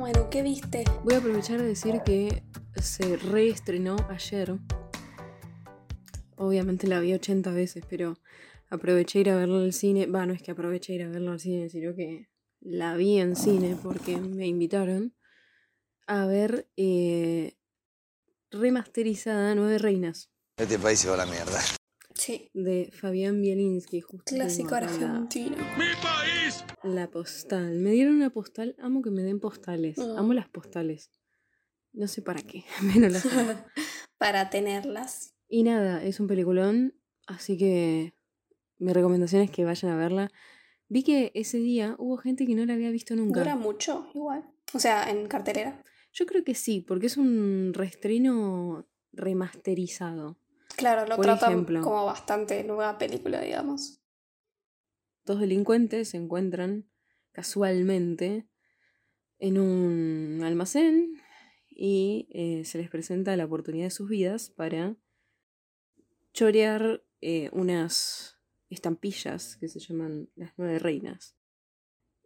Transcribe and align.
Bueno, 0.00 0.30
¿qué 0.30 0.40
viste? 0.40 0.84
Voy 1.04 1.12
a 1.12 1.18
aprovechar 1.18 1.60
de 1.60 1.66
decir 1.66 2.00
que 2.06 2.42
se 2.80 3.18
reestrenó 3.18 3.96
ayer. 4.08 4.56
Obviamente 6.36 6.86
la 6.86 7.00
vi 7.00 7.12
80 7.12 7.50
veces, 7.50 7.84
pero 7.86 8.16
aproveché 8.70 9.18
ir 9.18 9.28
a 9.28 9.36
verla 9.36 9.58
al 9.58 9.74
cine. 9.74 10.06
Va, 10.06 10.24
no 10.24 10.32
es 10.32 10.40
que 10.40 10.52
aproveché 10.52 10.94
ir 10.94 11.02
a 11.02 11.10
verla 11.10 11.32
al 11.32 11.38
cine, 11.38 11.68
sino 11.68 11.94
que 11.94 12.30
la 12.60 12.94
vi 12.94 13.18
en 13.18 13.36
cine 13.36 13.76
porque 13.82 14.16
me 14.16 14.46
invitaron 14.46 15.14
a 16.06 16.24
ver 16.24 16.66
eh, 16.78 17.58
remasterizada 18.50 19.54
Nueve 19.54 19.76
Reinas. 19.76 20.30
Este 20.56 20.78
país 20.78 20.98
se 20.98 21.08
va 21.08 21.14
a 21.16 21.18
la 21.18 21.26
mierda. 21.26 21.60
Sí. 22.20 22.50
De 22.52 22.90
Fabián 22.92 23.40
Bielinski, 23.40 24.02
justo. 24.02 24.34
Clásico 24.34 24.68
tengo 24.68 24.76
acá 24.76 24.98
la- 24.98 25.10
argentino. 25.12 25.56
La 26.82 27.10
postal. 27.10 27.78
Me 27.78 27.90
dieron 27.92 28.16
una 28.16 28.28
postal. 28.28 28.76
Amo 28.78 29.00
que 29.00 29.10
me 29.10 29.22
den 29.22 29.40
postales. 29.40 29.96
Mm. 29.96 30.18
Amo 30.18 30.34
las 30.34 30.48
postales. 30.48 31.10
No 31.94 32.06
sé 32.08 32.20
para 32.20 32.42
qué. 32.42 32.64
Menos 32.82 33.10
las. 33.12 33.26
Para 34.18 34.50
tenerlas. 34.50 35.34
Y 35.48 35.62
nada, 35.62 36.04
es 36.04 36.20
un 36.20 36.26
peliculón. 36.26 36.94
Así 37.26 37.56
que 37.56 38.12
mi 38.78 38.92
recomendación 38.92 39.40
es 39.40 39.50
que 39.50 39.64
vayan 39.64 39.92
a 39.92 39.96
verla. 39.96 40.30
Vi 40.88 41.02
que 41.04 41.32
ese 41.34 41.56
día 41.56 41.94
hubo 41.98 42.18
gente 42.18 42.46
que 42.46 42.54
no 42.54 42.66
la 42.66 42.74
había 42.74 42.90
visto 42.90 43.16
nunca. 43.16 43.40
Dura 43.40 43.56
mucho, 43.56 44.10
igual. 44.14 44.44
O 44.74 44.78
sea, 44.78 45.08
en 45.10 45.26
cartelera. 45.26 45.82
Yo 46.12 46.26
creo 46.26 46.44
que 46.44 46.54
sí, 46.54 46.82
porque 46.86 47.06
es 47.06 47.16
un 47.16 47.72
reestreno 47.72 48.86
remasterizado. 49.12 50.38
Claro, 50.80 51.06
lo 51.06 51.16
Por 51.16 51.26
tratan 51.26 51.52
ejemplo. 51.52 51.82
como 51.82 52.06
bastante 52.06 52.64
nueva 52.64 52.96
película, 52.96 53.40
digamos. 53.42 54.00
Dos 55.26 55.38
delincuentes 55.40 56.08
se 56.08 56.16
encuentran 56.16 56.90
casualmente 57.32 58.48
en 59.38 59.58
un 59.58 60.40
almacén 60.42 61.20
y 61.68 62.28
eh, 62.32 62.64
se 62.64 62.78
les 62.78 62.88
presenta 62.88 63.36
la 63.36 63.44
oportunidad 63.44 63.84
de 63.84 63.90
sus 63.90 64.08
vidas 64.08 64.50
para 64.50 64.96
chorear 66.32 67.04
eh, 67.20 67.50
unas 67.52 68.38
estampillas 68.70 69.56
que 69.56 69.68
se 69.68 69.80
llaman 69.80 70.30
las 70.34 70.54
nueve 70.56 70.78
reinas. 70.78 71.36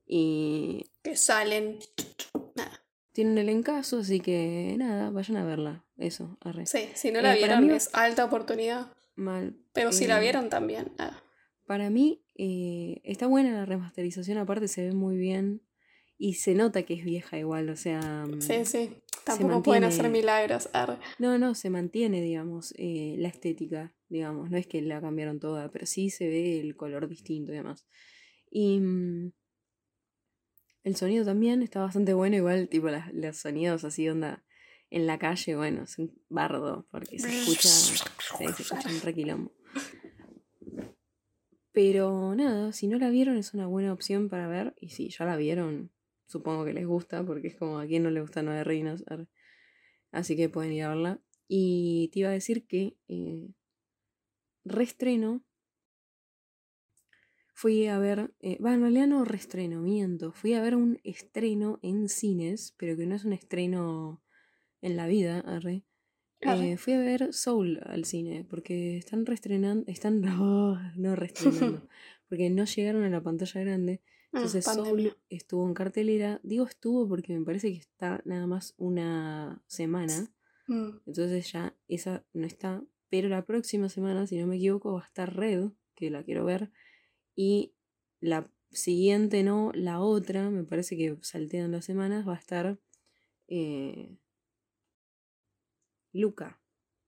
Y 0.07 0.91
Que 1.03 1.17
salen. 1.17 1.79
Nada. 2.55 2.84
Tienen 3.15 3.39
el 3.39 3.49
encaso, 3.49 4.01
así 4.01 4.21
que 4.21 4.75
nada, 4.77 5.09
vayan 5.11 5.39
a 5.39 5.45
verla. 5.47 5.85
Eso, 5.97 6.37
arre. 6.43 6.67
Sí, 6.67 6.81
si 6.95 7.11
no 7.13 7.23
la 7.23 7.33
Eh, 7.35 7.39
vieron, 7.39 7.67
mí- 7.67 7.73
es 7.73 7.89
alta 7.95 8.25
oportunidad. 8.27 8.93
Mal. 9.17 9.57
Pero 9.73 9.93
si 9.93 10.07
la 10.07 10.19
Eh, 10.19 10.23
vieron 10.23 10.51
también. 10.51 10.93
nada. 10.99 11.23
Para 11.67 11.89
mí 11.89 12.21
eh, 12.37 13.01
está 13.05 13.27
buena 13.29 13.53
la 13.53 13.65
remasterización, 13.65 14.37
aparte 14.39 14.67
se 14.69 14.83
ve 14.85 14.93
muy 14.93 15.17
bien 15.17 15.63
y 16.19 16.35
se 16.35 16.55
nota 16.55 16.83
que 16.83 16.95
es 16.95 17.05
vieja 17.05 17.39
igual, 17.39 17.69
o 17.71 17.77
sea... 17.77 18.27
mm, 18.27 18.41
Sí, 18.43 18.65
sí. 18.65 18.91
Tampoco 19.25 19.63
pueden 19.63 19.85
hacer 19.85 20.11
milagros. 20.11 20.69
arre. 20.75 20.99
No, 21.19 21.39
no, 21.39 21.55
se 21.55 21.71
mantiene, 21.71 22.21
digamos, 22.21 22.75
la 22.77 23.29
estética, 23.29 23.95
digamos, 24.11 24.51
no 24.51 24.59
es 24.59 24.67
que 24.67 24.83
la 24.83 25.01
cambiaron 25.01 25.39
toda, 25.41 25.71
pero 25.71 25.87
sí 25.87 26.11
se 26.11 26.29
ve 26.29 26.61
el 26.61 26.77
color 26.77 27.09
distinto 27.09 27.53
y 27.53 27.57
demás. 27.57 27.87
Y 28.51 28.81
mm, 28.81 29.33
el 30.85 30.95
sonido 30.97 31.25
también 31.25 31.63
está 31.63 31.81
bastante 31.81 32.15
bueno, 32.15 32.37
igual, 32.37 32.69
tipo, 32.69 32.89
las- 32.89 33.13
los 33.13 33.37
sonidos 33.39 33.85
así, 33.85 34.09
onda, 34.09 34.45
en 34.91 35.07
la 35.07 35.19
calle, 35.19 35.57
bueno, 35.57 35.83
es 35.83 35.99
un 35.99 36.17
bardo, 36.29 36.87
porque 36.91 37.19
se 37.19 37.29
escucha, 37.41 37.69
se 37.69 38.45
escucha 38.45 38.89
un 38.89 39.01
requilombo. 39.01 39.53
Pero 41.73 42.35
nada, 42.37 42.73
si 42.73 42.87
no 42.87 42.99
la 42.99 43.11
vieron 43.11 43.37
es 43.37 43.53
una 43.55 43.67
buena 43.67 43.93
opción 43.93 44.29
para 44.29 44.47
ver, 44.47 44.75
y 44.81 44.91
si 44.91 45.09
ya 45.09 45.25
la 45.25 45.37
vieron, 45.37 45.91
supongo 46.27 46.65
que 46.65 46.73
les 46.73 46.87
gusta, 46.87 47.25
porque 47.25 47.49
es 47.49 47.57
como 47.57 47.81
a 47.81 47.87
quien 47.87 48.05
no 48.05 48.11
le 48.11 48.21
gusta 48.21 48.43
Nueve 48.43 48.63
Reinas. 48.63 49.03
Así 50.13 50.37
que 50.37 50.49
pueden 50.49 50.73
ir 50.73 50.85
a 50.85 50.91
verla. 50.91 51.21
Y 51.49 52.11
te 52.13 52.21
iba 52.21 52.29
a 52.29 52.33
decir 52.33 52.67
que 52.67 52.97
eh, 53.09 53.49
reestreno. 54.65 55.43
Fui 57.57 57.87
a 57.87 57.99
ver. 57.99 58.35
Eh, 58.41 58.59
va, 58.61 58.75
en 58.75 58.81
realidad 58.81 59.07
no 59.07 59.25
reestreno, 59.25 59.81
miento. 59.81 60.33
Fui 60.33 60.55
a 60.55 60.61
ver 60.61 60.75
un 60.75 60.99
estreno 61.05 61.79
en 61.83 62.09
cines, 62.09 62.75
pero 62.77 62.97
que 62.97 63.07
no 63.07 63.15
es 63.15 63.25
un 63.25 63.33
estreno 63.33 64.23
en 64.83 64.97
la 64.97 65.07
vida, 65.07 65.39
arre. 65.39 65.85
Arre. 66.43 66.73
Eh, 66.73 66.77
fui 66.77 66.95
a 66.95 66.99
ver 66.99 67.33
Soul 67.33 67.81
al 67.85 68.05
cine, 68.05 68.45
porque 68.45 68.97
están 68.97 69.25
reestrenando. 69.25 69.85
Están. 69.87 70.21
No, 70.21 70.81
no 70.97 71.15
reestrenando. 71.15 71.89
porque 72.29 72.51
no 72.51 72.65
llegaron 72.65 73.05
a 73.05 73.09
la 73.09 73.23
pantalla 73.23 73.61
grande. 73.61 74.03
Ah, 74.33 74.39
Entonces. 74.39 74.65
Soul 74.65 75.17
estuvo 75.31 75.67
en 75.69 75.75
cartelera. 75.75 76.41
Digo 76.43 76.67
estuvo 76.67 77.09
porque 77.09 77.39
me 77.39 77.45
parece 77.45 77.73
que 77.73 77.79
está 77.79 78.21
nada 78.25 78.49
más 78.49 78.75
una 78.79 79.63
semana. 79.69 80.29
Mm. 80.67 80.89
Entonces 81.07 81.53
ya 81.53 81.77
esa 81.87 82.27
no 82.33 82.47
está. 82.47 82.83
Pero 83.11 83.29
la 83.29 83.47
próxima 83.47 83.89
semana, 83.89 84.27
si 84.27 84.39
no 84.39 84.49
me 84.49 84.57
equivoco, 84.57 84.95
va 84.95 85.03
a 85.03 85.07
estar 85.07 85.37
Red, 85.37 85.69
que 85.95 86.11
la 86.11 86.25
quiero 86.25 86.45
ver. 86.45 86.73
Y 87.37 87.75
la 88.21 88.51
siguiente 88.71 89.43
no, 89.43 89.71
la 89.75 90.01
otra, 90.01 90.51
me 90.51 90.65
parece 90.65 90.97
que 90.97 91.17
saltean 91.23 91.73
las 91.73 91.85
semanas, 91.85 92.27
va 92.27 92.35
a 92.35 92.39
estar 92.39 92.79
eh, 93.49 94.17
Luca. 96.13 96.61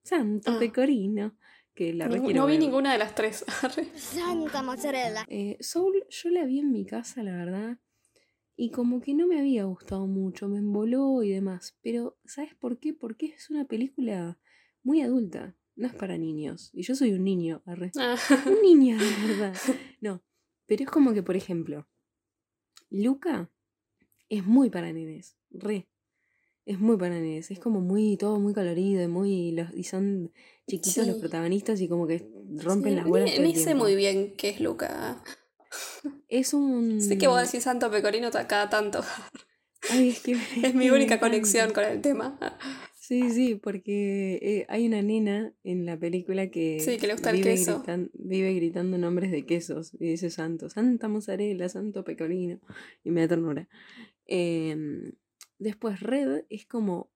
Santo 0.02 0.52
Ah. 0.52 0.58
Pecorino. 0.58 1.36
Que 1.74 1.92
la 1.92 2.08
no 2.08 2.46
vi 2.46 2.52
ver. 2.54 2.60
ninguna 2.60 2.92
de 2.92 2.98
las 2.98 3.14
tres. 3.14 3.44
Santa 3.96 4.62
mozzarella. 4.62 5.26
Eh, 5.28 5.58
Soul 5.60 6.06
yo 6.08 6.30
la 6.30 6.44
vi 6.46 6.60
en 6.60 6.72
mi 6.72 6.86
casa, 6.86 7.22
la 7.22 7.36
verdad. 7.36 7.78
Y 8.56 8.70
como 8.70 9.02
que 9.02 9.12
no 9.12 9.26
me 9.26 9.38
había 9.38 9.64
gustado 9.64 10.06
mucho, 10.06 10.48
me 10.48 10.58
emboló 10.58 11.22
y 11.22 11.30
demás. 11.30 11.76
Pero, 11.82 12.16
¿sabes 12.24 12.54
por 12.54 12.78
qué? 12.78 12.94
Porque 12.94 13.26
es 13.26 13.50
una 13.50 13.66
película 13.66 14.38
muy 14.82 15.02
adulta. 15.02 15.54
No 15.76 15.86
es 15.86 15.94
para 15.94 16.16
niños. 16.16 16.70
Y 16.72 16.82
yo 16.82 16.94
soy 16.94 17.12
un 17.12 17.22
niño, 17.22 17.62
arre. 17.66 17.92
Ah, 17.98 18.16
Un 18.46 18.62
niño, 18.62 18.96
de 18.98 19.26
verdad. 19.26 19.54
No. 20.00 20.22
Pero 20.66 20.84
es 20.84 20.90
como 20.90 21.12
que, 21.12 21.22
por 21.22 21.36
ejemplo, 21.36 21.86
Luca 22.90 23.50
es 24.28 24.44
muy 24.44 24.70
para 24.70 24.92
nenes. 24.92 25.36
Re. 25.50 25.86
Es 26.64 26.80
muy 26.80 26.96
para 26.96 27.14
nenes. 27.14 27.50
Es 27.50 27.60
como 27.60 27.80
muy, 27.80 28.16
todo 28.16 28.40
muy 28.40 28.54
colorido 28.54 29.02
y 29.02 29.06
muy. 29.06 29.52
Los, 29.52 29.72
y 29.74 29.84
son 29.84 30.32
chiquitos 30.66 31.06
los 31.06 31.16
protagonistas 31.18 31.80
y 31.80 31.88
como 31.88 32.06
que 32.06 32.26
rompen 32.56 32.92
sí, 32.92 32.96
las 32.96 33.06
bolas. 33.06 33.30
el 33.32 33.44
ni 33.44 33.54
sé 33.54 33.66
tiempo. 33.66 33.84
muy 33.84 33.94
bien 33.94 34.34
qué 34.36 34.48
es 34.48 34.60
Luca. 34.60 35.22
Es 36.28 36.54
un. 36.54 37.00
Sé 37.00 37.18
que 37.18 37.28
vos 37.28 37.40
decís 37.40 37.64
Santo 37.64 37.90
Pecorino 37.90 38.30
cada 38.30 38.70
tanto. 38.70 39.04
Ay, 39.90 40.08
es 40.08 40.20
que 40.20 40.32
Es 40.62 40.74
mi 40.74 40.86
me 40.86 40.92
única 40.92 41.20
conexión 41.20 41.72
con 41.72 41.84
el 41.84 42.00
tema. 42.00 42.38
Sí, 43.06 43.30
sí, 43.30 43.54
porque 43.54 44.38
eh, 44.42 44.66
hay 44.68 44.86
una 44.88 45.00
nena 45.00 45.54
en 45.62 45.86
la 45.86 45.96
película 45.96 46.50
que, 46.50 46.80
Sí, 46.80 46.96
que 46.98 47.06
le 47.06 47.12
gusta 47.12 47.30
el 47.30 47.36
vive, 47.36 47.50
queso. 47.50 47.84
gritan- 47.84 48.10
vive 48.14 48.52
gritando 48.54 48.98
nombres 48.98 49.30
de 49.30 49.46
quesos 49.46 49.94
y 49.94 50.08
dice 50.10 50.28
santo, 50.30 50.68
santa 50.68 51.06
mozzarella, 51.06 51.68
santo 51.68 52.02
pecorino, 52.02 52.58
y 53.04 53.10
me 53.12 53.20
da 53.20 53.28
ternura. 53.28 53.68
Em, 54.26 55.12
después 55.60 56.00
Red 56.00 56.46
es 56.50 56.66
como 56.66 57.12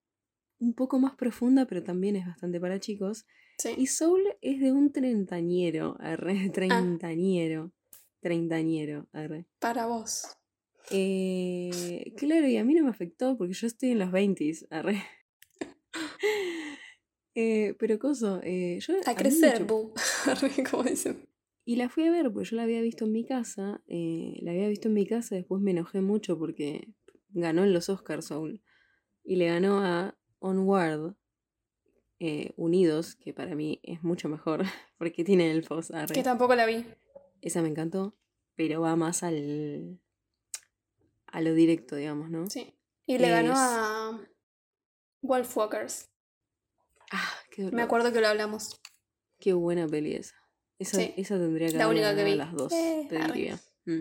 un 0.60 0.74
poco 0.74 1.00
más 1.00 1.16
profunda, 1.16 1.66
pero 1.66 1.82
también 1.82 2.14
es 2.14 2.24
bastante 2.24 2.60
para 2.60 2.78
chicos. 2.78 3.26
Y. 3.76 3.88
Soul 3.88 4.22
es 4.42 4.60
de 4.60 4.70
un 4.72 4.92
treintañero, 4.92 5.96
Ah. 6.00 6.12
arre, 6.12 6.50
treintañero, 6.50 7.72
treintañero, 8.20 9.08
arre. 9.12 9.46
Para 9.58 9.86
vos. 9.86 10.22
Eh, 10.92 12.12
claro, 12.16 12.46
y 12.46 12.56
a 12.58 12.64
mí 12.64 12.74
no 12.74 12.84
me 12.84 12.90
afectó 12.90 13.36
porque 13.36 13.54
yo 13.54 13.66
estoy 13.66 13.90
en 13.90 13.98
los 13.98 14.12
20, 14.12 14.52
arre. 14.70 15.02
Eh, 17.34 17.74
pero 17.78 17.98
coso, 17.98 18.40
eh, 18.42 18.78
yo 18.80 18.94
A 19.06 19.14
crecer, 19.14 19.58
chop- 19.58 19.66
bu. 19.68 19.94
Arre, 20.26 20.50
Como 20.68 20.82
dicen. 20.82 21.28
Y 21.64 21.76
la 21.76 21.88
fui 21.88 22.04
a 22.04 22.10
ver 22.10 22.32
porque 22.32 22.48
yo 22.50 22.56
la 22.56 22.64
había 22.64 22.80
visto 22.80 23.04
en 23.04 23.12
mi 23.12 23.24
casa. 23.24 23.80
eh, 23.86 24.38
la 24.42 24.50
había 24.50 24.68
visto 24.68 24.88
en 24.88 24.94
mi 24.94 25.06
casa, 25.06 25.36
después 25.36 25.62
me 25.62 25.70
enojé 25.70 26.00
mucho 26.00 26.38
porque 26.38 26.88
ganó 27.28 27.62
en 27.64 27.72
los 27.72 27.88
Oscars 27.88 28.26
Soul. 28.26 28.62
Y 29.22 29.36
le 29.36 29.46
ganó 29.46 29.80
a 29.80 30.18
Onward 30.40 31.14
eh, 32.18 32.52
Unidos, 32.56 33.14
que 33.14 33.32
para 33.32 33.54
mí 33.54 33.78
es 33.84 34.02
mucho 34.02 34.28
mejor 34.28 34.62
porque 34.98 35.22
tiene 35.24 35.50
elfos. 35.52 35.90
arre. 35.92 36.14
Que 36.14 36.22
tampoco 36.24 36.54
la 36.56 36.66
vi. 36.66 36.84
Esa 37.42 37.62
me 37.62 37.68
encantó, 37.68 38.16
pero 38.56 38.80
va 38.80 38.96
más 38.96 39.22
al 39.22 40.00
a 41.26 41.40
lo 41.40 41.54
directo, 41.54 41.94
digamos, 41.94 42.28
¿no? 42.28 42.50
Sí. 42.50 42.74
Y 43.06 43.18
le 43.18 43.30
ganó 43.30 43.52
a 43.56 44.20
Wolfwalkers. 45.22 46.08
Ah, 47.12 47.28
qué, 47.50 47.62
Me 47.62 47.70
dolor. 47.70 47.80
acuerdo 47.82 48.12
que 48.12 48.20
lo 48.20 48.28
hablamos. 48.28 48.80
qué 49.38 49.52
buena 49.54 49.86
peli 49.88 50.14
esa. 50.14 50.34
Esa, 50.78 50.96
Sí. 50.98 51.14
esa 51.16 51.36
tendría 51.38 51.68
que 51.68 51.76
La 51.76 51.84
haber 51.84 51.96
única 51.96 52.14
que 52.14 52.24
vi. 52.24 52.34
las 52.36 52.52
dos, 52.52 52.72
Eh, 52.72 53.06
te 53.08 53.18
diría. 53.18 53.58
Mm. 53.86 54.00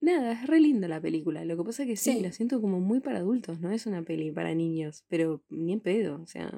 Nada, 0.00 0.32
es 0.32 0.46
re 0.46 0.60
linda 0.60 0.86
la 0.88 1.00
película. 1.00 1.44
Lo 1.44 1.56
que 1.56 1.64
pasa 1.64 1.82
es 1.82 1.88
que 1.88 1.96
sí, 1.96 2.12
Sí. 2.14 2.20
la 2.20 2.32
siento 2.32 2.60
como 2.60 2.78
muy 2.80 3.00
para 3.00 3.18
adultos, 3.18 3.60
no 3.60 3.70
es 3.72 3.86
una 3.86 4.02
peli 4.02 4.30
para 4.30 4.54
niños, 4.54 5.04
pero 5.08 5.42
ni 5.48 5.72
en 5.72 5.80
pedo, 5.80 6.20
o 6.22 6.26
sea, 6.26 6.50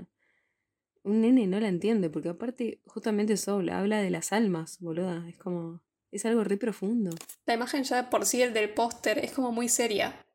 un 1.02 1.20
nene 1.22 1.46
no 1.46 1.58
la 1.60 1.68
entiende, 1.68 2.10
porque 2.10 2.28
aparte, 2.28 2.80
justamente 2.86 3.36
Soul 3.36 3.70
habla 3.70 4.00
de 4.02 4.10
las 4.10 4.32
almas, 4.32 4.78
boluda, 4.80 5.26
es 5.28 5.36
como, 5.38 5.80
es 6.12 6.26
algo 6.26 6.44
re 6.44 6.56
profundo. 6.58 7.10
La 7.46 7.54
imagen 7.54 7.82
ya 7.84 8.10
por 8.10 8.26
sí, 8.26 8.42
el 8.42 8.52
del 8.52 8.74
póster, 8.74 9.18
es 9.18 9.32
como 9.32 9.50
muy 9.52 9.68
seria. 9.68 10.26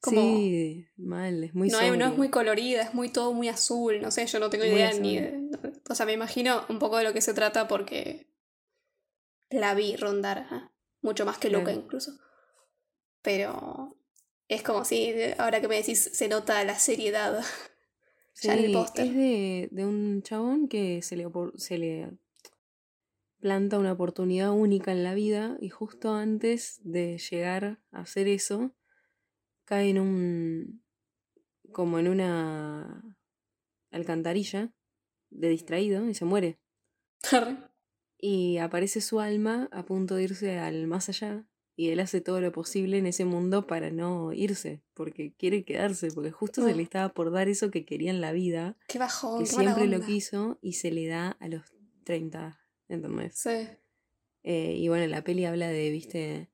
Como, 0.00 0.20
Sí, 0.20 0.86
mal, 0.96 1.42
es 1.42 1.54
muy 1.54 1.68
no, 1.68 1.96
no 1.96 2.06
es 2.06 2.16
muy 2.16 2.28
colorida, 2.30 2.82
es 2.82 2.94
muy 2.94 3.08
todo 3.08 3.32
muy 3.32 3.48
azul, 3.48 4.00
no 4.00 4.10
sé, 4.12 4.26
yo 4.26 4.38
no 4.38 4.48
tengo 4.48 4.64
Muy 4.64 4.74
idea 4.74 4.90
azul. 4.90 5.02
ni 5.02 5.16
de... 5.16 5.50
O 5.90 5.94
sea, 5.94 6.06
me 6.06 6.12
imagino 6.12 6.64
un 6.68 6.78
poco 6.78 6.98
de 6.98 7.04
lo 7.04 7.12
que 7.12 7.20
se 7.20 7.34
trata 7.34 7.66
porque 7.66 8.28
la 9.50 9.74
vi 9.74 9.96
rondar, 9.96 10.46
mucho 11.02 11.24
más 11.24 11.38
que 11.38 11.50
Luca 11.50 11.64
Claro. 11.66 11.80
incluso. 11.80 12.12
Pero 13.22 13.96
es 14.46 14.62
como 14.62 14.84
si, 14.84 15.12
ahora 15.38 15.60
que 15.60 15.68
me 15.68 15.76
decís, 15.76 16.10
se 16.12 16.28
nota 16.28 16.62
la 16.64 16.78
seriedad 16.78 17.40
ya 18.42 18.54
en 18.54 18.64
el 18.66 18.72
póster. 18.72 19.06
es 19.06 19.14
de, 19.14 19.68
de 19.72 19.84
un 19.84 20.22
chabón 20.22 20.68
que 20.68 21.02
se 21.02 21.16
le, 21.16 21.26
se 21.56 21.78
le 21.78 22.10
planta 23.40 23.78
una 23.78 23.92
oportunidad 23.92 24.52
única 24.52 24.92
en 24.92 25.02
la 25.04 25.14
vida 25.14 25.56
y 25.60 25.70
justo 25.70 26.12
antes 26.14 26.80
de 26.84 27.18
llegar 27.18 27.78
a 27.90 28.00
hacer 28.00 28.28
eso, 28.28 28.72
cae 29.68 29.90
en 29.90 29.98
un... 30.00 30.82
como 31.72 31.98
en 31.98 32.08
una 32.08 33.16
alcantarilla 33.90 34.72
de 35.30 35.48
distraído 35.50 36.08
y 36.08 36.14
se 36.14 36.24
muere. 36.24 36.58
Y 38.18 38.56
aparece 38.58 39.00
su 39.02 39.20
alma 39.20 39.68
a 39.70 39.84
punto 39.84 40.14
de 40.14 40.22
irse 40.24 40.58
al 40.58 40.86
más 40.86 41.10
allá 41.10 41.46
y 41.76 41.90
él 41.90 42.00
hace 42.00 42.20
todo 42.22 42.40
lo 42.40 42.50
posible 42.50 42.96
en 42.98 43.06
ese 43.06 43.24
mundo 43.26 43.66
para 43.66 43.90
no 43.90 44.32
irse, 44.32 44.82
porque 44.94 45.34
quiere 45.34 45.64
quedarse, 45.64 46.10
porque 46.12 46.32
justo 46.32 46.64
se 46.64 46.72
Oh. 46.72 46.76
le 46.76 46.82
estaba 46.82 47.10
por 47.10 47.30
dar 47.30 47.48
eso 47.48 47.70
que 47.70 47.84
quería 47.84 48.10
en 48.10 48.20
la 48.20 48.32
vida, 48.32 48.76
Qué 48.88 48.98
bajón, 48.98 49.38
que 49.38 49.44
qué 49.48 49.54
siempre 49.54 49.86
lo 49.86 50.00
quiso 50.00 50.58
y 50.60 50.72
se 50.72 50.90
le 50.90 51.06
da 51.06 51.36
a 51.38 51.46
los 51.48 51.62
30, 52.04 52.58
¿entendés? 52.88 53.38
Sí. 53.38 53.68
Eh, 54.42 54.74
y 54.78 54.88
bueno, 54.88 55.06
la 55.06 55.22
peli 55.22 55.44
habla 55.44 55.68
de, 55.68 55.90
viste, 55.90 56.48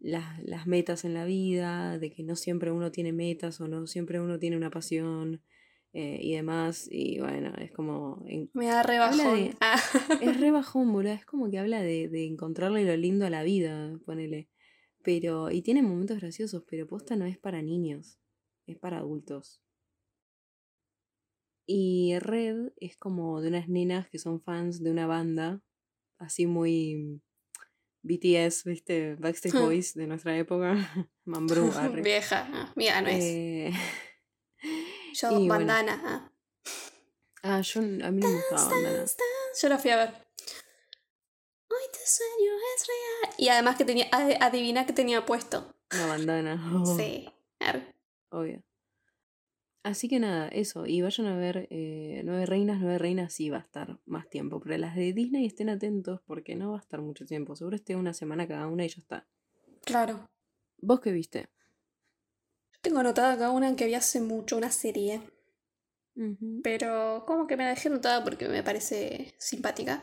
las, 0.00 0.42
las 0.42 0.66
metas 0.66 1.04
en 1.04 1.14
la 1.14 1.24
vida, 1.24 1.98
de 1.98 2.10
que 2.10 2.22
no 2.24 2.34
siempre 2.36 2.72
uno 2.72 2.90
tiene 2.90 3.12
metas 3.12 3.60
o 3.60 3.68
no 3.68 3.86
siempre 3.86 4.20
uno 4.20 4.38
tiene 4.38 4.56
una 4.56 4.70
pasión 4.70 5.42
eh, 5.92 6.18
y 6.22 6.34
demás, 6.34 6.88
y 6.90 7.18
bueno, 7.20 7.52
es 7.58 7.70
como... 7.72 8.22
en- 8.26 8.50
Me 8.54 8.66
da 8.66 8.82
re 8.82 8.96
Habla 8.98 9.24
bajón. 9.24 9.40
de- 9.44 9.56
Ah. 9.60 9.78
es 10.20 10.40
re 10.40 10.50
bajón, 10.52 10.92
boludo. 10.92 11.12
Es 11.12 11.24
como 11.26 11.50
que 11.50 11.58
habla 11.58 11.82
de, 11.82 12.08
de 12.08 12.24
encontrarle 12.26 12.84
lo 12.84 12.96
lindo 12.96 13.26
a 13.26 13.30
la 13.30 13.42
vida, 13.42 13.98
ponele. 14.06 14.48
Pero, 15.02 15.50
y 15.50 15.62
tiene 15.62 15.82
momentos 15.82 16.18
graciosos, 16.20 16.62
pero 16.68 16.86
posta 16.86 17.16
no 17.16 17.24
es 17.24 17.38
para 17.38 17.60
niños, 17.62 18.18
es 18.66 18.78
para 18.78 18.98
adultos. 18.98 19.60
Y 21.66 22.18
Red 22.18 22.72
es 22.76 22.96
como 22.96 23.40
de 23.40 23.48
unas 23.48 23.68
nenas 23.68 24.08
que 24.08 24.18
son 24.18 24.40
fans 24.40 24.82
de 24.82 24.90
una 24.90 25.06
banda, 25.06 25.62
así 26.18 26.46
muy 26.46 27.20
BTS, 28.02 28.64
¿viste? 28.64 29.16
Backstreet 29.16 29.54
Boys 29.54 29.94
de 29.94 30.06
nuestra 30.06 30.36
época. 30.36 30.74
Mambrú, 31.24 31.70
arre. 31.76 32.02
Vieja. 32.02 32.48
Ah, 32.52 32.72
mía, 32.76 33.00
no 33.02 33.08
es. 33.08 33.24
Eh, 33.24 33.72
Yo, 35.14 35.30
y 35.32 35.48
bueno. 35.48 35.48
bandana. 35.48 36.00
ah. 36.04 36.32
ah, 37.42 37.60
yo, 37.62 37.80
a 37.80 37.84
mí 37.84 38.20
no 38.20 38.28
me 38.28 38.34
gustaba 38.34 38.68
bandana. 38.68 39.04
Yo 39.60 39.68
la 39.68 39.78
fui 39.78 39.90
a 39.90 39.96
ver. 39.96 40.08
Hoy 41.68 41.86
te 41.92 41.98
sueño 42.04 42.52
es 42.76 42.86
real. 42.86 43.34
Y 43.38 43.48
además 43.48 43.76
que 43.76 43.84
tenía, 43.84 44.08
adivina 44.10 44.86
que 44.86 44.92
tenía 44.92 45.24
puesto. 45.24 45.74
Una 45.92 46.06
bandana. 46.06 46.84
Sí. 46.96 47.28
Ar. 47.60 47.94
Obvio. 48.30 48.62
Así 49.82 50.08
que 50.08 50.20
nada, 50.20 50.48
eso. 50.48 50.86
Y 50.86 51.00
vayan 51.00 51.26
a 51.26 51.36
ver 51.36 51.66
eh, 51.70 52.20
Nueve 52.24 52.44
Reinas. 52.46 52.80
Nueve 52.80 52.98
Reinas 52.98 53.32
sí 53.32 53.48
va 53.48 53.58
a 53.58 53.60
estar 53.60 53.98
más 54.04 54.28
tiempo. 54.28 54.60
Pero 54.60 54.76
las 54.76 54.94
de 54.94 55.12
Disney 55.12 55.46
estén 55.46 55.70
atentos 55.70 56.20
porque 56.26 56.54
no 56.54 56.72
va 56.72 56.78
a 56.78 56.80
estar 56.80 57.00
mucho 57.00 57.24
tiempo. 57.24 57.56
Seguro 57.56 57.76
esté 57.76 57.96
una 57.96 58.12
semana 58.12 58.46
cada 58.46 58.66
una 58.66 58.84
y 58.84 58.88
ya 58.88 59.00
está. 59.00 59.26
Claro. 59.84 60.28
¿Vos 60.78 61.00
qué 61.00 61.12
viste? 61.12 61.48
Yo 62.72 62.80
tengo 62.82 62.98
anotada 62.98 63.32
acá 63.32 63.50
una 63.50 63.74
que 63.74 63.86
vi 63.86 63.94
hace 63.94 64.20
mucho, 64.20 64.56
una 64.56 64.70
serie. 64.70 65.22
Pero 66.62 67.24
como 67.26 67.46
que 67.46 67.56
me 67.56 67.64
la 67.64 67.70
dejé 67.70 67.88
anotada 67.88 68.22
porque 68.22 68.46
me 68.48 68.62
parece 68.62 69.34
simpática. 69.38 70.02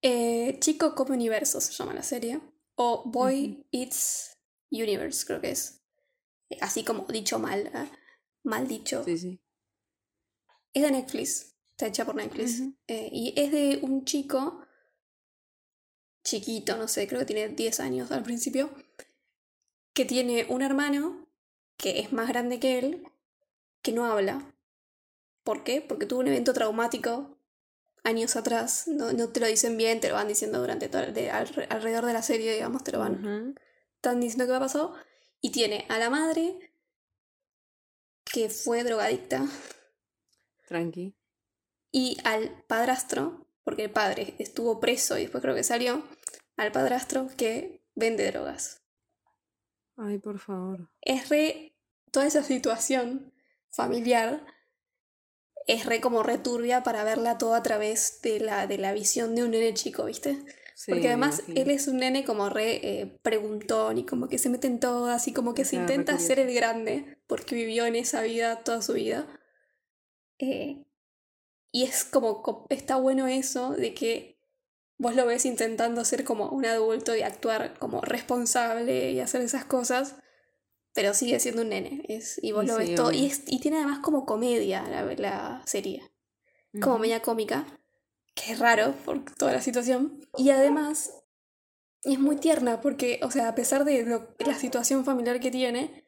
Eh, 0.00 0.56
Chico 0.60 0.94
come 0.94 1.14
universo 1.14 1.60
se 1.60 1.72
llama 1.72 1.92
la 1.92 2.02
serie. 2.02 2.40
O 2.76 3.04
Boy. 3.04 3.66
Eats 3.70 4.38
Universe, 4.70 5.26
creo 5.26 5.42
que 5.42 5.50
es. 5.50 5.82
Eh, 6.48 6.56
Así 6.62 6.82
como 6.82 7.04
dicho 7.04 7.38
mal. 7.38 7.66
¿eh? 7.66 7.90
Mal 8.44 8.66
dicho. 8.68 9.04
Sí, 9.04 9.18
sí. 9.18 9.40
Es 10.74 10.82
de 10.82 10.90
Netflix. 10.90 11.54
Está 11.70 11.86
hecha 11.86 12.04
por 12.04 12.14
Netflix. 12.14 12.62
Eh, 12.86 13.08
y 13.12 13.34
es 13.36 13.50
de 13.52 13.78
un 13.82 14.04
chico 14.04 14.66
chiquito, 16.24 16.76
no 16.76 16.88
sé, 16.88 17.06
creo 17.06 17.20
que 17.20 17.26
tiene 17.26 17.48
10 17.48 17.80
años 17.80 18.10
al 18.10 18.22
principio, 18.22 18.70
que 19.94 20.04
tiene 20.04 20.46
un 20.48 20.62
hermano 20.62 21.26
que 21.76 22.00
es 22.00 22.12
más 22.12 22.28
grande 22.28 22.60
que 22.60 22.78
él, 22.78 23.04
que 23.82 23.92
no 23.92 24.06
habla. 24.06 24.54
¿Por 25.44 25.64
qué? 25.64 25.82
Porque 25.82 26.06
tuvo 26.06 26.20
un 26.20 26.28
evento 26.28 26.52
traumático 26.52 27.38
años 28.04 28.36
atrás. 28.36 28.88
No, 28.88 29.12
no 29.12 29.30
te 29.30 29.40
lo 29.40 29.46
dicen 29.46 29.76
bien, 29.76 30.00
te 30.00 30.08
lo 30.08 30.14
van 30.14 30.28
diciendo 30.28 30.60
durante 30.60 30.88
todo, 30.88 31.12
de, 31.12 31.30
alre- 31.32 31.66
alrededor 31.70 32.06
de 32.06 32.12
la 32.14 32.22
serie, 32.22 32.54
digamos, 32.54 32.84
te 32.84 32.92
lo 32.92 33.00
van 33.00 33.24
Ujú. 33.24 33.54
están 33.96 34.20
diciendo 34.20 34.46
que 34.46 34.52
va 34.52 34.60
pasó. 34.60 34.94
Y 35.40 35.50
tiene 35.52 35.86
a 35.88 35.98
la 35.98 36.10
madre 36.10 36.71
que 38.32 38.48
fue 38.48 38.82
drogadicta 38.82 39.46
Tranqui. 40.66 41.14
y 41.90 42.16
al 42.24 42.64
padrastro, 42.66 43.46
porque 43.62 43.84
el 43.84 43.90
padre 43.90 44.34
estuvo 44.38 44.80
preso 44.80 45.18
y 45.18 45.22
después 45.22 45.42
creo 45.42 45.54
que 45.54 45.62
salió, 45.62 46.02
al 46.56 46.72
padrastro 46.72 47.28
que 47.36 47.84
vende 47.94 48.30
drogas. 48.30 48.82
Ay, 49.96 50.18
por 50.18 50.38
favor. 50.38 50.90
Es 51.00 51.28
re. 51.28 51.76
Toda 52.10 52.26
esa 52.26 52.42
situación 52.42 53.32
familiar 53.70 54.44
es 55.66 55.86
re 55.86 56.00
como 56.00 56.22
re 56.22 56.38
turbia 56.38 56.82
para 56.82 57.04
verla 57.04 57.38
todo 57.38 57.54
a 57.54 57.62
través 57.62 58.20
de 58.22 58.40
la, 58.40 58.66
de 58.66 58.78
la 58.78 58.92
visión 58.92 59.34
de 59.34 59.44
un 59.44 59.52
nene 59.52 59.74
chico, 59.74 60.04
¿viste? 60.04 60.44
Sí, 60.74 60.92
Porque 60.92 61.08
además 61.08 61.44
él 61.54 61.70
es 61.70 61.88
un 61.88 61.98
nene 61.98 62.24
como 62.24 62.50
re 62.50 63.00
eh, 63.02 63.06
preguntón 63.22 63.98
y 63.98 64.04
como 64.06 64.28
que 64.28 64.38
se 64.38 64.50
mete 64.50 64.66
en 64.68 64.80
todas 64.80 65.26
y 65.28 65.32
como 65.32 65.54
que 65.54 65.64
se 65.64 65.76
Claro, 65.76 65.76
intenta 65.76 66.14
hacer 66.14 66.38
el 66.38 66.54
grande 66.54 67.18
porque 67.26 67.54
vivió 67.54 67.86
en 67.86 67.96
esa 67.96 68.22
vida 68.22 68.62
toda 68.64 68.82
su 68.82 68.94
vida. 68.94 69.26
Eh, 70.38 70.84
y 71.72 71.84
es 71.84 72.04
como, 72.04 72.42
co- 72.42 72.66
está 72.70 72.96
bueno 72.96 73.26
eso 73.28 73.72
de 73.72 73.94
que 73.94 74.38
vos 74.98 75.16
lo 75.16 75.26
ves 75.26 75.46
intentando 75.46 76.04
ser 76.04 76.24
como 76.24 76.50
un 76.50 76.66
adulto 76.66 77.16
y 77.16 77.22
actuar 77.22 77.78
como 77.78 78.00
responsable 78.02 79.12
y 79.12 79.20
hacer 79.20 79.42
esas 79.42 79.64
cosas, 79.66 80.16
pero 80.94 81.14
sigue 81.14 81.40
siendo 81.40 81.62
un 81.62 81.70
nene. 81.70 82.04
Es, 82.08 82.40
y 82.42 82.52
vos 82.52 82.66
lo 82.66 82.76
sí, 82.76 82.76
ves 82.76 82.94
todo. 82.94 83.12
Y, 83.12 83.26
es, 83.26 83.44
y 83.48 83.60
tiene 83.60 83.78
además 83.78 84.00
como 84.00 84.26
comedia 84.26 84.82
la, 84.84 85.04
la 85.16 85.62
serie 85.66 86.02
como 86.80 86.98
Ujú. 86.98 87.00
media 87.00 87.22
cómica, 87.22 87.66
que 88.34 88.52
es 88.52 88.58
raro 88.58 88.94
por 89.04 89.24
toda 89.36 89.52
la 89.52 89.60
situación. 89.60 90.20
Y 90.36 90.50
además 90.50 91.12
es 92.04 92.18
muy 92.18 92.36
tierna 92.36 92.80
porque, 92.80 93.20
o 93.22 93.30
sea, 93.30 93.48
a 93.48 93.54
pesar 93.54 93.84
de 93.84 94.04
lo- 94.04 94.28
la 94.44 94.54
situación 94.58 95.04
familiar 95.04 95.38
que 95.40 95.50
tiene, 95.50 96.04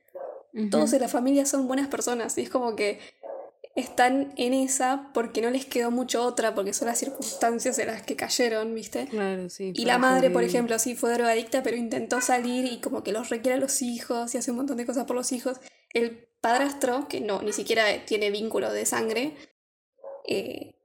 todos 0.70 0.92
en 0.92 1.00
la 1.02 1.08
familia 1.08 1.46
son 1.46 1.66
buenas 1.66 1.88
personas 1.88 2.36
y 2.38 2.42
es 2.42 2.50
como 2.50 2.76
que 2.76 2.98
están 3.76 4.32
en 4.36 4.54
esa 4.54 5.10
porque 5.12 5.40
no 5.40 5.50
les 5.50 5.64
quedó 5.66 5.90
mucho 5.90 6.22
otra, 6.22 6.54
porque 6.54 6.72
son 6.72 6.86
las 6.86 6.98
circunstancias 6.98 7.76
en 7.80 7.88
las 7.88 8.02
que 8.02 8.14
cayeron, 8.14 8.72
¿viste? 8.74 9.06
Claro, 9.08 9.50
sí. 9.50 9.72
Y 9.74 9.84
la 9.84 9.98
madre, 9.98 10.30
por 10.30 10.44
ejemplo, 10.44 10.78
sí 10.78 10.94
fue 10.94 11.12
drogadicta, 11.12 11.62
pero 11.64 11.76
intentó 11.76 12.20
salir 12.20 12.64
y 12.72 12.80
como 12.80 13.02
que 13.02 13.10
los 13.12 13.30
requiere 13.30 13.56
a 13.58 13.60
los 13.60 13.82
hijos 13.82 14.32
y 14.34 14.38
hace 14.38 14.52
un 14.52 14.58
montón 14.58 14.76
de 14.76 14.86
cosas 14.86 15.06
por 15.06 15.16
los 15.16 15.32
hijos. 15.32 15.58
El 15.92 16.28
padrastro, 16.40 17.08
que 17.08 17.20
no, 17.20 17.42
ni 17.42 17.52
siquiera 17.52 17.84
tiene 18.06 18.30
vínculo 18.30 18.72
de 18.72 18.86
sangre, 18.86 19.34
eh, 20.28 20.76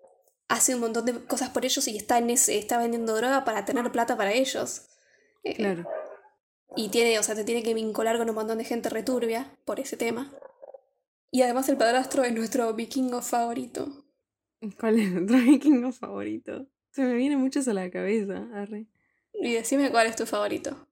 hace 0.49 0.75
un 0.75 0.81
montón 0.81 1.05
de 1.05 1.13
cosas 1.25 1.49
por 1.49 1.63
ellos 1.63 1.87
y 1.87 1.95
está, 1.95 2.17
en 2.17 2.29
ese, 2.29 2.57
está 2.57 2.77
vendiendo 2.77 3.15
droga 3.15 3.45
para 3.45 3.63
tener 3.65 3.89
plata 3.91 4.17
para 4.17 4.33
ellos. 4.33 4.87
Eh, 5.43 5.55
Claro. 5.55 5.87
Y 6.75 6.89
tiene, 6.89 7.17
o 7.17 7.23
sea, 7.23 7.33
te 7.33 7.43
tiene 7.43 7.63
que 7.63 7.73
vincular 7.73 8.17
con 8.19 8.29
un 8.29 8.35
montón 8.35 8.57
de 8.59 8.63
gente 8.63 8.89
returbia 8.89 9.51
por 9.65 9.79
ese 9.79 9.97
tema. 9.97 10.31
Y 11.31 11.41
además 11.41 11.67
el 11.69 11.77
padrastro 11.77 12.23
es 12.23 12.33
nuestro 12.33 12.73
vikingo 12.73 13.21
favorito. 13.23 13.87
¿Cuál 14.79 14.99
es 14.99 15.11
nuestro 15.11 15.37
vikingo 15.51 15.91
favorito? 15.91 16.67
Se 16.91 17.01
me 17.03 17.13
vienen 17.13 17.39
muchos 17.39 17.67
a 17.67 17.73
la 17.73 17.89
cabeza. 17.89 18.47
Arre. 18.53 18.85
Y 19.33 19.53
decime 19.53 19.89
cuál 19.89 20.07
es 20.07 20.15
tu 20.15 20.25
favorito. 20.25 20.87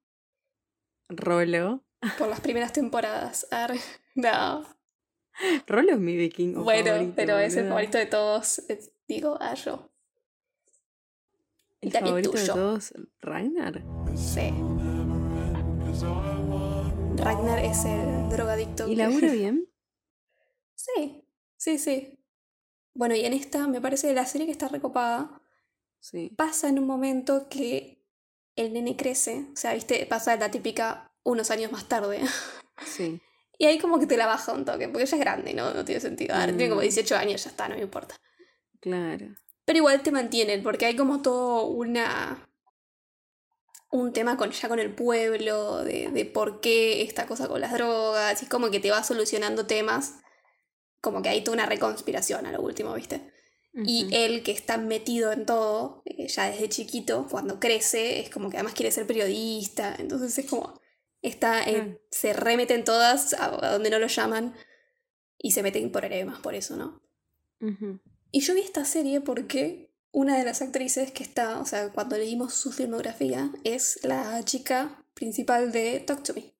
Rolo. 1.09 1.83
Por 2.17 2.27
las 2.27 2.41
primeras 2.41 2.73
temporadas. 2.73 3.47
Arre. 3.51 3.79
No. 4.15 4.65
Rolo 5.67 5.91
es 5.91 5.99
mi 5.99 6.17
vikingo 6.17 6.63
Bueno, 6.63 6.89
favorito. 6.89 7.13
pero 7.15 7.37
es 7.37 7.55
el 7.55 7.67
favorito 7.67 7.99
de 7.99 8.07
todos. 8.07 8.63
Digo, 9.07 9.37
a 9.41 9.53
yo. 9.53 9.89
El 11.81 11.91
también 11.91 12.15
favorito 12.15 12.31
de 12.31 12.39
tuyo. 12.41 12.53
todos, 12.53 12.93
Ragnar. 13.21 13.83
Sí. 14.15 14.51
Ragnar 17.17 17.59
es 17.59 17.85
el 17.85 18.29
drogadicto. 18.29 18.87
¿Y 18.87 18.95
labura 18.95 19.31
bien? 19.31 19.67
Sí, 20.75 21.23
sí, 21.55 21.77
sí. 21.77 22.19
Bueno, 22.93 23.15
y 23.15 23.25
en 23.25 23.33
esta 23.33 23.67
me 23.67 23.81
parece 23.81 24.13
la 24.13 24.25
serie 24.25 24.45
que 24.47 24.51
está 24.51 24.67
recopada. 24.67 25.41
Sí. 25.99 26.31
Pasa 26.35 26.69
en 26.69 26.79
un 26.79 26.87
momento 26.87 27.47
que 27.49 28.03
el 28.55 28.73
nene 28.73 28.95
crece. 28.95 29.47
O 29.53 29.55
sea, 29.55 29.73
viste, 29.73 30.05
pasa 30.05 30.35
la 30.35 30.49
típica 30.51 31.11
unos 31.23 31.51
años 31.51 31.71
más 31.71 31.87
tarde. 31.87 32.21
Sí. 32.85 33.21
Y 33.59 33.65
ahí 33.65 33.79
como 33.79 33.97
que 33.97 34.05
te 34.05 34.17
la 34.17 34.27
baja 34.27 34.53
un 34.53 34.65
toque, 34.65 34.87
porque 34.87 35.01
ella 35.05 35.17
es 35.17 35.19
grande, 35.19 35.51
¿no? 35.55 35.73
No 35.73 35.83
tiene 35.83 35.99
sentido. 35.99 36.35
A 36.35 36.45
ver, 36.45 36.55
tiene 36.55 36.69
como 36.69 36.81
Mm. 36.81 36.83
18 36.83 37.15
años, 37.15 37.43
ya 37.43 37.49
está, 37.49 37.67
no 37.67 37.73
me 37.73 37.81
importa. 37.81 38.15
Claro. 38.79 39.35
Pero 39.65 39.77
igual 39.77 40.01
te 40.01 40.11
mantienen, 40.11 40.63
porque 40.63 40.85
hay 40.85 40.95
como 40.95 41.21
todo 41.21 41.65
una. 41.65 42.49
un 43.89 44.13
tema 44.13 44.37
con, 44.37 44.51
ya 44.51 44.67
con 44.69 44.79
el 44.79 44.93
pueblo, 44.93 45.83
de, 45.83 46.09
de 46.09 46.25
por 46.25 46.59
qué 46.61 47.01
esta 47.03 47.25
cosa 47.25 47.47
con 47.47 47.61
las 47.61 47.73
drogas, 47.73 48.41
y 48.41 48.45
es 48.45 48.49
como 48.51 48.69
que 48.71 48.79
te 48.79 48.91
va 48.91 49.03
solucionando 49.03 49.65
temas. 49.65 50.15
Como 51.01 51.21
que 51.21 51.29
hay 51.29 51.43
toda 51.43 51.55
una 51.55 51.65
reconspiración 51.65 52.45
a 52.45 52.51
lo 52.51 52.61
último, 52.61 52.93
¿viste? 52.93 53.31
Y 53.85 54.07
él, 54.15 54.41
que 54.43 54.51
está 54.51 54.77
metido 54.77 55.31
en 55.31 55.45
todo, 55.45 56.01
eh, 56.05 56.27
ya 56.27 56.49
desde 56.49 56.67
chiquito, 56.67 57.27
cuando 57.29 57.59
crece, 57.59 58.19
es 58.21 58.29
como 58.31 58.49
que 58.49 58.57
además 58.57 58.73
quiere 58.73 58.91
ser 58.91 59.05
periodista. 59.05 59.95
Entonces 59.99 60.37
es 60.37 60.49
como. 60.49 60.81
Está 61.21 61.63
en- 61.63 61.99
se 62.09 62.33
remeten 62.33 62.83
todas 62.83 63.33
a, 63.33 63.45
a 63.67 63.73
donde 63.73 63.89
no 63.89 63.99
lo 63.99 64.07
llaman 64.07 64.55
y 65.37 65.51
se 65.51 65.61
meten 65.63 65.91
por 65.91 66.05
enemas 66.05 66.39
por 66.39 66.55
eso, 66.55 66.75
¿no? 66.75 67.01
Y 68.37 68.41
yo 68.41 68.53
vi 68.53 68.61
esta 68.61 68.85
serie 68.85 69.19
porque 69.19 69.89
una 70.11 70.37
de 70.37 70.45
las 70.45 70.61
actrices 70.61 71.09
que 71.11 71.23
está, 71.23 71.59
o 71.59 71.65
sea, 71.65 71.91
cuando 71.91 72.19
leímos 72.19 72.53
su 72.53 72.71
filmografía, 72.71 73.49
es 73.63 73.99
la 74.03 74.45
chica 74.45 75.03
principal 75.15 75.71
de 75.71 76.01
Talk 76.01 76.21
to 76.21 76.35
Me. 76.35 76.53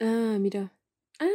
Ah, 0.00 0.38
mira. 0.40 0.72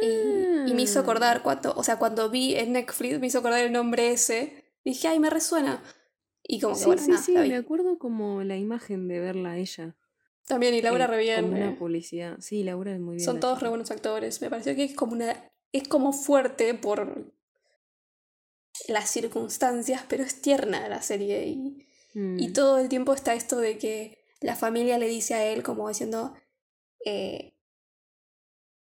Y, 0.02 0.70
y 0.70 0.74
me 0.74 0.82
hizo 0.82 0.98
Ah. 0.98 1.02
acordar 1.02 1.42
cuando, 1.42 1.72
o 1.74 1.82
sea, 1.82 1.98
cuando 1.98 2.28
vi 2.28 2.56
en 2.56 2.72
Netflix, 2.72 3.18
me 3.18 3.28
hizo 3.28 3.38
acordar 3.38 3.64
el 3.64 3.72
nombre 3.72 4.12
ese. 4.12 4.66
Dije, 4.84 5.08
ay, 5.08 5.18
me 5.18 5.30
resuena. 5.30 5.82
Y 6.42 6.60
como 6.60 6.74
que, 6.74 6.80
Sí, 6.80 6.84
bueno, 6.86 7.02
sí, 7.02 7.10
nada, 7.12 7.22
sí, 7.22 7.32
me 7.32 7.56
acuerdo 7.56 7.98
como 7.98 8.42
la 8.44 8.58
imagen 8.58 9.08
de 9.08 9.18
verla 9.18 9.52
a 9.52 9.56
ella. 9.56 9.96
También, 10.46 10.74
y 10.74 10.82
Laura 10.82 11.06
eh, 11.06 11.08
re 11.08 11.18
bien. 11.20 11.44
Como 11.46 11.56
eh. 11.56 11.62
una 11.68 11.78
publicidad. 11.78 12.36
Sí, 12.40 12.64
Laura 12.64 12.92
es 12.92 13.00
muy 13.00 13.16
bien. 13.16 13.24
Son 13.24 13.40
todos 13.40 13.54
chica. 13.54 13.64
re 13.64 13.70
buenos 13.70 13.90
actores. 13.90 14.42
Me 14.42 14.50
pareció 14.50 14.76
que 14.76 14.84
es 14.84 14.94
como 14.94 15.12
una. 15.12 15.34
Es 15.72 15.88
como 15.88 16.12
fuerte 16.12 16.74
por 16.74 17.34
las 18.88 19.10
circunstancias, 19.10 20.04
pero 20.08 20.22
es 20.24 20.40
tierna 20.42 20.88
la 20.88 21.02
serie. 21.02 21.46
Y, 21.46 21.86
y 22.14 22.48
Mm. 22.48 22.52
todo 22.54 22.78
el 22.78 22.88
tiempo 22.88 23.12
está 23.14 23.34
esto 23.34 23.58
de 23.58 23.76
que 23.78 24.24
la 24.40 24.56
familia 24.56 24.96
le 24.98 25.06
dice 25.08 25.34
a 25.34 25.44
él, 25.44 25.62
como 25.62 25.88
diciendo. 25.88 26.34
eh, 27.04 27.52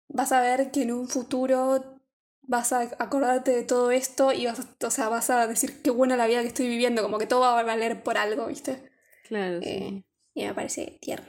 vas 0.09 0.31
a 0.33 0.41
ver 0.41 0.71
que 0.71 0.83
en 0.83 0.91
un 0.91 1.07
futuro 1.07 1.99
vas 2.41 2.73
a 2.73 2.81
acordarte 2.99 3.51
de 3.51 3.63
todo 3.63 3.91
esto 3.91 4.31
y 4.33 4.45
vas 4.45 4.59
a, 4.59 4.87
o 4.87 4.91
sea, 4.91 5.07
vas 5.09 5.29
a 5.29 5.47
decir 5.47 5.81
qué 5.81 5.89
buena 5.89 6.17
la 6.17 6.27
vida 6.27 6.41
que 6.41 6.47
estoy 6.49 6.67
viviendo, 6.67 7.01
como 7.01 7.17
que 7.17 7.25
todo 7.27 7.39
va 7.41 7.57
a 7.59 7.63
valer 7.63 8.03
por 8.03 8.17
algo, 8.17 8.47
¿viste? 8.47 8.91
Claro, 9.27 9.61
sí. 9.61 9.67
Eh, 9.69 10.03
y 10.33 10.45
me 10.45 10.53
parece 10.53 10.97
tierna 11.01 11.27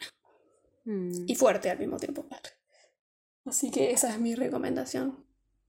Mm. 0.85 1.27
y 1.29 1.35
fuerte 1.37 1.71
al 1.71 1.79
mismo 1.79 1.97
tiempo. 1.99 2.27
Así 3.45 3.71
que 3.71 3.93
esa 3.93 4.11
es 4.11 4.19
mi 4.19 4.35
recomendación. 4.35 5.25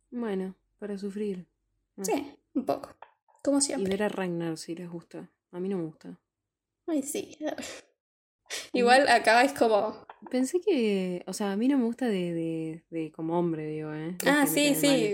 Bueno, 0.10 0.56
para 0.80 0.98
sufrir. 0.98 1.46
Ah. 1.98 2.04
Sí, 2.04 2.36
un 2.54 2.66
poco. 2.66 2.90
Como 3.44 3.58
Y 3.58 3.62
siempre. 3.62 3.90
ver 3.92 4.04
a 4.04 4.10
Ragnar 4.10 4.58
si 4.58 4.76
les 4.76 4.90
gusta. 4.90 5.30
A 5.52 5.60
mí 5.60 5.70
no 5.70 5.78
me 5.78 5.84
gusta. 5.86 6.18
Ay, 6.88 7.04
sí. 7.04 7.38
Igual 8.74 9.08
acá 9.08 9.44
es 9.44 9.54
como. 9.54 10.06
Pensé 10.30 10.60
que. 10.62 11.24
O 11.28 11.34
sea, 11.34 11.52
a 11.52 11.58
mí 11.58 11.68
no 11.68 11.78
me 11.78 11.86
gusta 11.86 12.06
de, 12.08 12.34
de, 12.34 12.84
de 12.90 13.12
como 13.12 13.38
hombre, 13.38 13.66
digo, 13.68 13.94
¿eh? 13.94 14.18
No 14.24 14.32
Ah, 14.32 14.46
sí, 14.48 14.68
mal 14.72 14.76
sí. 14.76 15.14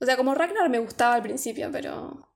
O 0.00 0.04
sea, 0.04 0.16
como 0.16 0.34
Ragnar 0.34 0.68
me 0.68 0.78
gustaba 0.78 1.14
al 1.14 1.22
principio, 1.22 1.70
pero. 1.72 2.28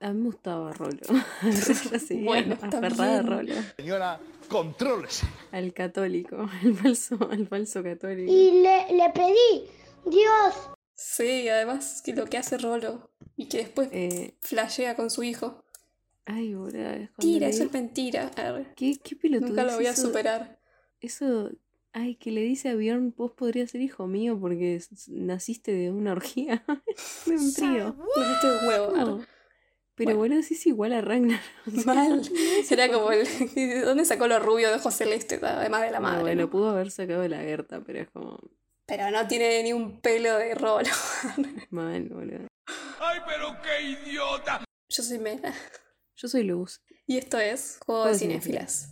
A 0.00 0.12
mí 0.12 0.18
me 0.20 0.26
gustaba 0.26 0.72
Rolo. 0.72 1.00
Bueno, 2.24 2.56
aferrada 2.60 3.18
a. 3.20 3.22
Rolo. 3.22 3.54
Señora, 3.76 4.20
contrólese. 4.48 5.26
Al 5.52 5.72
católico. 5.72 6.48
Al 6.62 6.74
falso, 6.74 7.16
al 7.30 7.46
falso 7.46 7.82
católico. 7.82 8.30
Y 8.30 8.62
le, 8.62 8.92
le 8.92 9.10
pedí, 9.10 9.70
Dios, 10.04 10.70
Sí, 10.94 11.48
además 11.48 12.02
que 12.04 12.12
lo 12.14 12.26
que 12.26 12.38
hace 12.38 12.56
Rolo. 12.58 13.10
Y 13.36 13.48
que 13.48 13.58
después 13.58 13.88
Eh, 13.92 14.36
flashea 14.40 14.94
con 14.94 15.10
su 15.10 15.22
hijo. 15.22 15.64
ay, 16.26 16.54
boludo. 16.54 17.08
Tira, 17.18 17.48
eso 17.48 17.64
es 17.64 17.72
mentira. 17.72 18.30
Arre. 18.36 18.72
¿Qué, 18.76 18.96
qué 19.02 19.16
pelotudez 19.16 19.50
Nunca 19.50 19.64
lo 19.64 19.74
voy 19.76 19.86
a 19.86 19.90
eso? 19.90 20.02
superar. 20.02 20.58
Eso, 21.00 21.50
ay, 21.92 22.14
que 22.14 22.30
le 22.30 22.40
dice 22.42 22.68
a 22.70 22.74
Bjorn, 22.76 23.12
vos 23.16 23.32
podrías 23.32 23.70
ser 23.72 23.80
hijo 23.82 24.06
mío 24.06 24.38
porque 24.40 24.80
naciste 25.08 25.72
de 25.72 25.90
una 25.90 26.12
orgía, 26.12 26.64
de 27.26 27.32
un 27.36 27.52
trío. 27.54 27.96
Lo 28.16 28.22
hiciste 28.22 28.46
de 28.46 28.68
huevo. 28.68 28.96
No. 28.96 29.26
Pero 29.96 30.16
Bueno. 30.16 30.42
sí 30.42 30.54
es 30.54 30.66
igual 30.66 30.92
a 30.92 31.00
Ragnar. 31.02 31.40
Mal. 31.86 32.22
por 32.68 32.90
como 32.90 33.10
el. 33.12 33.26
¿De 33.54 33.80
dónde 33.82 34.04
sacó 34.04 34.26
lo 34.26 34.38
rubio 34.40 34.68
de 34.70 34.76
ojos 34.76 34.94
celeste? 34.94 35.38
Además 35.42 35.82
de 35.82 35.90
la 35.90 35.98
No, 35.98 36.02
madre. 36.04 36.20
bueno, 36.22 36.42
¿no? 36.42 36.50
pudo 36.50 36.70
haber 36.70 36.90
sacado 36.90 37.26
la 37.28 37.38
Gerta, 37.38 37.80
pero 37.84 38.00
es 38.00 38.10
como 38.10 38.38
Pero 38.86 39.10
no 39.10 39.26
tiene 39.26 39.62
ni 39.62 39.72
un 39.72 40.00
pelo 40.00 40.36
de 40.36 40.54
Rolo. 40.54 40.90
mal, 41.70 42.08
boludo. 42.08 42.46
¡Ay, 43.00 43.20
pero 43.26 43.56
qué 43.62 43.82
idiota! 43.82 44.64
Yo 44.88 45.02
soy 45.02 45.18
Mela. 45.18 45.54
Yo 46.16 46.28
soy 46.28 46.44
Luz. 46.44 46.82
Y 47.06 47.18
esto 47.18 47.38
es 47.38 47.78
Juego 47.84 48.06
de 48.06 48.14
Cinefilas. 48.14 48.90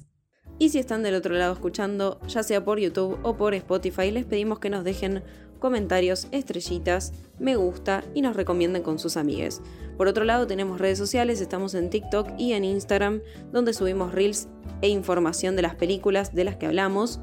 Y 0.58 0.70
si 0.70 0.78
están 0.78 1.02
del 1.02 1.14
otro 1.14 1.34
lado 1.34 1.52
escuchando, 1.52 2.20
ya 2.26 2.42
sea 2.42 2.64
por 2.64 2.78
YouTube 2.78 3.18
o 3.22 3.36
por 3.36 3.54
Spotify, 3.54 4.10
les 4.10 4.24
pedimos 4.24 4.58
que 4.58 4.70
nos 4.70 4.84
dejen 4.84 5.22
comentarios, 5.58 6.26
estrellitas, 6.32 7.12
me 7.38 7.56
gusta 7.56 8.02
y 8.14 8.22
nos 8.22 8.34
recomienden 8.34 8.82
con 8.82 8.98
sus 8.98 9.16
amigues. 9.16 9.62
Por 9.96 10.08
otro 10.08 10.24
lado, 10.24 10.46
tenemos 10.46 10.80
redes 10.80 10.98
sociales, 10.98 11.40
estamos 11.40 11.74
en 11.74 11.88
TikTok 11.88 12.30
y 12.38 12.54
en 12.54 12.64
Instagram, 12.64 13.22
donde 13.52 13.72
subimos 13.72 14.12
reels 14.12 14.48
e 14.80 14.88
información 14.88 15.54
de 15.54 15.62
las 15.62 15.76
películas 15.76 16.34
de 16.34 16.44
las 16.44 16.56
que 16.56 16.66
hablamos. 16.66 17.20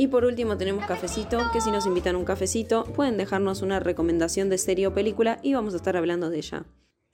Y 0.00 0.08
por 0.08 0.24
último 0.24 0.56
tenemos 0.56 0.86
Cafecito, 0.86 1.38
que 1.52 1.60
si 1.60 1.70
nos 1.70 1.84
invitan 1.84 2.14
a 2.14 2.18
un 2.18 2.24
cafecito, 2.24 2.84
pueden 2.84 3.18
dejarnos 3.18 3.60
una 3.60 3.80
recomendación 3.80 4.48
de 4.48 4.56
serie 4.56 4.86
o 4.86 4.94
película 4.94 5.38
y 5.42 5.52
vamos 5.52 5.74
a 5.74 5.76
estar 5.76 5.94
hablando 5.94 6.30
de 6.30 6.38
ella. 6.38 6.64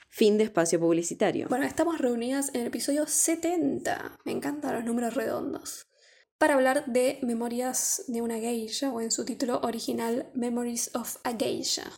Fin 0.09 0.39
de 0.39 0.45
espacio 0.45 0.79
publicitario. 0.79 1.49
Bueno, 1.49 1.65
estamos 1.65 1.99
reunidas 1.99 2.51
en 2.55 2.61
el 2.61 2.69
episodio 2.69 3.09
70. 3.09 4.21
Me 4.25 4.31
encantan 4.31 4.77
los 4.77 4.85
números 4.85 5.15
redondos. 5.15 5.89
Para 6.39 6.55
hablar 6.55 6.87
de 6.87 7.19
Memorias 7.23 8.05
de 8.07 8.23
una 8.23 8.37
Geisha, 8.37 8.93
o 8.93 9.01
en 9.01 9.11
su 9.11 9.25
título 9.25 9.59
original, 9.65 10.31
Memories 10.35 10.95
of 10.95 11.17
a 11.25 11.37
Geisha. 11.37 11.91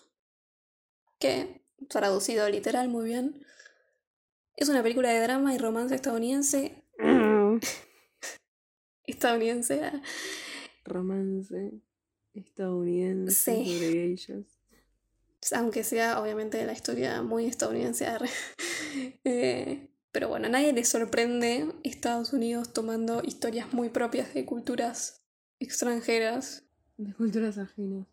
Que, 1.18 1.66
traducido 1.90 2.48
literal 2.48 2.88
muy 2.88 3.04
bien, 3.04 3.44
es 4.56 4.70
una 4.70 4.82
película 4.82 5.10
de 5.10 5.20
drama 5.20 5.54
y 5.54 5.58
romance 5.58 5.94
estadounidense. 5.94 6.82
Estadounidense. 9.04 9.92
Romance 10.88 11.72
estadounidense 12.34 13.34
Sí. 13.34 13.74
sobre 13.74 13.92
geishas. 13.92 14.44
aunque 15.52 15.84
sea 15.84 16.20
obviamente 16.20 16.64
la 16.66 16.72
historia 16.72 17.22
muy 17.22 17.46
estadounidense. 17.46 18.06
Eh, 19.24 19.88
pero 20.12 20.28
bueno, 20.28 20.46
a 20.46 20.48
nadie 20.48 20.72
le 20.72 20.84
sorprende 20.84 21.72
Estados 21.84 22.32
Unidos 22.32 22.72
tomando 22.72 23.22
historias 23.22 23.72
muy 23.72 23.90
propias 23.90 24.32
de 24.34 24.44
culturas 24.46 25.22
extranjeras. 25.60 26.64
De 26.96 27.12
culturas 27.14 27.58
ajenas. 27.58 28.06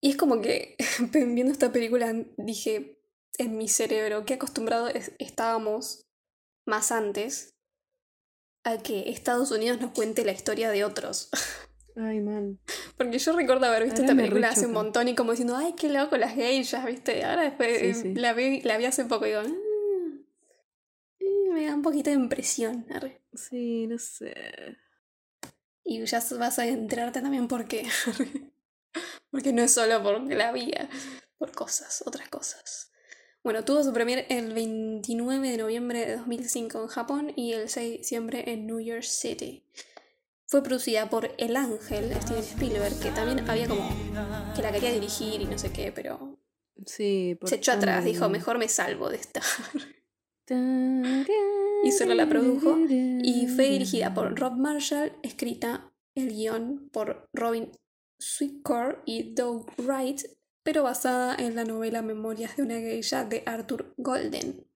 Y 0.00 0.10
es 0.10 0.16
como 0.16 0.40
que 0.40 0.76
viendo 1.12 1.52
esta 1.52 1.70
película 1.70 2.12
dije 2.38 2.98
en 3.36 3.58
mi 3.58 3.68
cerebro 3.68 4.24
qué 4.24 4.34
acostumbrados 4.34 4.92
es- 4.94 5.12
estábamos 5.18 6.06
más 6.64 6.90
antes 6.90 7.54
a 8.70 8.78
que 8.78 9.10
Estados 9.10 9.50
Unidos 9.50 9.80
nos 9.80 9.92
cuente 9.92 10.24
la 10.24 10.32
historia 10.32 10.70
de 10.70 10.84
otros. 10.84 11.30
Ay, 11.96 12.20
man. 12.20 12.60
Porque 12.96 13.18
yo 13.18 13.32
recuerdo 13.36 13.66
haber 13.66 13.82
visto 13.82 14.00
Ahora 14.02 14.12
esta 14.12 14.16
película 14.16 14.48
hace 14.50 14.66
un 14.66 14.72
montón 14.72 15.08
y 15.08 15.16
como 15.16 15.32
diciendo, 15.32 15.56
ay, 15.56 15.74
qué 15.76 15.88
loco 15.88 16.16
las 16.16 16.32
geishas, 16.32 16.84
¿viste? 16.86 17.24
Ahora 17.24 17.42
después 17.42 17.76
Sí, 17.78 17.86
eh, 17.86 17.94
sí. 17.94 18.14
La, 18.14 18.34
vi, 18.34 18.60
la 18.62 18.76
vi 18.78 18.84
hace 18.84 19.04
poco 19.04 19.26
y 19.26 19.30
digo, 19.30 19.42
"Mm, 19.42 20.20
mm, 21.20 21.52
me 21.54 21.66
da 21.66 21.74
un 21.74 21.82
poquito 21.82 22.10
de 22.10 22.16
impresión. 22.16 22.86
arre". 22.94 23.20
Sí, 23.34 23.88
no 23.88 23.98
sé. 23.98 24.32
Y 25.84 26.04
ya 26.04 26.22
vas 26.38 26.58
a 26.60 26.66
enterarte 26.66 27.20
también 27.20 27.48
por 27.48 27.66
qué. 27.66 27.84
Porque 29.30 29.52
no 29.52 29.62
es 29.62 29.74
solo 29.74 30.02
porque 30.02 30.34
la 30.34 30.52
vi, 30.52 30.70
por 31.36 31.52
cosas, 31.52 32.02
otras 32.06 32.28
cosas. 32.30 32.90
Bueno, 33.42 33.64
tuvo 33.64 33.82
su 33.82 33.92
premier 33.92 34.26
el 34.28 34.52
29 34.52 35.50
de 35.50 35.56
noviembre 35.56 36.06
de 36.06 36.16
2005 36.16 36.82
en 36.82 36.88
Japón 36.88 37.32
y 37.36 37.52
el 37.52 37.68
6 37.68 37.90
de 37.90 37.98
diciembre 37.98 38.44
en 38.46 38.66
New 38.66 38.80
York 38.80 39.02
City. 39.02 39.64
Fue 40.46 40.62
producida 40.62 41.08
por 41.10 41.30
El 41.38 41.56
Ángel, 41.56 42.12
Steven 42.22 42.42
Spielberg, 42.42 42.98
que 43.00 43.10
también 43.10 43.48
había 43.48 43.68
como 43.68 43.88
que 44.56 44.62
la 44.62 44.72
quería 44.72 44.92
dirigir 44.92 45.40
y 45.40 45.44
no 45.44 45.58
sé 45.58 45.72
qué, 45.72 45.92
pero 45.92 46.38
Sí, 46.86 47.38
se 47.44 47.56
echó 47.56 47.72
atrás, 47.72 48.04
dijo, 48.04 48.28
mejor 48.28 48.58
me 48.58 48.68
salvo 48.68 49.08
de 49.08 49.16
esta. 49.16 49.42
Y 51.84 51.92
solo 51.92 52.14
la 52.14 52.26
produjo, 52.26 52.78
Y 52.88 53.48
fue 53.48 53.68
dirigida 53.68 54.14
por 54.14 54.34
Rob 54.34 54.54
Marshall, 54.54 55.12
escrita 55.22 55.92
el 56.14 56.30
guion 56.30 56.88
por 56.90 57.28
Robin 57.34 57.70
Sweetcore 58.18 59.00
y 59.04 59.34
Doug 59.34 59.70
Wright, 59.76 60.22
pero 60.68 60.82
basada 60.82 61.34
en 61.38 61.56
la 61.56 61.64
novela 61.64 62.02
Memorias 62.02 62.54
de 62.58 62.62
una 62.62 62.74
geisha 62.74 63.24
de 63.24 63.42
Arthur 63.46 63.94
Golden, 63.96 64.66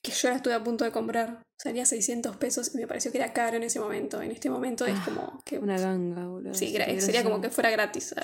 que 0.00 0.12
yo 0.12 0.28
la 0.28 0.36
estuve 0.36 0.54
a 0.54 0.62
punto 0.62 0.84
de 0.84 0.92
comprar. 0.92 1.42
Salía 1.58 1.84
600 1.84 2.36
pesos 2.36 2.72
y 2.72 2.78
me 2.78 2.86
pareció 2.86 3.10
que 3.10 3.18
era 3.18 3.32
caro 3.32 3.56
en 3.56 3.64
ese 3.64 3.80
momento. 3.80 4.22
En 4.22 4.30
este 4.30 4.48
momento 4.50 4.86
es 4.86 4.94
Ah, 4.96 5.02
como 5.04 5.42
que... 5.44 5.58
Una 5.58 5.80
ganga, 5.80 6.28
boludo. 6.28 6.54
sí, 6.54 6.72
sería 7.00 7.24
como 7.24 7.40
que 7.40 7.50
fuera 7.50 7.70
gratis. 7.70 8.14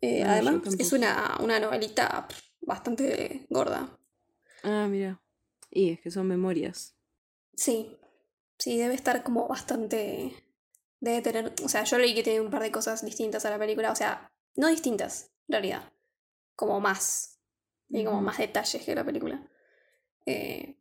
Eh, 0.00 0.22
Ah, 0.22 0.34
además, 0.34 0.62
es 0.78 0.92
una, 0.92 1.36
una 1.40 1.58
novelita 1.58 2.28
bastante 2.60 3.44
gorda. 3.50 3.98
Ah, 4.62 4.86
mira. 4.88 5.20
Y 5.68 5.90
es 5.90 6.00
que 6.00 6.12
son 6.12 6.28
memorias. 6.28 6.94
Sí, 7.56 7.98
sí, 8.56 8.78
debe 8.78 8.94
estar 8.94 9.24
como 9.24 9.48
bastante... 9.48 10.32
Debe 11.00 11.22
tener... 11.22 11.52
O 11.64 11.68
sea, 11.68 11.82
yo 11.82 11.98
leí 11.98 12.14
que 12.14 12.22
tiene 12.22 12.40
un 12.40 12.50
par 12.50 12.62
de 12.62 12.70
cosas 12.70 13.04
distintas 13.04 13.44
a 13.46 13.50
la 13.50 13.58
película. 13.58 13.90
O 13.90 13.96
sea, 13.96 14.30
no 14.54 14.68
distintas, 14.68 15.31
en 15.48 15.52
realidad. 15.52 15.92
Como 16.56 16.80
más. 16.80 17.40
Tiene 17.88 18.06
como 18.06 18.18
Ujú. 18.18 18.26
más 18.26 18.38
detalles 18.38 18.82
que 18.84 18.94
la 18.94 19.04
película. 19.04 19.50
Eh, 20.26 20.78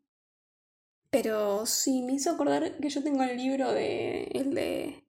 pero 1.10 1.66
sí, 1.66 2.04
me 2.04 2.14
hizo 2.14 2.32
acordar 2.32 2.78
que 2.78 2.90
yo 2.90 3.04
tengo 3.04 3.24
el 3.24 3.36
libro 3.38 3.72
de... 3.72 4.24
El 4.34 4.54
de... 4.54 5.08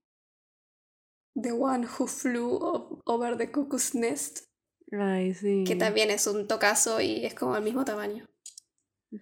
The 1.34 1.52
One 1.52 1.86
Who 1.86 2.06
Flew 2.06 3.00
Over 3.04 3.38
the 3.38 3.50
Cuckoo's 3.50 3.94
Nest. 3.94 4.46
Ay, 4.90 5.32
sí. 5.32 5.64
Que 5.66 5.76
también 5.76 6.10
es 6.10 6.26
un 6.26 6.46
tocazo 6.46 7.00
y 7.00 7.24
es 7.24 7.34
como 7.34 7.56
el 7.56 7.62
mismo 7.62 7.84
tamaño. 7.84 8.26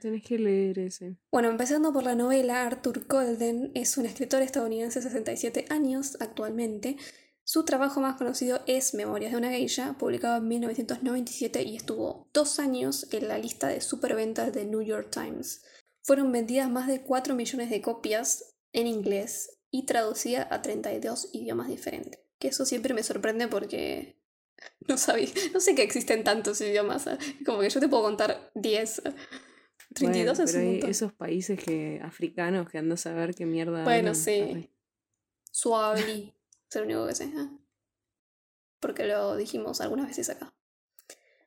Tenés 0.00 0.22
que 0.24 0.38
leer 0.38 0.78
ese. 0.78 1.16
Bueno, 1.32 1.48
empezando 1.48 1.92
por 1.92 2.04
la 2.04 2.14
novela, 2.14 2.64
Arthur 2.64 3.06
Golden 3.08 3.72
es 3.74 3.96
un 3.98 4.06
escritor 4.06 4.40
estadounidense 4.42 5.00
de 5.00 5.08
67 5.08 5.66
años 5.68 6.16
actualmente. 6.20 6.96
Su 7.44 7.64
trabajo 7.64 8.00
más 8.00 8.16
conocido 8.16 8.60
es 8.66 8.94
Memorias 8.94 9.32
de 9.32 9.38
una 9.38 9.50
geisha, 9.50 9.96
publicado 9.98 10.36
en 10.36 10.48
1997 10.48 11.62
y 11.62 11.76
estuvo 11.76 12.28
dos 12.32 12.58
años 12.58 13.06
en 13.12 13.28
la 13.28 13.38
lista 13.38 13.68
de 13.68 13.80
superventas 13.80 14.52
de 14.52 14.64
New 14.64 14.82
York 14.82 15.08
Times. 15.10 15.64
Fueron 16.02 16.30
vendidas 16.32 16.70
más 16.70 16.86
de 16.86 17.02
4 17.02 17.34
millones 17.34 17.70
de 17.70 17.82
copias 17.82 18.56
en 18.72 18.86
inglés 18.86 19.58
y 19.70 19.86
traducida 19.86 20.46
a 20.50 20.62
32 20.62 21.30
idiomas 21.32 21.68
diferentes. 21.68 22.20
Que 22.38 22.48
eso 22.48 22.64
siempre 22.64 22.94
me 22.94 23.02
sorprende 23.02 23.48
porque 23.48 24.16
no 24.88 24.96
sabía, 24.96 25.28
no 25.52 25.60
sé 25.60 25.74
que 25.74 25.82
existen 25.82 26.24
tantos 26.24 26.60
idiomas. 26.60 27.06
¿eh? 27.06 27.18
Como 27.44 27.60
que 27.60 27.70
yo 27.70 27.80
te 27.80 27.88
puedo 27.88 28.02
contar 28.02 28.50
10. 28.54 29.02
32 29.92 30.38
Bueno, 30.38 30.44
es 30.44 30.52
pero 30.52 30.64
un 30.64 30.74
hay 30.74 30.90
esos 30.90 31.12
países 31.12 31.58
que 31.58 32.00
africanos 32.02 32.70
que 32.70 32.78
andan 32.78 32.92
a 32.92 32.96
saber 32.96 33.34
qué 33.34 33.44
mierda. 33.44 33.82
Bueno, 33.82 34.14
sí. 34.14 34.70
Arre. 35.74 36.32
Es 36.70 36.76
lo 36.76 36.82
único 36.82 37.06
que 37.06 37.14
sé. 37.14 37.24
¿eh? 37.24 37.48
Porque 38.80 39.04
lo 39.06 39.36
dijimos 39.36 39.80
algunas 39.80 40.06
veces 40.06 40.30
acá. 40.30 40.54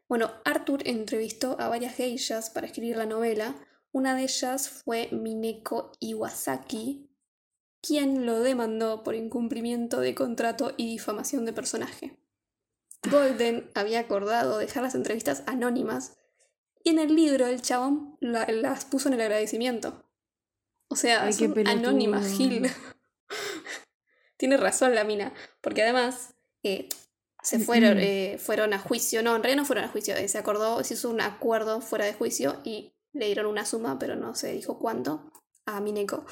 Bueno, 0.08 0.32
Arthur 0.46 0.88
entrevistó 0.88 1.56
a 1.60 1.70
varias 1.70 1.96
geishas 1.96 2.50
para 2.50 2.68
escribir 2.68 2.98
la 2.98 3.06
novela. 3.06 3.56
Una 3.92 4.15
de 4.15 4.24
ellas 4.24 4.70
fue 4.70 5.10
Mineko 5.12 5.92
Iwasaki, 6.00 7.10
quien 7.82 8.25
lo 8.25 8.39
demandó 8.42 9.03
por 9.03 9.15
incumplimiento 9.15 10.00
de 10.00 10.13
contrato 10.13 10.74
y 10.77 10.88
difamación 10.92 11.46
de 11.46 11.53
personaje. 11.53 12.20
Golden 13.10 13.70
había 13.75 14.00
acordado 14.00 14.58
dejar 14.58 14.84
las 14.84 14.96
entrevistas 14.96 15.44
anónimas 15.48 16.18
y 16.84 16.92
en 16.92 17.00
el 17.00 17.15
libro 17.15 17.48
el 17.48 17.62
chabón 17.62 18.18
la- 18.20 18.46
las 18.48 18.86
puso 18.86 19.08
en 19.10 19.15
el 19.15 19.22
agradecimiento. 19.22 20.06
O 20.89 20.96
sea, 20.96 21.24
Ay, 21.24 21.34
son 21.34 21.68
anónimas, 21.68 22.27
Gil. 22.38 22.70
Tiene 24.38 24.58
razón 24.58 24.96
la 24.96 25.04
mina, 25.04 25.34
porque 25.62 25.84
además 25.84 26.36
eh, 26.63 26.90
se 27.42 27.60
fueron, 27.60 28.00
eh, 28.00 28.38
fueron 28.40 28.74
a 28.74 28.80
juicio, 28.80 29.22
no, 29.22 29.36
en 29.36 29.43
realidad 29.43 29.62
no 29.62 29.65
fueron 29.65 29.86
a 29.86 29.89
juicio, 29.89 30.15
eh, 30.15 30.28
se 30.28 30.38
acordó, 30.38 30.84
se 30.84 30.96
hizo 30.96 31.10
un 31.10 31.22
acuerdo 31.22 31.82
fuera 31.82 32.06
de 32.06 32.13
juicio 32.13 32.62
y 32.63 32.93
le 33.12 33.28
dieron 33.28 33.46
una 33.46 33.65
suma, 33.65 34.00
pero 34.00 34.15
no 34.15 34.36
se 34.36 34.52
dijo 34.54 34.80
cuánto, 34.80 35.32
a 35.65 35.80
Mineko. 35.82 36.26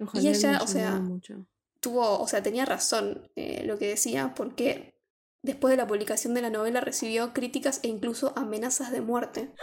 Ojalá 0.00 0.22
Y 0.22 0.28
ella, 0.28 0.60
o 0.62 0.66
sea, 0.66 0.92
mucho. 0.92 1.46
Tuvo, 1.80 2.20
o 2.20 2.28
sea, 2.28 2.42
tenía 2.42 2.64
razón 2.64 3.30
lo 3.36 3.78
que 3.78 3.86
decía, 3.86 4.34
porque 4.34 4.98
después 5.42 5.70
de 5.70 5.76
la 5.76 5.86
publicación 5.86 6.34
de 6.34 6.42
la 6.42 6.50
novela 6.50 6.80
recibió 6.80 7.32
críticas 7.32 7.80
e 7.82 7.88
incluso 7.88 8.32
amenazas 8.36 8.90
de 8.90 9.00
muerte 9.00 9.54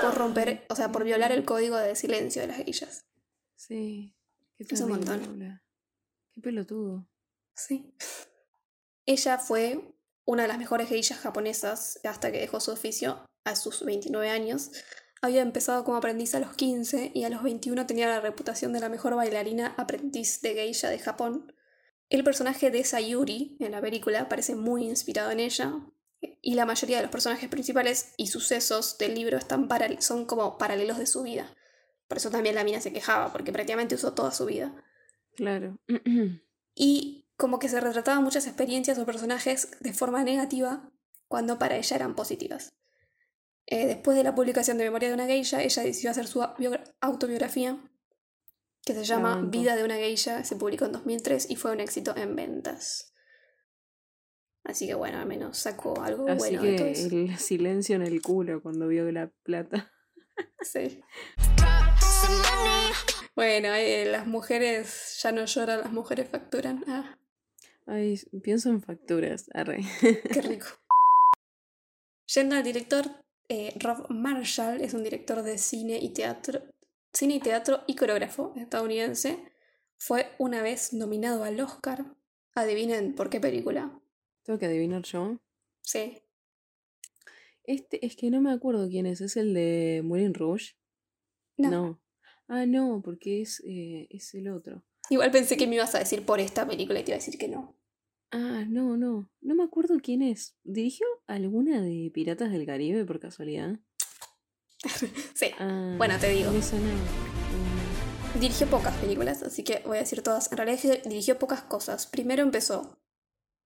por 0.00 0.14
romper, 0.14 0.66
o 0.68 0.76
sea, 0.76 0.92
por 0.92 1.04
violar 1.04 1.32
el 1.32 1.44
código 1.44 1.76
de 1.76 1.96
silencio 1.96 2.42
de 2.42 2.48
las 2.48 2.58
geishas. 2.58 3.06
Sí. 3.56 4.14
Qué 4.56 4.66
Es 4.70 4.80
un 4.80 4.90
montón. 4.90 5.60
Pelotudo. 6.40 7.06
Sí. 7.54 7.94
Ella 9.06 9.38
fue 9.38 9.94
una 10.24 10.42
de 10.42 10.48
las 10.48 10.58
mejores 10.58 10.88
geishas 10.88 11.18
japonesas 11.18 12.00
hasta 12.04 12.30
que 12.30 12.40
dejó 12.40 12.60
su 12.60 12.70
oficio 12.70 13.24
a 13.44 13.56
sus 13.56 13.84
29 13.84 14.28
años. 14.28 14.70
Había 15.22 15.40
empezado 15.40 15.84
como 15.84 15.96
aprendiz 15.96 16.34
a 16.34 16.40
los 16.40 16.54
15 16.54 17.12
y 17.14 17.24
a 17.24 17.30
los 17.30 17.42
21 17.42 17.86
tenía 17.86 18.08
la 18.08 18.20
reputación 18.20 18.72
de 18.72 18.80
la 18.80 18.88
mejor 18.88 19.16
bailarina 19.16 19.74
aprendiz 19.76 20.40
de 20.42 20.54
geisha 20.54 20.90
de 20.90 20.98
Japón. 20.98 21.54
El 22.10 22.24
personaje 22.24 22.70
de 22.70 22.84
Sayuri 22.84 23.56
en 23.60 23.72
la 23.72 23.80
película 23.80 24.28
parece 24.28 24.54
muy 24.54 24.84
inspirado 24.84 25.30
en 25.30 25.40
ella 25.40 25.74
y 26.20 26.54
la 26.54 26.66
mayoría 26.66 26.96
de 26.96 27.02
los 27.02 27.12
personajes 27.12 27.48
principales 27.48 28.12
y 28.16 28.28
sucesos 28.28 28.98
del 28.98 29.14
libro 29.14 29.38
están 29.38 29.68
son 30.00 30.26
como 30.26 30.58
paralelos 30.58 30.98
de 30.98 31.06
su 31.06 31.22
vida. 31.22 31.54
Por 32.06 32.18
eso 32.18 32.30
también 32.30 32.54
la 32.54 32.64
mina 32.64 32.80
se 32.80 32.92
quejaba, 32.92 33.32
porque 33.32 33.52
prácticamente 33.52 33.94
usó 33.94 34.14
toda 34.14 34.32
su 34.32 34.46
vida. 34.46 34.74
Claro. 35.38 35.78
Y 36.80 37.24
como 37.36 37.58
que 37.58 37.68
se 37.68 37.80
retrataban 37.80 38.22
muchas 38.22 38.46
experiencias 38.46 38.98
o 38.98 39.06
personajes 39.06 39.70
de 39.80 39.92
forma 39.92 40.22
negativa 40.22 40.92
cuando 41.26 41.58
para 41.58 41.76
ella 41.76 41.96
eran 41.96 42.14
positivas. 42.14 42.72
Eh, 43.66 43.86
después 43.86 44.16
de 44.16 44.22
la 44.22 44.34
publicación 44.36 44.78
de 44.78 44.84
Memoria 44.84 45.08
de 45.08 45.14
una 45.14 45.26
Geisha, 45.26 45.60
ella 45.62 45.82
decidió 45.82 46.10
hacer 46.12 46.28
su 46.28 46.38
bio- 46.58 46.78
autobiografía, 47.00 47.78
que 48.84 48.94
se 48.94 49.02
llama. 49.04 49.42
Vida 49.42 49.74
de 49.74 49.82
una 49.84 49.96
Geisha, 49.96 50.44
se 50.44 50.54
publicó 50.54 50.84
en 50.84 50.92
2003 50.92 51.50
y 51.50 51.56
fue 51.56 51.72
un 51.72 51.80
éxito 51.80 52.16
en 52.16 52.36
ventas. 52.36 53.12
Así 54.64 54.86
que 54.86 54.94
bueno, 54.94 55.18
al 55.18 55.26
menos 55.26 55.58
sacó 55.58 56.00
algo 56.02 56.28
Así 56.28 56.38
bueno 56.38 56.62
que 56.62 56.92
el 56.92 57.38
silencio 57.38 57.96
en 57.96 58.02
el 58.02 58.22
culo 58.22 58.62
cuando 58.62 58.86
vio 58.86 59.10
la 59.10 59.30
plata. 59.42 59.90
Sí. 60.62 61.00
Bueno, 63.38 63.72
eh, 63.72 64.04
las 64.04 64.26
mujeres 64.26 65.20
ya 65.22 65.30
no 65.30 65.44
lloran, 65.44 65.82
las 65.82 65.92
mujeres 65.92 66.28
facturan. 66.28 66.82
Ah, 66.88 67.16
Ay, 67.86 68.20
pienso 68.42 68.68
en 68.68 68.82
facturas. 68.82 69.48
Arre. 69.54 69.84
qué 70.00 70.42
rico. 70.42 70.66
Yendo 72.34 72.56
al 72.56 72.64
director, 72.64 73.04
eh, 73.48 73.74
Rob 73.78 74.10
Marshall 74.10 74.80
es 74.80 74.92
un 74.92 75.04
director 75.04 75.44
de 75.44 75.56
cine 75.56 76.00
y 76.02 76.12
teatro, 76.12 76.64
cine 77.12 77.36
y 77.36 77.38
teatro 77.38 77.84
y 77.86 77.94
coreógrafo 77.94 78.54
estadounidense. 78.56 79.38
Fue 79.98 80.32
una 80.38 80.60
vez 80.60 80.92
nominado 80.92 81.44
al 81.44 81.60
Oscar. 81.60 82.16
Adivinen 82.56 83.14
por 83.14 83.30
qué 83.30 83.38
película. 83.38 84.02
Tengo 84.42 84.58
que 84.58 84.66
adivinar 84.66 85.02
yo. 85.04 85.38
Sí. 85.82 86.24
Este, 87.62 88.04
es 88.04 88.16
que 88.16 88.30
no 88.30 88.40
me 88.40 88.50
acuerdo 88.50 88.88
quién 88.88 89.06
es. 89.06 89.20
¿Es 89.20 89.36
el 89.36 89.54
de 89.54 90.00
Moulin 90.02 90.34
Rouge? 90.34 90.74
No. 91.56 92.00
Ah, 92.48 92.66
no, 92.66 93.02
porque 93.04 93.42
es, 93.42 93.62
eh, 93.66 94.08
es 94.10 94.34
el 94.34 94.48
otro. 94.48 94.82
Igual 95.10 95.30
pensé 95.30 95.56
que 95.56 95.66
me 95.66 95.76
ibas 95.76 95.94
a 95.94 95.98
decir 96.00 96.24
por 96.24 96.40
esta 96.40 96.66
película 96.66 96.98
y 97.00 97.04
te 97.04 97.10
iba 97.12 97.16
a 97.16 97.20
decir 97.20 97.38
que 97.38 97.48
no. 97.48 97.76
Ah, 98.30 98.64
no, 98.68 98.96
no. 98.96 99.30
No 99.40 99.54
me 99.54 99.62
acuerdo 99.62 99.96
quién 100.02 100.22
es. 100.22 100.56
¿Dirigió 100.64 101.06
alguna 101.26 101.80
de 101.80 102.10
Piratas 102.12 102.50
del 102.50 102.66
Caribe 102.66 103.04
por 103.04 103.20
casualidad? 103.20 103.78
Sí. 105.34 105.46
Ah, 105.58 105.94
Bueno, 105.98 106.18
te 106.18 106.30
digo. 106.30 106.50
Mm, 106.50 108.40
Dirigió 108.40 108.66
pocas 108.68 108.94
películas, 108.96 109.42
así 109.42 109.62
que 109.64 109.82
voy 109.86 109.96
a 109.96 110.00
decir 110.00 110.22
todas. 110.22 110.50
En 110.52 110.58
realidad 110.58 111.02
dirigió 111.04 111.38
pocas 111.38 111.62
cosas. 111.62 112.06
Primero 112.06 112.42
empezó 112.42 113.00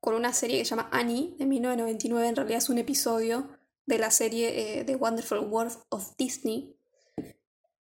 con 0.00 0.14
una 0.14 0.32
serie 0.32 0.58
que 0.58 0.64
se 0.64 0.70
llama 0.70 0.88
Annie, 0.92 1.34
de 1.38 1.46
1999. 1.46 2.28
En 2.28 2.36
realidad 2.36 2.58
es 2.58 2.68
un 2.70 2.78
episodio 2.78 3.48
de 3.86 3.98
la 3.98 4.10
serie 4.10 4.80
eh, 4.80 4.84
The 4.84 4.96
Wonderful 4.96 5.40
World 5.40 5.76
of 5.90 6.16
Disney. 6.16 6.76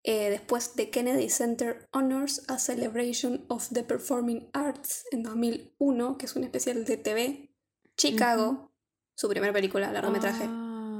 Eh, 0.03 0.31
después 0.31 0.75
de 0.75 0.89
Kennedy 0.89 1.29
Center 1.29 1.87
Honors, 1.93 2.43
A 2.47 2.57
Celebration 2.57 3.45
of 3.49 3.69
the 3.71 3.83
Performing 3.83 4.49
Arts 4.53 5.05
en 5.11 5.21
2001, 5.21 6.17
que 6.17 6.25
es 6.25 6.35
un 6.35 6.43
especial 6.43 6.85
de 6.85 6.97
TV. 6.97 7.55
Chicago, 7.97 8.71
su 9.15 9.29
primera 9.29 9.53
película, 9.53 9.91
largometraje, 9.91 10.47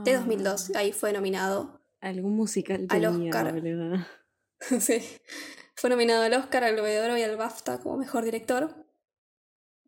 de 0.03 0.15
2002. 0.15 0.75
Ahí 0.75 0.91
fue 0.91 1.13
nominado 1.13 1.81
Algún 1.99 2.35
musical 2.35 2.87
Al 2.89 3.05
Oscar. 3.05 4.05
Sí. 4.79 5.01
Fue 5.75 5.89
nominado 5.89 6.21
al 6.21 6.33
Oscar, 6.35 6.63
al 6.63 6.73
Globo 6.73 6.87
de 6.87 7.01
Oro 7.01 7.17
y 7.17 7.23
al 7.23 7.35
BAFTA 7.35 7.79
como 7.79 7.97
mejor 7.97 8.23
director. 8.23 8.85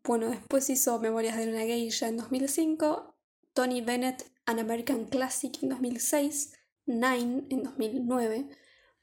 Bueno, 0.02 0.28
después 0.28 0.68
hizo 0.68 0.98
Memorias 0.98 1.36
de 1.36 1.48
una 1.48 1.60
Geisha 1.60 2.08
en 2.08 2.16
2005, 2.16 3.16
Tony 3.52 3.80
Bennett, 3.80 4.28
An 4.46 4.58
American 4.58 5.04
Classic 5.04 5.56
en 5.62 5.68
2006, 5.68 6.54
Nine 6.86 7.46
en 7.50 7.62
2009, 7.62 8.48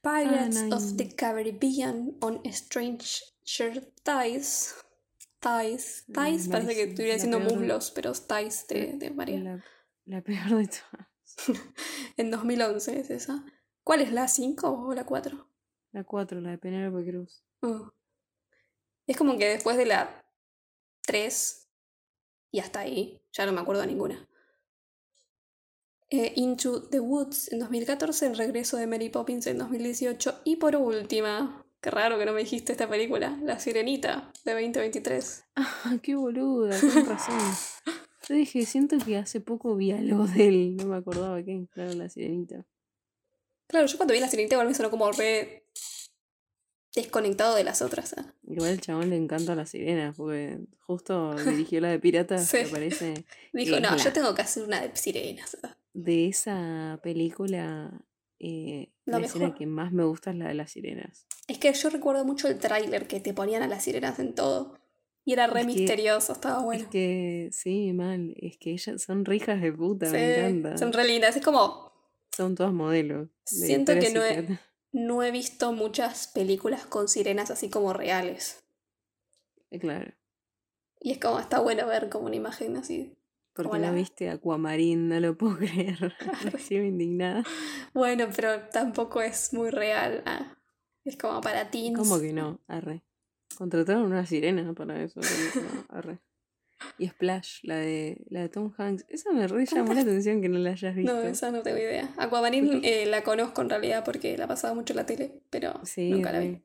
Pirates 0.02 0.64
of 0.72 0.98
the 0.98 1.16
Caribbean 1.16 2.16
on 2.22 2.42
Stranger 2.52 3.88
Ties. 4.04 4.76
Ties. 5.40 6.06
Ties, 6.14 6.48
parece 6.48 6.76
que 6.76 6.84
estuviera 6.84 7.14
diciendo 7.16 7.40
muslos, 7.40 7.92
pero 7.92 8.12
es 8.12 8.28
Ties 8.28 8.68
de, 8.68 8.94
de 8.94 9.12
María. 9.12 9.40
La, 9.40 9.64
la 10.06 10.22
peor 10.22 10.58
de 10.58 10.68
todas. 10.68 11.12
En 12.18 12.32
2011 12.32 13.00
es 13.00 13.10
esa. 13.10 13.46
¿Cuál 13.84 14.02
es 14.02 14.12
la 14.12 14.28
5 14.28 14.88
o 14.88 14.94
la 14.94 15.06
4? 15.06 15.48
La 15.92 16.04
4, 16.04 16.42
la 16.42 16.52
de 16.52 16.58
Penélope 16.58 17.10
Cruz. 17.10 17.44
Mm. 17.62 17.90
Es 19.08 19.18
como 19.18 19.38
que 19.38 19.50
después 19.50 19.78
de 19.78 19.86
la 19.86 20.24
3 21.02 21.68
Y 22.52 22.60
hasta 22.60 22.82
ahí, 22.82 23.22
ya 23.34 23.46
no 23.46 23.52
me 23.52 23.62
acuerdo 23.62 23.82
de 23.82 23.88
ninguna. 23.88 24.28
Eh, 26.13 26.34
Into 26.36 26.82
the 26.89 27.00
Woods 27.00 27.52
en 27.54 27.60
2014, 27.60 28.28
El 28.28 28.38
regreso 28.38 28.76
de 28.76 28.86
Mary 28.86 29.08
Poppins 29.10 29.47
en 29.47 29.58
2018 29.60 30.41
y 30.43 30.58
por 30.58 30.76
última, 30.76 31.65
qué 31.80 31.89
raro 31.89 32.19
que 32.19 32.26
no 32.26 32.34
me 32.34 32.41
dijiste 32.41 32.74
esta 32.74 32.89
película, 32.89 33.39
La 33.43 33.60
Sirenita 33.60 34.30
de 34.43 34.52
2023. 34.52 35.45
Ah, 35.56 35.97
qué 36.04 36.15
boluda, 36.15 36.78
con 36.82 37.06
razón. 37.06 37.39
Yo 38.28 38.36
dije, 38.36 38.65
siento 38.65 38.97
que 39.04 39.17
hace 39.17 39.39
poco 39.39 39.76
vi 39.78 39.91
algo 39.91 40.28
de 40.28 40.47
él, 40.50 40.76
no 40.76 40.86
me 40.88 40.97
acordaba 40.97 41.41
que 41.43 41.65
claro, 41.71 41.93
la 41.93 42.10
sirenita. 42.10 42.65
Claro, 43.67 43.88
yo 43.88 43.95
cuando 43.95 44.13
vi 44.13 44.19
La 44.19 44.28
Sirenita 44.28 44.56
igual 44.56 44.67
me 44.67 44.74
sonó 44.74 44.89
como 44.91 45.10
re 45.13 45.65
desconectado 46.93 47.56
de 47.56 47.63
las 47.63 47.82
otras. 47.82 48.12
¿eh? 48.13 48.21
Igual 48.47 48.71
el 48.71 48.82
chabón 48.82 49.10
le 49.10 49.15
encanta 49.15 49.56
las 49.56 49.69
sirenas, 49.69 50.13
porque 50.17 50.60
justo 50.82 51.34
dirigió 51.36 51.80
la 51.80 51.88
de 51.89 52.00
piratas, 52.00 52.45
Sí. 52.50 52.58
me 52.58 52.67
parece. 52.67 53.26
Dijo, 53.54 53.80
no, 53.80 53.91
la- 53.91 53.97
yo 53.97 54.12
tengo 54.12 54.36
que 54.36 54.41
hacer 54.41 54.63
una 54.65 54.82
de 54.82 54.93
sirenas. 54.97 55.58
De 55.93 56.27
esa 56.27 56.99
película, 57.04 57.91
eh, 58.39 58.91
La 59.06 59.19
escena 59.19 59.54
que 59.54 59.65
más 59.65 59.91
me 59.91 60.04
gusta 60.06 60.32
es 60.32 60.38
la 60.38 60.47
de 60.47 60.54
las 60.54 60.71
sirenas. 60.71 61.27
Es 61.47 61.58
que 61.58 61.71
yo 61.73 61.89
recuerdo 61.89 62.23
mucho 62.25 62.47
el 62.47 62.58
tráiler 62.60 63.08
que 63.08 63.19
te 63.19 63.34
ponían 63.34 63.62
a 63.63 63.67
las 63.67 63.84
sirenas 63.84 64.19
en 64.19 64.34
todo. 64.36 64.77
Y 65.25 65.34
era 65.34 65.47
re 65.47 65.62
Es 65.62 65.67
que- 65.67 65.73
misterioso, 65.73 66.34
estaba 66.34 66.63
bueno. 66.63 66.84
Es 66.84 66.89
que, 66.89 67.49
sí, 67.51 67.93
mal, 67.93 68.34
es 68.38 68.58
que 68.58 68.71
ellas 68.71 69.01
son 69.04 69.25
re 69.25 69.36
hijas 69.36 69.62
de 69.62 69.71
puta, 69.71 70.08
Sí, 70.08 70.13
me 70.13 70.47
encanta. 70.49 70.77
son 70.77 70.93
re 70.93 71.06
lindas. 71.06 71.36
Es 71.36 71.43
como, 71.43 71.91
Son 72.36 72.56
todas 72.56 72.73
modelos. 72.73 73.27
de 73.51 73.67
Siento 73.67 73.93
que 73.93 74.10
no 74.12 74.23
he- 74.25 74.60
no 74.93 75.21
he 75.23 75.32
visto 75.32 75.73
muchas 75.73 76.27
películas 76.27 76.86
con 76.86 77.08
sirenas 77.08 77.51
así 77.51 77.69
como 77.69 77.93
reales. 77.93 78.63
Eh, 79.69 79.80
Claro. 79.80 80.12
Y 80.99 81.12
es 81.12 81.17
como, 81.19 81.39
está 81.39 81.60
bueno 81.60 81.86
ver 81.88 82.10
como 82.10 82.25
una 82.27 82.36
imagen 82.36 82.77
así. 82.77 83.15
Porque 83.54 83.70
Como 83.72 83.86
no 83.86 83.94
viste 83.94 84.30
Aquamarine, 84.30 85.16
no 85.16 85.20
lo 85.20 85.38
puedo 85.38 85.58
creer. 85.60 86.14
Recibo 86.52 86.84
indignada. 86.86 87.44
Bueno, 87.94 88.28
pero 88.36 88.60
tampoco 88.72 89.22
es 89.22 89.54
muy 89.54 89.70
real. 89.70 90.24
ah. 90.26 90.58
Es 91.04 91.18
como 91.18 91.42
para 91.42 91.70
teens. 91.72 91.98
¿Cómo 91.98 92.20
que 92.20 92.32
no? 92.32 92.60
Arre. 92.68 93.02
Contrataron 93.58 94.04
una 94.04 94.26
sirena 94.26 94.74
para 94.74 95.02
eso. 95.04 95.20
no, 95.56 95.86
arre. 95.98 96.20
Y 96.98 97.08
Splash, 97.10 97.60
la 97.64 97.76
de, 97.76 98.24
la 98.30 98.42
de 98.42 98.50
Tom 98.50 98.74
Hanks. 98.78 99.06
Esa 99.10 99.32
me 99.34 99.48
re 99.48 99.66
llamó 99.66 99.94
la 99.94 100.02
atención 100.02 100.42
que 100.42 100.50
no 100.50 100.58
la 100.58 100.72
hayas 100.72 100.96
visto. 100.96 101.14
No, 101.14 101.22
esa 101.22 101.52
no 101.52 101.62
tengo 101.62 101.78
idea. 101.78 102.10
Aquamarine 102.18 102.80
eh, 102.84 103.06
la 103.06 103.24
conozco 103.24 103.62
en 103.62 103.70
realidad 103.70 104.04
porque 104.06 104.38
la 104.38 104.48
pasaba 104.48 104.74
mucho 104.74 104.94
en 104.94 104.98
la 104.98 105.06
tele, 105.06 105.42
pero 105.52 105.74
Sí, 105.86 106.10
nunca 106.10 106.32
la 106.32 106.40
vi. 106.40 106.64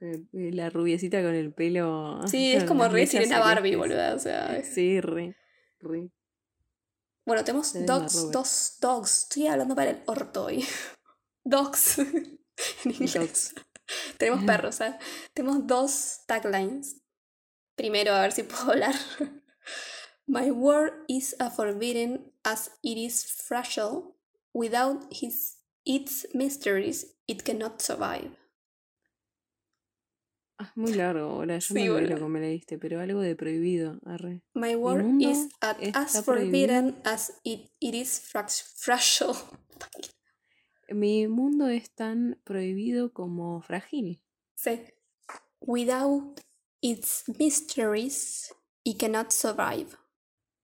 eh, 0.00 0.24
La 0.32 0.70
rubiecita 0.70 1.22
con 1.22 1.34
el 1.34 1.52
pelo. 1.52 2.20
Sí, 2.26 2.52
es 2.52 2.64
como 2.64 2.88
re 2.88 3.06
sirena 3.06 3.38
Barbie, 3.40 3.76
boluda. 3.76 4.14
O 4.14 4.18
sea, 4.18 4.56
es- 4.56 4.68
Sí, 4.74 5.00
re. 5.00 5.36
Re. 5.80 6.10
Bueno, 7.24 7.44
tenemos 7.44 7.74
dogs, 7.86 8.30
dos 8.30 8.78
dogs. 8.80 9.22
Estoy 9.24 9.46
hablando 9.48 9.74
para 9.74 9.90
el 9.90 10.02
orto 10.06 10.46
hoy. 10.46 10.66
dogs. 11.44 11.98
en 11.98 12.38
inglés. 12.84 13.14
Dogs. 13.14 13.54
tenemos 14.18 14.44
perros, 14.44 14.80
¿eh? 14.80 14.98
Tenemos 15.34 15.66
dos 15.66 16.20
taglines. 16.26 16.96
Primero, 17.76 18.12
a 18.14 18.22
ver 18.22 18.32
si 18.32 18.42
puedo 18.42 18.72
hablar. 18.72 18.94
My 20.26 20.50
word 20.50 21.04
is 21.08 21.36
a 21.38 21.50
forbidden 21.50 22.32
as 22.44 22.70
it 22.82 22.98
is 22.98 23.24
fragile. 23.24 24.14
Without 24.52 25.06
his, 25.10 25.58
its 25.84 26.26
mysteries, 26.34 27.14
it 27.26 27.44
cannot 27.44 27.80
survive. 27.80 28.30
Ah, 30.60 30.72
muy 30.74 30.92
largo 30.94 31.20
ahora. 31.30 31.54
Yo 31.58 31.74
Sí, 31.74 31.88
boludo. 31.88 32.14
lo 32.14 32.16
que 32.18 32.24
me 32.28 32.40
leíste, 32.40 32.78
pero 32.78 33.00
algo 33.00 33.20
de 33.20 33.36
prohibido. 33.36 34.00
Arre. 34.04 34.42
My 34.54 34.74
word 34.74 35.20
is 35.20 35.48
a- 35.60 35.72
está 35.80 36.02
as 36.02 36.24
forbidden 36.24 37.00
as 37.04 37.32
it, 37.44 37.70
it 37.78 37.94
is 37.94 38.20
fragile. 38.76 39.34
Mi 40.90 41.28
mundo 41.28 41.68
es 41.68 41.90
tan 41.94 42.40
prohibido 42.44 43.12
como 43.12 43.60
frágil. 43.62 44.22
Sí. 44.56 44.80
Without 45.60 46.40
its 46.80 47.24
mysteries, 47.38 48.52
it 48.84 48.98
cannot 48.98 49.30
survive. 49.30 49.88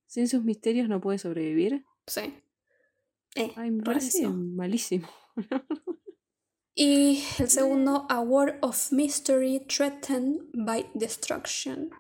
Sin 0.07 0.27
sus 0.29 0.43
misterios 0.43 0.89
no 0.89 1.01
puede 1.01 1.19
sobrevivir. 1.19 1.85
Sí. 2.07 2.35
Eh, 3.37 3.53
Ay, 3.57 3.71
me 3.71 3.83
parece 3.83 4.27
malísimo. 4.29 5.09
Y 6.75 7.23
el 7.39 7.49
segundo, 7.51 8.07
a 8.09 8.21
word 8.21 8.59
of 8.63 8.91
mystery 8.91 9.61
threatened 9.69 10.41
by 10.53 10.91
destruction. 10.95 11.91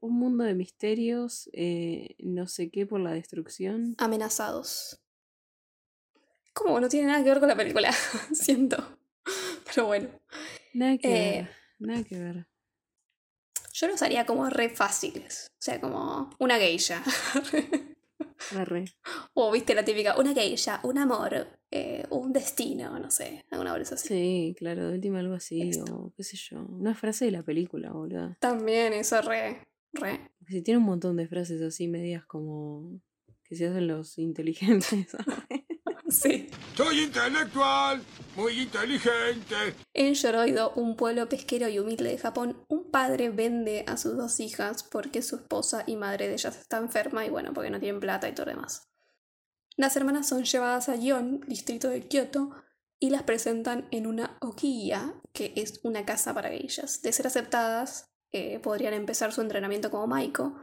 Un 0.00 0.18
mundo 0.18 0.44
de 0.44 0.54
misterios, 0.54 1.48
eh, 1.52 2.14
no 2.18 2.46
sé 2.46 2.70
qué 2.70 2.86
por 2.86 3.00
la 3.00 3.12
destrucción. 3.12 3.94
Amenazados. 3.98 5.00
Como 6.52 6.78
no 6.80 6.88
tiene 6.88 7.06
nada 7.08 7.22
que 7.24 7.30
ver 7.30 7.40
con 7.40 7.48
la 7.48 7.56
película, 7.56 7.90
siento. 8.32 8.98
Pero 9.64 9.86
bueno, 9.86 10.08
Nada 10.74 10.98
que 10.98 11.08
Eh, 11.08 11.42
ver. 11.42 11.50
Nada 11.78 12.04
que 12.04 12.18
ver. 12.18 12.46
yo 13.72 13.88
los 13.88 14.02
haría 14.02 14.26
como 14.26 14.48
re 14.50 14.68
fáciles. 14.68 15.50
O 15.52 15.56
sea, 15.62 15.80
como 15.80 16.30
una 16.38 16.58
geisha. 16.58 17.02
O 19.34 19.50
viste 19.50 19.74
la 19.74 19.84
típica, 19.84 20.16
una 20.16 20.32
geisha, 20.32 20.80
un 20.84 20.96
amor, 20.98 21.57
eh, 21.70 22.04
un 22.10 22.32
destino, 22.32 22.98
no 22.98 23.10
sé, 23.10 23.44
alguna 23.50 23.76
cosa 23.76 23.94
así. 23.94 24.08
Sí, 24.08 24.56
claro, 24.58 24.88
de 24.88 24.94
última 24.94 25.18
algo 25.18 25.34
así, 25.34 25.68
Esto. 25.68 25.94
o 25.94 26.12
qué 26.16 26.24
sé 26.24 26.36
yo. 26.36 26.64
Una 26.64 26.94
frase 26.94 27.26
de 27.26 27.30
la 27.32 27.42
película, 27.42 27.92
boludo. 27.92 28.36
También 28.40 28.92
eso 28.92 29.20
re, 29.22 29.66
re. 29.92 30.20
Si 30.46 30.62
tiene 30.62 30.78
un 30.78 30.86
montón 30.86 31.16
de 31.16 31.28
frases 31.28 31.60
así 31.62 31.88
medias 31.88 32.24
como 32.24 33.00
que 33.44 33.56
se 33.56 33.66
hacen 33.66 33.86
los 33.86 34.18
inteligentes. 34.18 35.16
Sí. 36.08 36.48
Soy 36.74 37.00
intelectual, 37.00 38.00
muy 38.34 38.62
inteligente. 38.62 39.74
En 39.92 40.14
Yoroido, 40.14 40.72
un 40.74 40.96
pueblo 40.96 41.28
pesquero 41.28 41.68
y 41.68 41.78
humilde 41.78 42.04
de 42.04 42.18
Japón, 42.18 42.56
un 42.68 42.90
padre 42.90 43.28
vende 43.28 43.84
a 43.86 43.98
sus 43.98 44.16
dos 44.16 44.40
hijas 44.40 44.82
porque 44.82 45.20
su 45.20 45.36
esposa 45.36 45.84
y 45.86 45.96
madre 45.96 46.28
de 46.28 46.34
ellas 46.34 46.56
está 46.56 46.78
enferma 46.78 47.26
y 47.26 47.30
bueno, 47.30 47.52
porque 47.52 47.70
no 47.70 47.78
tienen 47.78 48.00
plata 48.00 48.26
y 48.28 48.34
todo 48.34 48.46
lo 48.46 48.52
demás. 48.52 48.87
Las 49.78 49.96
hermanas 49.96 50.26
son 50.26 50.42
llevadas 50.42 50.88
a 50.88 50.96
Gion, 50.96 51.40
distrito 51.46 51.88
de 51.88 52.08
Kioto, 52.08 52.50
y 52.98 53.10
las 53.10 53.22
presentan 53.22 53.86
en 53.92 54.08
una 54.08 54.36
okiya, 54.40 55.14
que 55.32 55.52
es 55.54 55.78
una 55.84 56.04
casa 56.04 56.34
para 56.34 56.48
geishas. 56.48 57.00
De 57.00 57.12
ser 57.12 57.28
aceptadas, 57.28 58.10
eh, 58.32 58.58
podrían 58.58 58.92
empezar 58.92 59.32
su 59.32 59.40
entrenamiento 59.40 59.92
como 59.92 60.08
maiko, 60.08 60.56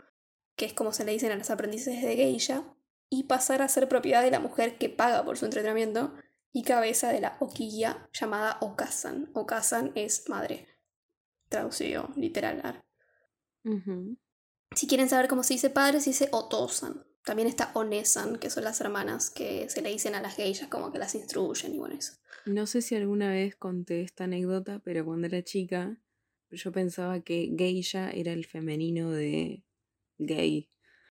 que 0.57 0.65
es 0.65 0.73
como 0.73 0.91
se 0.91 1.05
le 1.05 1.13
dicen 1.13 1.31
a 1.31 1.37
las 1.37 1.49
aprendices 1.49 2.01
de 2.01 2.17
geisha, 2.17 2.65
y 3.09 3.23
pasar 3.23 3.61
a 3.61 3.69
ser 3.69 3.87
propiedad 3.87 4.21
de 4.21 4.31
la 4.31 4.41
mujer 4.41 4.77
que 4.77 4.89
paga 4.89 5.23
por 5.23 5.37
su 5.37 5.45
entrenamiento 5.45 6.13
y 6.51 6.63
cabeza 6.63 7.07
de 7.07 7.21
la 7.21 7.37
okiya 7.39 8.09
llamada 8.11 8.57
Okasan. 8.59 9.31
Okasan 9.33 9.93
es 9.95 10.27
madre, 10.27 10.67
traducido 11.47 12.09
literal. 12.17 12.83
Si 14.75 14.87
quieren 14.87 15.07
saber 15.07 15.29
cómo 15.29 15.43
se 15.43 15.53
dice 15.53 15.69
padre, 15.69 16.01
se 16.01 16.09
dice 16.09 16.27
Otosan. 16.33 17.05
También 17.25 17.47
está 17.47 17.71
Onesan, 17.73 18.37
que 18.37 18.49
son 18.49 18.63
las 18.63 18.79
hermanas 18.81 19.29
que 19.31 19.67
se 19.69 19.81
le 19.81 19.89
dicen 19.89 20.15
a 20.15 20.21
las 20.21 20.35
geishas 20.35 20.67
como 20.69 20.91
que 20.91 20.99
las 20.99 21.15
instruyen 21.15 21.73
y 21.73 21.79
bueno, 21.79 21.95
eso. 21.95 22.13
No 22.45 22.67
sé 22.67 22.81
si 22.81 22.95
alguna 22.95 23.31
vez 23.31 23.55
conté 23.55 24.01
esta 24.03 24.25
anécdota, 24.25 24.79
pero 24.83 25.03
cuando 25.03 25.25
era 25.27 25.43
chica, 25.43 25.97
yo 26.51 26.71
pensaba 26.71 27.21
que 27.21 27.51
geisha 27.57 28.11
era 28.11 28.31
el 28.31 28.45
femenino 28.45 29.09
de 29.11 29.63
gay. 30.19 30.69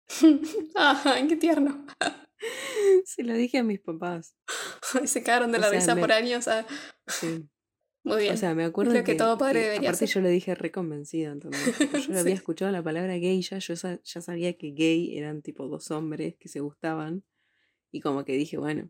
Ay, 0.76 1.26
qué 1.26 1.36
tierno. 1.36 1.84
Se 3.04 3.22
lo 3.24 3.34
dije 3.34 3.58
a 3.58 3.62
mis 3.64 3.80
papás. 3.80 4.36
Se 5.06 5.22
cagaron 5.24 5.50
de 5.52 5.58
O 5.58 5.60
la 5.62 5.68
sea, 5.70 5.78
risa 5.80 5.94
me- 5.96 6.00
por 6.00 6.12
años. 6.12 6.46
ah. 6.48 6.64
Sí. 7.08 7.48
Muy 8.06 8.22
bien. 8.22 8.34
O 8.34 8.36
sea, 8.36 8.54
me 8.54 8.64
acuerdo 8.64 8.94
lo 8.94 9.02
que 9.04 9.16
todo 9.16 9.36
padre 9.36 9.60
debería 9.60 9.88
aparte 9.90 10.04
hacer. 10.04 10.14
yo 10.14 10.20
lo 10.20 10.28
dije 10.28 10.54
reconvencida. 10.54 11.34
Porque 11.42 11.58
Yo 11.92 11.98
Sí. 12.00 12.16
había 12.16 12.34
escuchado 12.34 12.70
la 12.70 12.82
palabra 12.82 13.14
geisha, 13.18 13.58
yo 13.58 13.74
sa- 13.76 14.00
ya 14.02 14.20
sabía 14.20 14.56
que 14.56 14.70
gay 14.70 15.18
eran 15.18 15.42
tipo 15.42 15.66
dos 15.66 15.90
hombres 15.90 16.36
que 16.36 16.48
se 16.48 16.60
gustaban. 16.60 17.24
Y 17.90 18.00
como 18.00 18.24
que 18.24 18.34
dije, 18.34 18.58
bueno, 18.58 18.88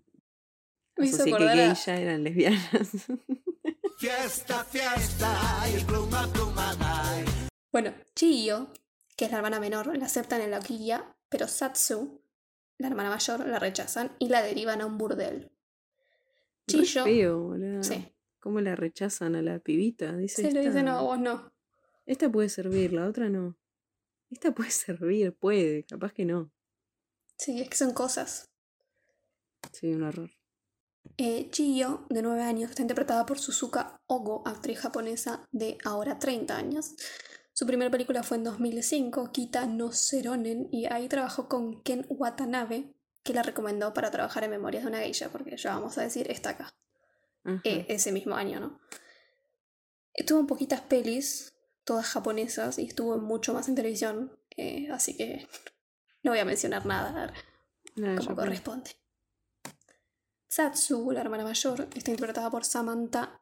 Me 0.96 1.06
hizo 1.06 1.24
que 1.24 1.30
acordar 1.32 1.58
a- 1.58 1.66
geisha 1.68 1.98
eran 1.98 2.24
lesbianas. 2.24 2.60
Fiesta, 3.98 4.62
fiesta, 4.64 5.64
y 5.74 5.82
pluma, 5.84 6.28
pluma, 6.32 6.74
dai. 6.76 7.24
Bueno, 7.72 7.94
Chiyo, 8.14 8.68
que 9.16 9.24
es 9.24 9.30
la 9.30 9.38
hermana 9.38 9.58
menor, 9.60 9.96
la 9.96 10.04
aceptan 10.04 10.42
en 10.42 10.50
la 10.50 10.58
okiya, 10.58 11.16
pero 11.30 11.48
Satsu, 11.48 12.20
la 12.76 12.88
hermana 12.88 13.08
mayor, 13.08 13.46
la 13.46 13.58
rechazan 13.58 14.12
y 14.18 14.28
la 14.28 14.42
derivan 14.42 14.82
a 14.82 14.86
un 14.86 14.98
burdel. 14.98 15.50
Chiyo. 16.68 17.04
feo, 17.04 17.40
boludo. 17.40 17.82
Sí. 17.82 18.06
¿Cómo 18.46 18.60
la 18.60 18.76
rechazan 18.76 19.34
a 19.34 19.42
la 19.42 19.58
pibita? 19.58 20.16
Dice, 20.16 20.36
Se 20.42 20.52
le 20.52 20.60
dice, 20.60 20.68
"Esta- 20.68 20.82
no, 20.84 21.02
vos 21.04 21.18
no. 21.18 21.52
Esta 22.06 22.30
puede 22.30 22.48
servir, 22.48 22.92
la 22.92 23.08
otra 23.08 23.28
no. 23.28 23.56
Esta 24.30 24.54
puede 24.54 24.70
servir, 24.70 25.32
puede, 25.34 25.82
capaz 25.82 26.12
que 26.12 26.24
no. 26.24 26.52
Sí, 27.36 27.60
es 27.60 27.68
que 27.68 27.76
son 27.76 27.92
cosas. 27.92 28.48
Sí, 29.72 29.92
un 29.92 30.04
error. 30.04 30.30
Eh, 31.16 31.50
Chiyo, 31.50 32.06
de 32.08 32.22
9 32.22 32.42
años, 32.44 32.70
está 32.70 32.82
interpretada 32.82 33.26
por 33.26 33.40
Suzuka 33.40 34.00
Ogo, 34.06 34.46
actriz 34.46 34.78
japonesa 34.78 35.48
de 35.50 35.76
ahora 35.84 36.20
30 36.20 36.56
años. 36.56 36.94
Su 37.52 37.66
primera 37.66 37.90
película 37.90 38.22
fue 38.22 38.36
en 38.36 38.44
2005, 38.44 39.32
Kita 39.32 39.66
no 39.66 39.90
Seronen, 39.90 40.68
y 40.70 40.86
ahí 40.86 41.08
trabajó 41.08 41.48
con 41.48 41.82
Ken 41.82 42.06
Watanabe, 42.08 42.94
que 43.24 43.34
la 43.34 43.42
recomendó 43.42 43.92
para 43.92 44.12
trabajar 44.12 44.44
en 44.44 44.50
Memorias 44.52 44.84
de 44.84 44.90
una 44.90 44.98
Geisha, 45.00 45.30
porque 45.30 45.56
ya 45.56 45.74
vamos 45.74 45.98
a 45.98 46.02
decir, 46.02 46.30
está 46.30 46.50
acá. 46.50 46.72
Eh, 47.64 47.86
ese 47.88 48.12
mismo 48.12 48.34
año, 48.34 48.60
¿no? 48.60 48.80
Estuvo 50.12 50.40
en 50.40 50.46
poquitas 50.46 50.80
pelis, 50.80 51.54
todas 51.84 52.06
japonesas, 52.06 52.78
y 52.78 52.86
estuvo 52.86 53.16
mucho 53.18 53.54
más 53.54 53.68
en 53.68 53.74
televisión, 53.74 54.36
eh, 54.56 54.88
así 54.90 55.16
que 55.16 55.46
no 56.22 56.32
voy 56.32 56.40
a 56.40 56.44
mencionar 56.44 56.86
nada 56.86 57.32
como 57.94 58.34
corresponde. 58.34 58.90
Satsu, 60.48 61.10
la 61.12 61.20
hermana 61.20 61.44
mayor, 61.44 61.88
está 61.94 62.10
interpretada 62.10 62.50
por 62.50 62.64
Samantha 62.64 63.40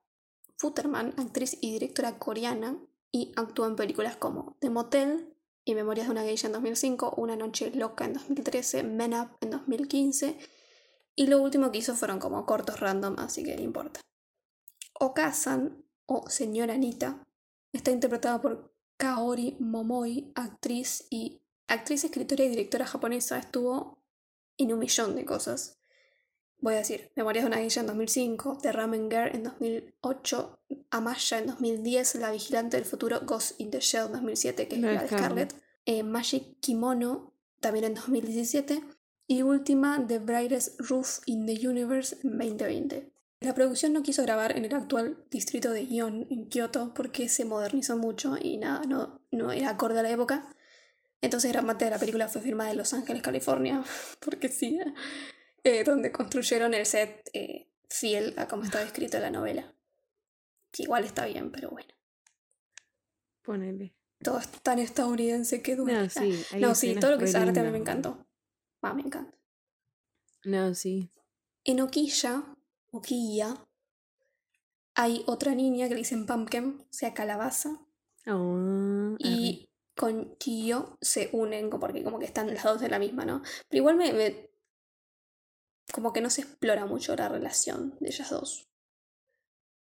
Futterman, 0.57 1.15
actriz 1.17 1.57
y 1.61 1.73
directora 1.73 2.19
coreana, 2.19 2.79
y 3.11 3.33
actuó 3.37 3.67
en 3.67 3.77
películas 3.77 4.17
como 4.17 4.57
The 4.61 4.71
Motel 4.71 5.35
y 5.65 5.75
Memorias 5.75 6.09
de 6.09 6.13
una 6.13 6.23
Geisha 6.25 6.49
en 6.49 6.53
2005, 6.55 7.15
Una 7.17 7.37
Noche 7.37 7.71
Loca 7.75 8.05
en 8.05 8.15
2013, 8.15 8.83
Men 8.83 9.15
Up 9.15 9.37
en 9.41 9.51
2015, 9.51 10.37
y 11.17 11.27
lo 11.27 11.41
último 11.41 11.71
que 11.71 11.79
hizo 11.79 11.95
fueron 11.95 12.19
como 12.19 12.45
cortos 12.47 12.81
random, 12.81 13.17
así 13.19 13.45
que 13.45 13.57
no 13.57 13.63
importa. 13.63 14.01
Okazan, 14.99 15.85
o 16.07 16.29
Señora 16.29 16.75
Anita, 16.75 17.25
está 17.73 17.91
interpretada 17.91 18.41
por 18.41 18.75
Kaori 18.97 19.57
Momoi, 19.61 20.33
actriz 20.35 21.07
y 21.11 21.41
actriz, 21.67 22.05
escritora 22.05 22.45
y 22.45 22.49
directora 22.49 22.87
japonesa. 22.87 23.39
Estuvo 23.39 24.03
en 24.59 24.73
un 24.73 24.79
millón 24.79 25.17
de 25.17 25.25
cosas. 25.25 25.79
Voy 26.59 26.75
a 26.75 26.79
decir, 26.79 27.13
Memorias 27.17 27.45
de 27.45 27.49
una 27.49 27.57
Geisha 27.59 27.81
en 27.81 27.89
2005, 27.89 28.59
The 28.63 28.73
Ramen 28.73 29.11
Girl 29.11 29.35
en 29.35 29.43
2008, 29.43 30.59
Amaya 30.91 31.39
en 31.39 31.47
2010, 31.49 32.15
La 32.17 32.31
Vigilante 32.31 32.77
del 32.77 32.87
Futuro, 32.87 33.21
Ghost 33.21 33.61
in 33.61 33.71
the 33.71 33.81
Shell 33.81 34.07
en 34.07 34.13
2007, 34.13 34.69
que 34.69 34.77
es 34.77 34.81
La 34.81 34.93
la, 34.93 35.03
de. 35.03 35.09
Scarlett, 35.09 35.55
eh, 35.85 36.03
Magic 36.03 36.61
Kimono 36.61 37.35
también 37.61 37.85
en 37.85 37.95
2017, 37.95 38.83
y 39.27 39.43
última, 39.43 40.05
The 40.07 40.19
Brightest 40.19 40.81
Roof 40.81 41.21
in 41.27 41.47
the 41.47 41.69
Universe 41.69 42.17
en 42.23 42.39
2020. 42.39 43.11
La 43.41 43.55
producción 43.55 43.93
no 43.93 44.03
quiso 44.03 44.23
grabar 44.23 44.57
en 44.57 44.65
el 44.65 44.75
actual 44.75 45.25
distrito 45.31 45.71
de 45.71 45.87
Gion, 45.87 46.27
en 46.31 46.49
Kioto, 46.49 46.95
porque 46.95 47.29
se 47.29 47.45
modernizó 47.45 47.97
mucho 47.97 48.37
y 48.41 48.57
nada, 48.57 48.85
no, 48.87 49.21
no 49.31 49.53
era 49.53 49.71
acorde 49.71 50.01
a 50.01 50.03
la 50.03 50.11
época. 50.11 50.55
Entonces 51.21 51.53
gran 51.53 51.67
parte 51.67 51.85
de 51.87 51.91
la 51.91 51.99
película 51.99 52.29
fue 52.29 52.43
filmada 52.43 52.71
en 52.71 52.79
Los 52.79 52.93
Ángeles, 52.95 53.23
California, 53.23 53.83
porque 54.21 54.49
sí, 54.49 54.79
eh, 55.63 55.85
donde 55.85 56.13
construyeron 56.13 56.75
el 56.75 56.87
set 56.87 57.29
eh, 57.33 57.71
fiel 57.89 58.35
a 58.37 58.47
como 58.49 58.65
está 58.65 58.81
descrito 58.81 59.17
en 59.17 59.23
la 59.23 59.31
novela. 59.31 59.75
Que 60.71 60.85
igual 60.85 61.05
está 61.05 61.27
bien, 61.27 61.51
pero 61.51 61.71
bueno. 61.71 61.89
Ponele. 63.43 63.95
Todo 64.23 64.39
es 64.39 64.49
tan 64.49 64.79
estadounidense 64.79 65.63
que 65.63 65.77
duele. 65.77 66.01
No, 66.01 66.11
sí. 66.11 66.45
hay 66.51 66.61
no, 66.61 66.75
sí, 66.75 66.95
todo 66.95 67.13
lo 67.13 67.19
que 67.19 67.25
es 67.27 67.35
arte 67.35 67.61
a 67.61 67.63
mí 67.63 67.71
me 67.71 67.79
encantó. 67.79 68.24
Ah, 68.85 68.95
me 68.95 69.03
encanta. 69.03 69.37
No, 70.45 70.75
sí. 70.75 71.11
En 71.65 71.81
Oquilla, 71.81 72.45
Oquilla, 72.93 73.65
hay 74.95 75.25
otra 75.27 75.55
niña 75.55 75.89
que 75.89 75.95
le 75.95 76.01
dicen 76.01 76.27
pumpkin, 76.27 76.81
o 76.83 76.93
sea, 76.93 77.15
calabaza. 77.15 77.71
Oh, 78.27 79.15
arre. 79.15 79.19
Y 79.19 79.69
con 79.97 80.37
Kyo 80.37 80.97
se 81.01 81.31
unen, 81.33 81.71
porque 81.71 82.05
como 82.05 82.19
que 82.19 82.27
están 82.27 82.53
las 82.53 82.65
dos 82.65 82.83
en 82.83 82.91
la 82.91 82.99
misma, 82.99 83.25
¿no? 83.25 83.43
Pero 83.69 83.81
igual 83.81 83.97
me, 83.97 84.13
me- 84.13 84.51
Como 85.93 86.13
que 86.13 86.21
no 86.21 86.31
se 86.31 86.43
explora 86.43 86.87
mucho 86.87 87.15
la 87.17 87.29
relación 87.29 87.97
de 88.01 88.09
ellas 88.09 88.31
dos. 88.31 88.69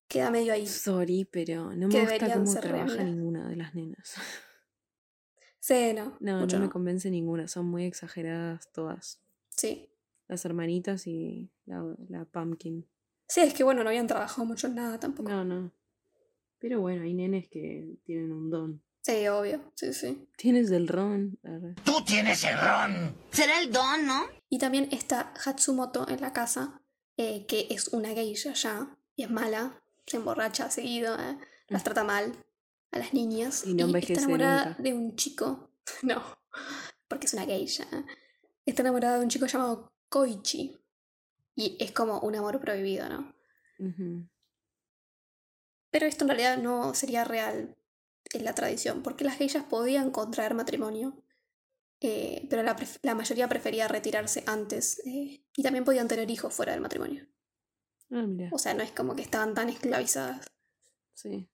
Queda 0.07 0.29
medio 0.29 0.53
ahí. 0.53 0.67
Sorry, 0.67 1.25
pero 1.25 1.73
no 1.75 1.87
me 1.87 1.99
gusta 2.01 2.33
cómo 2.33 2.53
trabaja 2.61 3.03
ninguna 3.03 3.49
de 3.49 3.55
las 3.55 3.73
nenas. 3.75 4.13
Sí, 5.65 5.93
no. 5.95 6.15
No, 6.19 6.41
mucho 6.41 6.57
no 6.57 6.61
me 6.61 6.67
no. 6.67 6.71
convence 6.71 7.09
ninguna. 7.09 7.47
Son 7.47 7.65
muy 7.65 7.85
exageradas 7.85 8.71
todas. 8.71 9.19
Sí. 9.49 9.89
Las 10.27 10.45
hermanitas 10.45 11.07
y 11.07 11.49
la, 11.65 11.83
la 12.07 12.25
pumpkin. 12.25 12.87
Sí, 13.27 13.41
es 13.41 13.55
que 13.55 13.63
bueno, 13.63 13.83
no 13.83 13.89
habían 13.89 14.05
trabajado 14.05 14.45
mucho 14.45 14.67
en 14.67 14.75
nada 14.75 14.99
tampoco. 14.99 15.27
No, 15.27 15.43
no. 15.43 15.71
Pero 16.59 16.81
bueno, 16.81 17.01
hay 17.01 17.15
nenes 17.15 17.49
que 17.49 17.97
tienen 18.03 18.31
un 18.31 18.51
don. 18.51 18.83
Sí, 19.01 19.27
obvio. 19.27 19.71
Sí, 19.73 19.91
sí. 19.93 20.27
Tienes 20.37 20.69
el 20.69 20.87
ron. 20.87 21.39
Tú 21.83 21.93
tienes 22.05 22.43
el 22.43 22.59
ron. 22.59 23.15
Será 23.31 23.59
el 23.59 23.71
don, 23.71 24.05
¿no? 24.05 24.21
Y 24.49 24.59
también 24.59 24.87
está 24.91 25.33
Hatsumoto 25.43 26.07
en 26.07 26.21
la 26.21 26.31
casa, 26.31 26.83
eh, 27.17 27.47
que 27.47 27.69
es 27.71 27.87
una 27.87 28.09
geisha 28.09 28.53
ya, 28.53 28.95
y 29.15 29.23
es 29.23 29.31
mala, 29.31 29.81
se 30.05 30.17
emborracha 30.17 30.69
seguido, 30.69 31.15
eh, 31.15 31.39
las 31.69 31.83
trata 31.83 32.03
mal 32.03 32.33
a 32.91 32.99
las 32.99 33.13
niñas. 33.13 33.63
Y 33.65 33.73
no 33.73 33.85
está 33.85 33.85
envejece 33.85 34.19
enamorada 34.21 34.65
nunca. 34.65 34.83
de 34.83 34.93
un 34.93 35.15
chico, 35.15 35.71
no, 36.03 36.23
porque 37.07 37.27
es 37.27 37.33
una 37.33 37.45
geisha. 37.45 37.87
Está 38.65 38.81
enamorada 38.81 39.17
de 39.17 39.23
un 39.23 39.29
chico 39.29 39.45
llamado 39.45 39.93
Koichi. 40.09 40.77
Y 41.55 41.77
es 41.79 41.91
como 41.91 42.19
un 42.19 42.35
amor 42.35 42.59
prohibido, 42.59 43.07
¿no? 43.07 43.33
Pero 45.89 46.05
esto 46.05 46.25
en 46.25 46.29
realidad 46.29 46.57
no 46.57 46.93
sería 46.93 47.23
real 47.23 47.77
en 48.33 48.43
la 48.43 48.53
tradición, 48.53 49.01
porque 49.03 49.23
las 49.23 49.37
geishas 49.37 49.63
podían 49.63 50.11
contraer 50.11 50.53
matrimonio, 50.53 51.23
eh, 52.01 52.45
pero 52.49 52.63
la 52.63 53.15
mayoría 53.15 53.47
prefería 53.47 53.87
retirarse 53.87 54.43
antes 54.47 54.99
eh, 55.05 55.45
y 55.55 55.63
también 55.63 55.85
podían 55.85 56.07
tener 56.07 56.29
hijos 56.29 56.53
fuera 56.53 56.73
del 56.73 56.81
matrimonio. 56.81 57.25
Ah, 58.11 58.25
mira. 58.27 58.49
O 58.51 58.59
sea, 58.59 58.73
no 58.73 58.83
es 58.83 58.91
como 58.91 59.15
que 59.15 59.21
estaban 59.21 59.53
tan 59.53 59.69
esclavizadas. 59.69 60.45
Sí. 61.13 61.49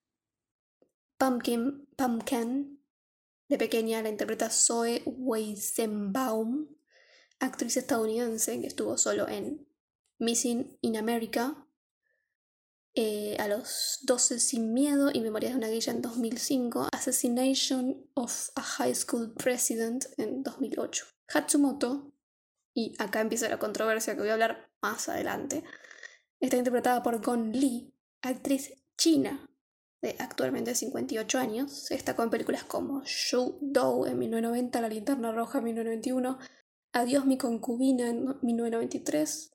Pumpkin, 1.22 1.88
Pumpkin, 1.96 2.82
de 3.48 3.58
pequeña 3.60 4.02
la 4.02 4.10
interpreta 4.10 4.50
Zoe 4.50 5.04
Weizenbaum, 5.06 6.68
actriz 7.40 7.78
estadounidense 7.78 8.60
que 8.60 8.66
estuvo 8.66 8.98
solo 8.98 9.28
en 9.28 9.68
Missing 10.18 10.80
in 10.82 10.98
America, 10.98 11.68
eh, 12.96 13.38
a 13.40 13.48
los 13.48 14.00
12 14.02 14.40
sin 14.40 14.74
miedo 14.74 15.12
y 15.14 15.22
Memorias 15.22 15.52
de 15.52 15.60
una 15.60 15.68
Guilla 15.68 15.94
en 15.94 16.02
2005, 16.02 16.88
Assassination 16.92 18.04
of 18.16 18.50
a 18.56 18.64
High 18.64 18.96
School 18.96 19.36
President 19.36 20.08
en 20.18 20.42
2008. 20.42 21.06
Hatsumoto, 21.28 22.16
y 22.74 22.96
acá 22.98 23.22
empieza 23.22 23.48
la 23.48 23.60
controversia 23.60 24.16
que 24.16 24.22
voy 24.22 24.30
a 24.30 24.34
hablar 24.34 24.72
más 24.82 25.08
adelante, 25.08 25.64
está 26.40 26.58
interpretada 26.58 27.04
por 27.04 27.24
Gon 27.24 27.52
Lee, 27.52 27.94
actriz 28.24 28.74
china 28.98 29.51
de 30.02 30.16
actualmente 30.20 30.74
58 30.76 31.38
años. 31.40 31.72
Se 31.72 31.94
destacó 31.94 32.24
en 32.24 32.30
películas 32.30 32.64
como 32.64 33.04
Show 33.06 33.58
Doe 33.62 34.10
en 34.10 34.20
1990, 34.20 34.82
La 34.82 34.90
Linterna 34.90 35.32
Roja 35.32 35.60
en 35.60 35.66
1991, 35.66 36.38
Adiós 36.94 37.26
mi 37.26 37.38
concubina 37.38 38.10
en 38.10 38.26
1993, 38.42 39.54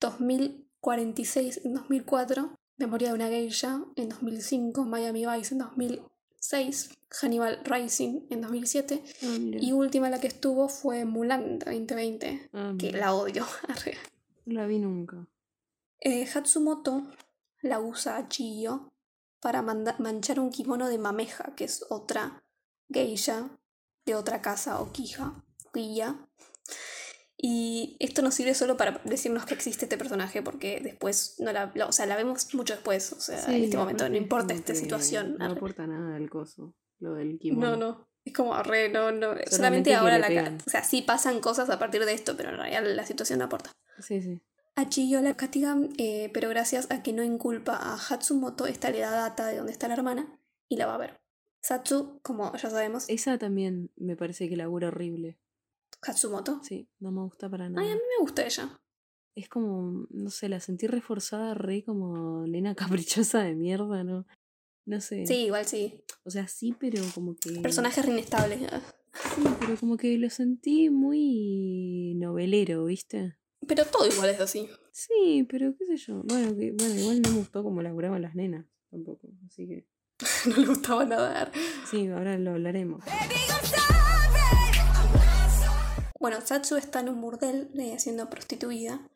2046 0.00 1.60
en 1.64 1.74
2004, 1.74 2.56
Memoria 2.78 3.08
de 3.08 3.14
una 3.14 3.28
geisha 3.28 3.84
en 3.96 4.08
2005, 4.10 4.84
Miami 4.84 5.24
Vice 5.26 5.54
en 5.54 5.58
2006, 5.60 6.90
Hannibal 7.08 7.60
Rising 7.64 8.26
en 8.30 8.40
2007 8.42 9.02
Ah, 9.22 9.36
mira. 9.40 9.58
y 9.62 9.72
última 9.72 10.10
la 10.10 10.20
que 10.20 10.26
estuvo 10.26 10.68
fue 10.68 11.04
Mulan 11.04 11.58
2020, 11.60 12.50
Ah, 12.52 12.74
que 12.78 12.92
la 12.92 13.14
odio. 13.14 13.46
La 14.44 14.66
vi 14.66 14.78
nunca. 14.78 15.26
Eh, 16.00 16.24
Hatsumoto 16.32 17.02
la 17.62 17.80
usa 17.80 18.28
Chiyo 18.28 18.92
para 19.40 19.62
manchar 19.62 20.40
un 20.40 20.50
kimono 20.50 20.88
de 20.88 20.98
Mameja, 20.98 21.54
que 21.56 21.64
es 21.64 21.84
otra 21.90 22.42
geisha 22.92 23.48
de 24.04 24.14
otra 24.14 24.40
casa 24.42 24.80
o 24.80 24.92
quija, 24.92 25.44
quilla. 25.72 26.16
Y 27.38 27.96
esto 28.00 28.22
nos 28.22 28.34
sirve 28.34 28.54
solo 28.54 28.76
para 28.78 29.02
decirnos 29.04 29.44
que 29.44 29.52
existe 29.54 29.84
este 29.84 29.98
personaje, 29.98 30.42
porque 30.42 30.80
después 30.82 31.34
no 31.38 31.52
la, 31.52 31.70
la- 31.74 31.86
o 31.86 31.92
sea, 31.92 32.06
la 32.06 32.16
vemos 32.16 32.52
mucho 32.54 32.72
después, 32.74 33.12
o 33.12 33.20
sea, 33.20 33.44
en 33.54 33.64
este 33.64 33.76
momento 33.76 34.08
no 34.08 34.16
importa 34.16 34.54
esta 34.54 34.74
situación. 34.74 35.36
No 35.38 35.44
arre. 35.44 35.54
aporta 35.56 35.86
nada 35.86 36.16
el 36.16 36.30
coso. 36.30 36.74
Lo 36.98 37.12
del 37.14 37.38
kimono. 37.38 37.72
No, 37.72 37.76
no. 37.76 38.08
Es 38.24 38.32
como 38.32 38.60
re, 38.62 38.88
no, 38.88 39.12
no. 39.12 39.28
Solamente, 39.28 39.50
Solamente 39.50 39.94
ahora 39.94 40.18
la. 40.18 40.56
O 40.66 40.70
sea, 40.70 40.82
sí 40.82 41.02
pasan 41.02 41.40
cosas 41.40 41.68
a 41.68 41.78
partir 41.78 42.04
de 42.06 42.14
esto, 42.14 42.36
pero 42.36 42.48
en 42.50 42.56
realidad 42.56 42.82
la 42.86 43.04
situación 43.06 43.38
no 43.38 43.44
aporta. 43.44 43.70
Sí, 44.00 44.20
sí. 44.22 44.40
A 44.78 44.90
Chiyo 44.90 45.22
la 45.22 45.34
castigan, 45.34 45.88
eh, 45.96 46.30
pero 46.34 46.50
gracias 46.50 46.90
a 46.90 47.02
que 47.02 47.14
no 47.14 47.24
inculpa 47.24 47.76
a 47.76 47.96
Hatsumoto, 47.96 48.66
esta 48.66 48.90
le 48.90 48.98
da 49.00 49.10
data 49.10 49.46
de 49.46 49.56
dónde 49.56 49.72
está 49.72 49.88
la 49.88 49.94
hermana 49.94 50.38
y 50.68 50.76
la 50.76 50.84
va 50.84 50.96
a 50.96 50.98
ver. 50.98 51.18
Satsu, 51.62 52.20
como 52.22 52.54
ya 52.54 52.68
sabemos, 52.68 53.08
Esa 53.08 53.38
también 53.38 53.90
me 53.96 54.16
parece 54.16 54.50
que 54.50 54.56
labura 54.56 54.88
horrible. 54.88 55.38
Hatsumoto. 56.02 56.60
Sí, 56.62 56.90
no 57.00 57.10
me 57.10 57.22
gusta 57.22 57.48
para 57.48 57.70
nada. 57.70 57.80
Ay, 57.80 57.90
a 57.90 57.94
mí 57.94 58.02
me 58.18 58.22
gusta 58.22 58.44
ella. 58.44 58.78
Es 59.34 59.48
como, 59.48 60.06
no 60.10 60.28
sé, 60.28 60.50
la 60.50 60.60
sentí 60.60 60.86
reforzada, 60.86 61.54
re 61.54 61.82
como 61.82 62.46
nena 62.46 62.74
caprichosa 62.76 63.42
de 63.44 63.54
mierda, 63.54 64.04
¿no? 64.04 64.26
No 64.84 65.00
sé. 65.00 65.26
Sí, 65.26 65.46
igual 65.46 65.64
sí. 65.64 66.04
O 66.24 66.30
sea, 66.30 66.48
sí, 66.48 66.76
pero 66.78 67.02
como 67.14 67.34
que. 67.34 67.60
Personaje 67.60 68.02
re 68.02 68.12
inestable. 68.12 68.58
Sí, 69.34 69.42
pero 69.58 69.76
como 69.78 69.96
que 69.96 70.18
lo 70.18 70.28
sentí 70.28 70.90
muy 70.90 72.14
novelero, 72.16 72.84
¿viste? 72.84 73.38
Pero 73.66 73.84
todo 73.84 74.06
igual 74.06 74.30
es 74.30 74.40
así. 74.40 74.68
Sí, 74.92 75.46
pero 75.48 75.74
qué 75.76 75.86
sé 75.86 75.96
yo. 75.96 76.22
Bueno, 76.24 76.56
que, 76.56 76.72
bueno 76.72 76.94
igual 76.94 77.22
no 77.22 77.30
me 77.30 77.36
gustó 77.38 77.62
como 77.62 77.82
laburaban 77.82 78.22
las 78.22 78.34
nenas 78.34 78.66
tampoco. 78.90 79.28
Así 79.46 79.66
que. 79.66 79.86
no 80.48 80.56
le 80.56 80.66
gustaba 80.66 81.04
nadar. 81.04 81.52
Sí, 81.90 82.06
ahora 82.08 82.38
lo 82.38 82.52
hablaremos. 82.52 83.04
Bueno, 86.18 86.40
Satsu 86.40 86.76
está 86.76 87.00
en 87.00 87.10
un 87.10 87.20
burdel 87.20 87.70
eh, 87.78 87.98
siendo 87.98 88.28
prostituida 88.30 89.08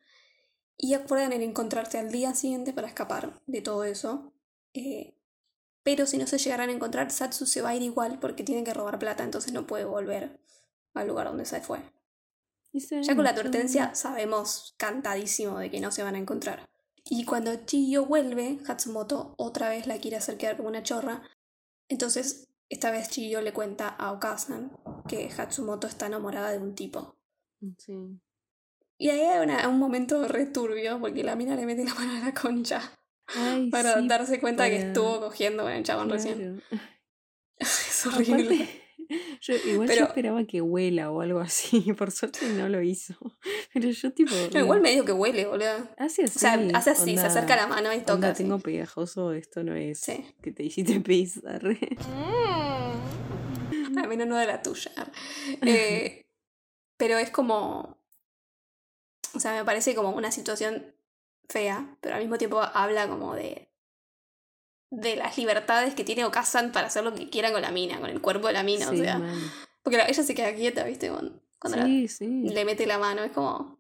y 0.77 0.95
acuerdan 0.95 1.33
en 1.33 1.43
encontrarse 1.43 1.99
al 1.99 2.13
día 2.13 2.35
siguiente 2.35 2.73
para 2.73 2.87
escapar 2.87 3.41
de 3.47 3.63
todo 3.63 3.85
eso. 3.85 4.33
Eh, 4.75 5.17
pero 5.83 6.07
si 6.07 6.19
no 6.19 6.27
se 6.27 6.39
llegaran 6.39 6.69
a 6.69 6.73
encontrar, 6.73 7.11
Satsu 7.11 7.47
se 7.47 7.63
va 7.63 7.71
a 7.71 7.75
ir 7.75 7.83
igual 7.83 8.19
porque 8.21 8.45
tiene 8.45 8.65
que 8.65 8.75
robar 8.75 8.99
plata, 8.99 9.25
entonces 9.25 9.53
no 9.53 9.67
puede 9.67 9.85
volver 9.85 10.41
al 10.95 11.09
lugar 11.09 11.27
donde 11.27 11.47
se 11.47 11.61
fue. 11.61 11.81
Ya 12.73 13.15
con 13.15 13.25
la 13.25 13.31
advertencia 13.31 13.95
sabemos 13.95 14.75
cantadísimo 14.79 15.59
de 15.59 15.71
que 15.71 15.81
no 15.81 15.91
se 15.91 16.03
van 16.03 16.15
a 16.15 16.19
encontrar. 16.19 16.69
Y 17.05 17.25
cuando 17.25 17.55
Chiyo 17.67 18.05
vuelve, 18.07 18.59
Hatsumoto 18.69 19.35
otra 19.39 19.69
vez 19.71 19.87
la 19.87 19.99
quiere 19.99 20.17
hacer 20.19 20.37
quedar 20.37 20.57
como 20.57 20.69
una 20.69 20.83
chorra. 20.83 21.23
Entonces, 21.89 22.49
esta 22.69 22.91
vez 22.93 23.09
Chiyo 23.09 23.41
le 23.41 23.53
cuenta 23.53 23.89
a 23.89 24.13
Okazan 24.13 24.71
que 25.09 25.29
Hatsumoto 25.37 25.87
está 25.89 26.07
enamorada 26.07 26.53
de 26.53 26.59
un 26.59 26.75
tipo. 26.75 27.17
Sí. 27.79 27.95
Y 28.99 29.09
ahí 29.09 29.21
hay 29.21 29.43
una- 29.45 29.67
un 29.69 29.79
momento 29.79 30.29
returbio 30.29 31.01
porque 31.01 31.25
la 31.25 31.35
mina 31.35 31.57
le 31.57 31.67
mete 31.67 31.85
la 31.85 31.95
mano 31.95 32.13
a 32.23 32.27
la 32.27 32.35
concha 32.35 32.81
Ay, 33.27 33.71
para 33.71 33.99
sí, 33.99 34.07
darse 34.07 34.39
cuenta 34.41 34.69
que 34.69 34.77
para- 34.77 34.87
estuvo 34.89 35.21
cogiendo 35.21 35.63
con 35.65 35.73
el 35.73 35.83
chabón 35.83 36.11
recién. 36.11 36.63
Es 37.59 38.07
horrible. 38.07 38.55
Aparte, 38.55 38.80
yo, 39.40 39.55
igual 39.66 39.88
Pero- 39.88 40.01
yo 40.01 40.07
esperaba 40.07 40.44
que 40.44 40.61
huela 40.61 41.11
o 41.11 41.20
algo 41.20 41.40
así. 41.40 41.81
Por 41.99 42.11
suerte 42.11 42.49
no 42.51 42.68
lo 42.68 42.81
hizo. 42.83 43.14
Pero 43.73 43.90
yo 43.90 44.12
tipo. 44.12 44.33
No, 44.53 44.61
igual 44.61 44.81
medio 44.81 45.05
que 45.05 45.12
huele, 45.12 45.46
boludo. 45.46 45.88
Hace 45.99 46.25
así. 46.25 46.37
O 46.37 46.40
sea, 46.40 46.55
hace 46.75 46.90
así, 46.90 47.05
se 47.05 47.11
onda- 47.12 47.27
acerca 47.27 47.57
la 47.57 47.66
mano 47.66 47.92
y 47.92 47.96
onda, 47.99 48.07
toca. 48.14 48.29
así. 48.31 48.42
tengo 48.42 48.59
pegajoso, 48.59 49.33
esto 49.33 49.62
no 49.64 49.75
es. 49.75 50.01
Sí. 50.01 50.25
Que 50.42 50.53
te 50.53 50.62
hiciste 50.64 51.01
pisar. 51.01 51.62
Al 53.96 54.09
menos 54.09 54.27
no 54.27 54.37
de 54.37 54.46
la 54.46 54.62
tuya. 54.62 54.90
Eh, 55.62 56.27
pero 56.96 57.18
es 57.18 57.31
como. 57.31 57.99
O 59.35 59.40
sea, 59.40 59.53
me 59.55 59.64
parece 59.64 59.94
como 59.94 60.11
una 60.11 60.31
situación 60.33 60.94
fea, 61.49 61.96
pero 62.01 62.14
al 62.16 62.20
mismo 62.20 62.37
tiempo 62.38 62.61
habla 62.61 63.09
como 63.09 63.35
de. 63.35 63.70
De 64.90 65.16
las 65.16 65.38
libertades 65.38 65.94
que 65.94 66.05
tiene 66.05 66.24
Okazan 66.24 66.72
para 66.72 66.88
hacer 66.88 67.05
lo 67.05 67.14
que 67.14 67.31
quiera 67.31 67.53
con 67.53 67.62
la 67.62 67.70
mina, 67.70 68.00
con 68.00 68.11
el 68.11 68.20
cuerpo 68.20 68.48
de 68.48 68.53
la 68.55 68.62
mina. 68.62 68.88
Sí, 68.88 69.00
o 69.00 69.05
sea. 69.05 69.22
Porque 69.83 69.96
la- 69.96 70.09
ella 70.09 70.22
se 70.22 70.35
queda 70.35 70.55
quieta, 70.55 70.85
¿viste? 70.85 71.11
Cuando, 71.11 71.76
la- 71.76 71.85
sí. 72.09 72.26
le 72.48 72.64
mete 72.64 72.87
la 72.87 72.98
mano, 72.98 73.22
es 73.22 73.33
como. 73.33 73.79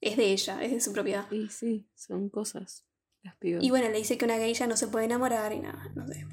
Es 0.00 0.16
de 0.16 0.32
ella, 0.32 0.62
es 0.62 0.72
de 0.72 0.80
su 0.80 0.92
propiedad. 0.92 1.26
Sí, 1.30 1.48
sí, 1.48 1.88
son 1.94 2.28
cosas. 2.28 2.84
Las 3.22 3.36
pibas. 3.36 3.62
Y 3.62 3.70
bueno, 3.70 3.88
le 3.88 3.98
dice 3.98 4.18
que 4.18 4.24
una 4.24 4.36
geisha 4.36 4.66
no 4.66 4.76
se 4.76 4.88
puede 4.88 5.04
enamorar 5.04 5.52
y 5.52 5.60
nada, 5.60 5.90
no 5.94 6.06
sé. 6.08 6.26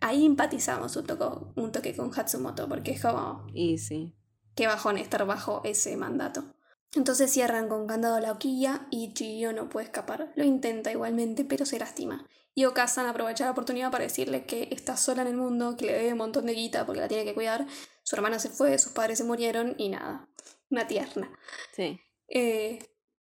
Ahí 0.00 0.24
empatizamos 0.24 0.96
un, 0.96 1.06
toco, 1.06 1.52
un 1.56 1.72
toque 1.72 1.94
con 1.94 2.10
Hatsumoto, 2.18 2.68
porque 2.68 2.92
es 2.92 3.02
como, 3.02 3.46
Y 3.52 3.78
sí. 3.78 4.14
qué 4.54 4.66
bajón 4.66 4.96
estar 4.98 5.26
bajo 5.26 5.60
ese 5.64 5.96
mandato. 5.96 6.53
Entonces 6.94 7.30
cierran 7.30 7.68
con 7.68 7.86
candado 7.86 8.20
la 8.20 8.32
hoquilla 8.32 8.86
y 8.90 9.12
Chiyo 9.14 9.52
no 9.52 9.68
puede 9.68 9.86
escapar. 9.86 10.32
Lo 10.36 10.44
intenta 10.44 10.92
igualmente, 10.92 11.44
pero 11.44 11.66
se 11.66 11.78
lastima. 11.78 12.26
Y 12.54 12.66
Okazan 12.66 13.06
aprovecha 13.06 13.44
la 13.44 13.50
oportunidad 13.50 13.90
para 13.90 14.04
decirle 14.04 14.46
que 14.46 14.68
está 14.70 14.96
sola 14.96 15.22
en 15.22 15.28
el 15.28 15.36
mundo, 15.36 15.76
que 15.76 15.86
le 15.86 15.92
debe 15.92 16.12
un 16.12 16.18
montón 16.18 16.46
de 16.46 16.54
guita 16.54 16.86
porque 16.86 17.00
la 17.00 17.08
tiene 17.08 17.24
que 17.24 17.34
cuidar. 17.34 17.66
Su 18.04 18.14
hermana 18.14 18.38
se 18.38 18.48
fue, 18.48 18.78
sus 18.78 18.92
padres 18.92 19.18
se 19.18 19.24
murieron 19.24 19.74
y 19.76 19.88
nada. 19.88 20.28
Una 20.70 20.86
tierna. 20.86 21.36
Sí. 21.74 21.98
Eh, 22.28 22.78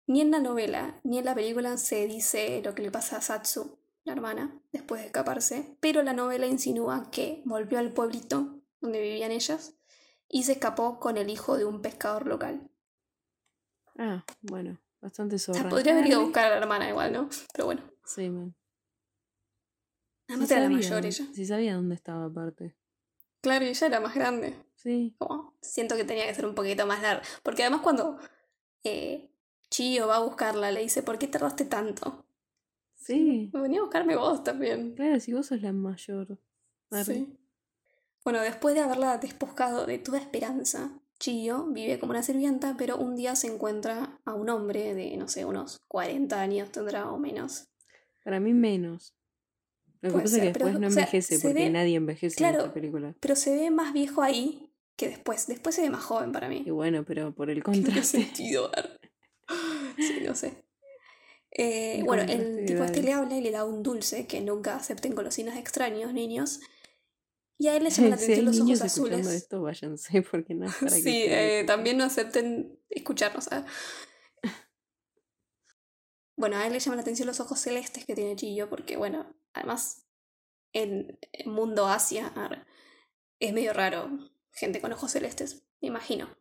ni 0.06 0.20
en 0.20 0.32
la 0.32 0.40
novela 0.40 1.00
ni 1.04 1.18
en 1.18 1.24
la 1.24 1.34
película 1.34 1.76
se 1.76 2.06
dice 2.06 2.60
lo 2.64 2.74
que 2.74 2.82
le 2.82 2.90
pasa 2.90 3.18
a 3.18 3.20
Satsu, 3.20 3.78
la 4.04 4.12
hermana, 4.12 4.60
después 4.72 5.00
de 5.00 5.06
escaparse, 5.06 5.76
pero 5.80 6.02
la 6.02 6.12
novela 6.12 6.46
insinúa 6.46 7.08
que 7.12 7.42
volvió 7.44 7.78
al 7.78 7.92
pueblito 7.92 8.60
donde 8.80 9.00
vivían 9.00 9.30
ellas 9.30 9.74
y 10.28 10.42
se 10.42 10.52
escapó 10.52 10.98
con 10.98 11.16
el 11.16 11.30
hijo 11.30 11.56
de 11.56 11.64
un 11.64 11.80
pescador 11.80 12.26
local. 12.26 12.71
Ah, 13.98 14.24
bueno. 14.42 14.78
Bastante 15.00 15.38
zorra. 15.38 15.68
podría 15.68 15.92
haber 15.94 16.06
ido 16.06 16.20
a 16.20 16.22
buscar 16.22 16.46
a 16.46 16.50
la 16.50 16.56
hermana 16.58 16.88
igual, 16.88 17.12
¿no? 17.12 17.28
Pero 17.52 17.66
bueno, 17.66 17.82
Sí, 18.04 18.30
man. 18.30 18.54
además 20.28 20.48
Sí 20.48 20.54
era 20.54 20.62
la 20.62 20.70
mayor 20.70 21.06
ella. 21.06 21.26
Sí 21.32 21.46
sabía 21.46 21.74
dónde 21.74 21.94
estaba 21.96 22.26
aparte. 22.26 22.76
Claro, 23.40 23.64
y 23.64 23.68
ella 23.68 23.86
era 23.88 24.00
más 24.00 24.14
grande. 24.14 24.54
Sí. 24.76 25.16
Como, 25.18 25.54
siento 25.60 25.96
que 25.96 26.04
tenía 26.04 26.26
que 26.26 26.34
ser 26.34 26.46
un 26.46 26.54
poquito 26.54 26.86
más 26.86 27.02
largo. 27.02 27.22
Porque 27.42 27.62
además 27.62 27.80
cuando 27.80 28.18
eh, 28.84 29.28
Chio 29.70 30.06
va 30.06 30.16
a 30.16 30.20
buscarla, 30.20 30.70
le 30.70 30.82
dice, 30.82 31.02
¿por 31.02 31.18
qué 31.18 31.26
tardaste 31.26 31.64
tanto? 31.64 32.24
Sí. 32.94 33.50
Venía 33.52 33.80
a 33.80 33.82
buscarme 33.82 34.14
vos 34.14 34.44
también. 34.44 34.94
Claro, 34.94 35.18
si 35.18 35.32
vos 35.32 35.46
sos 35.46 35.60
la 35.60 35.72
mayor. 35.72 36.38
Arre. 36.90 37.04
Sí. 37.04 37.38
Bueno, 38.22 38.40
después 38.40 38.76
de 38.76 38.82
haberla 38.82 39.18
despojado 39.18 39.86
de 39.86 39.98
toda 39.98 40.18
esperanza, 40.18 40.92
Chiyo 41.22 41.66
vive 41.68 42.00
como 42.00 42.10
una 42.10 42.24
sirvienta, 42.24 42.74
pero 42.76 42.96
un 42.96 43.14
día 43.14 43.36
se 43.36 43.46
encuentra 43.46 44.18
a 44.24 44.34
un 44.34 44.48
hombre 44.50 44.92
de, 44.92 45.16
no 45.16 45.28
sé, 45.28 45.44
unos 45.44 45.78
40 45.86 46.40
años 46.40 46.72
tendrá 46.72 47.08
o 47.12 47.16
menos. 47.16 47.68
Para 48.24 48.40
mí 48.40 48.52
menos. 48.52 49.14
Lo 50.00 50.08
que 50.08 50.12
Puede 50.14 50.24
pasa 50.24 50.36
es 50.38 50.42
que 50.42 50.50
pero, 50.52 50.64
después 50.66 50.80
no 50.80 50.88
o 50.88 50.90
sea, 50.90 51.02
envejece 51.04 51.38
porque 51.38 51.54
ve- 51.54 51.70
nadie 51.70 51.94
envejece 51.94 52.34
en 52.34 52.38
claro. 52.38 52.58
esta 52.58 52.74
película. 52.74 53.14
Pero 53.20 53.36
se 53.36 53.54
ve 53.54 53.70
más 53.70 53.92
viejo 53.92 54.20
ahí 54.20 54.68
que 54.96 55.10
después. 55.10 55.46
Después 55.46 55.76
se 55.76 55.82
ve 55.82 55.90
más 55.90 56.02
joven 56.02 56.32
para 56.32 56.48
mí. 56.48 56.64
Y 56.66 56.70
bueno, 56.70 57.04
pero 57.04 57.32
por 57.32 57.50
el 57.50 57.58
¿Qué 57.62 57.62
contraste. 57.62 58.24
sentido? 58.24 58.70
Sí, 59.98 60.22
no 60.26 60.34
sé. 60.34 60.54
Eh, 61.52 62.02
bueno, 62.04 62.22
el 62.22 62.64
tipo 62.64 62.82
este 62.82 63.02
le 63.02 63.12
habla 63.12 63.36
y 63.36 63.42
le 63.42 63.50
da 63.50 63.64
un 63.64 63.82
dulce 63.82 64.26
que 64.26 64.40
nunca 64.40 64.74
acepten 64.74 65.14
golosinas 65.14 65.54
de 65.54 65.60
extraños, 65.60 66.12
niños. 66.14 66.60
Y 67.62 67.68
a 67.68 67.76
él 67.76 67.84
le 67.84 67.90
llaman 67.90 68.10
la 68.10 68.16
atención 68.16 68.44
los 68.44 68.60
ojos 68.60 68.82
azules. 68.82 69.26
esto, 69.28 69.62
váyanse 69.62 70.22
porque 70.30 70.52
no 70.52 70.66
es 70.66 70.74
para 70.74 70.96
que 70.96 71.02
Sí, 71.02 71.24
eh, 71.28 71.62
también 71.64 71.96
no 71.96 72.02
acepten 72.02 72.76
escucharnos. 72.90 73.52
¿ah? 73.52 73.64
Bueno, 76.36 76.56
a 76.56 76.66
él 76.66 76.72
le 76.72 76.80
llaman 76.80 76.96
la 76.96 77.02
atención 77.02 77.28
los 77.28 77.38
ojos 77.38 77.60
celestes 77.60 78.04
que 78.04 78.16
tiene 78.16 78.34
Chillo, 78.34 78.68
porque, 78.68 78.96
bueno, 78.96 79.32
además, 79.52 80.08
en 80.72 81.20
el 81.30 81.46
mundo 81.46 81.86
Asia 81.86 82.32
es 83.38 83.52
medio 83.52 83.72
raro 83.72 84.10
gente 84.50 84.80
con 84.80 84.92
ojos 84.92 85.12
celestes, 85.12 85.62
me 85.80 85.86
imagino. 85.86 86.36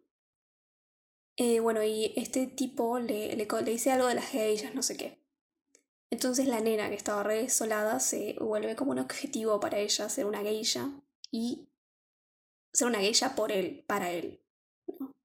Eh, 1.38 1.60
bueno, 1.60 1.84
y 1.84 2.14
este 2.16 2.48
tipo 2.48 2.98
le, 2.98 3.36
le 3.36 3.48
dice 3.64 3.92
algo 3.92 4.08
de 4.08 4.16
las 4.16 4.32
geishas, 4.32 4.74
no 4.74 4.82
sé 4.82 4.98
qué. 4.98 5.24
Entonces 6.10 6.48
la 6.48 6.62
nena 6.62 6.90
que 6.90 6.96
estaba 6.96 7.22
re 7.22 7.44
desolada 7.44 8.00
se 8.00 8.36
vuelve 8.40 8.76
como 8.76 8.90
un 8.90 9.00
objetivo 9.00 9.60
para 9.60 9.78
ella 9.78 10.10
ser 10.10 10.26
una 10.26 10.42
geisha 10.42 10.92
y 11.32 11.68
ser 12.74 12.88
una 12.88 13.00
geisha 13.00 13.36
por 13.36 13.52
él, 13.52 13.84
para 13.88 14.12
él. 14.12 14.42
¿no? 15.00 15.16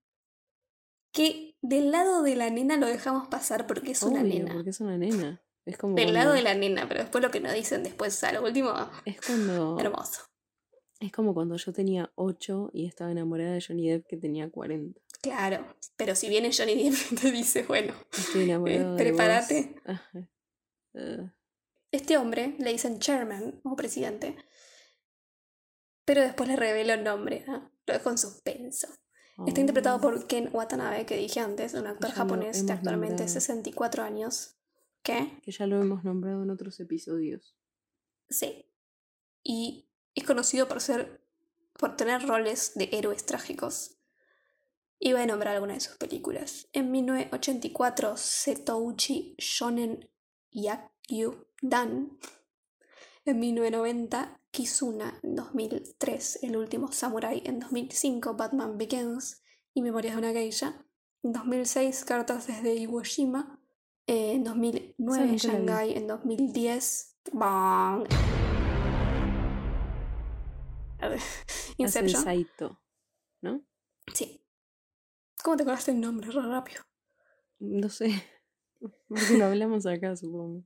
Que 1.13 1.57
del 1.63 1.91
lado 1.91 2.23
de 2.23 2.37
la 2.37 2.51
nena 2.51 2.77
lo 2.77 2.87
dejamos 2.87 3.29
pasar 3.29 3.67
porque 3.67 3.93
es 3.93 4.03
una 4.03 4.23
nena. 4.23 4.53
porque 4.55 4.71
es 4.71 4.81
una 4.81 4.97
nena. 4.97 5.43
Es 5.65 5.77
como 5.77 5.97
Del 5.97 6.15
lado 6.15 6.33
de 6.33 6.43
la 6.43 6.55
nena, 6.55 6.87
pero 6.89 7.01
después 7.01 7.23
lo 7.25 7.31
que 7.31 7.41
nos 7.41 7.53
dicen 7.53 7.83
después, 7.83 8.23
a 8.23 8.33
lo 8.33 8.45
último, 8.45 8.73
Es 9.05 9.21
cuando. 9.21 9.79
hermoso. 9.81 10.23
Es 11.01 11.13
como 11.13 11.35
cuando 11.35 11.57
yo 11.57 11.73
tenía 11.73 12.11
8 12.15 12.71
y 12.73 12.87
estaba 12.87 13.11
enamorada 13.11 13.53
de 13.53 13.61
Johnny 13.67 13.89
Depp 13.91 14.07
que 14.07 14.17
tenía 14.17 14.49
40. 14.49 14.99
Claro, 15.21 15.67
pero 15.97 16.15
si 16.15 16.29
viene 16.29 16.51
Johnny 16.57 16.89
Depp 16.91 17.21
te 17.21 17.33
dice, 17.33 17.65
bueno, 17.65 17.95
de 18.35 18.95
prepárate. 18.97 19.75
Eh, 20.95 21.31
este 21.91 22.17
hombre 22.17 22.55
le 22.59 22.73
dicen 22.73 22.99
chairman 22.99 23.61
o 23.65 23.75
presidente, 23.77 24.37
pero 26.07 26.23
después 26.23 26.49
le 26.49 26.57
revela 26.57 26.95
el 26.95 27.05
nombre, 27.05 27.45
¿ah? 27.49 27.71
lo 27.87 27.93
dejo 27.93 28.11
en 28.11 28.17
suspenso. 28.17 28.89
Está 29.47 29.61
interpretado 29.61 29.99
oh, 29.99 30.01
por 30.01 30.27
Ken 30.27 30.49
Watanabe, 30.51 31.05
que 31.05 31.17
dije 31.17 31.41
antes, 31.41 31.75
un 31.75 31.87
actor 31.87 32.09
Ya 32.09 32.17
japonés 32.17 32.65
de 32.65 32.73
actualmente 32.73 33.25
nombrado. 33.25 33.29
64 33.35 34.03
años. 34.03 34.57
¿Qué? 35.03 35.39
Que 35.43 35.53
ya 35.53 35.67
lo 35.67 35.81
hemos 35.83 36.05
nombrado 36.05 36.43
en 36.43 36.51
otros 36.51 36.81
episodios. 36.81 37.55
Sí. 38.31 38.65
Y 39.43 39.91
es 40.15 40.25
conocido 40.25 40.69
por 40.69 40.81
ser. 40.81 41.21
por 41.79 41.97
tener 41.97 42.27
roles 42.27 42.73
de 42.77 42.89
héroes 42.93 43.27
trágicos. 43.27 43.99
Y 44.99 45.13
voy 45.13 45.23
a 45.23 45.27
nombrar 45.27 45.55
algunas 45.57 45.77
de 45.77 45.81
sus 45.89 45.99
películas. 45.99 46.69
En 46.73 46.91
1984, 46.91 48.17
Setouchi 48.17 49.35
Shonen 49.37 50.09
Yakyu 50.51 51.47
Dan. 51.61 52.19
En 53.27 53.41
1990, 53.41 54.41
Kizuna. 54.53 55.19
En 55.25 55.35
2003, 55.35 56.45
El 56.45 56.57
último 56.57 56.93
Samurai. 56.93 57.43
En 57.45 57.59
2005, 57.59 58.35
Batman 58.35 58.79
Begins 58.79 59.43
y 59.75 59.83
Memorias 59.83 60.15
de 60.15 60.21
una 60.21 60.33
Geisha. 60.33 60.87
En 61.25 61.33
2006, 61.33 62.05
Cartas 62.05 62.47
desde 62.47 62.75
Iwo 62.77 63.03
Jima. 63.03 63.61
Eh, 64.07 64.35
En 64.35 64.45
2009, 64.45 64.95
nunca 64.99 65.21
la 65.21 65.27
vi. 65.27 65.39
Shanghai. 65.39 65.93
En 65.97 66.07
2010, 66.07 67.19
Bang. 67.33 68.07
Inception. 71.79 72.23
Saito. 72.23 72.81
¿No? 73.43 73.61
Sí. 74.15 74.41
¿Cómo 75.43 75.57
te 75.57 75.65
acordaste 75.65 75.91
el 75.91 76.01
nombre? 76.01 76.31
Re 76.31 76.43
rápido. 76.43 76.83
No 77.59 77.89
sé. 77.89 78.23
Porque 79.09 79.37
lo 79.37 79.47
hablamos 79.47 79.85
acá, 79.85 80.15
supongo. 80.15 80.63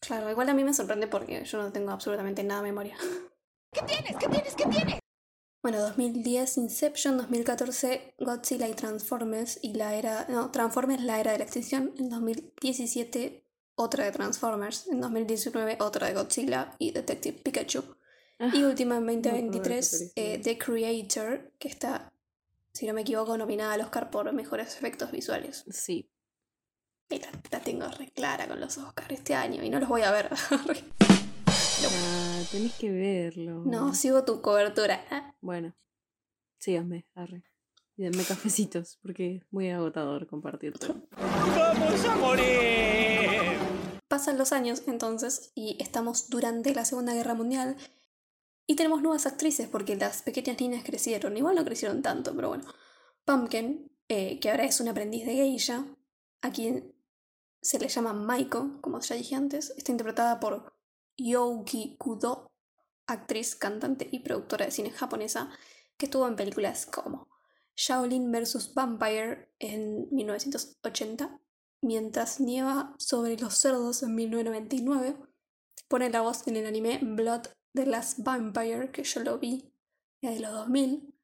Claro, 0.00 0.30
igual 0.30 0.48
a 0.48 0.54
mí 0.54 0.64
me 0.64 0.74
sorprende 0.74 1.06
porque 1.06 1.44
yo 1.44 1.62
no 1.62 1.72
tengo 1.72 1.90
absolutamente 1.90 2.42
nada 2.42 2.62
de 2.62 2.68
memoria. 2.68 2.96
¿Qué 3.72 3.82
tienes? 3.82 4.16
¿Qué 4.16 4.28
tienes? 4.28 4.54
¿Qué 4.54 4.66
tienes? 4.66 5.00
Bueno, 5.62 5.80
2010 5.80 6.56
Inception, 6.56 7.18
2014 7.18 8.14
Godzilla 8.18 8.66
y 8.66 8.74
Transformers 8.74 9.58
y 9.62 9.74
la 9.74 9.94
era... 9.94 10.26
No, 10.28 10.50
Transformers 10.50 11.02
la 11.02 11.20
era 11.20 11.32
de 11.32 11.38
la 11.38 11.44
extinción. 11.44 11.92
En 11.98 12.08
2017 12.08 13.46
otra 13.74 14.04
de 14.04 14.12
Transformers. 14.12 14.88
En 14.88 15.00
2019 15.00 15.76
otra 15.80 16.06
de 16.06 16.14
Godzilla 16.14 16.74
y 16.78 16.92
Detective 16.92 17.38
Pikachu. 17.42 17.84
Y 18.54 18.62
última 18.62 18.96
en 18.96 19.04
me 19.04 19.12
acuerdo 19.12 19.32
de 19.36 19.42
2023 19.42 19.92
esa 19.92 20.12
eh, 20.16 20.40
The 20.42 20.56
Creator, 20.56 21.52
que 21.58 21.68
está, 21.68 22.10
si 22.72 22.86
no 22.86 22.94
me 22.94 23.02
equivoco, 23.02 23.36
nominada 23.36 23.74
al 23.74 23.82
Oscar 23.82 24.10
por 24.10 24.32
mejores 24.32 24.76
efectos 24.76 25.12
visuales. 25.12 25.64
Sí. 25.70 26.10
Y 27.10 27.18
la, 27.18 27.28
la 27.50 27.60
tengo 27.60 27.88
re 27.88 28.10
clara 28.12 28.46
con 28.46 28.60
los 28.60 28.78
Oscars 28.78 29.10
este 29.10 29.34
año 29.34 29.62
y 29.64 29.68
no 29.68 29.80
los 29.80 29.88
voy 29.88 30.02
a 30.02 30.12
ver. 30.12 30.30
Ah, 31.82 32.42
tenés 32.52 32.74
que 32.74 32.90
verlo. 32.90 33.62
no, 33.64 33.94
sigo 33.94 34.24
tu 34.24 34.42
cobertura. 34.42 35.02
Bueno, 35.40 35.74
síganme, 36.58 37.06
arre. 37.14 37.42
Y 37.96 38.02
denme 38.02 38.22
cafecitos, 38.24 38.98
porque 39.02 39.36
es 39.36 39.42
muy 39.50 39.70
agotador 39.70 40.26
compartir 40.26 40.78
todo. 40.78 41.08
¡Vamos 41.16 42.04
a 42.04 42.16
morir! 42.16 43.58
Pasan 44.08 44.36
los 44.36 44.52
años 44.52 44.82
entonces 44.86 45.52
y 45.54 45.76
estamos 45.80 46.28
durante 46.28 46.74
la 46.74 46.84
Segunda 46.84 47.14
Guerra 47.14 47.34
Mundial 47.34 47.76
y 48.66 48.76
tenemos 48.76 49.00
nuevas 49.02 49.26
actrices 49.26 49.68
porque 49.68 49.96
las 49.96 50.22
pequeñas 50.22 50.60
niñas 50.60 50.84
crecieron. 50.84 51.36
Igual 51.36 51.56
no 51.56 51.64
crecieron 51.64 52.02
tanto, 52.02 52.34
pero 52.36 52.48
bueno. 52.48 52.64
Pumpkin, 53.24 53.90
eh, 54.08 54.38
que 54.38 54.50
ahora 54.50 54.64
es 54.64 54.80
una 54.80 54.90
aprendiz 54.90 55.24
de 55.24 55.34
geisha, 55.34 55.86
a 56.42 56.50
quien 56.50 56.94
se 57.62 57.78
le 57.78 57.88
llama 57.88 58.12
Maiko, 58.12 58.80
como 58.80 59.00
ya 59.00 59.16
dije 59.16 59.34
antes, 59.34 59.70
está 59.76 59.92
interpretada 59.92 60.40
por 60.40 60.74
Youki 61.16 61.96
Kudo, 61.98 62.50
actriz, 63.06 63.54
cantante 63.56 64.08
y 64.10 64.20
productora 64.20 64.66
de 64.66 64.70
cine 64.70 64.90
japonesa, 64.90 65.50
que 65.96 66.06
estuvo 66.06 66.26
en 66.26 66.36
películas 66.36 66.86
como 66.86 67.28
Shaolin 67.76 68.30
vs. 68.32 68.74
Vampire 68.74 69.52
en 69.58 70.08
1980, 70.10 71.40
Mientras 71.82 72.40
nieva 72.40 72.94
sobre 72.98 73.38
los 73.38 73.54
cerdos 73.54 74.02
en 74.02 74.14
1999, 74.14 75.16
pone 75.88 76.10
la 76.10 76.20
voz 76.20 76.46
en 76.46 76.56
el 76.56 76.66
anime 76.66 76.98
Blood 77.02 77.46
the 77.74 77.86
Last 77.86 78.18
Vampire, 78.18 78.90
que 78.90 79.02
yo 79.02 79.22
lo 79.22 79.38
vi 79.38 79.72
de 80.20 80.40
los 80.40 80.52
2000, 80.52 81.14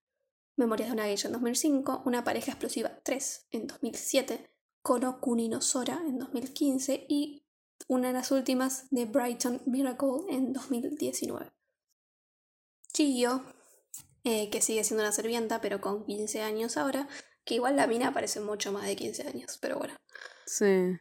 Memorias 0.57 0.89
de 0.89 0.95
una 0.95 1.05
geisha 1.05 1.29
en 1.29 1.35
2005, 1.35 2.03
Una 2.07 2.25
pareja 2.25 2.53
explosiva 2.53 3.01
3 3.03 3.49
en 3.51 3.67
2007, 3.67 4.51
Kono 4.87 5.21
Kuni 5.21 5.49
no 5.49 5.61
Sora 5.63 6.01
en 6.07 6.17
2015 6.17 7.07
y 7.09 7.45
una 7.89 8.07
de 8.07 8.15
las 8.15 8.31
últimas 8.31 8.89
de 8.91 9.07
Brighton 9.07 9.61
Miracle 9.67 10.21
en 10.29 10.53
2019. 10.53 11.51
Chiyo, 12.93 13.43
eh, 14.23 14.49
que 14.49 14.63
sigue 14.63 14.85
siendo 14.85 15.03
una 15.03 15.11
servienta, 15.11 15.61
pero 15.61 15.81
con 15.81 16.07
15 16.07 16.41
años 16.41 16.77
ahora, 16.77 17.09
que 17.45 17.57
igual 17.57 17.75
la 17.75 17.89
mina 17.89 18.15
parece 18.15 18.39
mucho 18.39 18.71
más 18.71 18.87
de 18.87 18.95
15 18.95 19.27
años, 19.27 19.59
pero 19.61 19.77
bueno. 19.77 19.97
Sí. 20.47 20.97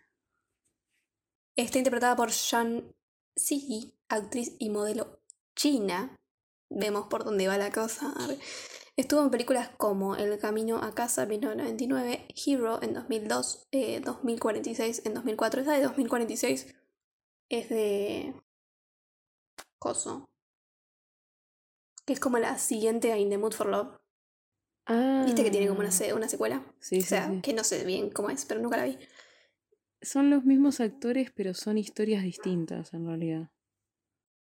Está 1.55 1.77
interpretada 1.77 2.15
por 2.15 2.31
Shan 2.31 2.91
Ziyi, 3.39 3.99
actriz 4.09 4.55
y 4.57 4.71
modelo 4.71 5.21
china. 5.55 6.15
Vemos 6.71 7.05
por 7.05 7.23
dónde 7.23 7.47
va 7.47 7.59
la 7.59 7.71
cosa. 7.71 8.15
Estuvo 8.97 9.21
en 9.23 9.29
películas 9.29 9.69
como 9.77 10.15
El 10.15 10.37
Camino 10.39 10.77
a 10.77 10.93
Casa 10.95 11.23
en 11.23 11.29
1999, 11.29 12.27
Hero 12.45 12.81
en 12.81 12.93
2002, 12.93 13.67
eh, 13.71 13.99
2046 13.99 15.05
en 15.05 15.13
2004. 15.13 15.61
Esa 15.61 15.73
de 15.73 15.83
2046 15.83 16.75
es 17.49 17.69
de... 17.69 18.33
Coso. 19.79 20.25
Que 22.05 22.13
es 22.13 22.19
como 22.19 22.37
la 22.39 22.57
siguiente 22.57 23.11
a 23.11 23.17
In 23.17 23.29
the 23.29 23.37
Mood 23.37 23.51
for 23.53 23.67
Love. 23.67 23.97
Ah. 24.87 25.23
Viste 25.25 25.43
que 25.43 25.51
tiene 25.51 25.67
como 25.67 25.79
una, 25.81 25.91
se- 25.91 26.13
una 26.13 26.29
secuela. 26.29 26.63
Sí, 26.79 26.99
o 26.99 27.01
sí, 27.01 27.07
sea, 27.07 27.29
sí. 27.29 27.41
que 27.41 27.53
no 27.53 27.63
sé 27.63 27.83
bien 27.83 28.09
cómo 28.11 28.29
es, 28.29 28.45
pero 28.45 28.61
nunca 28.61 28.77
la 28.77 28.85
vi. 28.85 28.97
Son 30.01 30.29
los 30.29 30.45
mismos 30.45 30.79
actores, 30.79 31.31
pero 31.35 31.53
son 31.53 31.77
historias 31.77 32.23
distintas 32.23 32.93
en 32.93 33.07
realidad. 33.07 33.49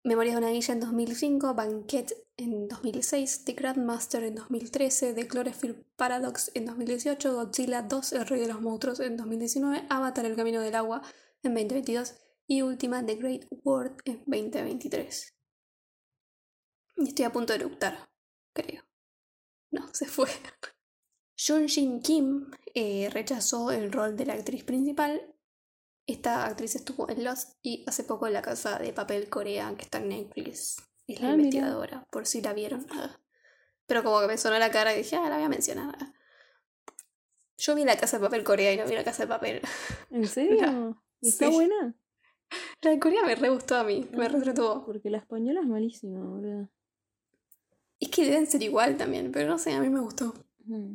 Memorias 0.03 0.35
de 0.35 0.39
una 0.39 0.51
guilla 0.51 0.73
en 0.73 0.81
2005, 0.81 1.55
Banquet 1.55 2.11
en 2.39 2.69
2006, 2.69 3.45
The 3.45 3.53
Grandmaster 3.53 4.25
en 4.25 4.35
2013, 4.35 5.13
The 5.13 5.29
Cloverfield 5.29 5.85
Paradox 5.97 6.51
en 6.55 6.65
2018, 6.65 7.35
Godzilla 7.35 7.83
2, 7.83 8.15
El 8.15 8.27
Rey 8.27 8.41
de 8.41 8.49
los 8.49 8.63
Monstruos 8.63 9.01
en 9.01 9.19
2019, 9.19 9.87
Avatar 9.91 10.25
El 10.25 10.37
Camino 10.37 10.63
del 10.63 10.75
Agua 10.75 11.03
en 11.43 11.53
2022 11.53 12.15
y 12.47 12.63
última 12.63 13.05
The 13.05 13.17
Great 13.17 13.45
World 13.63 14.01
en 14.07 14.25
2023. 14.27 15.35
Y 16.97 17.09
estoy 17.09 17.25
a 17.27 17.33
punto 17.33 17.53
de 17.53 17.59
eructar, 17.59 18.11
creo. 18.55 18.83
No, 19.71 19.93
se 19.93 20.07
fue. 20.07 20.31
Jun 21.47 21.67
Shin 21.67 22.01
Kim 22.01 22.51
eh, 22.75 23.11
rechazó 23.13 23.71
el 23.71 23.93
rol 23.93 24.17
de 24.17 24.25
la 24.25 24.33
actriz 24.33 24.65
principal 24.65 25.35
esta 26.13 26.45
actriz 26.47 26.75
estuvo 26.77 27.09
en 27.11 27.25
Lost 27.25 27.59
y 27.63 27.85
hace 27.87 28.05
poco 28.05 28.27
en 28.27 28.33
la 28.35 28.43
casa 28.43 28.79
de 28.79 28.93
papel 28.93 29.29
Corea 29.29 29.75
que 29.77 29.83
está 29.83 29.99
en 29.99 30.09
Netflix. 30.11 30.77
Es 31.07 31.21
la 31.21 31.31
Ah, 31.31 31.37
mira. 31.37 31.45
investigadora, 31.49 32.07
por 32.11 32.27
si 32.27 32.41
la 32.41 32.53
vieron. 32.53 32.87
Ah. 32.91 33.19
Pero 33.87 34.05
como 34.05 34.21
que 34.21 34.27
me 34.29 34.39
sonó 34.39 34.59
la 34.59 34.71
cara 34.71 34.95
y 34.95 34.99
dije, 34.99 35.17
ah, 35.17 35.29
la 35.29 35.37
voy 35.37 35.45
a 35.45 35.49
mencionar. 35.49 35.97
Ah. 36.01 36.13
Yo 37.59 37.75
vi 37.75 37.85
la 37.85 37.97
casa 37.97 38.19
de 38.19 38.25
papel 38.25 38.45
Corea 38.45 38.73
y 38.73 38.77
no 38.77 38.87
vi 38.87 38.95
la 38.95 39.05
casa 39.05 39.25
de 39.25 39.29
papel. 39.29 39.61
¿En 40.11 40.27
serio? 40.27 41.03
¿Y 41.21 41.29
está 41.29 41.49
Sí. 41.49 41.53
buena? 41.55 41.95
La 42.83 42.91
de 42.91 42.99
Corea 42.99 43.23
me 43.25 43.35
re 43.37 43.49
gustó 43.51 43.77
a 43.77 43.85
mí, 43.85 44.09
me 44.13 44.29
re 44.29 44.39
entretuvo. 44.39 44.85
Porque 44.85 45.09
la 45.11 45.19
española 45.19 45.61
es 45.61 45.67
malísima, 45.69 46.19
boludo. 46.25 46.69
Es 48.01 48.09
que 48.09 48.25
deben 48.25 48.47
ser 48.49 48.63
igual 48.63 48.97
también, 48.97 49.31
pero 49.31 49.49
no 49.49 49.59
sé, 49.59 49.73
a 49.73 49.81
mí 49.81 49.89
me 49.91 50.01
gustó. 50.01 50.35
Mm. 50.65 50.95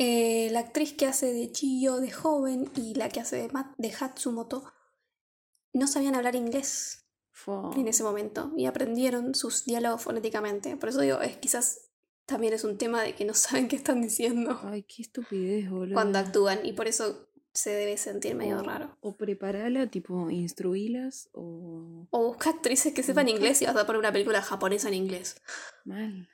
Eh, 0.00 0.48
la 0.52 0.60
actriz 0.60 0.92
que 0.92 1.06
hace 1.06 1.32
de 1.32 1.50
Chiyo 1.50 1.96
de 1.98 2.10
joven 2.12 2.70
y 2.76 2.94
la 2.94 3.08
que 3.08 3.18
hace 3.20 3.36
de, 3.36 3.48
Ma- 3.48 3.74
de 3.78 3.92
Hatsumoto 3.92 4.72
no 5.72 5.86
sabían 5.88 6.14
hablar 6.14 6.34
inglés. 6.36 7.04
En 7.76 7.86
ese 7.86 8.02
momento 8.02 8.52
y 8.56 8.66
aprendieron 8.66 9.34
sus 9.34 9.64
diálogos 9.64 10.02
fonéticamente. 10.02 10.76
Por 10.76 10.88
eso 10.88 11.00
digo, 11.00 11.20
es, 11.20 11.36
quizás 11.36 11.90
también 12.26 12.52
es 12.52 12.64
un 12.64 12.76
tema 12.78 13.02
de 13.02 13.14
que 13.14 13.24
no 13.24 13.32
saben 13.34 13.68
qué 13.68 13.76
están 13.76 14.02
diciendo 14.02 14.58
Ay, 14.64 14.82
qué 14.82 15.02
estupidez, 15.02 15.70
boludo. 15.70 15.94
cuando 15.94 16.18
actúan 16.18 16.66
y 16.66 16.72
por 16.74 16.88
eso 16.88 17.28
se 17.54 17.70
debe 17.70 17.96
sentir 17.96 18.34
medio 18.34 18.58
O- 18.58 18.62
raro. 18.62 18.96
O 19.00 19.16
preparala, 19.16 19.86
tipo, 19.88 20.28
instruílas 20.30 21.28
o. 21.32 22.06
O 22.10 22.24
busca 22.26 22.50
actrices 22.50 22.92
que 22.92 23.02
sepan 23.02 23.28
inglés 23.28 23.62
y 23.62 23.66
vas 23.66 23.76
a 23.76 23.86
poner 23.86 24.00
una 24.00 24.12
película 24.12 24.42
japonesa 24.42 24.88
en 24.88 24.94
inglés. 24.94 25.40
Mal. 25.84 26.28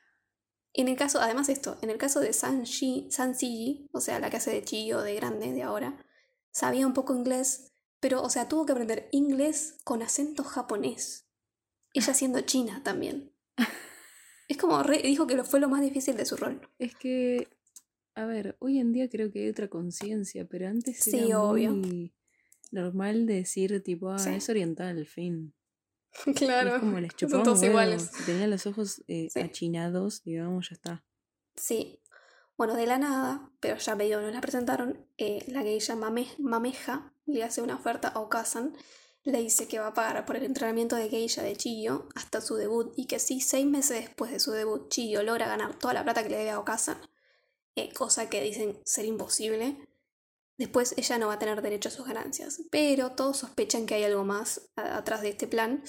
En 0.75 0.89
el 0.89 0.97
caso, 0.97 1.21
además 1.21 1.49
esto, 1.49 1.79
en 1.83 1.91
el 1.91 1.99
caso 1.99 2.21
de 2.21 2.33
San, 2.33 2.65
Shi, 2.65 3.09
San 3.11 3.35
Siji, 3.37 3.89
o 3.93 4.01
sea, 4.01 4.19
la 4.19 4.29
que 4.29 4.37
hace 4.39 4.51
de 4.51 4.63
Chiyo 4.65 5.01
de 5.03 5.15
grande 5.15 5.53
de 5.53 5.63
ahora, 5.63 6.05
sabía 6.51 6.87
un 6.87 6.93
poco 6.95 7.15
inglés, 7.15 7.73
pero, 8.01 8.23
o 8.23 8.29
sea, 8.29 8.49
tuvo 8.49 8.67
que 8.67 8.73
aprender 8.73 9.09
inglés 9.13 9.79
con 9.85 10.03
acento 10.03 10.43
japonés. 10.45 11.27
Ella 11.93 12.13
siendo 12.15 12.41
china 12.43 12.83
también. 12.85 13.33
Es 14.49 14.57
como, 14.59 14.83
re- 14.83 15.01
dijo 15.03 15.27
que 15.27 15.37
lo 15.37 15.45
fue 15.45 15.61
lo 15.61 15.69
más 15.69 15.81
difícil 15.81 16.17
de 16.17 16.27
su 16.27 16.37
rol. 16.37 16.61
Es 16.79 16.95
que. 16.97 17.49
A 18.17 18.27
ver, 18.27 18.57
hoy 18.61 18.79
en 18.79 18.93
día 18.93 19.09
creo 19.09 19.33
que 19.33 19.41
hay 19.43 19.49
otra 19.49 19.69
conciencia, 19.69 20.47
pero 20.47 20.69
antes 20.69 20.99
Sí, 21.01 21.17
era 21.19 21.41
obvio. 21.41 21.73
muy 21.73 22.15
normal 22.71 23.27
decir, 23.27 23.83
tipo, 23.83 24.11
ah, 24.11 24.19
Sí. 24.19 24.31
es 24.31 24.49
oriental, 24.49 25.05
fin. 25.07 25.55
Claro. 26.37 26.75
es 26.77 26.81
como 26.81 26.99
les 27.01 27.13
son 27.19 27.43
todos 27.43 27.63
iguales. 27.63 28.11
Si 28.13 28.25
tenía 28.25 28.47
los 28.47 28.67
ojos 28.67 29.03
eh, 29.09 29.29
Sí. 29.31 29.41
achinados, 29.41 30.23
digamos, 30.25 30.69
ya 30.71 30.75
está. 30.75 31.05
Sí. 31.57 32.01
Bueno, 32.57 32.75
de 32.75 32.87
la 32.87 32.99
nada, 32.99 33.51
pero 33.61 33.77
ya 33.79 33.97
medio 33.97 34.21
nos 34.21 34.33
la 34.33 34.41
presentaron, 34.41 35.07
eh, 35.19 35.45
la 35.49 35.63
geisha 35.63 35.97
Mame, 35.97 36.29
Mameja 36.39 37.13
le 37.27 37.43
hace 37.43 37.63
una 37.63 37.75
oferta 37.75 38.09
a 38.09 38.21
Okazan, 38.21 38.77
le 39.25 39.39
dice 39.41 39.67
que 39.67 39.79
va 39.81 39.89
a 39.89 39.95
pagar 39.95 40.25
por 40.25 40.37
el 40.37 40.45
entrenamiento 40.45 40.95
de 40.95 41.09
geisha 41.09 41.43
de 41.43 41.57
Chiyo 41.57 42.09
hasta 42.15 42.41
su 42.41 42.55
debut 42.55 42.93
y 42.97 43.07
que 43.07 43.19
si 43.19 43.41
seis 43.41 43.67
meses 43.67 43.99
después 44.05 44.31
de 44.31 44.39
su 44.39 44.53
debut 44.53 44.89
Chiyo 44.89 45.23
logra 45.25 45.49
ganar 45.49 45.77
toda 45.79 45.95
la 45.95 46.05
plata 46.05 46.23
que 46.23 46.29
le 46.29 46.37
debe 46.37 46.51
a 46.51 46.61
Okazan, 46.61 46.99
eh, 47.75 47.93
cosa 47.93 48.29
que 48.29 48.41
dicen 48.41 48.79
ser 48.85 49.07
imposible, 49.07 49.77
después 50.57 50.95
ella 50.97 51.19
no 51.19 51.29
va 51.29 51.35
a 51.35 51.39
tener 51.39 51.63
derecho 51.63 51.89
a 51.89 51.93
sus 51.93 52.07
ganancias. 52.07 52.63
Pero 52.71 53.13
todos 53.13 53.39
sospechan 53.39 53.87
que 53.87 53.95
hay 53.95 54.05
algo 54.05 54.25
más 54.25 54.71
atrás 54.77 55.23
de 55.23 55.31
este 55.31 55.47
plan 55.47 55.83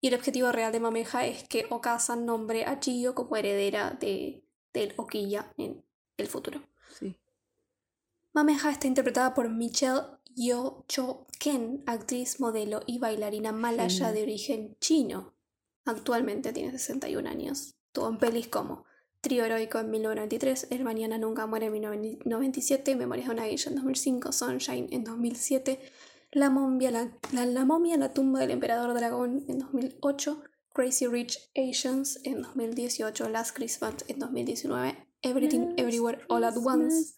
y 0.00 0.08
el 0.08 0.14
objetivo 0.14 0.50
real 0.50 0.72
de 0.72 0.80
Mameja 0.80 1.26
es 1.26 1.46
que 1.46 1.66
Okazan 1.68 2.24
nombre 2.24 2.64
a 2.64 2.80
Chiyo 2.80 3.14
como 3.14 3.36
heredera 3.36 3.90
de, 4.00 4.44
del 4.72 4.94
Okiya 4.96 5.52
en 5.58 5.84
el 6.16 6.26
futuro. 6.26 6.62
Sí. 6.98 7.16
Mameja 8.32 8.70
está 8.70 8.86
interpretada 8.86 9.34
por 9.34 9.50
Michelle 9.50 10.02
Yo 10.34 10.84
Cho 10.88 11.26
Ken, 11.38 11.82
actriz, 11.86 12.40
modelo 12.40 12.80
y 12.86 12.98
bailarina 12.98 13.52
malaya 13.52 14.12
de 14.12 14.22
origen 14.22 14.76
chino. 14.80 15.34
Actualmente 15.84 16.52
tiene 16.52 16.70
61 16.70 17.28
años. 17.28 17.74
Tuvo 17.92 18.08
en 18.08 18.18
pelis 18.18 18.48
como 18.48 18.84
Trío 19.20 19.44
Heroico 19.44 19.78
en 19.78 19.90
1993, 19.90 20.68
El 20.70 20.82
Mañana 20.82 21.18
Nunca 21.18 21.46
Muere 21.46 21.66
en 21.66 21.72
1997, 21.72 22.96
Memorias 22.96 23.28
de 23.28 23.34
una 23.34 23.42
Geisha 23.42 23.68
en 23.68 23.76
2005, 23.76 24.32
Sunshine 24.32 24.88
en 24.90 25.04
2007, 25.04 25.78
La 26.32 26.48
momia, 26.48 26.90
la, 26.90 27.10
la, 27.32 27.44
la 27.44 27.64
momia, 27.66 27.98
la 27.98 28.14
tumba 28.14 28.40
del 28.40 28.50
emperador 28.50 28.94
dragón 28.94 29.44
en 29.48 29.58
2008, 29.58 30.42
Crazy 30.72 31.06
Rich 31.06 31.50
Asians 31.54 32.20
en 32.24 32.40
2018, 32.40 33.28
Last 33.28 33.54
Christmas 33.54 33.96
en 34.08 34.20
2019, 34.20 34.96
Everything 35.20 35.74
Everywhere 35.76 36.20
All 36.28 36.44
at 36.44 36.56
Once, 36.56 37.14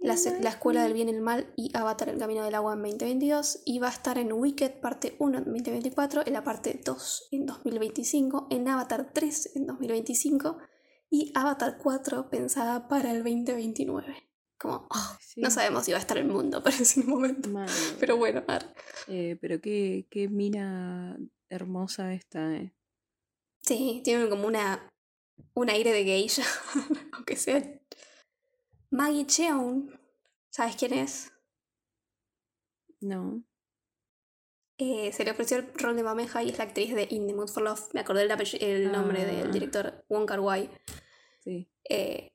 la, 0.00 0.16
la 0.40 0.50
Escuela 0.50 0.82
del 0.82 0.94
Bien 0.94 1.08
y 1.08 1.12
el 1.12 1.20
Mal 1.20 1.52
y 1.56 1.70
Avatar 1.76 2.08
El 2.08 2.18
Camino 2.18 2.42
del 2.42 2.56
Agua 2.56 2.72
en 2.72 2.80
2022 2.80 3.62
y 3.64 3.78
va 3.78 3.86
a 3.86 3.92
estar 3.92 4.18
en 4.18 4.32
Wicked 4.32 4.80
parte 4.80 5.14
1 5.20 5.38
en 5.38 5.44
2024, 5.44 6.26
en 6.26 6.32
la 6.32 6.42
parte 6.42 6.80
2 6.84 7.28
en 7.30 7.46
2025, 7.46 8.48
en 8.50 8.66
Avatar 8.66 9.12
3 9.12 9.52
en 9.54 9.66
2025 9.68 10.58
y 11.10 11.32
Avatar 11.34 11.78
4 11.82 12.28
pensada 12.30 12.88
para 12.88 13.10
el 13.12 13.22
2029. 13.24 14.30
Como, 14.58 14.88
oh, 14.90 15.16
Sí. 15.20 15.40
no 15.40 15.50
sabemos 15.50 15.84
si 15.84 15.92
va 15.92 15.98
a 15.98 16.00
estar 16.00 16.18
el 16.18 16.26
mundo 16.28 16.62
para 16.64 16.76
ese 16.76 17.02
momento. 17.04 17.48
Mal. 17.48 17.68
Pero 18.00 18.16
bueno, 18.16 18.42
ar. 18.48 18.74
Eh, 19.06 19.38
pero 19.40 19.60
qué, 19.60 20.06
qué 20.10 20.28
mira 20.28 21.16
hermosa 21.48 22.12
esta, 22.12 22.54
eh. 22.56 22.74
Sí, 23.62 24.00
tiene 24.04 24.28
como 24.28 24.46
una 24.46 24.88
un 25.54 25.70
aire 25.70 25.92
de 25.92 26.04
geisha, 26.04 26.42
aunque 27.12 27.36
sea. 27.36 27.62
Maggie 28.90 29.26
Cheung, 29.26 29.90
¿sabes 30.50 30.76
quién 30.76 30.94
es? 30.94 31.32
No. 33.00 33.44
Eh, 34.78 35.12
se 35.12 35.24
le 35.24 35.32
ofreció 35.32 35.56
el 35.56 35.74
rol 35.74 35.96
de 35.96 36.04
Mameja 36.04 36.42
y 36.42 36.50
es 36.50 36.58
la 36.58 36.64
actriz 36.64 36.94
de 36.94 37.06
In 37.10 37.26
the 37.26 37.34
Mood 37.34 37.48
for 37.48 37.62
Love. 37.64 37.88
Me 37.94 38.00
acordé 38.00 38.22
el, 38.22 38.30
el 38.62 38.92
nombre 38.92 39.24
del 39.24 39.48
Ah. 39.48 39.50
director 39.50 40.04
Wong 40.08 40.24
Kar 40.26 40.40
Wai, 40.40 40.70
Sí. 41.42 41.68
eh, 41.88 42.32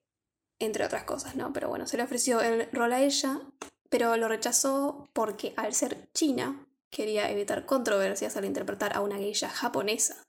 entre 0.59 0.85
otras 0.85 1.05
cosas, 1.05 1.35
¿no? 1.35 1.53
Pero 1.53 1.69
bueno, 1.69 1.87
se 1.87 1.95
le 1.97 2.03
ofreció 2.03 2.41
el 2.41 2.69
rol 2.73 2.91
a 2.93 3.01
ella, 3.01 3.39
pero 3.89 4.15
lo 4.17 4.27
rechazó 4.27 5.09
porque 5.13 5.53
al 5.55 5.73
ser 5.73 6.09
china 6.13 6.67
quería 6.89 7.29
evitar 7.31 7.65
controversias 7.65 8.35
al 8.35 8.45
interpretar 8.45 8.95
a 8.95 9.01
una 9.01 9.17
geisha 9.17 9.49
japonesa. 9.49 10.27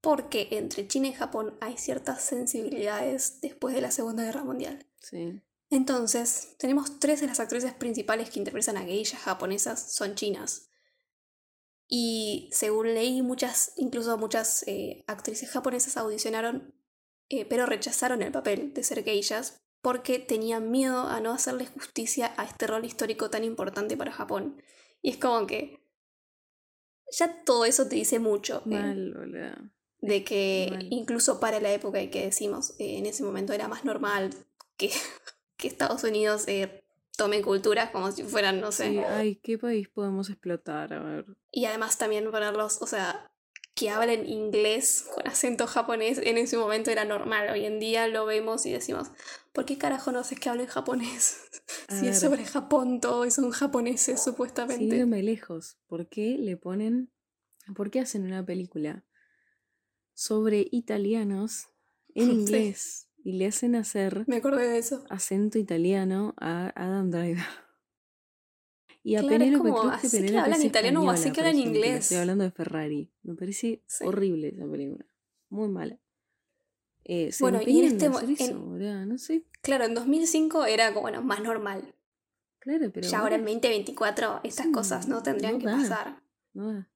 Porque 0.00 0.48
entre 0.52 0.86
China 0.86 1.08
y 1.08 1.12
Japón 1.14 1.56
hay 1.60 1.76
ciertas 1.78 2.22
sensibilidades 2.22 3.40
después 3.40 3.74
de 3.74 3.80
la 3.80 3.90
Segunda 3.90 4.22
Guerra 4.22 4.44
Mundial. 4.44 4.86
Sí. 5.00 5.40
Entonces, 5.70 6.54
tenemos 6.58 7.00
tres 7.00 7.20
de 7.22 7.26
las 7.26 7.40
actrices 7.40 7.72
principales 7.72 8.30
que 8.30 8.38
interpretan 8.38 8.76
a 8.76 8.82
geishas 8.82 9.20
japonesas 9.20 9.92
son 9.94 10.14
chinas. 10.14 10.68
Y 11.88 12.48
según 12.52 12.94
leí, 12.94 13.22
muchas, 13.22 13.72
incluso 13.76 14.16
muchas 14.18 14.64
eh, 14.66 15.04
actrices 15.06 15.50
japonesas 15.50 15.96
audicionaron, 15.96 16.74
eh, 17.28 17.44
pero 17.44 17.66
rechazaron 17.66 18.22
el 18.22 18.32
papel 18.32 18.72
de 18.74 18.82
ser 18.82 19.04
geishas 19.04 19.60
porque 19.82 20.18
tenían 20.18 20.70
miedo 20.70 21.08
a 21.08 21.20
no 21.20 21.32
hacerle 21.32 21.66
justicia 21.66 22.32
a 22.38 22.44
este 22.44 22.66
rol 22.66 22.84
histórico 22.86 23.28
tan 23.28 23.44
importante 23.44 23.96
para 23.96 24.12
Japón. 24.12 24.62
Y 25.02 25.10
es 25.10 25.18
como 25.18 25.46
que 25.46 25.84
ya 27.10 27.44
todo 27.44 27.66
eso 27.66 27.86
te 27.86 27.96
dice 27.96 28.18
mucho. 28.18 28.62
eh, 28.64 28.70
Mal, 28.70 29.12
boludo. 29.14 29.70
de 30.00 30.24
que 30.24 30.68
Mal. 30.70 30.86
incluso 30.90 31.38
para 31.38 31.60
la 31.60 31.72
época 31.72 32.00
en 32.00 32.10
que 32.10 32.24
decimos, 32.24 32.74
en 32.78 33.04
ese 33.06 33.22
momento 33.24 33.52
era 33.52 33.68
más 33.68 33.84
normal 33.84 34.30
que, 34.78 34.90
que 35.58 35.68
Estados 35.68 36.02
Unidos 36.02 36.44
eh, 37.14 37.16
tome 37.16 37.42
culturas 37.42 37.90
como 37.90 38.10
si 38.12 38.22
fueran, 38.22 38.60
no 38.60 38.72
sé. 38.72 38.90
Sí, 38.90 38.98
ay, 38.98 39.36
¿qué 39.36 39.58
país 39.58 39.88
podemos 39.88 40.30
explotar? 40.30 40.92
A 40.92 41.02
ver. 41.02 41.26
Y 41.50 41.66
además 41.66 41.98
también 41.98 42.30
ponerlos, 42.30 42.82
o 42.82 42.86
sea, 42.86 43.30
que 43.74 43.90
hablen 43.90 44.26
inglés 44.26 45.08
con 45.14 45.26
acento 45.26 45.66
japonés 45.66 46.18
en 46.18 46.38
ese 46.38 46.56
momento 46.56 46.90
era 46.90 47.04
normal. 47.04 47.50
Hoy 47.50 47.64
en 47.64 47.80
día 47.80 48.06
lo 48.06 48.24
vemos 48.24 48.66
y 48.66 48.72
decimos, 48.72 49.10
¿por 49.52 49.64
qué 49.64 49.78
carajo 49.78 50.12
no 50.12 50.20
haces 50.20 50.38
que 50.38 50.48
hablen 50.48 50.66
japonés? 50.66 51.40
A 51.88 51.98
si 51.98 52.08
es 52.08 52.20
sobre 52.20 52.44
Japón 52.44 53.00
todo 53.00 53.26
y 53.26 53.30
son 53.30 53.50
japoneses 53.50 54.22
supuestamente. 54.22 54.84
Sígueme 54.84 55.22
lejos. 55.22 55.78
¿Por 55.86 56.08
qué 56.08 56.36
le 56.38 56.56
ponen. 56.56 57.10
¿Por 57.74 57.90
qué 57.90 58.00
hacen 58.00 58.24
una 58.24 58.44
película 58.44 59.04
sobre 60.12 60.68
italianos 60.70 61.68
en 62.14 62.46
Sí. 62.46 63.03
Y 63.24 63.32
le 63.32 63.46
hacen 63.46 63.74
hacer 63.74 64.24
Me 64.28 64.36
acordé 64.36 64.68
de 64.68 64.78
eso. 64.78 65.04
acento 65.10 65.58
italiano 65.58 66.34
a 66.38 66.72
Adam 66.76 67.10
Driver? 67.10 67.42
Y 69.06 69.16
a 69.16 69.20
Claro, 69.20 69.34
Penélope 69.38 69.68
Cruz, 69.70 69.82
que 69.82 70.06
así 70.06 70.10
que 70.10 70.16
Penélope 70.16 70.38
hablan 70.44 70.58
es 70.60 70.64
italiano 70.64 71.02
o 71.02 71.10
así 71.10 71.30
que 71.30 71.40
hablan 71.40 71.58
inglés. 71.58 71.96
Estoy 72.04 72.16
hablando 72.18 72.44
de 72.44 72.50
Ferrari. 72.50 73.12
Me 73.22 73.34
parece 73.34 73.82
Sí. 73.86 74.04
horrible 74.06 74.48
esa 74.48 74.66
película. 74.66 75.04
Muy 75.50 75.68
mala. 75.68 76.00
Eh, 77.04 77.30
se 77.30 77.44
Bueno, 77.44 77.60
y 77.66 77.80
en 77.80 77.84
este 77.84 78.08
mo- 78.08 78.16
hacer 78.16 78.30
eso, 78.30 78.44
en- 78.52 78.64
boluda, 78.70 79.04
no 79.04 79.18
sé. 79.18 79.44
Claro, 79.60 79.84
en 79.84 79.92
2005 79.94 80.64
era 80.64 80.88
como, 80.94 81.02
bueno, 81.02 81.20
más 81.20 81.42
normal. 81.42 81.94
Claro, 82.60 82.90
pero. 82.94 83.06
ya 83.06 83.18
ahora 83.18 83.34
en 83.34 83.42
ahora 83.42 83.52
2024 83.52 84.40
estas 84.42 84.66
Sí, 84.66 84.72
cosas 84.72 85.06
no 85.06 85.22
tendrían 85.22 85.52
no 85.54 85.58
que 85.58 85.66
da. 85.66 85.72
pasar. 85.76 86.22
no 86.54 86.72
da. 86.72 86.90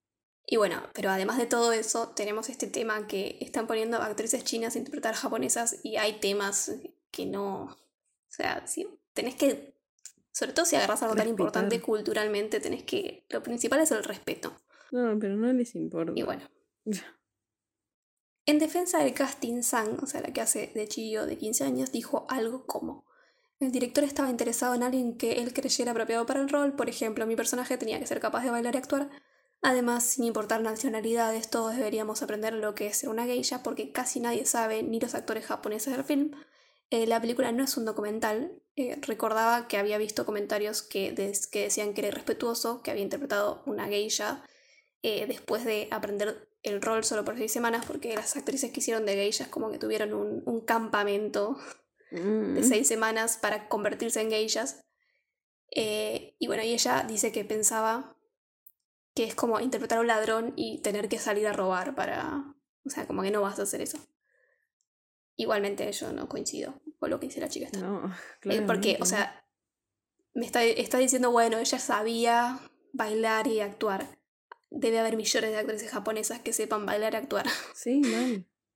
Y 0.51 0.57
bueno, 0.57 0.83
pero 0.95 1.11
además 1.11 1.37
de 1.37 1.45
todo 1.45 1.73
eso, 1.73 2.09
tenemos 2.09 2.49
este 2.49 2.69
tema 2.69 3.07
que 3.07 3.37
están 3.43 3.67
poniendo 3.67 3.99
actrices 3.99 4.45
chinas 4.45 4.75
a 4.75 4.79
interpretar 4.79 5.15
japonesas 5.15 5.81
y 5.83 5.97
hay 5.97 6.21
temas 6.21 6.73
que 7.11 7.27
no... 7.27 7.65
O 7.65 8.31
sea, 8.31 8.67
si 8.67 8.89
tenés 9.13 9.35
que... 9.35 9.75
Sobre 10.33 10.55
todo 10.55 10.65
si 10.65 10.77
agarras 10.77 11.03
algo 11.03 11.17
tan 11.17 11.29
importante 11.29 11.83
culturalmente, 11.83 12.61
tenés 12.61 12.83
que... 12.83 13.27
Lo 13.29 13.43
principal 13.43 13.81
es 13.81 13.91
el 13.91 14.03
respeto. 14.03 14.57
No, 14.91 15.19
pero 15.19 15.37
no 15.37 15.53
les 15.53 15.75
importa. 15.75 16.13
Y 16.17 16.23
bueno. 16.23 16.49
En 18.47 18.59
defensa 18.59 19.05
del 19.05 19.13
casting, 19.13 19.61
Sang, 19.63 20.03
o 20.03 20.07
sea, 20.07 20.23
la 20.23 20.33
que 20.33 20.41
hace 20.41 20.73
de 20.75 20.89
Chiyo 20.89 21.27
de 21.27 21.37
15 21.37 21.65
años, 21.65 21.93
dijo 21.93 22.27
algo 22.31 22.65
como: 22.65 23.05
El 23.61 23.71
director 23.71 24.03
estaba 24.05 24.31
interesado 24.31 24.75
en 24.75 24.83
alguien 24.83 25.19
que 25.19 25.43
él 25.43 25.53
creyera 25.53 25.91
apropiado 25.91 26.25
para 26.25 26.41
el 26.41 26.49
rol, 26.49 26.75
por 26.75 26.89
ejemplo, 26.89 27.27
mi 27.27 27.37
personaje 27.37 27.77
tenía 27.77 28.01
que 28.01 28.07
ser 28.07 28.21
capaz 28.21 28.45
de 28.45 28.51
bailar 28.51 28.75
y 28.75 28.79
actuar. 28.79 29.11
Además, 29.63 30.05
sin 30.05 30.25
importar 30.25 30.61
nacionalidades, 30.63 31.51
todos 31.51 31.75
deberíamos 31.77 32.23
aprender 32.23 32.53
lo 32.55 32.75
que 32.75 32.87
es 32.87 32.99
ser 32.99 33.09
una 33.09 33.25
geisha 33.27 33.63
porque 33.63 33.91
casi 33.93 34.21
nadie 34.21 34.47
sabe, 34.47 34.83
ni 34.83 35.01
los 35.01 35.15
actores 35.15 35.47
japoneses 35.47 35.95
del 35.97 36.05
film. 36.05 36.31
Eh, 36.91 37.07
la 37.07 37.21
película 37.21 37.51
no 37.53 37.65
es 37.65 37.77
un 37.77 37.85
documental. 37.85 38.53
Eh, 38.77 38.97
recordaba 39.03 39.67
que 39.69 39.77
había 39.77 39.99
visto 39.99 40.25
comentarios 40.25 40.83
que, 40.83 41.13
des- 41.13 41.47
que 41.49 41.65
decían 41.65 41.93
que 41.93 42.03
era 42.03 42.09
irrespetuoso, 42.09 42.83
que 42.83 42.91
había 42.93 43.03
interpretado 43.03 43.63
una 43.67 43.89
geisha 43.89 44.45
eh, 45.03 45.27
después 45.27 45.65
de 45.65 45.89
aprender 45.91 46.49
el 46.63 46.81
rol 46.81 47.05
solo 47.05 47.25
por 47.25 47.37
seis 47.37 47.53
semanas, 47.53 47.85
porque 47.87 48.15
las 48.15 48.37
actrices 48.37 48.71
que 48.73 48.81
hicieron 48.81 49.07
de 49.07 49.15
geishas 49.15 49.49
como 49.49 49.71
que 49.71 49.79
tuvieron 49.79 50.15
un, 50.15 50.43
un 50.47 50.61
campamento 50.61 51.57
Mm. 52.11 52.55
de 52.55 52.63
seis 52.63 52.89
semanas 52.89 53.37
para 53.37 53.69
convertirse 53.69 54.23
en 54.23 54.31
geishas. 54.31 54.83
Y 55.71 56.47
bueno, 56.47 56.63
y 56.63 56.73
ella 56.73 57.05
dice 57.07 57.33
que 57.33 57.45
pensaba 57.45 58.17
que 59.19 59.25
es 59.25 59.35
como 59.35 59.59
interpretar 59.59 59.99
a 59.99 60.01
un 60.01 60.07
ladrón 60.07 60.53
y 60.55 60.79
tener 60.79 61.09
que 61.09 61.19
salir 61.19 61.47
a 61.49 61.53
robar 61.53 61.95
para... 61.97 62.55
O 62.87 62.91
sea, 62.91 63.05
como 63.09 63.23
que 63.23 63.33
no 63.33 63.41
vas 63.43 63.59
a 63.59 63.63
hacer 63.63 63.81
eso. 63.81 63.99
Igualmente 65.37 65.91
yo 65.93 66.13
no 66.13 66.29
coincido 66.29 66.81
con 66.99 67.11
lo 67.11 67.19
que 67.21 67.27
dice 67.27 67.41
la 67.41 67.49
chica 67.49 67.67
esta. 67.67 67.81
No, 67.81 68.07
Eh, 68.45 68.63
porque, 68.67 68.97
claramente 68.97 69.03
o 69.03 69.07
sea, 69.07 69.45
me 70.35 70.47
está, 70.47 70.63
está 70.65 70.99
diciendo, 70.99 71.31
bueno, 71.31 71.59
ella 71.59 71.79
sabía 71.79 72.61
bailar 72.93 73.47
y 73.49 73.61
actuar. 73.61 74.19
Debe 74.71 74.99
haber 75.01 75.17
millones 75.17 75.51
de 75.51 75.57
actrices 75.59 75.91
japonesas 75.91 76.41
que 76.41 76.53
sepan 76.53 76.87
bailar 76.87 77.15
y 77.15 77.17
actuar. 77.17 77.47
Sí. 77.75 78.03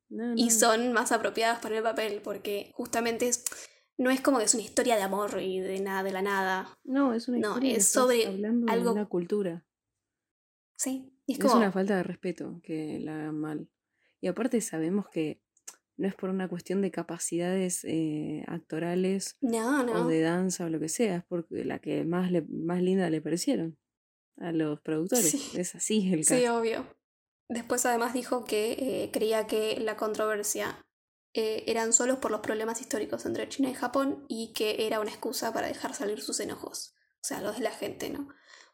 No, 0.08 0.34
Y 0.36 0.44
no. 0.46 0.50
son 0.50 0.92
más 0.92 1.10
apropiadas 1.12 1.60
para 1.60 1.76
el 1.78 1.82
papel, 1.82 2.20
porque 2.22 2.70
justamente 2.74 3.28
es, 3.28 3.44
no 3.96 4.10
es 4.10 4.20
como 4.20 4.38
que 4.38 4.44
es 4.44 4.54
una 4.54 4.62
historia 4.62 4.96
de 4.96 5.02
amor 5.02 5.40
y 5.40 5.60
de 5.60 5.80
nada, 5.80 6.02
de 6.02 6.12
la 6.12 6.20
nada. 6.20 6.78
No, 6.84 7.14
es 7.14 7.28
una 7.28 7.38
No, 7.38 7.48
historia 7.52 7.72
que 7.72 7.78
es 7.78 7.88
sobre 7.88 8.26
hablando 8.26 8.66
de 8.66 8.72
algo- 8.72 8.92
una 8.92 9.06
cultura. 9.08 9.64
Sí. 10.82 11.12
Y 11.26 11.32
es 11.34 11.38
Es, 11.38 11.44
como. 11.44 11.56
una 11.56 11.70
falta 11.72 11.96
de 11.96 12.02
respeto 12.02 12.60
que 12.62 12.98
la 13.00 13.14
hagan 13.14 13.38
mal. 13.38 13.68
Y 14.20 14.28
aparte 14.28 14.60
sabemos 14.60 15.06
que 15.08 15.40
no 15.96 16.08
es 16.08 16.14
por 16.14 16.30
una 16.30 16.48
cuestión 16.48 16.80
de 16.80 16.90
capacidades 16.90 17.84
eh, 17.84 18.44
actorales 18.48 19.36
No, 19.40 19.82
o 19.82 20.06
de 20.08 20.20
danza 20.20 20.64
o 20.64 20.68
lo 20.68 20.80
que 20.80 20.88
sea, 20.88 21.16
es 21.16 21.24
porque 21.24 21.64
la 21.64 21.78
que 21.78 22.04
más, 22.04 22.30
le, 22.32 22.42
más 22.42 22.82
linda 22.82 23.08
le 23.10 23.20
parecieron 23.20 23.78
a 24.38 24.50
los 24.52 24.80
productores. 24.80 25.30
Sí. 25.30 25.50
Es 25.58 25.74
así 25.74 26.12
el 26.12 26.24
Sí, 26.24 26.42
caso. 26.42 26.58
obvio. 26.58 26.86
Después 27.48 27.84
además 27.86 28.14
dijo 28.14 28.44
que 28.44 28.72
eh, 28.72 29.10
creía 29.12 29.46
que 29.46 29.78
la 29.78 29.96
controversia 29.96 30.84
eh, 31.34 31.64
eran 31.66 31.92
solo 31.92 32.20
por 32.20 32.30
los 32.30 32.40
problemas 32.40 32.80
históricos 32.80 33.26
entre 33.26 33.48
China 33.48 33.68
y 33.70 33.74
Japón 33.74 34.24
y 34.28 34.52
que 34.54 34.86
era 34.86 35.00
una 35.00 35.10
excusa 35.10 35.52
para 35.52 35.66
dejar 35.68 35.94
salir 35.94 36.20
sus 36.22 36.40
enojos. 36.40 36.94
O 37.20 37.24
sea, 37.24 37.40
los 37.42 37.56
de 37.58 37.62
la 37.64 37.70
gente, 37.70 38.10
¿no? 38.10 38.28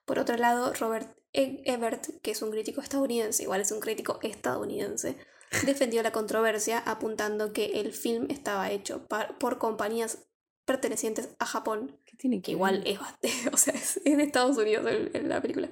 Por 0.08 0.18
otro 0.18 0.36
lado, 0.38 0.72
Robert 0.72 1.14
E- 1.34 1.62
Ebert, 1.66 2.06
que 2.22 2.30
es 2.32 2.40
un 2.42 2.50
crítico 2.50 2.80
estadounidense, 2.80 3.42
igual 3.42 3.60
es 3.60 3.70
un 3.70 3.78
crítico 3.80 4.18
estadounidense, 4.22 5.16
defendió 5.66 6.02
la 6.02 6.12
controversia 6.12 6.78
apuntando 6.78 7.52
que 7.52 7.78
el 7.80 7.92
film 7.92 8.26
estaba 8.30 8.70
hecho 8.70 9.06
por 9.38 9.58
compañías 9.58 10.24
pertenecientes 10.64 11.28
a 11.38 11.44
Japón, 11.46 12.00
¿Qué 12.06 12.16
tiene 12.16 12.40
que 12.42 12.52
igual 12.52 12.82
es, 12.86 12.98
o 13.52 13.56
sea, 13.58 13.74
es, 13.74 14.02
de 14.02 14.22
Estados 14.22 14.56
Unidos 14.56 14.86
el- 14.86 15.28
la 15.28 15.40
película. 15.42 15.68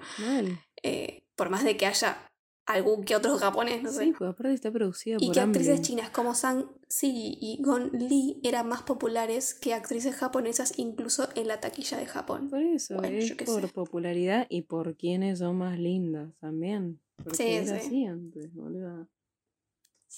Eh, 0.82 1.24
por 1.34 1.48
más 1.50 1.64
de 1.64 1.76
que 1.78 1.86
haya 1.86 2.30
algún 2.66 3.04
que 3.04 3.14
otro 3.16 3.38
japonés, 3.38 3.82
no 3.82 3.90
sé. 3.90 4.04
Sí, 4.06 4.14
pues 4.18 4.30
aparte 4.30 4.52
está 4.52 4.70
producida 4.72 5.16
y 5.20 5.26
por 5.26 5.34
que 5.34 5.40
actrices 5.40 5.82
chinas 5.82 6.10
como 6.10 6.34
Sang 6.34 6.66
Si 6.88 7.38
y 7.40 7.62
Gon 7.62 7.90
Lee 7.92 8.40
eran 8.42 8.68
más 8.68 8.82
populares 8.82 9.54
que 9.54 9.72
actrices 9.72 10.14
japonesas 10.16 10.78
incluso 10.78 11.28
en 11.36 11.46
la 11.48 11.60
taquilla 11.60 11.98
de 11.98 12.06
Japón. 12.06 12.50
Por 12.50 12.60
eso, 12.60 12.96
Bueno, 12.96 13.18
es 13.18 13.32
por 13.34 13.62
sé. 13.62 13.68
popularidad 13.68 14.46
y 14.50 14.62
por 14.62 14.96
quienes 14.96 15.38
son 15.38 15.58
más 15.58 15.78
lindas 15.78 16.34
también. 16.40 17.00
Porque 17.16 17.36
Sí, 17.36 17.52
era 17.54 17.80
sí. 17.80 17.86
así 17.86 18.04
antes, 18.06 18.52
boluda. 18.52 19.08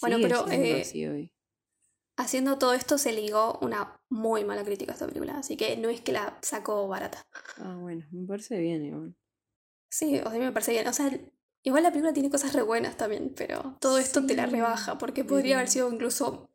Bueno, 0.01 0.19
pero, 0.23 0.49
eh, 0.51 0.81
así 0.83 1.07
hoy. 1.07 1.33
Haciendo 2.17 2.59
todo 2.59 2.75
esto 2.75 2.99
se 2.99 3.13
ligó 3.13 3.59
una 3.63 4.01
muy 4.09 4.45
mala 4.45 4.65
crítica 4.65 4.91
a 4.93 4.95
esta 4.95 5.07
película, 5.07 5.39
así 5.39 5.57
que 5.57 5.77
no 5.77 5.89
es 5.89 6.01
que 6.01 6.13
la 6.13 6.37
sacó 6.43 6.89
barata. 6.89 7.27
Ah, 7.59 7.77
bueno, 7.81 8.05
me 8.11 8.27
parece 8.27 8.59
bien 8.59 8.85
igual. 8.85 9.15
Sí, 9.91 10.19
o 10.19 10.31
sea, 10.31 10.41
me 10.41 10.51
parece 10.53 10.73
bien. 10.73 10.89
O 10.89 10.93
sea, 10.93 11.11
igual 11.63 11.83
la 11.83 11.91
película 11.91 12.13
tiene 12.13 12.31
cosas 12.31 12.53
re 12.53 12.63
buenas 12.63 12.97
también, 12.97 13.33
pero 13.37 13.77
todo 13.81 13.99
esto 13.99 14.25
te 14.27 14.35
la 14.35 14.47
rebaja 14.47 14.99
porque 14.99 15.25
podría 15.25 15.57
haber 15.57 15.69
sido 15.69 15.93
incluso 15.93 16.51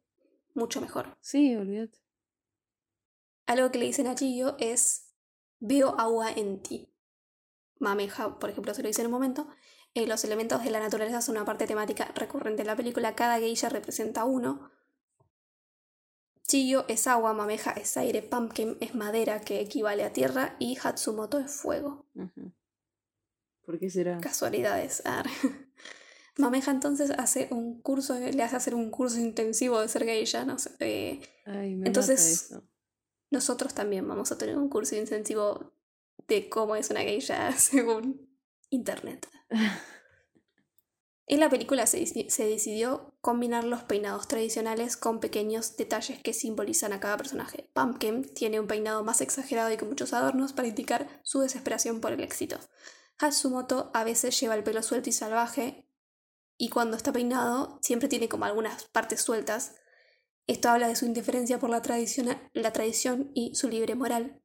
mucho 0.53 0.81
mejor. 0.81 1.17
Sí, 1.21 1.55
olvídate. 1.55 1.99
Algo 3.45 3.71
que 3.71 3.79
le 3.79 3.85
dicen 3.85 4.07
a 4.07 4.15
Chiyo 4.15 4.55
es 4.59 5.13
veo 5.59 5.99
agua 5.99 6.31
en 6.31 6.61
ti. 6.61 6.89
Mameja, 7.79 8.39
por 8.39 8.49
ejemplo, 8.49 8.73
se 8.73 8.81
lo 8.81 8.87
dice 8.87 9.01
en 9.01 9.07
un 9.07 9.13
momento. 9.13 9.47
Eh, 9.93 10.07
los 10.07 10.23
elementos 10.23 10.63
de 10.63 10.71
la 10.71 10.79
naturaleza 10.79 11.21
son 11.21 11.35
una 11.35 11.45
parte 11.45 11.67
temática 11.67 12.11
recurrente 12.15 12.61
en 12.61 12.67
la 12.67 12.75
película. 12.75 13.15
Cada 13.15 13.39
geisha 13.39 13.69
representa 13.69 14.25
uno. 14.25 14.71
Chiyo 16.47 16.85
es 16.87 17.07
agua, 17.07 17.33
Mameja 17.33 17.71
es 17.71 17.95
aire, 17.97 18.21
Pumpkin 18.21 18.77
es 18.79 18.95
madera, 18.95 19.41
que 19.41 19.59
equivale 19.59 20.03
a 20.03 20.13
tierra, 20.13 20.55
y 20.59 20.77
Hatsumoto 20.81 21.39
es 21.39 21.51
fuego. 21.51 22.05
Ujú. 22.15 22.51
¿Por 23.65 23.79
qué 23.79 23.89
será? 23.89 24.17
Casualidades. 24.19 25.03
Mameja 26.37 26.71
entonces 26.71 27.11
hace 27.11 27.47
un 27.51 27.81
curso, 27.81 28.17
le 28.19 28.41
hace 28.43 28.55
hacer 28.55 28.73
un 28.75 28.89
curso 28.89 29.19
intensivo 29.19 29.79
de 29.79 29.87
ser 29.87 30.03
geisha, 30.03 30.45
no 30.45 30.57
sé. 30.57 30.71
eh, 30.79 31.21
Ay, 31.45 31.75
me 31.75 31.87
Entonces- 31.87 32.43
eso. 32.49 32.63
nosotros 33.29 33.73
también 33.73 34.07
vamos 34.07 34.31
a 34.31 34.37
tener 34.37 34.57
un 34.57 34.67
curso 34.69 34.95
intensivo 34.95 35.73
de 36.27 36.49
cómo 36.49 36.75
es 36.75 36.89
una 36.89 37.01
geisha 37.01 37.51
según 37.57 38.29
internet. 38.69 39.27
En 41.25 41.39
la 41.39 41.49
película 41.49 41.87
se 41.87 41.99
decidió 42.43 43.15
combinar 43.21 43.63
los 43.63 43.83
peinados 43.83 44.27
tradicionales 44.27 44.97
con 44.97 45.21
pequeños 45.21 45.77
detalles 45.77 46.21
que 46.21 46.33
simbolizan 46.33 46.91
a 46.91 46.99
cada 46.99 47.15
personaje. 47.15 47.69
Pumpkin 47.73 48.23
tiene 48.33 48.59
un 48.59 48.67
peinado 48.67 49.05
más 49.05 49.21
exagerado 49.21 49.71
y 49.71 49.77
con 49.77 49.87
muchos 49.87 50.11
adornos 50.11 50.51
para 50.51 50.67
indicar 50.67 51.07
su 51.23 51.39
desesperación 51.39 52.01
por 52.01 52.11
el 52.11 52.19
éxito. 52.19 52.59
Hatsumoto 53.23 53.89
a 53.93 54.03
veces 54.03 54.37
lleva 54.37 54.55
el 54.55 54.63
pelo 54.63 54.83
suelto 54.83 55.09
y 55.09 55.13
salvaje 55.13 55.87
y 56.57 56.69
cuando 56.69 56.97
está 56.97 57.13
peinado 57.13 57.79
siempre 57.81 58.09
tiene 58.09 58.27
como 58.27 58.45
algunas 58.45 58.83
partes 58.85 59.21
sueltas. 59.21 59.75
Esto 60.45 60.69
habla 60.69 60.89
de 60.89 60.95
su 60.97 61.05
indiferencia 61.05 61.57
por 61.57 61.69
la, 61.69 61.81
tradición- 61.81 62.37
la 62.51 62.73
tradición 62.73 63.31
y 63.33 63.55
su 63.55 63.69
libre 63.69 63.95
moral. 63.95 64.41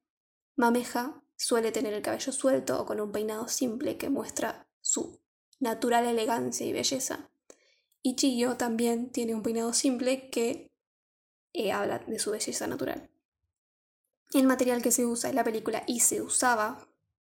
Mameja 0.55 1.22
suele 1.37 1.72
tener 1.72 1.93
el 1.93 2.03
cabello 2.03 2.33
suelto 2.33 2.81
o 2.81 2.87
con 2.87 3.01
un 3.01 3.11
peinado 3.11 3.49
simple 3.49 3.97
que 3.99 4.11
muestra 4.11 4.68
su 4.81 5.20
natural 5.59 6.07
elegancia 6.07 6.64
y 6.64 6.72
belleza. 6.72 7.31
Y 8.01 8.14
Chiyo 8.14 8.57
también 8.57 9.11
tiene 9.11 9.35
un 9.35 9.43
peinado 9.43 9.72
simple 9.72 10.31
que 10.31 10.70
eh, 11.53 11.72
habla 11.72 11.99
de 11.99 12.18
su 12.20 12.31
belleza 12.31 12.68
natural. 12.68 13.11
El 14.33 14.47
material 14.47 14.83
que 14.83 14.93
se 14.93 15.05
usa 15.05 15.31
en 15.31 15.37
la 15.37 15.45
película 15.45 15.83
y 15.87 16.01
se 16.01 16.22
usaba, 16.22 16.88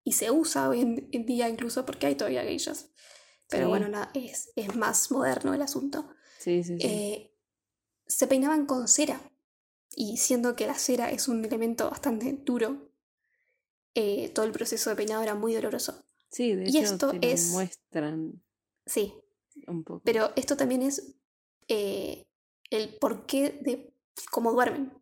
y 0.08 0.12
se 0.12 0.30
usa 0.30 0.68
hoy 0.70 0.80
en, 0.80 1.08
en 1.12 1.26
día 1.26 1.48
incluso 1.48 1.84
porque 1.84 2.06
hay 2.06 2.14
todavía 2.14 2.42
geishas, 2.42 2.90
pero 3.50 3.64
Sí. 3.66 3.70
bueno, 3.70 3.88
nada, 3.88 4.10
es, 4.14 4.52
es 4.56 4.74
más 4.74 5.10
moderno 5.10 5.52
el 5.54 5.60
asunto. 5.62 6.08
Sí, 6.38 6.62
sí, 6.64 6.78
sí. 6.80 6.86
Eh, 6.86 7.34
se 8.06 8.26
peinaban 8.26 8.64
con 8.66 8.88
cera. 8.88 9.20
Y 9.94 10.16
siendo 10.16 10.54
que 10.56 10.66
la 10.66 10.74
cera 10.78 11.10
es 11.10 11.28
un 11.28 11.44
elemento 11.44 11.90
bastante 11.90 12.32
duro, 12.44 12.90
eh, 13.94 14.28
todo 14.34 14.44
el 14.46 14.52
proceso 14.52 14.90
de 14.90 14.96
peinado 14.96 15.22
era 15.22 15.34
muy 15.34 15.52
doloroso. 15.54 16.04
sí, 16.30 16.54
de 16.54 16.64
y 16.70 16.78
hecho 16.78 16.94
esto 16.94 17.10
te 17.10 17.32
es- 17.32 17.50
muestran 17.50 18.42
Sí, 18.86 19.12
un 19.66 19.82
poco. 19.84 20.02
pero 20.04 20.30
esto 20.36 20.56
también 20.56 20.82
es 20.82 21.16
eh, 21.68 22.24
el 22.70 22.96
porqué 22.98 23.58
de 23.60 23.92
cómo 24.30 24.52
duermen. 24.52 24.92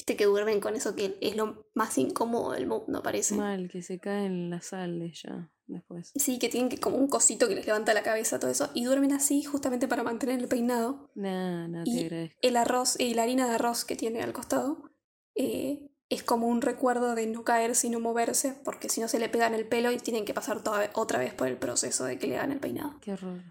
Viste 0.00 0.16
que 0.16 0.24
duermen 0.24 0.60
con 0.60 0.76
eso 0.76 0.96
que 0.96 1.18
es 1.20 1.36
lo 1.36 1.66
más 1.74 1.98
incómodo 1.98 2.52
del 2.52 2.66
mundo, 2.66 3.02
parece. 3.02 3.34
Mal, 3.34 3.68
que 3.68 3.82
se 3.82 3.98
caen 3.98 4.48
las 4.48 4.64
sales 4.68 5.20
ya 5.22 5.50
después. 5.66 6.12
Sí, 6.14 6.38
que 6.38 6.48
tienen 6.48 6.70
que 6.70 6.78
como 6.78 6.96
un 6.96 7.06
cosito 7.06 7.48
que 7.48 7.54
les 7.54 7.66
levanta 7.66 7.92
la 7.92 8.02
cabeza, 8.02 8.38
todo 8.38 8.50
eso. 8.50 8.70
Y 8.72 8.84
duermen 8.84 9.12
así 9.12 9.42
justamente 9.42 9.88
para 9.88 10.02
mantener 10.02 10.40
el 10.40 10.48
peinado. 10.48 11.10
Nah, 11.14 11.68
no 11.68 11.84
te 11.84 11.90
Y 11.90 12.04
agradezco. 12.06 12.38
el 12.40 12.56
arroz 12.56 12.98
y 12.98 13.12
la 13.12 13.24
harina 13.24 13.46
de 13.46 13.56
arroz 13.56 13.84
que 13.84 13.94
tiene 13.94 14.22
al 14.22 14.32
costado 14.32 14.90
eh, 15.34 15.90
es 16.08 16.22
como 16.22 16.46
un 16.48 16.62
recuerdo 16.62 17.14
de 17.14 17.26
no 17.26 17.44
caer 17.44 17.74
sino 17.74 18.00
moverse, 18.00 18.54
porque 18.64 18.88
si 18.88 19.02
no 19.02 19.06
se 19.08 19.18
le 19.18 19.28
pegan 19.28 19.52
el 19.52 19.68
pelo 19.68 19.92
y 19.92 19.98
tienen 19.98 20.24
que 20.24 20.32
pasar 20.32 20.62
toda- 20.64 20.88
otra 20.94 21.18
vez 21.18 21.34
por 21.34 21.46
el 21.46 21.58
proceso 21.58 22.06
de 22.06 22.18
que 22.18 22.26
le 22.26 22.38
hagan 22.38 22.52
el 22.52 22.58
peinado. 22.60 22.94
Qué 23.02 23.12
horror. 23.12 23.42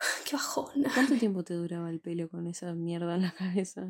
¡Qué 0.28 0.34
bajón! 0.34 0.84
¿Cuánto 0.94 1.14
tiempo 1.14 1.44
te 1.44 1.54
duraba 1.54 1.90
el 1.90 2.00
pelo 2.00 2.28
con 2.28 2.48
esa 2.48 2.74
mierda 2.74 3.14
en 3.14 3.22
la 3.22 3.32
cabeza? 3.34 3.86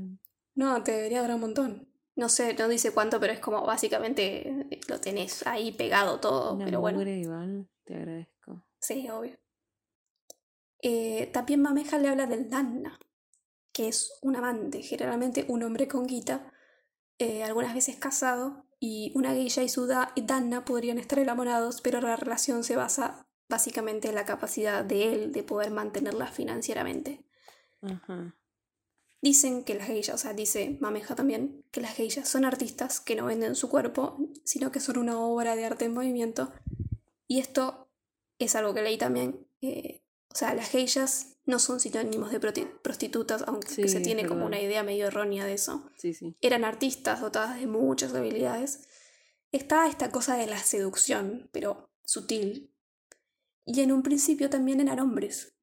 No, 0.58 0.82
te 0.82 0.90
debería 0.90 1.20
durar 1.20 1.36
un 1.36 1.40
montón. 1.42 1.88
No 2.16 2.28
sé, 2.28 2.52
no 2.54 2.66
dice 2.66 2.90
cuánto, 2.90 3.20
pero 3.20 3.32
es 3.32 3.38
como 3.38 3.64
básicamente 3.64 4.48
eh, 4.48 4.80
lo 4.88 5.00
tenés 5.00 5.46
ahí 5.46 5.70
pegado 5.70 6.18
todo, 6.18 6.54
Una 6.54 6.64
pero 6.64 6.80
bueno. 6.80 6.98
mugre 6.98 7.16
igual, 7.16 7.68
te 7.84 7.94
agradezco. 7.94 8.64
Sí, 8.80 9.08
obvio. 9.08 9.38
Eh, 10.82 11.30
también 11.32 11.62
Mameja 11.62 11.96
le 11.98 12.08
habla 12.08 12.26
del 12.26 12.50
Danna, 12.50 12.98
que 13.72 13.86
es 13.86 14.18
un 14.20 14.34
amante, 14.34 14.82
generalmente 14.82 15.44
un 15.48 15.62
hombre 15.62 15.86
con 15.86 16.06
guita, 16.08 16.52
eh, 17.18 17.44
algunas 17.44 17.72
veces 17.72 17.94
casado, 17.96 18.64
y 18.80 19.12
una 19.14 19.32
geisha 19.32 19.62
y 19.62 19.68
su 19.68 19.86
da- 19.86 20.12
Danna 20.16 20.64
podrían 20.64 20.98
estar 20.98 21.20
enamorados, 21.20 21.80
pero 21.82 22.00
la 22.00 22.16
relación 22.16 22.64
se 22.64 22.74
basa 22.74 23.28
básicamente 23.48 24.08
en 24.08 24.16
la 24.16 24.24
capacidad 24.24 24.84
de 24.84 25.12
él 25.14 25.32
de 25.32 25.44
poder 25.44 25.70
mantenerla 25.70 26.26
financieramente. 26.26 27.24
Ajá. 27.80 28.34
Dicen 29.20 29.64
que 29.64 29.74
las 29.74 29.88
geishas, 29.88 30.14
o 30.14 30.18
sea, 30.18 30.32
dice 30.32 30.78
Mameja 30.80 31.16
también, 31.16 31.64
que 31.72 31.80
las 31.80 31.94
geishas 31.94 32.28
son 32.28 32.44
artistas 32.44 33.00
que 33.00 33.16
no 33.16 33.26
venden 33.26 33.56
su 33.56 33.68
cuerpo, 33.68 34.16
sino 34.44 34.70
que 34.70 34.80
son 34.80 34.98
una 34.98 35.18
obra 35.18 35.56
de 35.56 35.64
arte 35.64 35.86
en 35.86 35.94
movimiento. 35.94 36.52
Y 37.26 37.40
esto 37.40 37.88
es 38.38 38.54
algo 38.54 38.74
que 38.74 38.82
leí 38.82 38.96
también. 38.98 39.46
eh, 39.60 40.02
o 40.30 40.36
sea, 40.36 40.54
las 40.54 40.70
geishas 40.70 41.38
no 41.46 41.58
son 41.58 41.80
sinónimos 41.80 42.30
de 42.30 42.38
prostitutas, 42.38 43.42
aunque 43.46 43.68
Sí, 43.68 43.88
se 43.88 44.00
tiene 44.00 44.26
como 44.26 44.44
una 44.44 44.60
idea 44.60 44.82
medio 44.82 45.06
errónea 45.06 45.46
de 45.46 45.54
eso. 45.54 45.90
Sí, 45.96 46.12
sí. 46.12 46.36
Eran 46.42 46.64
artistas 46.64 47.20
dotadas 47.20 47.58
de 47.58 47.66
muchas 47.66 48.14
habilidades. 48.14 48.86
Está 49.50 49.88
esta 49.88 50.10
cosa 50.10 50.36
de 50.36 50.46
la 50.46 50.58
seducción, 50.58 51.48
pero 51.50 51.90
sutil. 52.04 52.74
Y 53.64 53.80
en 53.80 53.92
un 53.92 54.02
principio 54.02 54.50
también 54.50 54.80
eran 54.80 55.00
hombres. 55.00 55.54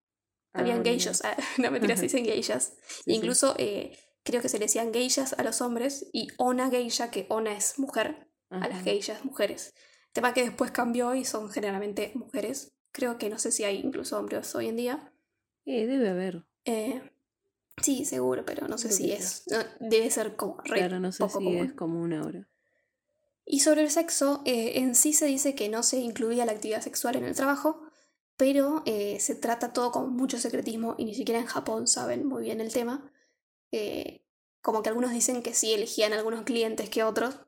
Habían 0.56 0.84
geishas, 0.84 1.24
ah, 1.26 1.36
no 1.58 1.72
mentiras, 1.72 1.98
Ajá. 2.00 2.04
dicen 2.04 2.26
geishas. 2.26 2.74
sí. 3.06 3.14
Incluso 3.14 3.56
eh, 3.58 3.98
creo 4.24 4.42
que 4.42 4.50
se 4.50 4.58
le 4.60 4.66
decían 4.66 4.94
geishas 4.94 5.34
a 5.34 5.44
los 5.44 5.62
hombres 5.62 6.08
y 6.14 6.28
ona 6.38 6.70
geisha, 6.70 7.12
que 7.12 7.26
ona 7.30 7.56
es 7.56 7.78
mujer, 7.80 8.28
a 8.50 8.68
las 8.68 8.84
geishas 8.84 9.24
mujeres. 9.26 9.74
Tema 10.14 10.34
que 10.34 10.44
después 10.44 10.72
cambió 10.72 11.14
y 11.14 11.26
son 11.26 11.50
generalmente 11.50 12.12
mujeres. 12.16 12.74
Creo 12.92 13.18
que 13.18 13.30
no 13.30 13.38
sé 13.38 13.52
si 13.52 13.66
hay 13.66 13.78
incluso 13.82 14.18
hombres 14.18 14.56
hoy 14.56 14.68
en 14.70 14.78
día. 14.78 15.12
Eh, 15.66 15.86
debe 15.88 16.10
haber. 16.10 16.46
Eh, 16.64 17.02
sí, 17.82 18.06
seguro, 18.06 18.46
pero 18.46 18.68
no 18.70 18.78
sé 18.78 18.88
Creo 18.88 18.98
si 18.98 19.12
es. 19.12 19.44
no, 19.52 19.58
debe 19.82 20.10
ser 20.10 20.36
como 20.38 20.58
re 20.64 20.78
Claro, 20.78 21.00
no 21.02 21.12
sé 21.12 21.20
poco 21.20 21.40
si 21.40 21.46
común. 21.46 21.66
es 21.66 21.74
común 21.74 22.14
ahora. 22.14 22.48
Y 23.46 23.60
sobre 23.60 23.82
el 23.82 23.92
sexo, 23.92 24.42
eh, 24.46 24.80
en 24.80 24.96
sí 24.96 25.12
se 25.14 25.26
dice 25.26 25.54
que 25.54 25.70
no 25.70 25.84
se 25.84 25.98
incluía 26.00 26.46
la 26.46 26.54
actividad 26.54 26.82
sexual 26.82 27.16
en 27.18 27.26
el 27.26 27.36
trabajo, 27.36 27.85
pero 28.38 28.84
eh, 28.86 29.20
se 29.20 29.36
trata 29.36 29.74
todo 29.74 29.92
con 29.92 30.14
mucho 30.14 30.38
secretismo 30.38 30.96
y 30.98 31.06
ni 31.06 31.16
siquiera 31.16 31.40
en 31.40 31.46
Japón 31.46 31.88
saben 31.88 32.26
muy 32.26 32.44
bien 32.44 32.60
el 32.62 32.74
tema. 32.74 33.12
Eh, 33.72 34.22
como 34.62 34.82
que 34.82 34.90
algunos 34.90 35.12
dicen 35.12 35.42
que 35.42 35.54
sí 35.54 35.74
elegían 35.74 36.14
algunos 36.14 36.44
clientes 36.44 36.90
que 36.90 37.04
otros, 37.04 37.40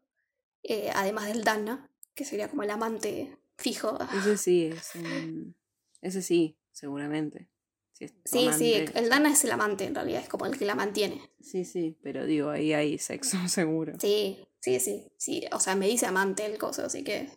eh, 0.64 0.92
además 0.94 1.28
del 1.28 1.44
Danna, 1.44 1.90
que 2.14 2.26
sería 2.26 2.50
como 2.50 2.64
el 2.64 2.70
amante 2.70 3.38
fijo. 3.58 3.98
Ese 4.18 4.38
sí 4.38 4.66
es 4.66 4.96
un... 4.96 5.56
Ese 6.02 6.22
sí, 6.22 6.58
seguramente. 6.72 7.50
Si 7.92 8.06
es 8.06 8.14
tu 8.14 8.22
Sí, 8.26 8.50
sí, 8.56 8.74
el 8.94 9.10
Danna 9.10 9.32
es 9.32 9.44
el 9.44 9.52
amante 9.52 9.86
en 9.86 9.96
realidad, 9.96 10.22
es 10.22 10.30
como 10.30 10.46
el 10.46 10.58
que 10.58 10.66
la 10.66 10.76
mantiene. 10.76 11.22
Sí, 11.42 11.66
sí, 11.66 11.98
pero 12.04 12.26
digo, 12.26 12.50
ahí 12.50 12.74
hay 12.74 12.98
sexo 13.00 13.38
seguro. 13.48 13.94
Sí, 14.00 14.38
sí, 14.60 14.80
sí, 14.80 15.12
sí. 15.18 15.46
O 15.52 15.60
sea, 15.60 15.76
me 15.76 15.88
dice 15.88 16.06
amante 16.06 16.46
el 16.46 16.58
coso, 16.58 16.86
así 16.86 17.04
que 17.04 17.30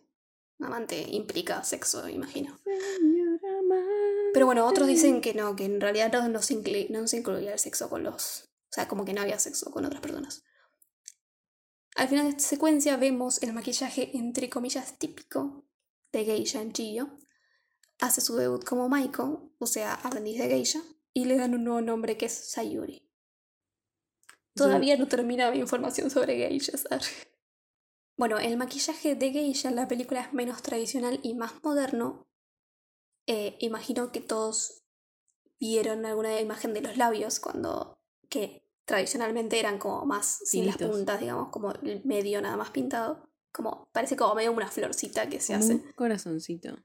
amante 0.59 1.01
implica 1.09 1.63
sexo, 1.63 2.07
imagino. 2.07 2.59
Señora 2.99 3.30
Pero 4.33 4.45
bueno, 4.45 4.65
otros 4.65 4.87
dicen 4.87 5.21
que 5.21 5.33
no, 5.33 5.55
que 5.55 5.65
en 5.65 5.81
realidad 5.81 6.11
no, 6.11 6.27
no 6.29 6.41
se, 6.41 6.87
no 6.89 7.07
se 7.07 7.17
incluía 7.17 7.53
el 7.53 7.59
sexo 7.59 7.89
con 7.89 8.03
los... 8.03 8.49
O 8.69 8.73
sea, 8.73 8.87
como 8.87 9.03
que 9.03 9.13
no 9.13 9.21
había 9.21 9.37
sexo 9.39 9.69
con 9.71 9.85
otras 9.85 10.01
personas. 10.01 10.43
Al 11.95 12.07
final 12.07 12.25
de 12.25 12.29
esta 12.31 12.43
secuencia 12.43 12.95
vemos 12.95 13.43
el 13.43 13.53
maquillaje 13.53 14.15
entre 14.17 14.49
comillas 14.49 14.97
típico 14.97 15.65
de 16.11 16.25
Geisha 16.25 16.61
en 16.61 16.71
Chiyo. 16.71 17.17
hace 17.99 18.21
su 18.21 18.35
debut 18.35 18.63
como 18.63 18.89
Maiko, 18.89 19.53
o 19.59 19.65
sea, 19.67 19.93
aprendiz 19.93 20.39
de 20.39 20.47
geisha, 20.47 20.81
y 21.13 21.25
le 21.25 21.37
dan 21.37 21.53
un 21.53 21.63
nuevo 21.65 21.81
nombre 21.81 22.17
que 22.17 22.25
es 22.25 22.33
Sayuri. 22.51 23.07
Todavía 24.55 24.97
no 24.97 25.07
termina 25.07 25.51
mi 25.51 25.59
información 25.59 26.09
sobre 26.09 26.37
geishas. 26.37 26.87
arre. 26.89 27.31
Bueno, 28.17 28.39
el 28.39 28.57
maquillaje 28.57 29.15
de 29.15 29.31
geisha 29.31 29.69
en 29.69 29.75
la 29.75 29.87
película 29.87 30.21
es 30.21 30.33
menos 30.33 30.61
tradicional 30.61 31.19
y 31.23 31.35
más 31.35 31.63
moderno. 31.63 32.27
Eh, 33.27 33.57
imagino 33.59 34.11
que 34.11 34.21
todos 34.21 34.83
vieron 35.59 36.05
alguna 36.05 36.39
imagen 36.41 36.73
de 36.73 36.81
los 36.81 36.97
labios 36.97 37.39
cuando 37.39 37.99
que 38.29 38.67
tradicionalmente 38.85 39.59
eran 39.59 39.77
como 39.77 40.05
más 40.05 40.39
sin 40.45 40.65
las 40.65 40.77
Finitos. 40.77 40.97
puntas, 40.97 41.19
digamos, 41.19 41.49
como 41.49 41.71
el 41.71 42.03
medio 42.03 42.41
nada 42.41 42.57
más 42.57 42.71
pintado. 42.71 43.29
Como 43.51 43.89
parece 43.91 44.15
como 44.15 44.33
medio 44.33 44.51
una 44.51 44.71
florcita 44.71 45.29
que 45.29 45.39
se 45.39 45.53
hace. 45.53 45.75
un 45.75 45.91
corazoncito. 45.93 46.77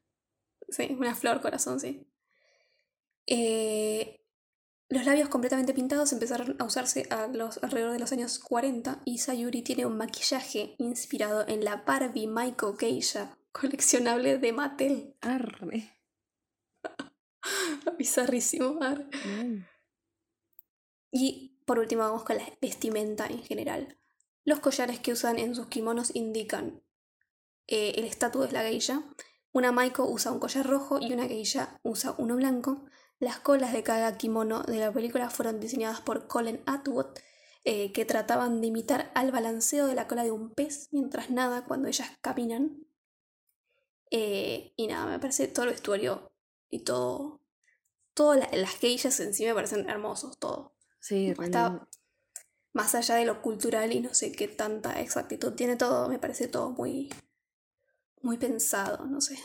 Sí, 0.69 0.97
una 0.99 1.15
flor 1.15 1.41
corazón, 1.41 1.79
sí. 1.79 2.07
Eh, 3.27 4.25
los 4.89 5.05
labios 5.05 5.29
completamente 5.29 5.75
pintados 5.75 6.13
empezaron 6.13 6.57
a 6.61 6.65
usarse 6.65 7.07
a 7.11 7.27
los, 7.29 7.59
alrededor 7.63 7.93
de 7.93 7.99
los 7.99 8.13
años 8.13 8.39
40 8.39 9.03
y 9.05 9.19
Sayuri 9.19 9.63
tiene 9.63 9.87
un 9.87 9.97
maquillaje 9.97 10.77
inspirado 10.79 11.47
en 11.49 11.65
la 11.65 11.77
Barbie 11.77 12.29
Maiko 12.29 12.77
Geisha 12.77 13.37
coleccionable 13.53 14.39
de 14.39 14.53
Mattel. 14.53 15.17
Arre. 15.21 15.96
Bizarrísimo. 17.99 18.79
ar. 18.83 19.09
Mal. 19.27 19.69
Y 21.11 21.57
por 21.65 21.79
último 21.79 22.03
vamos 22.03 22.25
con 22.25 22.37
la 22.37 22.45
vestimenta 22.61 23.27
en 23.27 23.43
general. 23.43 23.99
Los 24.45 24.61
collares 24.61 25.01
que 25.01 25.13
usan 25.13 25.39
en 25.39 25.55
sus 25.55 25.67
kimonos 25.67 26.15
indican 26.15 26.83
eh, 27.67 27.95
el 27.97 28.05
estatus 28.05 28.47
de 28.47 28.53
la 28.53 28.63
geisha. 28.63 29.03
Una 29.53 29.73
Maiko 29.73 30.05
usa 30.05 30.33
un 30.33 30.39
collar 30.39 30.67
rojo 30.67 30.99
y 31.01 31.13
una 31.13 31.27
geisha 31.27 31.81
usa 31.83 32.15
uno 32.19 32.37
blanco. 32.37 32.85
Las 33.19 33.41
colas 33.41 33.73
de 33.73 33.83
cada 33.83 34.17
kimono 34.19 34.63
de 34.63 34.79
la 34.79 34.93
película 34.93 35.31
fueron 35.31 35.59
diseñadas 35.59 36.01
por 36.03 36.29
Colin 36.29 36.61
Atwood, 36.67 37.07
eh, 37.65 37.93
que 37.93 38.05
trataban 38.05 38.61
de 38.61 38.67
imitar 38.69 39.11
al 39.15 39.33
balanceo 39.33 39.87
de 39.87 39.95
la 39.95 40.07
cola 40.07 40.23
de 40.23 40.31
un 40.31 40.53
pez 40.53 40.89
mientras 40.93 41.31
nada 41.31 41.65
cuando 41.65 41.89
ellas 41.89 42.11
caminan. 42.21 42.87
Eh, 44.11 44.75
y 44.77 44.87
nada, 44.87 45.07
me 45.07 45.19
parece 45.19 45.49
todo 45.49 45.65
el 45.65 45.73
vestuario 45.73 46.31
y 46.69 46.85
todo. 46.85 47.36
Todas 48.17 48.39
la- 48.41 48.49
las 48.57 48.75
geishas 48.79 49.21
en 49.21 49.35
sí 49.35 49.45
me 49.45 49.53
parecen 49.53 49.91
hermosos, 49.91 50.39
todo. 50.39 50.73
Sí, 51.01 51.35
Está 51.39 51.87
más 52.73 52.95
allá 52.95 53.17
de 53.17 53.27
lo 53.27 53.43
cultural 53.43 53.93
y 53.93 54.01
no 54.01 54.15
sé 54.15 54.33
qué 54.33 54.49
tanta 54.49 54.99
exactitud 55.03 55.53
tiene 55.53 55.77
todo, 55.77 56.09
me 56.09 56.19
parece 56.19 56.49
todo 56.49 56.71
muy, 56.71 57.11
muy 58.23 58.39
pensado, 58.39 59.05
no 59.05 59.21
sé. 59.21 59.39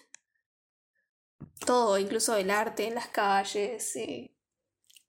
Todo, 1.66 2.00
incluso 2.00 2.38
el 2.38 2.50
arte 2.50 2.88
en 2.88 2.96
las 2.96 3.10
calles, 3.10 3.94
eh, 3.98 4.32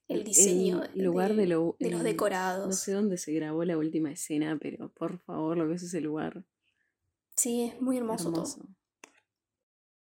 el 0.09 0.25
diseño 0.25 0.83
El 0.83 1.05
lugar 1.05 1.35
de, 1.35 1.47
lo, 1.47 1.77
de 1.79 1.91
los 1.91 2.03
decorados. 2.03 2.67
No 2.67 2.73
sé 2.73 2.93
dónde 2.93 3.17
se 3.17 3.33
grabó 3.33 3.65
la 3.65 3.79
última 3.79 4.11
escena, 4.11 4.59
pero 4.61 4.89
por 4.91 5.21
favor, 5.21 5.57
lo 5.57 5.69
que 5.69 5.75
es 5.77 5.85
ese 5.85 6.01
lugar. 6.01 6.45
Sí, 7.37 7.63
es 7.63 7.81
muy 7.81 7.97
hermoso, 7.97 8.33
todo. 8.33 8.43
Hermoso. 8.43 8.69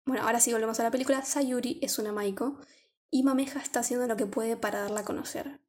Bueno, 0.06 0.24
ahora 0.24 0.40
sí 0.40 0.54
volvemos 0.54 0.80
a 0.80 0.84
la 0.84 0.92
película. 0.92 1.22
Sayuri 1.24 1.80
es 1.82 2.00
una 2.00 2.12
Maiko 2.14 2.58
y 3.12 3.24
Mameja 3.24 3.60
está 3.60 3.82
haciendo 3.82 4.08
lo 4.08 4.16
que 4.16 4.26
puede 4.26 4.58
para 4.58 4.82
darla 4.82 5.02
a 5.02 5.06
conocer. 5.06 5.60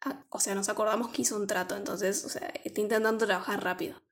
Ah, 0.00 0.26
o 0.30 0.40
sea, 0.40 0.56
nos 0.56 0.68
acordamos 0.68 1.10
que 1.10 1.22
hizo 1.22 1.36
un 1.36 1.46
trato, 1.46 1.76
entonces, 1.76 2.24
o 2.24 2.28
sea, 2.28 2.52
está 2.64 2.80
intentando 2.80 3.26
trabajar 3.26 3.62
rápido. 3.62 4.02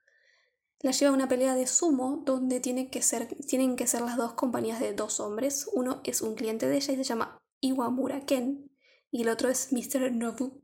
La 0.83 0.93
lleva 0.93 1.11
a 1.11 1.15
una 1.15 1.29
pelea 1.29 1.55
de 1.55 1.67
sumo 1.67 2.23
donde 2.25 2.61
que 2.91 3.03
ser, 3.03 3.27
tienen 3.47 3.77
que 3.77 3.87
ser 3.87 4.03
las 4.03 4.17
dos 4.17 4.35
compañías 4.35 4.81
de 4.81 4.95
dos 4.95 5.19
hombres. 5.19 5.69
Uno 5.73 6.01
es 6.05 6.23
un 6.23 6.35
cliente 6.37 6.69
de 6.69 6.77
ella 6.77 6.95
y 6.95 6.97
se 6.97 7.05
llama 7.05 7.43
Iwamura 7.61 8.25
Ken 8.25 8.71
y 9.11 9.23
el 9.23 9.29
otro 9.29 9.49
es 9.49 9.73
Mr. 9.73 10.13
Nobu, 10.13 10.63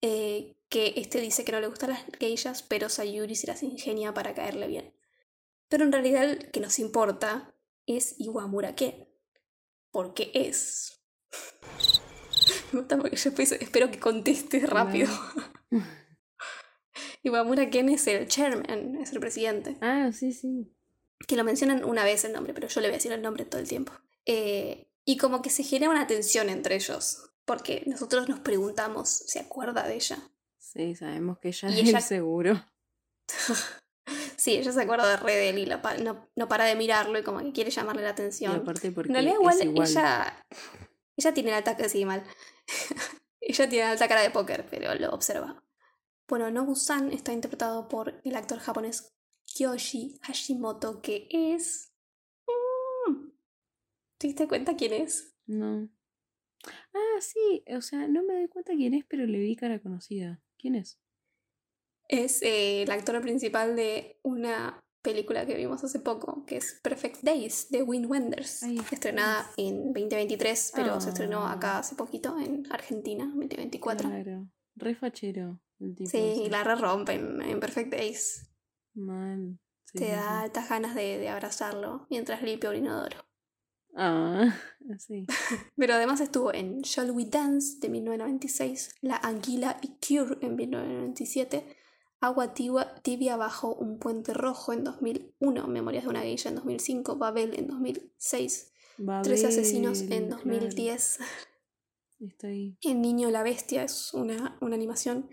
eh, 0.00 0.56
que 0.68 0.94
este 0.96 1.20
dice 1.20 1.44
que 1.44 1.52
no 1.52 1.60
le 1.60 1.68
gustan 1.68 1.90
las 1.90 2.04
geishas, 2.18 2.62
pero 2.62 2.88
Sayuri 2.88 3.36
se 3.36 3.46
las 3.46 3.62
ingenia 3.62 4.14
para 4.14 4.34
caerle 4.34 4.66
bien. 4.66 4.94
Pero 5.68 5.84
en 5.84 5.92
realidad 5.92 6.24
el 6.24 6.50
que 6.50 6.60
nos 6.60 6.78
importa 6.78 7.54
es 7.86 8.16
Iwamura 8.18 8.74
Ken. 8.74 9.05
Porque 9.96 10.30
es. 10.34 11.00
Me 12.72 12.80
gusta 12.80 12.98
porque 12.98 13.16
yo 13.16 13.30
espero 13.30 13.90
que 13.90 13.98
contestes 13.98 14.68
rápido. 14.68 15.08
Iwamura 17.22 17.70
Ken 17.70 17.88
es 17.88 18.06
el 18.06 18.28
chairman, 18.28 18.96
es 18.96 19.12
el 19.12 19.20
presidente. 19.20 19.78
Ah, 19.80 20.10
sí, 20.12 20.34
sí. 20.34 20.70
Que 21.26 21.34
lo 21.36 21.44
mencionan 21.44 21.82
una 21.82 22.04
vez 22.04 22.26
el 22.26 22.32
nombre, 22.34 22.52
pero 22.52 22.68
yo 22.68 22.80
le 22.82 22.88
voy 22.88 22.92
a 22.94 22.98
decir 22.98 23.10
el 23.12 23.22
nombre 23.22 23.46
todo 23.46 23.58
el 23.58 23.66
tiempo. 23.68 23.92
Eh, 24.26 24.86
y 25.06 25.16
como 25.16 25.40
que 25.40 25.48
se 25.48 25.62
genera 25.62 25.90
una 25.90 26.06
tensión 26.06 26.50
entre 26.50 26.74
ellos. 26.74 27.30
Porque 27.46 27.82
nosotros 27.86 28.28
nos 28.28 28.40
preguntamos, 28.40 29.08
¿se 29.08 29.38
acuerda 29.40 29.88
de 29.88 29.94
ella? 29.94 30.18
Sí, 30.58 30.94
sabemos 30.94 31.38
que 31.38 31.48
ella 31.48 31.70
Y 31.70 31.80
es 31.80 31.88
ella- 31.88 31.98
el 31.98 32.04
seguro. 32.04 32.66
Sí, 34.36 34.56
ella 34.56 34.72
se 34.72 34.82
acuerda 34.82 35.08
de 35.10 35.16
re 35.16 35.34
de 35.34 35.48
él 35.50 35.58
y 35.58 35.66
la 35.66 35.80
pa- 35.82 35.96
no, 35.96 36.28
no 36.36 36.48
para 36.48 36.64
de 36.64 36.76
mirarlo 36.76 37.18
y 37.18 37.22
como 37.22 37.38
que 37.40 37.52
quiere 37.52 37.70
llamarle 37.70 38.02
la 38.02 38.08
Y 38.08 38.12
atención. 38.12 38.56
aparte 38.56 38.92
porque 38.92 39.08
En 39.08 39.14
realidad 39.14 39.34
igual, 39.34 39.62
igual. 39.62 39.88
ella 39.88 40.44
ella 41.16 41.34
tiene 41.34 41.50
la 41.50 41.56
alta 41.58 41.88
sí, 41.88 42.04
mal. 42.04 42.22
ella 43.40 43.68
tiene 43.68 43.84
alta 43.84 44.08
cara 44.08 44.22
de 44.22 44.30
póker, 44.30 44.66
pero 44.70 44.94
lo 44.94 45.10
observa. 45.10 45.62
Bueno, 46.28 46.50
Nobu-san 46.50 47.12
está 47.12 47.32
interpretado 47.32 47.88
por 47.88 48.20
el 48.24 48.36
actor 48.36 48.58
japonés 48.58 49.14
Kyoshi 49.44 50.18
Hashimoto, 50.22 51.00
que 51.00 51.28
es... 51.30 51.92
Mm, 53.08 53.30
¿Te 54.18 54.26
diste 54.26 54.48
cuenta 54.48 54.76
quién 54.76 54.92
es? 54.92 55.34
No. 55.46 55.88
Ah, 56.92 57.20
sí, 57.20 57.62
o 57.74 57.80
sea, 57.80 58.08
no 58.08 58.22
me 58.24 58.34
doy 58.34 58.48
cuenta 58.48 58.72
quién 58.74 58.94
es, 58.94 59.04
pero 59.06 59.24
le 59.24 59.38
vi 59.38 59.54
cara 59.56 59.80
conocida. 59.80 60.42
¿Quién 60.58 60.74
es? 60.74 60.98
Es 62.08 62.42
eh, 62.42 62.82
el 62.82 62.90
actor 62.90 63.20
principal 63.20 63.74
de 63.76 64.18
una 64.22 64.82
película 65.02 65.46
que 65.46 65.54
vimos 65.56 65.82
hace 65.84 66.00
poco, 66.00 66.44
que 66.46 66.56
es 66.56 66.80
Perfect 66.82 67.22
Days, 67.22 67.68
de 67.70 67.82
Wim 67.82 68.10
Wenders, 68.10 68.62
Ay, 68.64 68.80
estrenada 68.90 69.48
en 69.56 69.92
2023, 69.92 70.72
pero 70.74 71.00
se 71.00 71.10
estrenó 71.10 71.46
Ah. 71.46 71.52
acá 71.52 71.78
hace 71.78 71.94
poquito, 71.94 72.36
en 72.38 72.66
Argentina, 72.72 73.24
2024. 73.26 74.08
Claro. 74.08 74.48
Re 74.74 74.94
fachero. 74.96 75.60
El 75.78 75.94
tipo 75.94 76.10
Sí, 76.10 76.18
ese. 76.18 76.50
la 76.50 76.64
re 76.64 76.74
rompe 76.74 77.12
en, 77.14 77.60
Perfect 77.60 77.92
Days. 77.92 78.50
Sí, 78.94 79.98
Te 79.98 80.06
sí, 80.06 80.10
da 80.10 80.40
altas 80.40 80.68
ganas 80.68 80.94
de, 80.94 81.18
de 81.18 81.28
abrazarlo 81.28 82.06
mientras 82.10 82.42
limpia 82.42 82.70
un 82.70 82.76
inodoro. 82.76 83.24
Ah, 83.94 84.52
sí. 84.98 85.26
Pero 85.76 85.94
además 85.94 86.20
estuvo 86.20 86.52
en 86.52 86.80
Shall 86.82 87.10
We 87.12 87.26
Dance 87.26 87.78
de 87.80 87.88
1996, 87.90 88.96
La 89.02 89.16
Anguila 89.16 89.78
y 89.82 89.88
Cure 90.04 90.38
en 90.40 90.56
1997, 90.56 91.64
Agua 92.20 92.54
tibia, 92.54 93.36
bajo 93.36 93.74
un 93.74 93.98
puente 93.98 94.32
rojo 94.32 94.72
en 94.72 94.84
2001, 94.84 95.66
Memorias 95.68 96.04
de 96.04 96.10
una 96.10 96.22
geisha 96.22 96.48
en 96.48 96.56
2005, 96.56 97.16
Babel 97.16 97.54
en 97.58 97.66
2006, 97.66 98.72
Tres 99.22 99.44
asesinos 99.44 100.00
en 100.00 100.30
Babel, 100.30 100.60
2010, 100.60 101.16
claro, 101.16 101.30
Está 102.18 102.46
ahí. 102.48 102.78
El 102.82 103.02
niño 103.02 103.30
la 103.30 103.42
bestia 103.42 103.84
es 103.84 104.14
una, 104.14 104.56
una 104.62 104.74
animación 104.74 105.28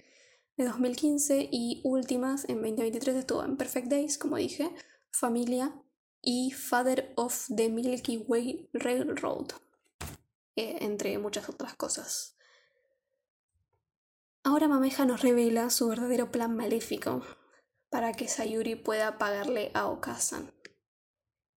de 0.58 0.66
2015 0.66 1.50
y 1.52 1.82
últimas 1.84 2.44
en 2.50 2.62
2023 2.62 3.16
estuvo 3.16 3.44
en 3.44 3.58
Perfect 3.58 3.88
Days, 3.88 4.18
como 4.18 4.38
dije, 4.38 4.70
Familia 5.12 5.74
y 6.22 6.52
Father 6.52 7.14
of 7.16 7.48
the 7.56 7.70
Milky 7.70 8.18
Way 8.18 8.70
Railroad, 8.74 9.52
eh, 10.56 10.78
entre 10.82 11.18
muchas 11.18 11.50
otras 11.50 11.76
cosas. 11.76 12.33
Ahora 14.44 14.68
Mameja 14.68 15.06
nos 15.06 15.22
revela 15.22 15.70
su 15.70 15.88
verdadero 15.88 16.30
plan 16.30 16.54
maléfico 16.56 17.22
para 17.90 18.12
que 18.12 18.28
Sayuri 18.28 18.76
pueda 18.76 19.18
pagarle 19.18 19.72
a 19.74 19.88
Okazan. 19.88 20.52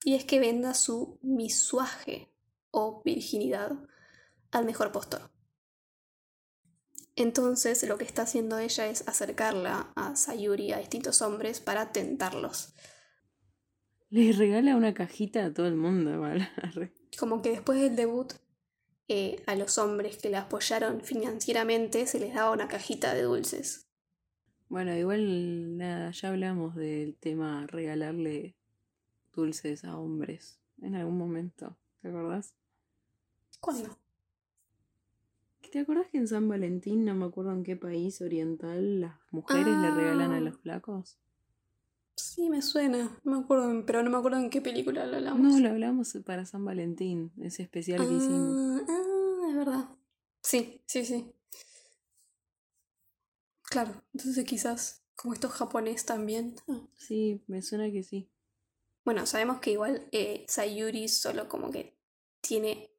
Y 0.05 0.15
es 0.15 0.25
que 0.25 0.39
venda 0.39 0.73
su 0.73 1.19
misuaje 1.21 2.33
o 2.71 3.03
virginidad 3.05 3.73
al 4.53 4.65
mejor 4.65 4.93
postor. 4.93 5.33
Entonces 7.17 7.83
lo 7.89 7.99
que 7.99 8.05
está 8.05 8.23
haciendo 8.23 8.59
ella 8.59 8.87
es 8.87 9.09
acercarla 9.09 9.93
a 9.97 10.15
Sayuri 10.15 10.73
a 10.73 10.79
distintos 10.79 11.23
hombres 11.23 11.61
para 11.61 11.91
tentarlos. 11.91 12.75
Le 14.11 14.33
regala 14.33 14.77
una 14.77 14.95
cajita 14.95 15.47
a 15.47 15.53
todo 15.53 15.67
el 15.67 15.75
mundo. 15.75 16.23
Arre. 16.63 16.93
Como 17.19 17.43
que 17.43 17.51
después 17.51 17.81
del 17.81 17.97
debut, 17.97 18.35
eh, 19.09 19.43
a 19.47 19.55
los 19.55 19.79
hombres 19.79 20.17
que 20.19 20.31
la 20.31 20.41
apoyaron 20.43 21.01
financieramente 21.01 22.07
se 22.07 22.19
les 22.21 22.35
daba 22.35 22.51
una 22.53 22.69
cajita 22.69 23.15
de 23.15 23.23
dulces. 23.23 23.87
Bueno, 24.69 24.97
igual 24.97 25.77
nada, 25.77 26.11
ya 26.11 26.29
hablamos 26.31 26.75
del 26.75 27.15
tema 27.17 27.67
regalarle 27.69 28.57
dulces 29.33 29.85
a 29.85 29.97
hombres 29.97 30.59
en 30.83 30.97
algún 30.97 31.17
momento. 31.19 31.77
¿Te 32.03 32.09
acordás? 32.09 32.55
¿Cuándo? 33.61 33.97
¿Te 35.71 35.81
acordás 35.81 36.09
que 36.11 36.19
en 36.19 36.29
San 36.29 36.49
Valentín, 36.49 37.05
no 37.05 37.15
me 37.15 37.27
acuerdo 37.27 37.53
en 37.53 37.63
qué 37.65 37.77
país 37.77 38.21
oriental, 38.23 39.01
las 39.01 39.15
mujeres 39.31 39.67
le 39.77 39.91
regalan 39.91 40.33
a 40.33 40.37
Ah. 40.39 40.41
los 40.41 40.57
flacos? 40.59 41.19
Sí, 42.17 42.49
me 42.49 42.63
suena. 42.63 43.19
No 43.25 43.33
me 43.33 43.45
acuerdo, 43.45 43.85
pero 43.85 44.03
no 44.03 44.11
me 44.11 44.17
acuerdo 44.17 44.39
en 44.39 44.51
qué 44.51 44.63
película 44.63 45.07
lo 45.07 45.17
hablamos. 45.17 45.41
No, 45.41 45.61
lo 45.61 45.69
hablamos 45.69 46.17
para 46.25 46.47
San 46.47 46.65
Valentín, 46.65 47.33
ese 47.41 47.63
especial 47.63 47.99
que 47.99 48.15
hicimos. 48.15 48.57
Ah, 48.59 48.85
ah, 48.89 49.47
es 49.51 49.57
verdad. 49.57 49.89
Sí, 50.41 50.83
sí, 50.87 51.05
sí. 51.05 51.33
Claro, 53.63 54.03
entonces 54.15 54.45
quizás 54.45 55.03
como 55.15 55.35
esto 55.35 55.49
es 55.49 55.55
japonés 55.55 56.07
también. 56.07 56.57
Ah. 56.69 56.81
Sí, 56.97 57.43
me 57.49 57.61
suena 57.63 57.91
que 57.91 58.03
sí. 58.03 58.31
Bueno, 59.05 59.27
sabemos 59.27 59.61
que 59.61 59.73
igual 59.73 60.09
eh, 60.13 60.45
Sayuri 60.49 61.09
solo 61.09 61.49
como 61.49 61.71
que 61.71 61.97
tiene, 62.41 62.91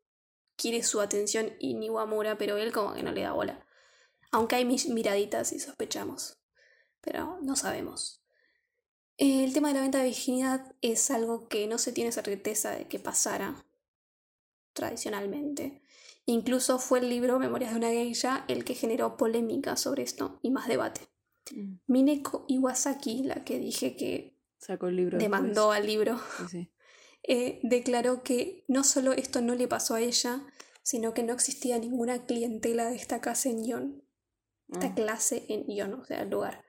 quiere 0.56 0.84
su 0.84 1.02
atención 1.02 1.54
y 1.60 1.74
Niwamura, 1.74 2.38
pero 2.38 2.58
él 2.58 2.72
como 2.72 2.94
que 2.94 3.04
no 3.04 3.12
le 3.12 3.22
da 3.22 3.34
bola. 3.34 3.66
Aunque 4.32 4.56
hay 4.56 4.66
mis 4.66 4.88
miraditas 4.90 5.54
y 5.54 5.60
sospechamos, 5.60 6.38
pero 7.02 7.40
no 7.42 7.56
sabemos. 7.56 8.22
El 9.18 9.52
tema 9.54 9.70
de 9.70 9.74
la 9.76 9.82
venta 9.82 9.98
de 9.98 10.06
virginidad 10.06 10.76
es 10.82 11.10
algo 11.10 11.48
que 11.48 11.68
no 11.68 11.78
se 11.78 11.92
tiene 11.92 12.12
certeza 12.12 12.72
de 12.72 12.88
que 12.88 13.00
pasara 13.00 13.66
tradicionalmente. 14.74 15.82
Incluso 16.26 16.78
fue 16.78 17.00
el 17.00 17.10
libro 17.10 17.40
Memorias 17.40 17.72
de 17.72 17.78
una 17.78 17.90
geisha 17.90 18.46
el 18.48 18.64
que 18.64 18.76
generó 18.76 19.18
polémica 19.18 19.76
sobre 19.76 20.04
esto 20.04 20.40
y 20.44 20.52
más 20.52 20.68
debate. 20.68 21.02
Mm. 21.56 21.76
Mineko 21.88 22.46
Iwasaki, 22.48 23.24
la 23.24 23.44
que 23.44 23.60
dije 23.60 23.96
que 23.96 24.38
Sacó 24.60 24.88
el 24.88 24.98
libro. 24.98 25.18
demandó 25.18 25.72
al 25.72 25.88
libro, 25.88 26.16
después. 26.16 26.52
Sí, 26.52 26.62
sí. 26.64 26.72
eh, 27.24 27.60
declaró 27.64 28.24
que 28.24 28.66
no 28.68 28.84
solo 28.84 29.14
esto 29.14 29.42
no 29.42 29.56
le 29.56 29.68
pasó 29.68 29.96
a 29.96 30.02
ella, 30.02 30.46
sino 30.84 31.14
que 31.14 31.24
no 31.24 31.34
existía 31.34 31.80
ninguna 31.80 32.26
clientela 32.26 32.90
de 32.90 32.96
esta 32.96 33.20
casa 33.22 33.50
en 33.50 33.64
Ion, 33.66 34.04
esta 34.72 34.88
Ah, 34.88 34.96
clase 34.96 35.46
en 35.50 35.70
Ion, 35.70 35.94
o 35.94 36.06
sea, 36.06 36.22
el 36.22 36.30
lugar. 36.30 36.64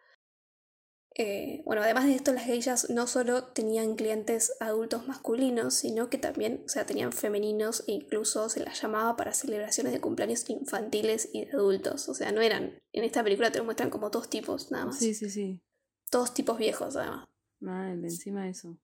Eh, 1.21 1.63
bueno, 1.65 1.83
además 1.83 2.05
de 2.05 2.15
esto, 2.15 2.33
las 2.33 2.45
geishas 2.45 2.91
no 2.91 3.09
solo 3.09 3.43
tenían 3.43 3.97
clientes 3.97 4.53
adultos 4.61 5.09
masculinos, 5.09 5.75
sino 5.75 6.09
que 6.09 6.17
también, 6.17 6.63
o 6.65 6.69
sea, 6.69 6.87
tenían 6.87 7.13
femeninos 7.13 7.83
e 7.89 7.93
incluso 7.93 8.49
se 8.49 8.61
las 8.61 8.81
llamaba 8.81 9.17
para 9.17 9.35
celebraciones 9.35 9.93
de 9.93 10.01
cumpleaños 10.01 10.49
infantiles 10.49 11.29
y 11.33 11.45
de 11.45 11.51
adultos. 11.51 12.09
O 12.09 12.15
sea, 12.15 12.31
no 12.31 12.41
eran, 12.41 12.79
en 12.93 13.05
esta 13.05 13.25
película 13.25 13.51
te 13.51 13.59
lo 13.59 13.65
muestran 13.65 13.91
como 13.91 14.11
dos 14.11 14.31
tipos, 14.31 14.71
nada 14.71 14.87
más. 14.87 14.99
sí, 14.99 15.13
sí, 15.13 15.29
sí. 15.29 15.61
Todos 16.09 16.33
tipos 16.35 16.57
viejos, 16.57 16.95
además. 16.95 17.27
Mal, 17.61 18.05
encima 18.05 18.45
de 18.45 18.51
eso. 18.51 18.79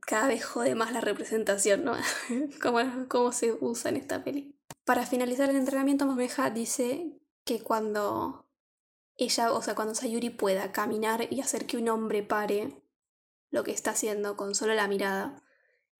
cada 0.00 0.26
vez 0.26 0.44
jode 0.44 0.74
más 0.74 0.92
la 0.92 1.00
representación, 1.00 1.84
¿no? 1.84 1.94
cómo, 2.60 2.80
cómo 3.08 3.30
se 3.30 3.52
usa 3.60 3.90
en 3.90 3.98
esta 3.98 4.24
peli. 4.24 4.58
Para 4.84 5.06
finalizar 5.06 5.48
el 5.48 5.56
entrenamiento, 5.56 6.06
Mameja 6.06 6.50
dice 6.50 7.20
que 7.44 7.60
cuando 7.60 8.41
ella, 9.22 9.52
o 9.52 9.62
sea, 9.62 9.74
cuando 9.74 9.94
Sayuri 9.94 10.30
pueda 10.30 10.72
caminar 10.72 11.26
y 11.30 11.40
hacer 11.40 11.66
que 11.66 11.76
un 11.76 11.88
hombre 11.88 12.22
pare 12.22 12.74
lo 13.50 13.64
que 13.64 13.70
está 13.72 13.90
haciendo 13.92 14.36
con 14.36 14.54
solo 14.54 14.74
la 14.74 14.88
mirada, 14.88 15.42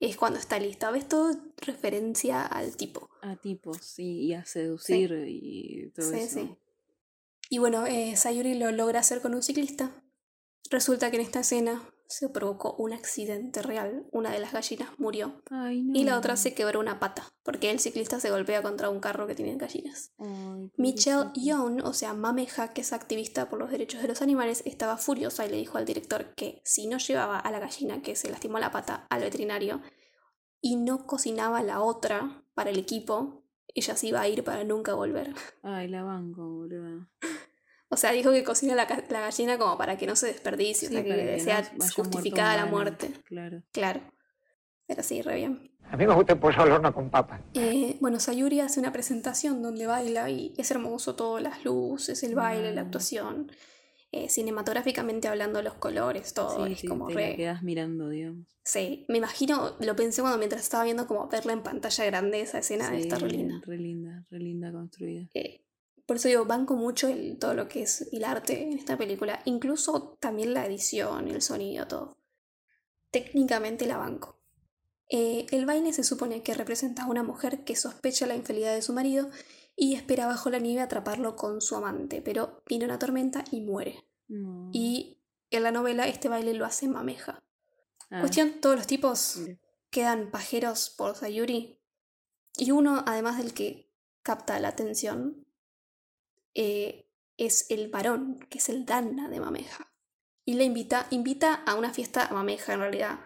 es 0.00 0.16
cuando 0.16 0.38
está 0.38 0.58
lista. 0.58 0.90
¿Ves 0.90 1.08
todo 1.08 1.34
referencia 1.58 2.42
al 2.44 2.76
tipo? 2.76 3.10
A 3.22 3.36
tipos, 3.36 3.78
sí, 3.78 4.20
y 4.22 4.34
a 4.34 4.44
seducir 4.44 5.12
y 5.28 5.90
todo 5.94 6.10
Sí, 6.10 6.16
eso. 6.18 6.34
sí. 6.40 6.56
Y 7.50 7.58
bueno, 7.58 7.86
eh, 7.86 8.16
Sayuri 8.16 8.54
lo 8.54 8.72
logra 8.72 9.00
hacer 9.00 9.20
con 9.20 9.34
un 9.34 9.42
ciclista. 9.42 9.90
Resulta 10.70 11.10
que 11.10 11.16
en 11.18 11.22
esta 11.22 11.40
escena 11.40 11.82
se 12.12 12.28
provocó 12.28 12.74
un 12.78 12.92
accidente 12.92 13.62
real. 13.62 14.06
Una 14.12 14.30
de 14.30 14.38
las 14.38 14.52
gallinas 14.52 14.90
murió 14.98 15.42
Ay, 15.50 15.82
no. 15.82 15.98
y 15.98 16.04
la 16.04 16.18
otra 16.18 16.36
se 16.36 16.54
quebró 16.54 16.78
una 16.80 17.00
pata, 17.00 17.24
porque 17.42 17.70
el 17.70 17.80
ciclista 17.80 18.20
se 18.20 18.30
golpea 18.30 18.62
contra 18.62 18.90
un 18.90 19.00
carro 19.00 19.26
que 19.26 19.34
tiene 19.34 19.56
gallinas. 19.56 20.12
Ay, 20.18 20.70
Michelle. 20.76 21.30
Young, 21.34 21.82
o 21.84 21.92
sea, 21.92 22.14
Mameja, 22.14 22.72
que 22.72 22.82
es 22.82 22.92
activista 22.92 23.48
por 23.48 23.58
los 23.58 23.70
derechos 23.70 24.02
de 24.02 24.08
los 24.08 24.22
animales, 24.22 24.62
estaba 24.66 24.96
furiosa 24.96 25.46
y 25.46 25.50
le 25.50 25.56
dijo 25.56 25.78
al 25.78 25.84
director 25.84 26.34
que 26.34 26.60
si 26.64 26.86
no 26.86 26.98
llevaba 26.98 27.38
a 27.38 27.50
la 27.50 27.58
gallina 27.58 28.02
que 28.02 28.14
se 28.16 28.30
lastimó 28.30 28.58
la 28.58 28.70
pata 28.70 29.06
al 29.10 29.22
veterinario 29.22 29.80
y 30.60 30.76
no 30.76 31.06
cocinaba 31.06 31.62
la 31.62 31.80
otra 31.82 32.44
para 32.54 32.70
el 32.70 32.78
equipo, 32.78 33.42
ella 33.74 33.96
se 33.96 34.08
iba 34.08 34.20
a 34.20 34.28
ir 34.28 34.44
para 34.44 34.64
nunca 34.64 34.94
volver. 34.94 35.34
Ay, 35.62 35.88
la 35.88 36.02
banco, 36.02 36.42
boludo. 36.48 37.08
O 37.92 37.98
sea, 37.98 38.10
dijo 38.12 38.32
que 38.32 38.42
cocina 38.42 38.74
la, 38.74 38.86
gallina 38.86 39.58
como 39.58 39.76
para 39.76 39.98
que 39.98 40.06
no 40.06 40.16
se 40.16 40.28
desperdicie, 40.28 40.88
o 40.88 40.90
sea, 40.92 41.04
que, 41.04 41.40
sea 41.40 41.70
justificada 41.94 42.56
la 42.56 42.64
muerte. 42.64 43.10
Claro. 43.26 43.62
Claro. 43.70 44.00
Pero 44.86 45.02
sí, 45.02 45.20
re 45.20 45.36
bien. 45.36 45.70
A 45.90 45.96
mí 45.98 46.06
me 46.06 46.14
gusta 46.14 46.32
el 46.32 46.38
pollo 46.38 46.62
al 46.62 46.72
horno 46.72 46.94
con 46.94 47.10
papa. 47.10 47.42
Eh, 47.52 47.98
bueno, 48.00 48.18
Sayuri 48.18 48.60
hace 48.60 48.80
una 48.80 48.92
presentación 48.92 49.60
donde 49.60 49.86
baila 49.86 50.30
y 50.30 50.54
es 50.56 50.70
hermoso 50.70 51.16
todo, 51.16 51.38
las 51.38 51.66
luces, 51.66 52.22
el 52.22 52.34
baile, 52.34 52.72
la 52.74 52.80
Ah. 52.80 52.84
actuación. 52.84 53.52
Eh, 54.10 54.30
cinematográficamente 54.30 55.28
hablando, 55.28 55.60
los 55.60 55.74
colores, 55.74 56.32
todo. 56.32 56.66
Sí, 56.66 56.72
es 56.72 56.80
sí, 56.80 56.86
como 56.86 57.08
te 57.08 57.14
re. 57.14 57.30
la 57.30 57.36
quedas 57.36 57.62
mirando, 57.62 58.08
digamos. 58.08 58.46
Sí, 58.64 59.04
me 59.08 59.18
imagino, 59.18 59.76
lo 59.80 59.94
pensé 59.96 60.22
cuando 60.22 60.38
mientras 60.38 60.62
estaba 60.62 60.84
viendo 60.84 61.06
como 61.06 61.28
verla 61.28 61.52
en 61.52 61.62
pantalla 61.62 62.04
grande 62.06 62.40
esa 62.40 62.58
escena, 62.58 62.88
sí, 62.88 62.96
está 63.00 63.18
re 63.18 63.28
linda. 63.28 63.60
re 63.66 63.76
linda, 63.76 64.24
re 64.30 64.38
linda 64.38 64.72
construida. 64.72 65.28
Eh, 65.34 65.60
por 66.06 66.16
eso 66.16 66.28
digo, 66.28 66.44
banco 66.44 66.74
mucho 66.76 67.08
el- 67.08 67.38
todo 67.38 67.54
lo 67.54 67.68
que 67.68 67.82
es 67.82 68.08
el 68.12 68.24
arte 68.24 68.62
en 68.62 68.72
esta 68.78 68.96
película, 68.98 69.40
incluso 69.44 70.16
también 70.20 70.52
la 70.54 70.66
edición, 70.66 71.28
el 71.28 71.42
sonido, 71.42 71.86
todo. 71.86 72.18
Técnicamente 73.10 73.86
la 73.86 73.98
banco. 73.98 74.40
Eh, 75.08 75.46
el 75.50 75.66
baile 75.66 75.92
se 75.92 76.04
supone 76.04 76.42
que 76.42 76.54
representa 76.54 77.02
a 77.02 77.08
una 77.10 77.22
mujer 77.22 77.64
que 77.64 77.76
sospecha 77.76 78.26
la 78.26 78.34
infidelidad 78.34 78.74
de 78.74 78.80
su 78.82 78.92
marido 78.94 79.28
y 79.76 79.94
espera 79.94 80.26
bajo 80.26 80.48
la 80.48 80.58
nieve 80.58 80.80
atraparlo 80.80 81.36
con 81.36 81.60
su 81.60 81.76
amante, 81.76 82.22
pero 82.22 82.62
viene 82.66 82.86
una 82.86 82.98
tormenta 82.98 83.44
y 83.50 83.60
muere. 83.60 84.06
No. 84.28 84.70
Y 84.72 85.20
en 85.50 85.62
la 85.64 85.70
novela 85.72 86.06
este 86.08 86.28
baile 86.28 86.54
lo 86.54 86.64
hace 86.64 86.88
Mameja. 86.88 87.44
Ah, 88.10 88.20
Cuestión, 88.20 88.60
todos 88.60 88.76
los 88.76 88.86
tipos 88.86 89.40
quedan 89.90 90.30
pajeros 90.30 90.88
por 90.96 91.14
Sayuri. 91.16 91.78
Y 92.56 92.70
uno, 92.70 93.02
además 93.06 93.36
del 93.38 93.52
que 93.52 93.90
capta 94.22 94.58
la 94.60 94.68
atención, 94.68 95.46
eh, 96.54 97.08
es 97.36 97.66
el 97.70 97.88
varón, 97.88 98.38
que 98.50 98.58
es 98.58 98.68
el 98.68 98.84
Danna 98.84 99.28
de 99.28 99.40
Mameja. 99.40 99.92
Y 100.44 100.54
le 100.54 100.64
invita, 100.64 101.06
invita 101.10 101.54
a 101.54 101.74
una 101.74 101.92
fiesta 101.92 102.26
a 102.26 102.34
Mameja 102.34 102.72
en 102.72 102.80
realidad. 102.80 103.20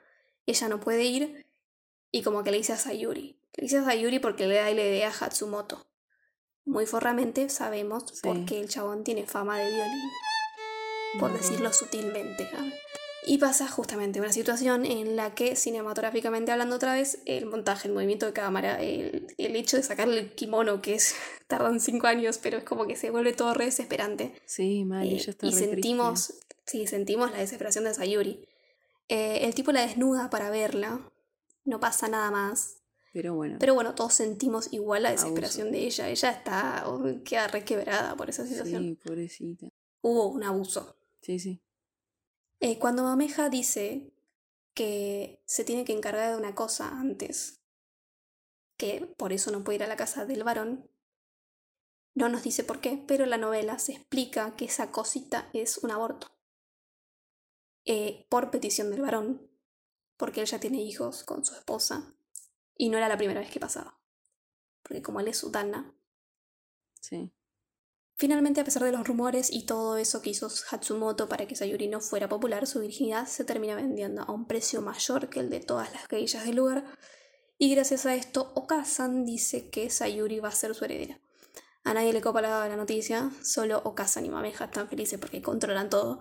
Ella 0.47 0.69
no 0.69 0.81
puede 0.81 1.05
ir 1.05 1.47
y 2.13 2.23
como 2.23 2.45
que 2.45 2.51
le 2.51 2.59
dice 2.59 2.73
a 2.73 2.77
Sayuri. 2.77 3.41
Le 3.55 3.63
dice 3.63 3.79
a 3.79 3.85
Sayuri 3.85 4.19
porque 4.19 4.47
le 4.47 4.57
da 4.57 4.65
la 4.65 4.83
idea 4.83 5.09
a 5.09 5.25
Hatsumoto. 5.25 5.87
Muy 6.65 6.87
forramente 6.87 7.49
sabemos 7.49 8.05
Sí. 8.13 8.21
porque 8.23 8.61
el 8.61 8.69
chabón 8.69 9.05
tiene 9.05 9.27
fama 9.27 9.59
de 9.59 9.71
violín 9.71 10.11
por 11.19 11.33
decirlo 11.33 11.73
sutilmente. 11.73 12.49
¿ah? 12.55 12.71
Y 13.29 13.39
pasa 13.39 13.67
justamente 13.69 14.21
una 14.21 14.33
situación 14.33 14.87
en 14.87 15.17
la 15.17 15.35
que, 15.35 15.57
cinematográficamente 15.57 16.53
hablando 16.53 16.77
otra 16.77 16.95
vez, 16.95 17.19
el 17.27 17.47
montaje, 17.47 17.89
el 17.89 17.95
movimiento 17.95 18.25
de 18.27 18.33
cámara, 18.33 18.81
el, 18.81 19.27
el 19.37 19.57
hecho 19.57 19.77
de 19.77 19.83
sacarle 19.83 20.21
el 20.21 20.35
kimono, 20.35 20.81
que 20.81 20.95
es 20.95 21.15
tardan 21.49 21.81
cinco 21.81 22.07
años, 22.07 22.39
pero 22.39 22.59
es 22.59 22.65
como 22.65 22.87
que 22.87 22.95
se 22.97 23.11
vuelve 23.11 23.33
todo 23.33 23.53
re 23.53 23.65
desesperante. 23.65 24.33
Sí, 24.47 24.85
mal, 24.85 25.07
Eh, 25.07 25.15
ella 25.15 25.31
está 25.31 25.47
y 25.47 25.51
re 25.51 25.57
triste. 25.57 25.73
sentimos, 25.75 26.35
sí, 26.65 26.87
sentimos 26.87 27.33
la 27.33 27.39
desesperación 27.39 27.83
de 27.85 27.95
Sayuri. 27.95 28.47
Eh, 29.09 29.41
el 29.43 29.55
tipo 29.55 29.73
la 29.73 29.83
desnuda 29.87 30.31
para 30.31 30.51
verla, 30.51 31.01
no 31.65 31.81
pasa 31.81 32.07
nada 32.09 32.31
más. 32.31 32.77
Pero 33.13 33.35
bueno, 33.35 33.57
Pero 33.59 33.75
bueno, 33.75 33.95
todos 33.95 34.15
sentimos 34.15 34.73
igual 34.73 35.03
la 35.03 35.09
Abuso. 35.09 35.25
desesperación 35.25 35.73
de 35.73 35.79
ella. 35.87 36.09
Ella 36.11 36.31
está, 36.31 36.85
oh, 36.87 37.03
queda 37.25 37.49
re 37.49 37.65
quebrada 37.65 38.15
por 38.17 38.29
esa 38.31 38.47
situación. 38.47 38.83
sí, 38.83 38.95
pobrecita. 39.03 39.67
Hubo 40.03 40.29
un 40.29 40.45
abuso. 40.45 40.97
Sí, 41.23 41.39
sí. 41.41 41.61
Eh, 42.61 42.79
cuando 42.79 43.03
Mameja 43.03 43.49
dice 43.49 44.13
que 44.75 45.43
se 45.47 45.65
tiene 45.65 45.85
que 45.85 45.93
encargar 45.93 46.33
de 46.33 46.39
una 46.39 46.55
cosa 46.55 46.89
antes, 46.99 47.63
que 48.77 49.07
por 49.19 49.33
eso 49.33 49.51
no 49.51 49.65
puede 49.65 49.77
ir 49.77 49.85
a 49.85 49.89
la 49.89 49.97
casa 49.97 50.27
del 50.27 50.45
varón, 50.45 50.91
no 52.15 52.29
nos 52.29 52.43
dice 52.43 52.65
por 52.65 52.81
qué, 52.81 53.03
pero 53.07 53.27
la 53.27 53.37
novela 53.37 53.79
se 53.79 53.93
explica 53.93 54.57
que 54.57 54.67
esa 54.67 54.91
cosita 54.91 55.51
es 55.53 55.79
un 55.79 55.91
aborto. 55.91 56.29
Eh, 57.85 58.27
por 58.31 58.51
petición 58.51 58.91
del 58.91 59.03
varón, 59.03 59.51
porque 60.17 60.41
él 60.41 60.47
ya 60.47 60.59
tiene 60.59 60.83
hijos 60.83 61.25
con 61.25 61.45
su 61.45 61.55
esposa, 61.55 62.17
y 62.75 62.89
no 62.89 62.97
era 62.97 63.09
la 63.09 63.19
primera 63.19 63.41
vez 63.41 63.51
que 63.51 63.61
pasaba. 63.61 64.01
Porque 64.83 65.03
como 65.03 65.21
él 65.21 65.29
es 65.29 65.39
sutana, 65.39 65.97
Sí. 67.01 67.31
Finalmente, 68.19 68.63
a 68.63 68.65
pesar 68.65 68.83
de 68.83 68.93
los 68.93 69.07
rumores 69.07 69.53
y 69.53 69.67
todo 69.67 69.99
eso 69.99 70.23
que 70.23 70.31
hizo 70.31 70.49
Hatsumoto 70.71 71.29
para 71.29 71.47
que 71.47 71.55
Sayuri 71.55 71.87
no 71.87 72.01
fuera 72.01 72.31
popular, 72.31 72.67
su 72.67 72.81
virginidad 72.81 73.27
se 73.27 73.45
termina 73.45 73.75
vendiendo 73.75 74.23
a 74.23 74.33
un 74.33 74.47
precio 74.47 74.81
mayor 74.81 75.29
que 75.29 75.41
el 75.41 75.51
de 75.51 75.61
todas 75.61 75.93
las 75.93 76.07
geishas 76.09 76.47
del 76.47 76.57
lugar. 76.57 76.85
Y 77.59 77.75
gracias 77.75 78.07
a 78.07 78.15
esto, 78.15 78.53
Okasan 78.55 79.27
dice 79.27 79.69
que 79.69 79.91
Sayuri 79.91 80.41
va 80.41 80.49
a 80.49 80.53
ser 80.53 80.75
su 80.75 80.87
heredera. 80.87 81.21
A 81.85 81.93
nadie 81.93 82.15
le 82.15 82.23
copa 82.23 82.41
la, 82.41 82.67
la 82.67 82.77
noticia, 82.77 83.31
solo 83.43 83.83
Okasan 83.85 84.25
y 84.25 84.31
Mameja 84.31 84.65
están 84.65 84.89
felices 84.89 85.19
porque 85.19 85.43
controlan 85.43 85.91
todo. 85.91 86.21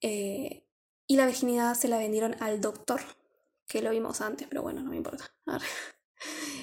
Eh, 0.00 0.66
y 1.06 1.16
la 1.16 1.26
virginidad 1.26 1.74
se 1.74 1.88
la 1.88 1.98
vendieron 1.98 2.34
al 2.40 2.62
doctor, 2.62 3.02
que 3.66 3.82
lo 3.82 3.90
vimos 3.90 4.22
antes, 4.22 4.48
pero 4.48 4.62
bueno, 4.62 4.82
no 4.82 4.90
me 4.90 4.96
importa. 4.96 5.30
A 5.44 5.58
ver. 5.58 5.68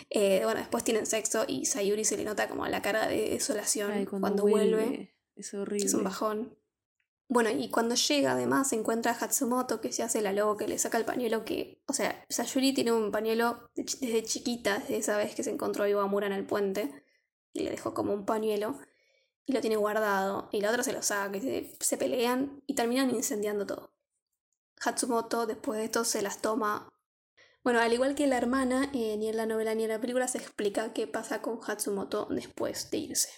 Eh, 0.10 0.42
bueno, 0.44 0.60
después 0.60 0.84
tienen 0.84 1.06
sexo 1.06 1.46
y 1.48 1.66
Sayuri 1.66 2.04
se 2.04 2.18
le 2.18 2.26
nota 2.26 2.50
como 2.50 2.68
la 2.68 2.82
cara 2.82 3.08
de 3.08 3.30
desolación 3.30 3.92
Ay, 3.92 4.06
cuando, 4.06 4.28
cuando, 4.28 4.44
vuelve. 4.44 4.86
vuelve. 4.86 5.16
Es 5.36 5.54
horrible. 5.54 5.86
Es 5.86 5.94
un 5.94 6.04
bajón. 6.04 6.58
Bueno, 7.30 7.50
y 7.50 7.70
cuando 7.70 7.96
llega 7.96 8.34
además 8.34 8.68
se 8.68 8.76
encuentra 8.76 9.14
a 9.14 9.16
Hatsumoto 9.16 9.80
que 9.80 9.94
se 9.94 10.04
hace 10.04 10.22
la 10.22 10.34
loca, 10.34 10.66
que 10.66 10.70
le 10.70 10.78
saca 10.78 10.98
el 10.98 11.06
pañuelo 11.06 11.46
que... 11.46 11.82
O 11.88 11.94
sea, 11.94 12.26
Sayuri 12.28 12.74
tiene 12.74 12.92
un 12.92 13.10
pañuelo 13.10 13.70
desde 13.74 14.24
chiquita, 14.26 14.80
desde 14.80 14.98
esa 14.98 15.16
vez 15.16 15.34
que 15.34 15.44
se 15.44 15.50
encontró 15.50 15.86
a 15.86 15.90
Iwamura 15.90 16.28
en 16.28 16.34
el 16.34 16.46
puente, 16.46 16.92
y 17.54 17.64
le 17.64 17.70
dejó 17.70 17.94
como 17.94 18.14
un 18.14 18.26
pañuelo, 18.26 18.78
y 19.46 19.54
lo 19.54 19.62
tiene 19.62 19.78
guardado, 19.78 20.50
y 20.52 20.60
la 20.60 20.72
otra 20.72 20.84
se 20.84 20.92
lo 20.92 21.02
saca, 21.02 21.38
y 21.38 21.42
se, 21.42 21.78
se 21.80 21.98
pelean 21.98 22.62
y 22.68 22.76
terminan 22.76 23.10
incendiando 23.12 23.66
todo. 23.66 23.94
Hatsumoto 24.84 25.46
después 25.46 25.80
de 25.80 25.86
esto 25.86 26.04
se 26.04 26.22
las 26.22 26.42
toma... 26.42 26.90
Bueno, 27.64 27.80
al 27.80 27.94
igual 27.94 28.16
que 28.16 28.28
la 28.28 28.38
hermana, 28.38 28.90
eh, 28.94 29.18
ni 29.18 29.30
en 29.30 29.38
la 29.38 29.46
novela 29.46 29.76
ni 29.76 29.84
en 29.84 29.90
la 29.90 30.02
película 30.02 30.28
se 30.28 30.40
explica 30.40 30.94
qué 30.94 31.08
pasa 31.08 31.42
con 31.42 31.60
Hatsumoto 31.62 32.28
después 32.32 32.90
de 32.90 32.98
irse. 32.98 33.30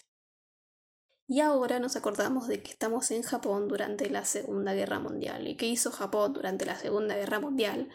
Y 1.27 1.39
ahora 1.39 1.79
nos 1.79 1.95
acordamos 1.95 2.47
de 2.47 2.61
que 2.61 2.71
estamos 2.71 3.09
en 3.11 3.23
Japón 3.23 3.67
durante 3.67 4.09
la 4.09 4.25
Segunda 4.25 4.73
Guerra 4.73 4.99
Mundial. 4.99 5.47
¿Y 5.47 5.55
qué 5.55 5.65
hizo 5.65 5.91
Japón 5.91 6.33
durante 6.33 6.65
la 6.65 6.75
Segunda 6.75 7.15
Guerra 7.15 7.39
Mundial? 7.39 7.89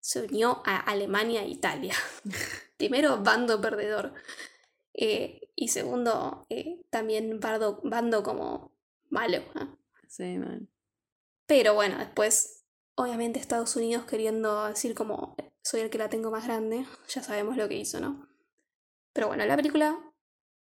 Se 0.00 0.22
unió 0.22 0.62
a 0.64 0.78
Alemania 0.78 1.42
e 1.42 1.48
Italia. 1.48 1.94
Primero, 2.76 3.22
bando 3.22 3.60
perdedor. 3.60 4.14
Eh, 4.94 5.50
y 5.54 5.68
segundo, 5.68 6.46
eh, 6.50 6.80
también 6.90 7.40
bando, 7.40 7.80
bando 7.82 8.22
como 8.22 8.72
malo. 9.10 9.38
¿eh? 9.38 9.68
Sí, 10.06 10.38
man. 10.38 10.68
Pero 11.46 11.74
bueno, 11.74 11.98
después, 11.98 12.57
obviamente 12.98 13.38
Estados 13.38 13.76
Unidos 13.76 14.04
queriendo 14.04 14.64
decir 14.66 14.94
como 14.94 15.36
soy 15.62 15.80
el 15.80 15.90
que 15.90 15.98
la 15.98 16.08
tengo 16.08 16.30
más 16.30 16.44
grande, 16.46 16.84
ya 17.08 17.22
sabemos 17.22 17.56
lo 17.56 17.68
que 17.68 17.76
hizo, 17.76 18.00
¿no? 18.00 18.28
Pero 19.12 19.28
bueno, 19.28 19.44
en 19.44 19.48
la 19.48 19.56
película 19.56 19.98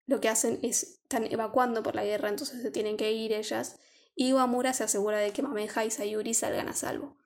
lo 0.07 0.21
que 0.21 0.31
hacen 0.31 0.59
es, 0.63 1.01
están 1.03 1.31
evacuando 1.31 1.83
por 1.83 1.95
la 1.95 2.05
guerra, 2.05 2.31
entonces 2.31 2.63
se 2.63 2.71
tienen 2.71 2.97
que 2.97 3.13
ir 3.13 3.33
ellas, 3.33 3.79
y 4.15 4.29
Iwamura 4.29 4.73
se 4.73 4.85
asegura 4.85 5.19
de 5.19 5.33
que 5.33 5.43
Mameja 5.43 5.85
y 5.85 5.91
Sayuri 5.91 6.33
salgan 6.33 6.69
a 6.69 6.75
salvo. 6.75 7.17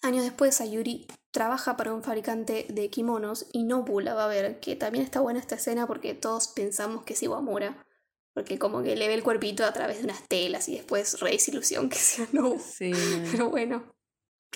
Años 0.00 0.24
después, 0.24 0.56
Sayuri 0.56 1.06
trabaja 1.30 1.76
para 1.76 1.94
un 1.94 2.02
fabricante 2.02 2.66
de 2.68 2.90
kimonos 2.90 3.46
y 3.52 3.62
Nobu 3.62 4.00
la 4.00 4.14
va 4.14 4.24
a 4.24 4.28
ver, 4.28 4.58
que 4.58 4.74
también 4.74 5.04
está 5.04 5.20
buena 5.20 5.38
esta 5.38 5.54
escena 5.54 5.86
porque 5.86 6.14
todos 6.14 6.48
pensamos 6.48 7.04
que 7.04 7.14
es 7.14 7.22
Iwamura, 7.22 7.86
porque 8.34 8.58
como 8.58 8.82
que 8.82 8.96
le 8.96 9.08
ve 9.08 9.14
el 9.14 9.22
cuerpito 9.22 9.64
a 9.64 9.72
través 9.72 9.98
de 9.98 10.04
unas 10.04 10.26
telas 10.28 10.68
y 10.68 10.76
después 10.76 11.20
re 11.20 11.32
desilusión 11.32 11.88
que 11.88 11.98
sea 11.98 12.26
Nobu. 12.32 12.60
Sí. 12.60 12.92
Pero 13.32 13.50
bueno, 13.50 13.94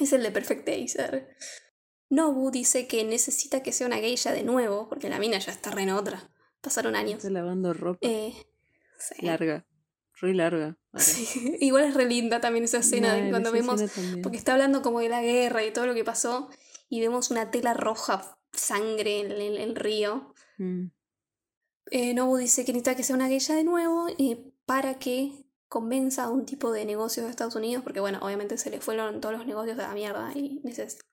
es 0.00 0.12
el 0.12 0.22
de 0.22 0.30
Perfect 0.30 0.66
Dazer. 0.66 1.36
Nobu 2.08 2.50
dice 2.50 2.86
que 2.86 3.04
necesita 3.04 3.62
que 3.62 3.72
sea 3.72 3.86
una 3.86 3.96
geisha 3.96 4.32
de 4.32 4.42
nuevo, 4.42 4.88
porque 4.88 5.08
la 5.08 5.18
mina 5.18 5.38
ya 5.38 5.52
está 5.52 5.70
re 5.70 5.82
en 5.82 5.90
otra. 5.90 6.30
Pasaron 6.60 6.96
años. 6.96 7.18
Está 7.18 7.30
lavando 7.30 7.72
ropa. 7.74 7.98
Eh, 8.02 8.32
sí. 8.98 9.26
Larga. 9.26 9.66
Re 10.20 10.34
larga. 10.34 10.78
Sí, 10.94 11.56
Igual 11.60 11.84
es 11.84 11.94
re 11.94 12.06
linda 12.06 12.40
también 12.40 12.64
esa 12.64 12.78
escena 12.78 13.14
cuando 13.30 13.50
esa 13.50 13.58
vemos, 13.58 13.80
escena 13.80 14.22
porque 14.22 14.38
está 14.38 14.52
hablando 14.52 14.82
como 14.82 15.00
de 15.00 15.08
la 15.08 15.20
guerra 15.20 15.64
y 15.64 15.72
todo 15.72 15.86
lo 15.86 15.94
que 15.94 16.04
pasó, 16.04 16.48
y 16.88 17.00
vemos 17.00 17.30
una 17.30 17.50
tela 17.50 17.74
roja, 17.74 18.38
sangre 18.52 19.20
en 19.20 19.32
el, 19.32 19.40
en 19.40 19.60
el 19.60 19.76
río. 19.76 20.32
Mm. 20.58 20.86
Eh, 21.90 22.14
Nobu 22.14 22.36
dice 22.36 22.64
que 22.64 22.72
necesita 22.72 22.96
que 22.96 23.02
sea 23.02 23.16
una 23.16 23.28
geisha 23.28 23.54
de 23.54 23.64
nuevo 23.64 24.06
eh, 24.18 24.52
para 24.64 24.98
que 24.98 25.46
convenza 25.68 26.24
a 26.24 26.30
un 26.30 26.44
tipo 26.44 26.72
de 26.72 26.84
negocios 26.84 27.24
de 27.26 27.30
Estados 27.30 27.56
Unidos, 27.56 27.82
porque 27.82 28.00
bueno, 28.00 28.18
obviamente 28.22 28.58
se 28.58 28.70
le 28.70 28.80
fueron 28.80 29.20
todos 29.20 29.36
los 29.36 29.46
negocios 29.46 29.78
a 29.78 29.88
la 29.88 29.94
mierda 29.94 30.32
y 30.34 30.62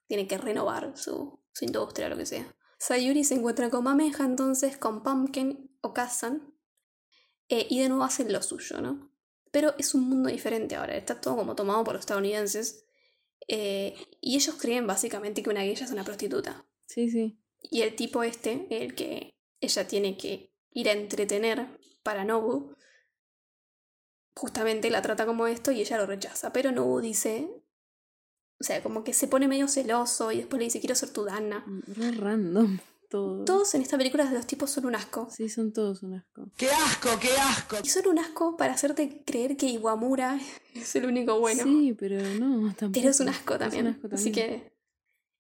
tiene 0.08 0.28
que 0.28 0.38
renovar 0.38 0.96
su, 0.96 1.40
su 1.52 1.66
industria 1.66 2.08
o 2.08 2.10
lo 2.10 2.18
que 2.18 2.26
sea. 2.26 2.56
Sayuri 2.80 3.24
se 3.24 3.36
encuentra 3.36 3.70
con 3.70 3.84
Mameja 3.84 4.26
entonces, 4.26 4.78
con 4.78 5.04
Pumpkin 5.04 5.72
o 5.82 5.94
Kazan, 5.94 6.54
eh, 7.50 7.68
y 7.70 7.80
de 7.80 7.90
nuevo 7.90 8.04
hacen 8.04 8.32
lo 8.32 8.42
suyo, 8.42 8.82
¿no? 8.82 9.12
Pero 9.52 9.74
es 9.78 9.94
un 9.94 10.10
mundo 10.10 10.30
diferente 10.30 10.76
ahora, 10.76 10.96
está 10.96 11.20
todo 11.20 11.36
como 11.36 11.56
tomado 11.56 11.84
por 11.84 11.94
los 11.94 12.02
estadounidenses, 12.02 12.86
eh, 13.48 13.96
y 14.22 14.36
ellos 14.36 14.56
creen 14.56 14.88
básicamente 14.88 15.44
que 15.44 15.50
una 15.50 15.62
geisha 15.62 15.86
es 15.86 15.92
una 15.92 16.04
prostituta. 16.04 16.66
Sí, 16.88 17.10
sí. 17.10 17.40
Y 17.62 17.82
el 17.82 17.96
tipo 17.96 18.24
este, 18.24 18.68
el 18.70 18.96
que 18.96 19.34
ella 19.62 19.88
tiene 19.88 20.18
que 20.18 20.53
ir 20.74 20.90
a 20.90 20.94
entretener 20.94 21.68
para 22.04 22.26
Nobu, 22.26 22.74
justamente 24.36 24.90
la 24.90 25.02
trata 25.02 25.26
como 25.26 25.48
esto 25.48 25.72
y 25.72 25.82
ella 25.82 25.98
lo 25.98 26.06
rechaza. 26.06 26.52
Pero 26.54 26.72
Nobu 26.72 27.00
dice, 27.00 27.48
o 28.60 28.64
sea, 28.64 28.82
como 28.84 29.04
que 29.04 29.14
se 29.14 29.28
pone 29.28 29.48
medio 29.48 29.68
celoso 29.68 30.32
y 30.32 30.38
después 30.38 30.60
le 30.60 30.66
dice, 30.66 30.80
quiero 30.80 30.96
ser 30.96 31.12
tu 31.12 31.24
Dana. 31.24 31.64
Re 31.88 32.12
random. 32.12 32.80
Todo. 33.10 33.46
Todos 33.46 33.76
en 33.76 33.84
esta 33.84 33.96
película 33.96 34.24
los 34.32 34.48
tipos 34.48 34.72
son 34.72 34.88
un 34.88 34.96
asco. 34.96 35.28
Sí, 35.30 35.48
son 35.48 35.72
todos 35.72 36.02
un 36.02 36.16
asco. 36.16 36.50
¡Qué 36.58 36.68
asco, 36.72 37.10
qué 37.22 37.30
asco! 37.38 37.76
Y 37.84 37.88
son 37.88 38.08
un 38.08 38.18
asco 38.18 38.58
para 38.58 38.74
hacerte 38.74 39.22
creer 39.24 39.56
que 39.56 39.68
Iwamura 39.68 40.40
es 40.74 40.96
el 40.96 41.06
único 41.06 41.40
bueno. 41.40 41.62
Sí, 41.64 41.96
pero 41.98 42.20
no, 42.40 42.74
tampoco. 42.74 42.92
Pero 42.94 43.10
es 43.12 43.20
un 43.20 43.30
asco 43.30 43.54
Es 43.54 43.60
un 43.60 43.60
también. 43.60 43.88
asco 43.88 44.08
Así 44.12 44.32
también. 44.32 44.34
que 44.62 44.74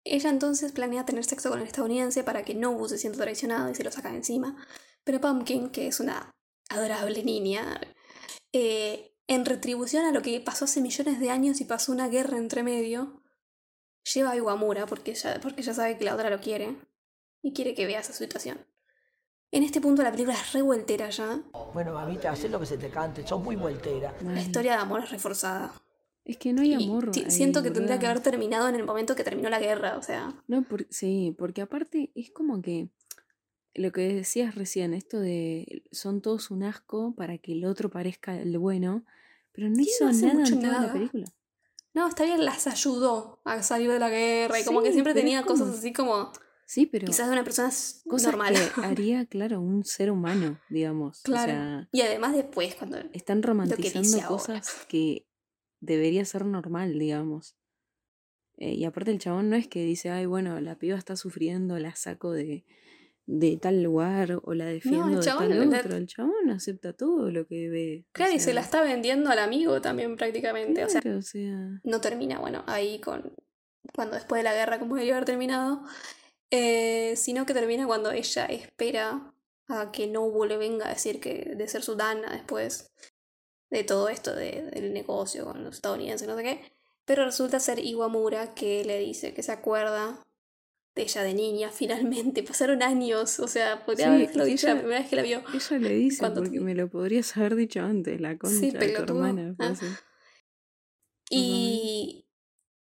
ella 0.04 0.32
entonces 0.32 0.72
planea 0.72 1.06
tener 1.06 1.24
sexo 1.26 1.52
con 1.52 1.60
el 1.60 1.68
estadounidense 1.68 2.24
para 2.24 2.44
que 2.44 2.56
Nobu 2.56 2.88
se 2.90 2.98
sienta 2.98 3.20
traicionado 3.20 3.70
y 3.70 3.76
se 3.76 3.84
lo 3.84 3.92
saca 3.92 4.10
de 4.10 4.18
encima. 4.18 4.58
Pero 5.04 5.20
Pumpkin, 5.22 5.70
que 5.70 5.88
es 5.88 6.00
una 6.00 6.32
adorable 6.70 7.24
niña, 7.24 7.80
eh, 8.54 9.16
en 9.28 9.46
retribución 9.46 10.06
a 10.06 10.12
lo 10.12 10.22
que 10.22 10.40
pasó 10.40 10.66
hace 10.66 10.82
millones 10.82 11.20
de 11.20 11.30
años 11.30 11.62
y 11.62 11.66
pasó 11.66 11.92
una 11.92 12.08
guerra 12.08 12.38
entre 12.38 12.64
medio, 12.64 13.22
lleva 14.14 14.32
a 14.32 14.36
Iwamura 14.38 14.86
porque 14.86 15.12
ella, 15.12 15.40
porque 15.42 15.62
ella 15.62 15.74
sabe 15.74 15.98
que 15.98 16.06
la 16.06 16.16
otra 16.16 16.30
lo 16.30 16.40
quiere 16.40 16.76
y 17.42 17.54
quiere 17.54 17.74
que 17.76 17.86
vea 17.86 18.00
esa 18.00 18.14
situación. 18.14 18.66
En 19.52 19.64
este 19.64 19.82
punto 19.82 20.04
la 20.04 20.12
película 20.12 20.36
es 20.36 20.54
revueltera 20.54 21.10
ya. 21.10 21.42
Bueno, 21.74 21.94
mamita, 21.94 22.32
haz 22.32 22.44
lo 22.50 22.60
que 22.60 22.66
se 22.68 22.78
te 22.78 22.90
cante, 22.90 23.26
sos 23.26 23.42
muy 23.42 23.56
voltera. 23.56 24.16
La 24.24 24.40
historia 24.42 24.74
de 24.74 24.78
amor 24.80 25.04
es 25.04 25.10
reforzada. 25.12 25.74
Es 26.24 26.38
que 26.38 26.54
no 26.54 26.62
hay 26.62 26.74
amor. 26.76 27.10
ahí, 27.16 27.32
siento 27.32 27.64
que 27.64 27.72
tendría 27.72 27.98
que 27.98 28.06
haber 28.06 28.20
terminado 28.22 28.68
en 28.70 28.76
el 28.76 28.84
momento 28.84 29.16
que 29.16 29.24
terminó 29.24 29.50
la 29.50 29.60
guerra, 29.60 29.98
o 29.98 30.04
sea. 30.04 30.32
No, 30.48 30.62
por- 30.64 30.86
sí, 30.92 31.36
porque 31.38 31.62
aparte 31.64 32.12
es 32.14 32.30
como 32.30 32.62
que 32.62 32.90
lo 33.76 33.92
que 33.92 34.14
decías 34.14 34.56
recién, 34.56 34.94
esto 34.94 35.20
de 35.20 35.84
son 35.92 36.22
todos 36.22 36.52
un 36.52 36.64
asco 36.64 37.14
para 37.16 37.38
que 37.38 37.54
el 37.54 37.66
otro 37.66 37.90
parezca 37.90 38.40
el 38.40 38.58
bueno, 38.58 39.06
pero 39.52 39.70
no 39.70 39.80
hizo 39.82 40.06
no 40.06 40.12
nada 40.14 40.48
en 40.48 40.60
toda 40.60 40.72
la 40.74 40.80
nada. 40.82 40.94
película. 40.94 41.26
No, 41.94 42.08
está 42.08 42.24
bien, 42.24 42.46
las 42.46 42.68
ayudó 42.68 43.42
a 43.46 43.64
salir 43.64 43.92
de 43.92 44.00
la 44.00 44.10
guerra 44.10 44.60
y 44.60 44.64
como 44.64 44.82
que 44.82 44.92
siempre 44.92 45.14
tenía 45.14 45.44
como- 45.44 45.60
cosas 45.66 45.80
así 45.80 45.92
como 45.94 46.32
Sí, 46.66 46.86
pero 46.86 47.08
quizás 47.08 47.26
de 47.28 47.34
una 47.34 47.44
persona 47.44 47.70
cosas 48.08 48.32
normal. 48.32 48.54
que 48.54 48.82
haría, 48.86 49.26
claro, 49.26 49.60
un 49.60 49.84
ser 49.86 50.12
humano, 50.12 50.60
digamos. 50.70 51.22
Claro. 51.24 51.52
O 51.52 51.56
sea, 51.56 51.90
Y 51.92 52.02
además 52.02 52.36
después, 52.36 52.76
cuando... 52.76 53.00
están 53.12 53.42
romantizando 53.42 54.18
ahora. 54.18 54.28
cosas 54.28 54.86
que 54.88 55.26
debería 55.80 56.24
ser 56.26 56.46
normal, 56.46 57.00
digamos. 57.00 57.56
Eh, 58.58 58.74
y 58.76 58.86
aparte 58.86 59.10
el 59.10 59.18
chabón 59.18 59.50
no 59.50 59.56
es 59.56 59.68
que 59.68 59.84
dice, 59.84 60.12
ay, 60.12 60.28
bueno, 60.28 60.60
la 60.62 60.78
piba 60.78 60.96
está 60.98 61.16
sufriendo, 61.16 61.80
la 61.80 61.96
saco 61.96 62.32
de, 62.34 62.66
de 63.32 63.58
tal 63.58 63.84
lugar 63.84 64.40
o 64.44 64.54
la 64.56 64.66
defiendo 64.66 65.18
de 65.18 65.20
chabón, 65.24 65.50
tal 65.50 65.70
la- 65.70 65.80
otro. 65.80 65.96
El 65.98 66.08
chabón 66.08 66.50
acepta 66.50 66.94
todo 66.94 67.30
lo 67.30 67.46
que 67.46 67.70
ve. 67.70 68.06
o 68.08 68.12
Claro, 68.14 68.34
y 68.34 68.40
se 68.40 68.54
la 68.54 68.62
está 68.62 68.82
vendiendo 68.82 69.30
al 69.30 69.38
amigo 69.38 69.82
también 69.82 70.16
prácticamente. 70.16 70.84
O 70.84 70.90
sea, 70.90 71.00
claro, 71.00 71.20
o 71.20 71.22
sea, 71.22 71.80
no 71.84 72.02
termina, 72.02 72.40
bueno, 72.40 72.64
ahí 72.66 73.00
con... 73.00 73.34
Cuando 73.94 74.16
después 74.16 74.40
de 74.40 74.44
la 74.44 74.54
guerra, 74.54 74.80
como 74.80 74.96
debería 74.96 75.14
haber 75.16 75.26
terminado, 75.26 75.84
eh, 76.52 77.14
sino 77.18 77.46
que 77.46 77.54
termina 77.54 77.86
cuando 77.86 78.12
ella 78.12 78.46
espera 78.46 79.34
a 79.68 79.92
que 79.92 80.08
Nobu 80.08 80.46
le 80.46 80.58
venga 80.58 80.88
a 80.88 80.90
decir 80.94 81.20
que 81.20 81.54
de 81.56 81.68
ser 81.68 81.84
su 81.84 81.96
Dana 81.96 82.32
después 82.32 82.92
de 83.70 83.84
todo 83.84 84.10
esto 84.10 84.34
de- 84.36 84.70
del 84.74 84.92
negocio 84.94 85.46
con 85.46 85.64
los 85.64 85.76
estadounidenses, 85.76 86.28
no 86.28 86.36
sé 86.36 86.44
qué. 86.44 86.62
Pero 87.06 87.26
resulta 87.26 87.60
ser 87.60 87.78
Iwamura 87.80 88.56
que 88.56 88.84
le 88.86 88.98
dice 89.00 89.34
que 89.36 89.44
se 89.44 89.52
acuerda 89.52 90.20
de 91.00 91.04
ella 91.06 91.24
de 91.24 91.34
niña, 91.34 91.70
finalmente. 91.74 92.44
Pasaron 92.44 92.84
años, 92.84 93.40
o 93.40 93.48
sea, 93.48 93.86
podría 93.86 94.08
Sí, 94.08 94.24
haberlo 94.24 94.46
dicho 94.46 94.68
que 94.68 94.68
la 94.68 94.72
ella- 94.74 94.82
primera 94.82 95.00
vez 95.02 95.10
que 95.10 95.16
la 95.16 95.22
vio. 95.24 95.42
ella 95.54 95.78
le 95.80 95.94
dice, 95.96 96.20
Cuando 96.20 96.42
porque 96.44 96.60
me 96.60 96.76
lo 96.76 96.90
podrías 96.90 97.36
haber 97.38 97.56
dicho 97.56 97.82
antes, 97.82 98.20
la 98.22 98.38
concha 98.38 98.56
Sí, 98.60 98.72
de 98.72 98.90
tu 98.90 99.02
hermana. 99.04 99.56
Ah. 99.60 99.74
Y 101.30 102.26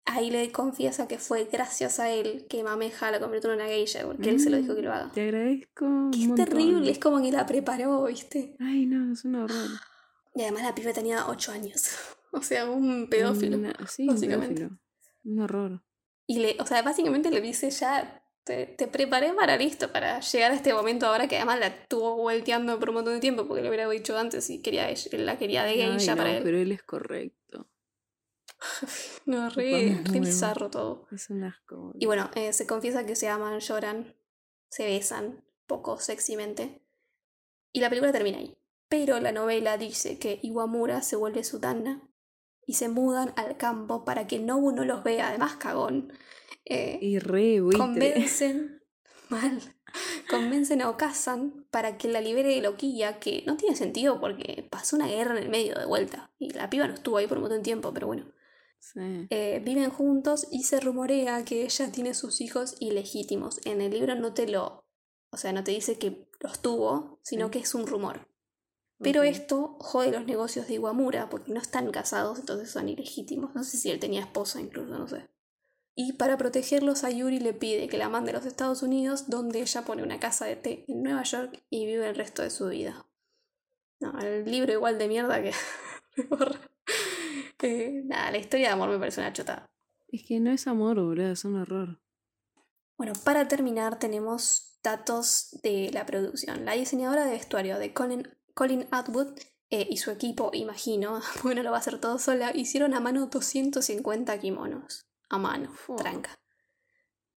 ahí 0.06 0.30
le 0.32 0.52
confiesa 0.52 1.08
que 1.08 1.18
fue 1.18 1.48
gracias 1.52 2.00
a 2.00 2.12
él 2.12 2.46
que 2.50 2.64
Mameja 2.64 3.10
la 3.12 3.20
convirtió 3.20 3.50
en 3.52 3.58
una 3.62 3.68
geisha, 3.68 4.06
porque 4.06 4.30
él 4.30 4.40
se 4.40 4.50
lo 4.50 4.58
dijo 4.58 4.76
que 4.76 4.82
lo 4.82 4.92
haga. 4.94 5.12
Te 5.14 5.22
agradezco. 5.22 5.86
un 5.86 6.12
Que 6.12 6.22
es 6.22 6.28
montón. 6.28 6.46
terrible, 6.46 6.92
es 6.92 7.00
como 7.00 7.22
que 7.22 7.32
la 7.32 7.46
preparó, 7.46 8.04
¿viste? 8.06 8.56
Ay, 8.60 8.86
no, 8.86 9.14
es 9.14 9.24
un 9.26 9.36
horror. 9.36 9.70
Y 10.36 10.42
además 10.42 10.64
la 10.64 10.76
piba 10.76 10.92
tenía 10.94 11.28
8 11.28 11.52
años. 11.52 11.84
O 12.36 12.42
sea, 12.42 12.66
un 12.68 13.08
pedófilo. 13.12 13.58
Una- 13.60 13.76
sí, 13.88 14.10
un 14.10 14.20
pedófilo. 14.20 14.72
Un 15.24 15.40
horror. 15.40 15.84
Y 16.28 16.40
le, 16.40 16.58
o 16.60 16.66
sea, 16.66 16.82
básicamente 16.82 17.30
le 17.32 17.42
dice 17.42 17.70
ya, 17.70 18.24
te, 18.44 18.66
te 18.66 18.88
preparé 18.88 19.34
para 19.34 19.58
listo, 19.58 19.92
para 19.92 20.20
llegar 20.20 20.52
a 20.52 20.56
este 20.56 20.74
momento 20.74 21.06
ahora 21.08 21.28
que 21.28 21.38
además 21.38 21.60
la 21.60 21.68
estuvo 21.68 22.16
volteando 22.18 22.80
por 22.80 22.90
un 22.90 22.96
montón 22.96 23.14
de 23.16 23.20
tiempo, 23.20 23.48
porque 23.48 23.62
le 23.62 23.70
hubiera 23.70 23.90
dicho 23.90 24.18
antes 24.18 24.50
y 24.50 24.62
quería 24.62 24.90
ella- 24.90 25.18
la 25.20 25.38
quería 25.38 25.64
de 25.64 25.72
Ay, 25.72 25.78
geisha 25.98 26.12
no, 26.16 26.18
para 26.18 26.38
él. 26.38 26.44
pero 26.44 26.58
él 26.58 26.72
es 26.72 26.84
correcto. 26.84 27.68
No, 29.26 29.50
re, 29.50 30.00
re 30.04 30.20
bizarro 30.20 30.70
todo. 30.70 31.08
Es 31.12 31.30
un 31.30 31.44
asco. 31.44 31.94
Y 32.00 32.06
bueno, 32.06 32.30
eh, 32.36 32.54
se 32.54 32.68
confiesa 32.68 33.06
que 33.06 33.16
se 33.16 33.28
aman, 33.30 33.60
lloran, 33.60 34.16
se 34.70 34.86
besan, 34.86 35.44
poco 35.68 36.00
sexymente. 36.00 36.82
Y 37.72 37.80
la 37.80 37.90
película 37.90 38.12
termina 38.12 38.38
ahí. 38.38 38.58
Pero 38.90 39.20
la 39.20 39.32
novela 39.32 39.78
dice 39.78 40.20
que 40.20 40.40
Iwamura 40.44 41.02
se 41.02 41.16
vuelve 41.16 41.44
su 41.44 41.60
Danna 41.60 42.02
y 42.66 42.74
se 42.76 42.90
mudan 42.90 43.34
al 43.36 43.58
campo 43.58 44.06
para 44.06 44.28
que 44.28 44.40
Nobu 44.40 44.72
no 44.72 44.84
los 44.86 45.04
vea, 45.04 45.30
además 45.30 45.56
cagón. 45.56 46.14
Eh, 46.66 46.98
Y 47.02 47.20
re 47.20 47.60
buitre. 47.62 47.78
convencen 47.80 48.82
mal 49.30 49.60
convencen 50.30 50.82
a 50.82 50.90
Okazan 50.90 51.68
para 51.72 51.98
que 51.98 52.08
la 52.08 52.22
libere 52.22 52.50
de 52.56 52.62
Loquilla 52.62 53.20
que 53.20 53.44
no 53.46 53.58
tiene 53.58 53.76
sentido 53.76 54.20
porque 54.20 54.66
pasó 54.72 54.96
una 54.96 55.08
guerra 55.08 55.38
en 55.38 55.44
el 55.44 55.50
medio 55.50 55.76
de 55.76 55.86
vuelta 55.86 56.32
y 56.40 56.52
la 56.52 56.70
piba 56.70 56.88
no 56.88 56.94
estuvo 56.94 57.18
ahí 57.18 57.28
por 57.28 57.38
un 57.38 57.44
montón 57.44 57.60
de 57.60 57.64
tiempo 57.64 57.94
pero 57.94 58.08
bueno 58.08 58.26
Sí. 58.80 59.00
Eh, 59.30 59.62
viven 59.64 59.90
juntos 59.92 60.46
y 60.52 60.64
se 60.64 60.80
rumorea 60.82 61.46
que 61.46 61.64
ella 61.64 61.90
tiene 61.92 62.14
sus 62.14 62.42
hijos 62.42 62.76
ilegítimos 62.80 63.60
en 63.66 63.80
el 63.82 63.92
libro 63.92 64.16
no 64.16 64.34
te 64.34 64.46
lo 64.48 64.86
o 65.32 65.38
sea 65.38 65.54
no 65.54 65.64
te 65.64 65.72
dice 65.72 65.98
que 65.98 66.28
los 66.42 66.62
tuvo 66.62 67.20
sino 67.24 67.46
Sí. 67.48 67.52
que 67.52 67.60
es 67.60 67.74
un 67.76 67.88
rumor 67.88 68.28
pero 69.04 69.24
esto 69.24 69.78
jode 69.80 70.12
los 70.12 70.26
negocios 70.26 70.68
de 70.68 70.76
Iwamura 70.76 71.30
porque 71.30 71.52
no 71.52 71.60
están 71.60 71.92
casados, 71.92 72.40
entonces 72.40 72.72
son 72.72 72.90
ilegítimos. 72.90 73.54
No 73.54 73.64
sé 73.64 73.78
si 73.78 73.92
él 73.92 74.00
tenía 74.00 74.22
esposa 74.22 74.60
incluso, 74.60 74.98
no 74.98 75.08
sé. 75.08 75.28
Y 75.96 76.14
para 76.14 76.38
protegerlos, 76.38 77.04
Ayuri 77.04 77.40
le 77.40 77.54
pide 77.54 77.88
que 77.88 77.98
la 77.98 78.10
mande 78.10 78.32
a 78.32 78.36
los 78.36 78.46
Estados 78.46 78.82
Unidos, 78.82 79.30
donde 79.30 79.62
ella 79.62 79.84
pone 79.84 80.02
una 80.02 80.20
casa 80.20 80.46
de 80.46 80.56
té 80.56 80.86
en 80.88 81.04
Nueva 81.04 81.24
York 81.24 81.64
y 81.70 81.86
vive 81.86 82.10
el 82.10 82.16
resto 82.16 82.42
de 82.42 82.50
su 82.50 82.68
vida. 82.68 83.06
No, 84.00 84.20
el 84.20 84.50
libro 84.50 84.74
igual 84.74 84.98
de 84.98 85.08
mierda 85.08 85.42
que... 85.42 85.54
Eh, 87.66 88.02
nada, 88.04 88.30
la 88.30 88.40
historia 88.40 88.68
de 88.68 88.74
amor 88.74 88.90
me 88.90 89.00
parece 89.00 89.22
una 89.22 89.32
chotada. 89.32 89.72
Es 90.10 90.26
que 90.28 90.42
no 90.42 90.52
es 90.52 90.68
amor, 90.68 90.98
boludo, 91.00 91.32
es 91.32 91.46
un 91.46 91.62
error. 91.62 92.02
Bueno, 92.98 93.14
para 93.24 93.48
terminar 93.48 94.00
tenemos 94.00 94.78
datos 94.84 95.58
de 95.64 95.90
la 95.94 96.06
producción. 96.06 96.66
La 96.66 96.74
diseñadora 96.74 97.24
de 97.24 97.32
vestuario 97.32 97.80
de 97.80 97.94
Colin, 97.94 98.28
Colin 98.54 98.88
Atwood 98.92 99.38
eh, 99.70 99.88
y 99.90 99.98
su 99.98 100.12
equipo, 100.12 100.52
imagino, 100.54 101.22
porque 101.42 101.56
no 101.56 101.64
lo 101.64 101.72
va 101.72 101.78
a 101.78 101.80
hacer 101.80 102.00
todo 102.00 102.20
sola, 102.20 102.52
hicieron 102.56 102.94
a 102.94 103.00
mano 103.00 103.28
250 103.28 104.40
kimonos. 104.40 105.06
A 105.30 105.38
mano, 105.40 105.74
tranca. 105.98 106.38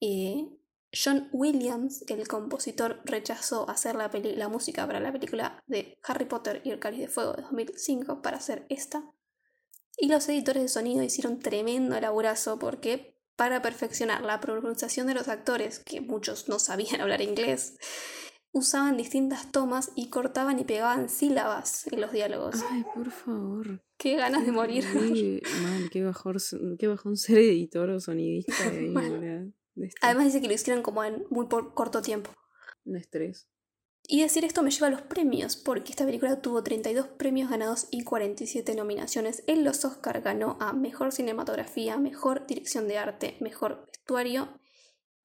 Eh, 0.01 0.49
John 0.93 1.29
Williams, 1.33 2.05
el 2.09 2.27
compositor, 2.29 3.01
rechazó 3.05 3.69
hacer 3.69 3.95
la, 3.97 4.11
peli- 4.11 4.37
la 4.37 4.49
música 4.49 4.87
para 4.87 5.01
la 5.01 5.13
película 5.13 5.63
de 5.67 5.99
Harry 6.05 6.27
Potter 6.27 6.61
y 6.65 6.71
el 6.71 6.79
Cáliz 6.79 7.01
de 7.01 7.09
Fuego 7.09 7.33
de 7.33 7.43
2005 7.43 8.23
para 8.23 8.37
hacer 8.39 8.67
esta. 8.69 9.03
Y 9.99 10.09
los 10.09 10.29
editores 10.29 10.63
de 10.63 10.69
sonido 10.69 11.03
hicieron 11.03 11.39
tremendo 11.41 11.99
laburazo 12.01 12.59
porque 12.59 13.19
para 13.37 13.63
perfeccionar 13.63 14.23
la 14.23 14.41
pronunciación 14.41 15.07
de 15.07 15.15
los 15.15 15.29
actores, 15.29 15.79
que 15.81 16.01
muchos 16.01 16.49
no 16.49 16.59
sabían 16.59 17.01
hablar 17.03 17.21
inglés, 17.23 17.79
usaban 18.57 18.97
distintas 18.97 19.53
tomas 19.53 19.93
y 19.95 20.09
cortaban 20.09 20.59
y 20.59 20.65
pegaban 20.65 21.11
sílabas 21.11 21.87
en 21.93 22.01
los 22.01 22.11
diálogos. 22.11 22.57
Ay, 22.71 22.85
por 22.95 23.11
favor. 23.11 23.83
Qué 23.99 24.17
ganas 24.17 24.47
de 24.47 24.53
morir. 24.53 24.83
Qué 24.93 25.43
mal, 25.63 25.91
qué 25.91 26.03
bajón, 26.03 26.39
qué 26.79 26.89
bajón 26.89 27.19
ser 27.19 27.37
editor 27.37 27.91
o 27.91 28.01
sonidista 28.01 28.71
de 28.71 29.53
esto. 29.77 29.99
Además 30.01 30.25
dice 30.25 30.41
que 30.41 30.49
lo 30.49 30.55
hicieron 30.55 30.83
como 30.83 31.05
en 31.05 31.27
muy 31.29 31.49
por 31.49 31.75
corto 31.75 32.01
tiempo. 32.01 32.31
Un 32.87 32.97
estrés. 32.97 33.47
Y 34.09 34.23
decir 34.23 34.45
esto 34.47 34.63
me 34.63 34.71
lleva 34.71 34.87
a 34.87 34.91
los 34.91 35.03
premios, 35.03 35.57
porque 35.57 35.91
esta 35.91 36.07
película 36.07 36.41
tuvo 36.41 36.63
32 36.63 37.09
premios 37.09 37.51
ganados 37.51 37.89
y 37.91 38.05
47 38.05 38.75
nominaciones. 38.75 39.43
En 39.47 39.65
los 39.65 39.85
Oscar 39.85 40.23
ganó 40.23 40.57
a 40.61 40.73
Mejor 40.73 41.13
Cinematografía, 41.13 41.99
Mejor 41.99 42.47
Dirección 42.47 42.89
de 42.89 42.97
Arte, 42.97 43.37
Mejor 43.41 43.85
Vestuario 43.87 44.49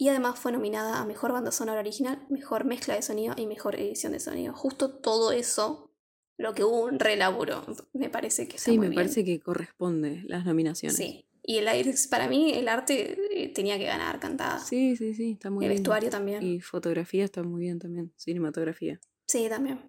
y 0.01 0.09
además 0.09 0.39
fue 0.39 0.51
nominada 0.51 0.99
a 0.99 1.05
Mejor 1.05 1.31
Banda 1.31 1.51
Sonora 1.51 1.79
Original, 1.79 2.25
Mejor 2.31 2.65
Mezcla 2.65 2.95
de 2.95 3.03
Sonido 3.03 3.35
y 3.37 3.45
Mejor 3.45 3.75
Edición 3.75 4.13
de 4.13 4.19
Sonido. 4.19 4.51
Justo 4.51 4.97
todo 4.97 5.31
eso, 5.31 5.91
lo 6.37 6.55
que 6.55 6.63
hubo 6.63 6.85
un 6.85 6.97
relaburo, 6.97 7.63
me 7.93 8.09
parece 8.09 8.47
que 8.47 8.57
está 8.57 8.71
Sí, 8.71 8.77
muy 8.79 8.87
me 8.87 8.89
bien. 8.89 8.95
parece 9.03 9.23
que 9.23 9.39
corresponde 9.39 10.23
las 10.25 10.43
nominaciones. 10.43 10.97
Sí. 10.97 11.27
Y 11.43 11.57
el 11.57 11.67
aire, 11.67 11.93
para 12.09 12.27
mí 12.27 12.51
el 12.51 12.67
arte 12.67 13.15
eh, 13.31 13.49
tenía 13.53 13.77
que 13.77 13.85
ganar 13.85 14.19
cantada. 14.19 14.57
Sí, 14.57 14.95
sí, 14.95 15.13
sí, 15.13 15.33
está 15.33 15.51
muy 15.51 15.65
el 15.65 15.69
bien. 15.69 15.83
vestuario 15.83 16.09
también. 16.09 16.41
Y 16.41 16.61
fotografía 16.61 17.23
está 17.23 17.43
muy 17.43 17.61
bien 17.61 17.77
también, 17.77 18.11
cinematografía. 18.17 18.99
Sí, 19.27 19.47
también. 19.49 19.81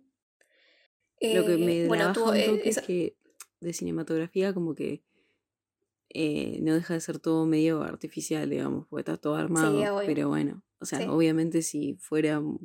Lo 1.23 1.47
que 1.47 1.55
Eh, 1.55 1.59
me 1.59 1.89
bueno, 1.89 2.05
da 2.05 2.13
tuvo, 2.13 2.31
un 2.33 2.37
eh, 2.37 2.61
esa- 2.65 2.81
es 2.81 2.87
que 2.87 3.17
de 3.61 3.73
cinematografía 3.73 4.53
como 4.53 4.75
que 4.75 5.05
eh, 6.15 6.59
no 6.63 6.75
deja 6.75 6.95
de 6.95 7.01
ser 7.01 7.19
todo 7.19 7.47
medio 7.47 7.83
artificial, 7.83 8.49
digamos, 8.51 8.87
porque 8.89 9.01
está 9.11 9.17
todo 9.17 9.35
armado. 9.37 9.79
obvio. 9.79 10.07
pero 10.07 10.29
bueno, 10.29 10.63
o 10.81 10.85
sea, 10.85 10.99
Sí. 11.01 11.07
obviamente 11.09 11.63
si 11.63 11.97
fueran 12.01 12.59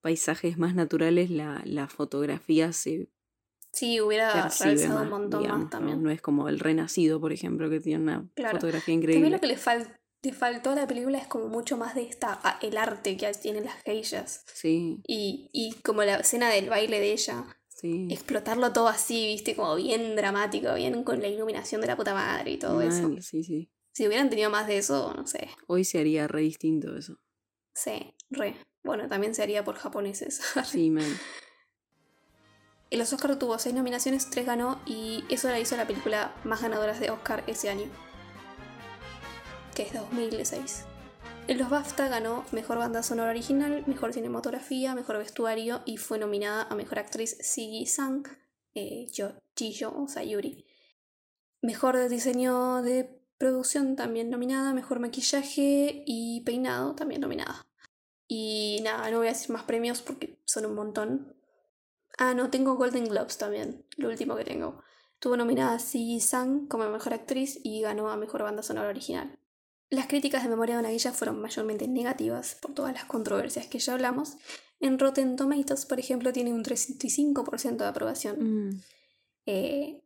paisajes 0.00 0.58
más 0.58 0.74
naturales, 0.74 1.30
la, 1.30 1.62
la 1.64 1.88
fotografía 1.88 2.72
se 2.72 3.08
Sí, 3.72 4.00
hubiera 4.00 4.50
más, 4.50 5.04
un 5.04 5.08
montón 5.08 5.40
digamos, 5.42 5.60
más 5.62 5.70
también. 5.70 6.02
No 6.02 6.10
es 6.10 6.20
como 6.20 6.48
El 6.48 6.58
Renacido, 6.60 7.20
por 7.20 7.32
ejemplo, 7.32 7.70
que 7.70 7.80
tiene 7.80 8.02
una 8.02 8.28
Claro. 8.34 8.56
fotografía 8.58 8.92
También 8.94 9.00
increíble. 9.02 9.30
lo 9.30 9.40
que 9.40 9.46
le, 9.46 9.56
fal- 9.56 9.96
le 10.22 10.32
faltó 10.34 10.70
a 10.70 10.74
la 10.74 10.86
película 10.86 11.16
es 11.18 11.26
como 11.26 11.48
mucho 11.48 11.78
más 11.78 11.94
de 11.94 12.02
esta, 12.02 12.58
el 12.60 12.76
arte 12.76 13.16
que 13.16 13.30
tienen 13.32 13.64
las 13.64 13.82
geishas. 13.82 14.44
Sí, 14.52 15.00
Y, 15.06 15.48
y 15.54 15.74
como 15.82 16.02
la 16.02 16.16
escena 16.16 16.50
del 16.50 16.68
baile 16.68 17.00
de 17.00 17.12
ella, 17.12 17.44
sí. 17.82 18.08
explotarlo 18.10 18.72
todo 18.72 18.88
así, 18.88 19.26
viste, 19.26 19.54
como 19.54 19.76
bien 19.76 20.16
dramático, 20.16 20.74
bien 20.74 21.04
con 21.04 21.20
la 21.20 21.28
iluminación 21.28 21.80
de 21.80 21.88
la 21.88 21.96
puta 21.96 22.14
madre 22.14 22.52
y 22.52 22.58
todo 22.58 22.80
eso. 22.80 23.08
Mal, 23.08 23.22
sí, 23.22 23.44
sí. 23.44 23.70
Si 23.92 24.06
hubieran 24.06 24.30
tenido 24.30 24.48
más 24.48 24.66
de 24.66 24.78
eso, 24.78 25.12
no 25.14 25.26
sé. 25.26 25.50
Hoy 25.66 25.84
se 25.84 25.98
haría 25.98 26.26
re 26.26 26.40
distinto 26.40 26.96
eso. 26.96 27.18
Sí, 27.74 28.14
re. 28.30 28.56
Bueno, 28.82 29.08
también 29.08 29.34
se 29.34 29.42
haría 29.42 29.64
por 29.64 29.76
japoneses. 29.76 30.40
Sí, 30.64 30.90
man. 30.90 31.18
Los 32.90 33.12
Oscar 33.12 33.38
tuvo 33.38 33.58
seis 33.58 33.74
nominaciones, 33.74 34.28
tres 34.28 34.44
ganó 34.44 34.80
y 34.86 35.24
eso 35.30 35.48
la 35.48 35.58
hizo 35.58 35.76
la 35.76 35.86
película 35.86 36.34
más 36.44 36.60
ganadora 36.60 36.98
de 36.98 37.10
Oscar 37.10 37.42
ese 37.46 37.70
año, 37.70 37.86
que 39.74 39.84
es 39.84 39.94
2006. 39.94 40.84
En 41.48 41.58
los 41.58 41.68
BAFTA 41.70 42.08
ganó 42.08 42.44
Mejor 42.52 42.78
Banda 42.78 43.02
Sonora 43.02 43.30
Original, 43.30 43.84
Mejor 43.86 44.12
Cinematografía, 44.12 44.94
Mejor 44.94 45.18
Vestuario 45.18 45.82
y 45.84 45.96
fue 45.96 46.18
nominada 46.18 46.62
a 46.70 46.74
Mejor 46.74 46.98
Actriz 46.98 47.36
Sigi 47.40 47.86
Sang, 47.86 48.24
eh, 48.74 49.06
Yo- 49.12 49.34
Jiyo 49.56 49.92
o 49.94 50.08
Sayuri. 50.08 50.64
Mejor 51.60 52.08
Diseño 52.08 52.82
de 52.82 53.18
Producción 53.38 53.96
también 53.96 54.30
nominada, 54.30 54.72
Mejor 54.72 55.00
Maquillaje 55.00 56.04
y 56.06 56.42
Peinado 56.42 56.94
también 56.94 57.20
nominada. 57.20 57.66
Y 58.28 58.80
nada, 58.84 59.10
no 59.10 59.18
voy 59.18 59.26
a 59.26 59.30
decir 59.32 59.50
más 59.50 59.64
premios 59.64 60.00
porque 60.00 60.40
son 60.44 60.64
un 60.64 60.74
montón. 60.74 61.36
Ah, 62.18 62.34
no, 62.34 62.50
tengo 62.50 62.76
Golden 62.76 63.04
Globes 63.06 63.38
también, 63.38 63.84
lo 63.96 64.08
último 64.08 64.36
que 64.36 64.44
tengo. 64.44 64.80
Tuvo 65.18 65.36
nominada 65.36 65.74
a 65.74 65.78
Sigi 65.80 66.20
Sang 66.20 66.68
como 66.68 66.88
mejor 66.88 67.14
actriz 67.14 67.58
y 67.64 67.80
ganó 67.82 68.10
a 68.10 68.16
mejor 68.16 68.42
banda 68.42 68.62
sonora 68.62 68.88
original. 68.88 69.38
Las 69.92 70.06
críticas 70.06 70.42
de 70.42 70.48
Memoria 70.48 70.76
de 70.76 70.80
una 70.80 70.88
Guilla 70.88 71.12
fueron 71.12 71.38
mayormente 71.38 71.86
negativas 71.86 72.54
por 72.54 72.72
todas 72.72 72.94
las 72.94 73.04
controversias 73.04 73.66
que 73.66 73.78
ya 73.78 73.92
hablamos. 73.92 74.38
En 74.80 74.98
Rotten 74.98 75.36
Tomatoes, 75.36 75.84
por 75.84 76.00
ejemplo, 76.00 76.32
tiene 76.32 76.50
un 76.50 76.64
35% 76.64 77.84
de 77.84 77.90
aprobación. 77.90 78.36
Mm, 78.68 78.82
Eh, 79.44 80.00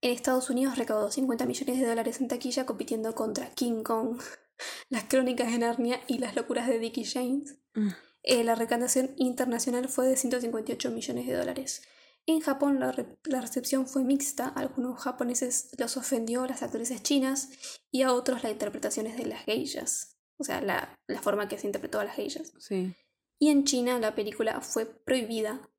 en 0.00 0.12
Estados 0.12 0.48
Unidos 0.48 0.78
recaudó 0.78 1.10
50 1.10 1.44
millones 1.44 1.78
de 1.78 1.86
dólares 1.86 2.20
en 2.22 2.28
taquilla 2.28 2.64
compitiendo 2.64 3.14
contra 3.14 3.50
King 3.50 3.82
Kong, 3.82 4.18
Las 4.88 5.04
Crónicas 5.04 5.52
de 5.52 5.58
Narnia 5.58 6.00
y 6.06 6.18
Las 6.18 6.34
Locuras 6.34 6.66
de 6.66 6.78
Dickie 6.78 7.04
James. 7.04 7.58
ah, 7.74 7.98
Eh, 8.22 8.44
la 8.44 8.54
recaudación 8.54 9.10
internacional 9.16 9.88
fue 9.88 10.06
de 10.08 10.16
158 10.16 10.90
millones 10.90 11.26
de 11.26 11.34
dólares. 11.34 11.82
En 12.28 12.40
Japón 12.40 12.78
la, 12.78 12.92
re- 12.92 13.18
la 13.24 13.40
recepción 13.40 13.86
fue 13.86 14.04
mixta, 14.04 14.48
a 14.48 14.60
algunos 14.60 15.00
japoneses 15.00 15.70
los 15.78 15.96
ofendió 15.96 16.44
las 16.46 16.62
actrices 16.62 17.02
chinas 17.02 17.48
y 17.90 18.02
a 18.02 18.12
otros 18.12 18.42
las 18.42 18.52
interpretaciones 18.52 19.16
de 19.16 19.24
las 19.26 19.44
geishas, 19.44 20.18
o 20.36 20.44
sea, 20.44 20.60
la, 20.60 21.00
la 21.06 21.22
forma 21.22 21.48
que 21.48 21.56
se 21.58 21.66
interpretó 21.66 22.00
a 22.00 22.04
las 22.04 22.14
geishas. 22.16 22.52
sí. 22.58 22.94
Y 23.40 23.50
en 23.50 23.64
China 23.64 23.98
la 24.00 24.14
película 24.16 24.60
fue 24.60 24.84
prohibida 24.84 25.70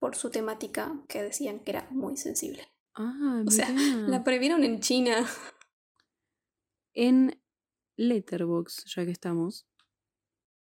por 0.00 0.16
su 0.16 0.30
temática 0.30 1.00
que 1.08 1.22
decían 1.22 1.60
que 1.60 1.70
era 1.70 1.88
muy 1.90 2.16
sensible. 2.16 2.66
Ah, 2.94 3.42
O 3.46 3.50
sea. 3.52 3.68
La 4.08 4.24
prohibieron 4.24 4.64
en 4.64 4.80
China. 4.80 5.24
En 6.92 7.40
Letterbox, 7.96 8.84
ya 8.94 9.04
que 9.04 9.12
estamos, 9.12 9.66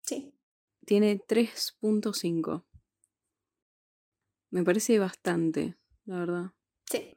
Sí. 0.03 0.33
tiene 0.87 1.19
3.5. 1.21 2.65
Me 4.51 4.63
parece 4.65 4.99
bastante, 4.99 5.77
la 6.07 6.19
verdad. 6.21 6.51
Sí. 6.91 7.17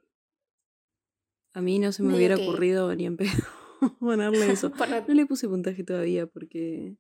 A 1.54 1.62
mí 1.62 1.80
no 1.80 1.92
se 1.92 2.02
me 2.04 2.10
Medio 2.10 2.18
hubiera 2.20 2.36
que- 2.36 2.48
ocurrido 2.48 2.96
ni 2.96 3.06
en 3.06 3.18
pedo 3.18 3.30
ponerle 4.00 4.52
eso. 4.52 4.70
No- 4.70 5.08
No 5.08 5.14
le 5.14 5.26
puse 5.26 5.48
puntaje 5.48 5.84
todavía 5.84 6.28
porque 6.28 6.96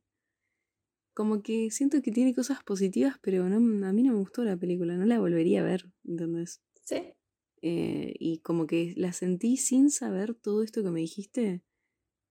como 1.14 1.42
que 1.44 1.70
siento 1.72 2.02
que 2.02 2.12
tiene 2.12 2.34
cosas 2.34 2.64
positivas, 2.64 3.18
pero 3.22 3.48
no, 3.50 3.58
a 3.86 3.92
mí 3.94 4.04
no 4.04 4.14
me 4.14 4.20
gustó 4.20 4.44
la 4.44 4.56
película, 4.58 4.96
no 4.96 5.06
la 5.06 5.20
volvería 5.20 5.62
a 5.62 5.66
ver, 5.66 5.92
¿entendés? 6.06 6.62
sí. 6.84 7.14
Eh, 7.64 8.16
y 8.18 8.40
como 8.40 8.66
que 8.66 8.94
la 8.98 9.14
sentí 9.14 9.56
sin 9.58 9.92
saber 9.92 10.34
todo 10.34 10.64
esto 10.64 10.82
que 10.82 10.90
me 10.90 11.00
dijiste. 11.02 11.62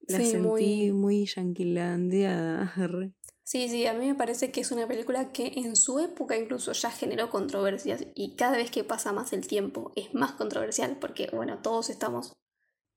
La 0.08 0.18
Sí, 0.18 0.24
sentí 0.32 0.48
muy- 0.48 0.92
muy 0.92 1.26
yanquilandeada. 1.26 2.72
Sí, 3.50 3.68
sí, 3.68 3.84
a 3.86 3.94
mí 3.94 4.06
me 4.06 4.14
parece 4.14 4.52
que 4.52 4.60
es 4.60 4.70
una 4.70 4.86
película 4.86 5.32
que 5.32 5.52
en 5.56 5.74
su 5.74 5.98
época 5.98 6.36
incluso 6.36 6.70
ya 6.70 6.88
generó 6.92 7.30
controversias 7.30 8.06
y 8.14 8.36
cada 8.36 8.56
vez 8.56 8.70
que 8.70 8.84
pasa 8.84 9.12
más 9.12 9.32
el 9.32 9.44
tiempo 9.48 9.92
es 9.96 10.14
más 10.14 10.32
controversial 10.34 10.98
porque, 11.00 11.28
bueno, 11.32 11.58
todos 11.60 11.90
estamos, 11.90 12.32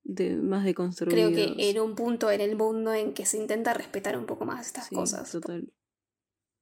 De, 0.04 0.36
más 0.36 0.64
deconstruidos. 0.64 1.32
creo 1.34 1.56
que 1.56 1.70
en 1.72 1.80
un 1.80 1.96
punto 1.96 2.30
en 2.30 2.40
el 2.40 2.56
mundo 2.56 2.94
en 2.94 3.16
que 3.16 3.26
se 3.26 3.38
intenta 3.38 3.74
respetar 3.74 4.16
un 4.16 4.28
poco 4.28 4.46
más 4.46 4.68
estas 4.68 4.90
Sí, 4.90 4.94
cosas. 4.96 5.32
Total. 5.32 5.74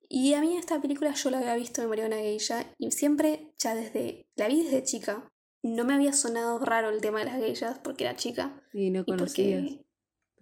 Y 0.08 0.36
a 0.36 0.40
mí 0.42 0.56
esta 0.56 0.80
película 0.80 1.14
yo 1.14 1.30
la 1.30 1.40
había 1.40 1.56
visto, 1.56 1.82
me 1.82 1.90
moría 1.90 2.06
una 2.06 2.16
geisha, 2.18 2.74
y 2.78 2.92
siempre, 2.92 3.54
ya 3.58 3.76
desde, 3.76 4.26
la 4.38 4.48
vi 4.48 4.64
desde 4.64 4.84
chica, 4.84 5.28
no 5.64 5.84
me 5.84 5.96
había 5.96 6.14
sonado 6.14 6.60
raro 6.60 6.90
el 6.92 7.02
tema 7.02 7.20
de 7.20 7.26
las 7.26 7.40
geishas 7.42 7.80
porque 7.80 8.06
era 8.06 8.16
chica. 8.16 8.64
Y 8.74 8.90
no 8.90 9.02
Y 9.02 9.06
conocías. 9.06 9.64
porque, 9.64 9.86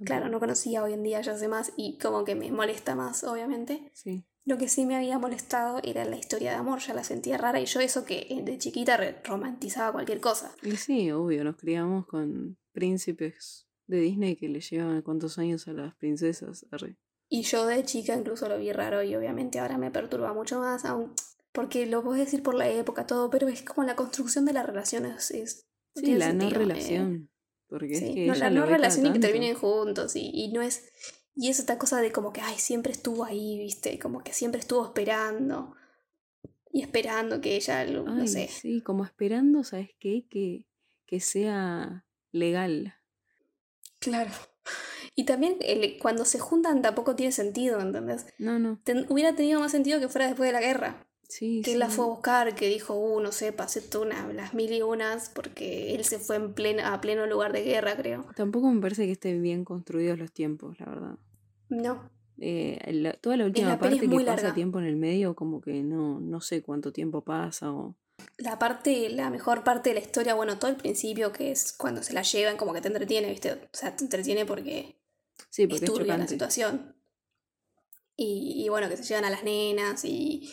claro, 0.06 0.30
no 0.30 0.40
conocía 0.40 0.84
hoy 0.84 0.94
en 0.94 1.04
día, 1.04 1.22
ya 1.22 1.38
sé 1.38 1.48
más, 1.48 1.72
y 1.76 1.98
como 1.98 2.24
que 2.24 2.36
me 2.36 2.52
molesta 2.52 2.96
más, 2.96 3.24
obviamente. 3.24 3.92
Sí. 3.94 4.26
Lo 4.46 4.58
que 4.58 4.68
sí 4.68 4.86
me 4.86 4.96
había 4.96 5.20
molestado 5.20 5.80
era 5.84 6.06
la 6.06 6.18
historia 6.18 6.52
de 6.52 6.58
amor, 6.58 6.80
ya 6.80 6.94
la 6.94 7.04
sentía 7.04 7.38
rara, 7.38 7.60
y 7.60 7.66
yo 7.66 7.80
eso 7.80 8.06
que 8.06 8.28
eh, 8.30 8.42
de 8.44 8.58
chiquita 8.58 8.98
romantizaba 9.24 9.92
cualquier 9.92 10.20
cosa. 10.20 10.56
Y 10.64 10.76
sí, 10.78 11.12
obvio, 11.12 11.44
nos 11.44 11.58
criamos 11.58 12.06
con 12.08 12.58
príncipes 12.72 13.68
de 13.88 14.00
Disney 14.00 14.36
que 14.36 14.50
le 14.50 14.62
llevan 14.62 15.02
cuántos 15.02 15.38
años 15.38 15.68
a 15.68 15.74
las 15.74 15.96
princesas. 15.96 16.66
Arre. 16.72 16.98
Y 17.28 17.44
yo 17.44 17.66
de 17.66 17.84
chica 17.84 18.16
incluso 18.16 18.50
lo 18.50 18.58
vi 18.58 18.72
raro 18.72 19.04
y 19.04 19.16
obviamente 19.16 19.60
ahora 19.60 19.78
me 19.78 19.92
perturba 19.92 20.34
mucho 20.34 20.60
más, 20.60 20.86
aún 20.86 21.14
porque 21.52 21.86
lo 21.86 22.04
puedes 22.04 22.26
decir 22.26 22.44
por 22.44 22.56
la 22.56 22.70
época, 22.70 23.06
todo, 23.08 23.30
pero 23.30 23.48
es 23.48 23.64
como 23.64 23.86
la 23.86 23.96
construcción 23.96 24.46
de 24.46 24.54
las 24.54 24.66
relaciones. 24.66 25.32
Es, 25.32 25.70
Sí, 25.96 26.16
la 26.16 26.34
no 26.34 26.48
eh. 26.48 27.28
Porque 27.70 27.94
es 27.94 28.00
Sí, 28.00 28.14
que 28.16 28.26
no, 28.28 28.34
ella 28.34 28.50
no 28.50 28.66
relación 28.66 29.06
y 29.06 29.14
que 29.14 29.20
terminen 29.20 29.56
juntos 29.56 30.16
y, 30.16 30.32
y 30.34 30.52
no 30.52 30.62
es... 30.62 30.92
Y 31.36 31.50
es 31.50 31.60
esta 31.60 31.78
cosa 31.78 32.02
de 32.02 32.12
como 32.12 32.34
que, 32.34 32.42
ay, 32.42 32.58
siempre 32.58 32.92
estuvo 32.92 33.24
ahí, 33.24 33.58
viste, 33.58 33.98
como 34.00 34.24
que 34.24 34.34
siempre 34.34 34.60
estuvo 34.60 34.84
esperando. 34.86 35.74
Y 36.72 36.82
esperando 36.82 37.40
que 37.40 37.56
ella, 37.56 37.86
lo- 37.86 38.04
no 38.04 38.28
sé. 38.28 38.48
sí, 38.50 38.82
como 38.82 39.06
esperando, 39.06 39.64
¿sabes 39.64 39.90
qué? 40.00 40.28
Que, 40.30 40.66
que 41.06 41.20
sea 41.22 42.06
legal. 42.32 42.96
Claro. 44.00 44.32
Y 45.16 45.24
también 45.26 45.58
el- 45.62 45.98
cuando 46.00 46.26
se 46.26 46.40
juntan 46.40 46.82
tampoco 46.82 47.16
tiene 47.16 47.32
sentido, 47.32 47.80
¿entendés? 47.80 48.26
No, 48.38 48.60
no. 48.60 48.80
Ten- 48.84 49.06
hubiera 49.10 49.36
tenido 49.36 49.60
más 49.60 49.72
sentido 49.72 50.00
que 50.00 50.10
fuera 50.10 50.28
después 50.28 50.48
de 50.48 50.54
la 50.54 50.62
guerra. 50.62 51.08
Sí, 51.30 51.62
Que 51.64 51.72
sí. 51.74 51.78
la 51.78 51.90
fue 51.90 52.06
a 52.06 52.08
buscar, 52.08 52.56
que 52.56 52.68
dijo, 52.68 52.96
uh, 52.96 53.20
no 53.22 53.32
sé, 53.32 53.54
pasé 53.54 53.82
todas 53.82 54.34
las 54.34 54.54
mil 54.56 54.74
y 54.74 54.82
unas, 54.82 55.30
porque 55.30 55.94
él 55.94 56.04
se 56.04 56.18
fue 56.18 56.36
en 56.38 56.54
plena, 56.54 56.92
a 56.92 57.00
pleno 57.02 57.28
lugar 57.28 57.54
de 57.54 57.64
guerra, 57.64 57.96
creo. 57.96 58.26
Tampoco 58.36 58.68
me 58.72 58.82
parece 58.82 59.06
que 59.06 59.12
estén 59.12 59.42
bien 59.44 59.64
construidos 59.64 60.18
los 60.18 60.32
tiempos, 60.32 60.80
la 60.80 60.88
verdad. 60.88 61.16
No, 61.70 62.10
Eh, 62.42 62.80
la- 62.94 63.14
toda 63.14 63.38
la 63.38 63.46
última 63.46 63.70
la 63.70 63.80
parte 63.80 64.00
que 64.00 64.08
pasa 64.08 64.22
larga. 64.22 64.54
tiempo 64.56 64.80
en 64.80 64.86
el 64.86 64.96
medio, 64.96 65.36
como 65.36 65.62
que 65.62 65.84
no, 65.84 66.20
no 66.20 66.42
sé 66.42 66.64
cuánto 66.64 66.92
tiempo 66.92 67.22
pasa 67.22 67.72
o... 67.72 67.96
la 68.38 68.58
parte, 68.58 69.10
la 69.10 69.30
mejor 69.30 69.64
parte 69.64 69.90
de 69.90 69.96
la 69.96 70.02
historia, 70.02 70.34
bueno, 70.34 70.58
todo 70.58 70.72
el 70.72 70.78
principio, 70.78 71.32
que 71.32 71.52
es 71.52 71.74
cuando 71.74 72.02
se 72.02 72.14
la 72.14 72.24
llevan, 72.24 72.58
como 72.58 72.74
que 72.74 72.82
te 72.82 72.88
entretiene, 72.88 73.30
¿viste? 73.30 73.52
O 73.54 73.60
sea, 73.74 73.96
te 73.96 74.04
entretiene 74.04 74.46
porque 74.46 74.96
Sí, 75.50 75.64
es 75.64 75.68
porque 75.70 75.86
es, 75.86 75.92
turbia 75.92 76.18
la 76.18 76.28
situación. 76.28 76.96
Y, 78.16 78.64
y 78.66 78.70
bueno, 78.70 78.90
que 78.90 78.98
se 78.98 79.04
llevan 79.04 79.26
a 79.26 79.30
las 79.30 79.44
nenas 79.44 80.04
y, 80.06 80.50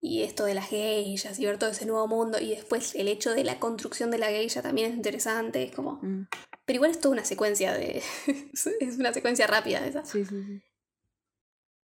y 0.00 0.22
esto 0.22 0.44
de 0.44 0.54
las 0.54 0.68
geishas 0.70 1.38
y 1.38 1.44
ver 1.46 1.58
todo 1.58 1.70
ese 1.70 1.84
nuevo 1.86 2.08
mundo. 2.08 2.38
Y 2.40 2.50
después 2.50 2.94
el 2.94 3.08
hecho 3.08 3.32
de 3.34 3.44
la 3.44 3.58
construcción 3.60 4.10
de 4.10 4.18
la 4.18 4.28
geisha 4.28 4.62
también 4.62 4.90
es 4.90 4.96
interesante. 4.96 5.62
Es 5.62 5.72
como. 5.72 5.98
Mm, 6.02 6.26
Pero 6.64 6.76
igual 6.76 6.90
es 6.92 7.00
toda 7.00 7.12
una 7.12 7.24
secuencia 7.24 7.74
de. 7.74 8.02
es 8.80 8.96
una 8.98 9.12
secuencia 9.12 9.46
rápida 9.46 9.86
esa. 9.86 10.04
Sí, 10.04 10.24
sí, 10.24 10.42
sí. 10.42 10.62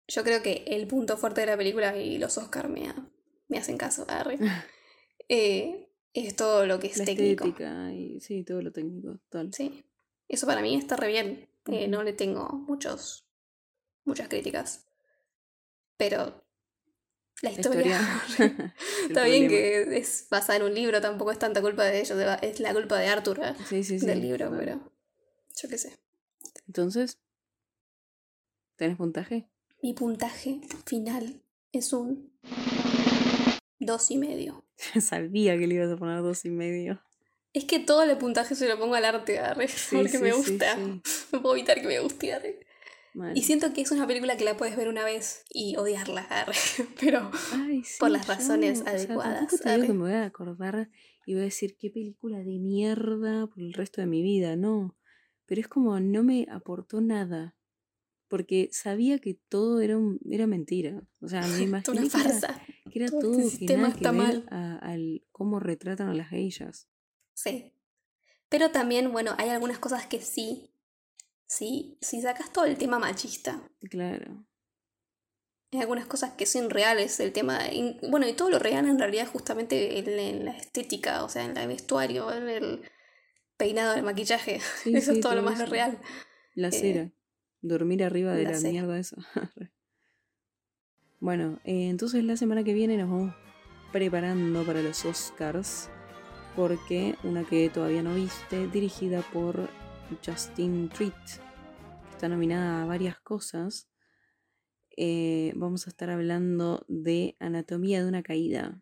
Yo 0.09 0.23
creo 0.23 0.43
que 0.43 0.65
el 0.66 0.86
punto 0.86 1.16
fuerte 1.16 1.41
de 1.41 1.47
la 1.49 1.57
película, 1.57 1.97
y 1.97 2.19
los 2.19 2.36
Oscar 2.36 2.69
me, 2.69 2.89
ha- 2.89 3.09
me 3.49 3.57
hacen 3.59 3.78
caso, 3.78 4.07
eh, 5.28 5.89
es 6.12 6.36
todo 6.36 6.66
lo 6.66 6.78
que 6.78 6.89
es 6.89 6.99
La 6.99 7.05
técnico. 7.07 7.47
y 7.91 8.20
sí, 8.20 8.45
todo 8.45 8.61
lo 8.62 8.70
técnico, 8.70 9.19
tal. 9.31 9.53
Sí. 9.55 9.85
Eso 10.28 10.47
para 10.47 10.61
mí 10.61 10.77
está 10.77 10.97
re 10.97 11.09
bien. 11.09 11.49
Eh, 11.66 11.89
no 11.89 12.03
le 12.03 12.12
tengo 12.12 12.51
muchos, 12.51 13.27
muchas 14.05 14.28
críticas. 14.28 14.86
Pero 15.97 16.43
la 17.44 17.50
historia, 17.50 18.00
historia. 18.28 18.74
está 19.08 19.24
bien 19.24 19.48
que 19.48 19.96
es 19.96 20.26
basada 20.30 20.56
en 20.56 20.64
un 20.64 20.74
libro, 20.74 21.00
tampoco 21.00 21.30
es 21.30 21.38
tanta 21.38 21.60
culpa 21.60 21.84
de 21.84 22.00
ellos, 22.00 22.18
es 22.42 22.60
la 22.60 22.72
culpa 22.72 22.98
de 22.98 23.08
Arthur 23.08 23.40
¿eh? 23.40 23.54
Sí, 23.68 23.84
sí, 23.84 24.00
sí. 24.00 24.06
del 24.06 24.20
libro, 24.20 24.52
pero 24.58 24.80
yo 25.56 25.68
qué 25.68 25.78
sé. 25.78 25.96
Entonces, 26.66 27.18
¿tenés 28.76 28.96
puntaje? 28.96 29.48
Mi 29.82 29.92
puntaje 29.92 30.60
final 30.86 31.42
es 31.72 31.92
un 31.92 32.32
dos 33.78 34.10
y 34.10 34.18
medio. 34.18 34.64
Sabía 35.00 35.58
que 35.58 35.66
le 35.66 35.74
ibas 35.74 35.92
a 35.92 35.96
poner 35.96 36.22
dos 36.22 36.44
y 36.44 36.50
medio. 36.50 37.02
Es 37.52 37.64
que 37.66 37.78
todo 37.78 38.02
el 38.02 38.16
puntaje 38.18 38.56
se 38.56 38.68
lo 38.68 38.78
pongo 38.78 38.96
al 38.96 39.04
arte, 39.04 39.38
arre, 39.38 39.68
Sí, 39.68 39.96
porque 39.96 40.18
me 40.18 40.32
gusta. 40.32 40.76
No 40.76 41.42
puedo 41.42 41.54
evitar 41.54 41.80
que 41.80 41.86
me 41.86 42.00
guste, 42.00 42.32
arre. 42.32 42.66
Y 43.35 43.43
siento 43.43 43.73
que 43.73 43.81
es 43.82 43.91
una 43.93 44.07
película 44.07 44.36
que 44.36 44.45
la 44.45 44.57
puedes 44.57 44.77
ver 44.77 44.89
una 44.89 45.05
vez 45.05 45.45
y 45.49 45.77
odiarla, 45.77 46.23
arre, 46.23 46.55
pero 47.01 47.31
Ay, 47.53 47.85
sí, 47.85 47.97
por 48.01 48.11
las 48.11 48.27
yo, 48.27 48.32
razones 48.35 48.81
o 48.81 48.85
sea, 48.85 48.93
adecuadas, 48.93 49.35
tampoco 49.39 49.57
te 49.62 49.69
digo 49.70 49.74
arre. 49.82 49.86
que 49.86 49.93
me 49.93 50.01
voy 50.01 50.12
a 50.12 50.24
acordar 50.24 50.91
y 51.27 51.32
voy 51.35 51.43
a 51.43 51.45
decir 51.45 51.77
qué 51.78 51.91
película 51.91 52.39
de 52.39 52.59
mierda 52.59 53.47
por 53.47 53.61
el 53.61 53.73
resto 53.73 54.01
de 54.01 54.09
mi 54.09 54.23
vida, 54.23 54.57
no. 54.57 54.97
Pero 55.47 55.61
es 55.61 55.69
como 55.69 55.99
no 56.01 56.23
me 56.24 56.47
aportó 56.51 57.01
nada. 57.01 57.55
Porque 58.28 58.69
sabía 58.73 59.19
que 59.20 59.39
todo 59.49 59.81
era, 59.81 59.97
un- 59.97 60.19
era 60.28 60.47
mentira. 60.47 61.03
O 61.20 61.28
sea, 61.28 61.47
me 61.47 61.61
imaginé 61.62 62.01
una 62.01 62.09
que 62.11 62.16
era, 62.19 62.31
farsa. 62.31 62.62
que 62.91 62.99
era 62.99 63.09
Todo 63.11 63.20
todo 63.20 63.39
este 63.41 63.66
que 63.66 63.77
nada 63.77 63.95
que 63.95 64.05
ver 64.05 64.12
mal. 64.15 64.47
a- 64.51 64.78
al 64.78 65.23
cómo 65.31 65.61
retratan 65.61 66.09
a 66.09 66.15
las 66.15 66.31
geishas. 66.31 66.89
Sí. 67.35 67.73
Pero 68.49 68.70
también, 68.70 69.12
bueno, 69.12 69.35
hay 69.39 69.51
algunas 69.51 69.78
cosas 69.78 70.07
que 70.07 70.20
sí. 70.20 70.70
Sí, 71.46 71.98
si 72.00 72.20
sacas 72.22 72.52
todo 72.52 72.64
el 72.64 72.76
tema 72.78 72.98
machista, 72.98 73.62
Claro. 73.90 74.46
hay 75.72 75.80
algunas 75.80 76.06
cosas 76.06 76.32
que 76.32 76.46
son 76.46 76.70
reales, 76.70 77.20
el 77.20 77.32
tema. 77.32 77.60
Bueno, 78.08 78.26
y 78.28 78.32
todo 78.34 78.50
lo 78.50 78.58
real 78.58 78.86
en 78.86 78.98
realidad 78.98 79.26
justamente 79.26 79.98
en, 79.98 80.08
en 80.18 80.44
la 80.44 80.52
estética, 80.52 81.22
o 81.24 81.28
sea, 81.28 81.44
en 81.44 81.56
el 81.56 81.68
vestuario, 81.68 82.32
en 82.32 82.48
el 82.48 82.90
peinado, 83.56 83.94
el 83.94 84.02
maquillaje. 84.04 84.60
Sí, 84.82 84.94
eso 84.96 85.12
sí, 85.12 85.18
es 85.18 85.22
todo 85.22 85.34
lo 85.34 85.42
más 85.42 85.60
eso. 85.60 85.70
real. 85.70 85.98
La 86.54 86.68
Eh, 86.68 86.72
cera. 86.72 87.10
Dormir 87.60 88.04
arriba 88.04 88.32
de 88.32 88.44
la 88.44 88.60
mierda 88.60 88.98
esa. 88.98 89.16
bueno, 91.20 91.58
eh, 91.64 91.88
entonces 91.88 92.22
la 92.24 92.36
semana 92.36 92.62
que 92.64 92.74
viene 92.74 92.96
nos 92.96 93.08
vamos 93.10 93.34
preparando 93.92 94.64
para 94.64 94.82
los 94.82 95.04
Oscars. 95.04 95.88
Porque 96.56 97.16
una 97.24 97.42
que 97.44 97.68
todavía 97.68 98.02
no 98.04 98.14
viste, 98.14 98.68
dirigida 98.68 99.22
por 99.32 99.68
Justin 100.24 100.89
Treat, 100.89 101.14
que 101.26 102.10
está 102.10 102.28
nominada 102.28 102.82
a 102.82 102.86
varias 102.86 103.18
cosas. 103.20 103.89
eh, 104.97 105.52
vamos 105.56 105.86
a 105.86 105.90
estar 105.90 106.09
hablando 106.10 106.85
de 106.89 107.36
Anatomía 107.40 108.02
de 108.02 108.09
una 108.09 108.22
caída 108.22 108.81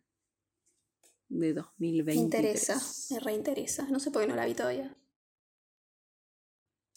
de 1.29 1.55
2020. 1.55 2.15
Me 2.15 2.25
interesa, 2.25 2.79
me 3.11 3.21
reinteresa. 3.21 3.89
No 3.89 3.99
sé 3.99 4.11
por 4.11 4.23
qué 4.23 4.29
no 4.29 4.37
la 4.37 4.45
vi 4.47 4.55
todavía. 4.55 4.95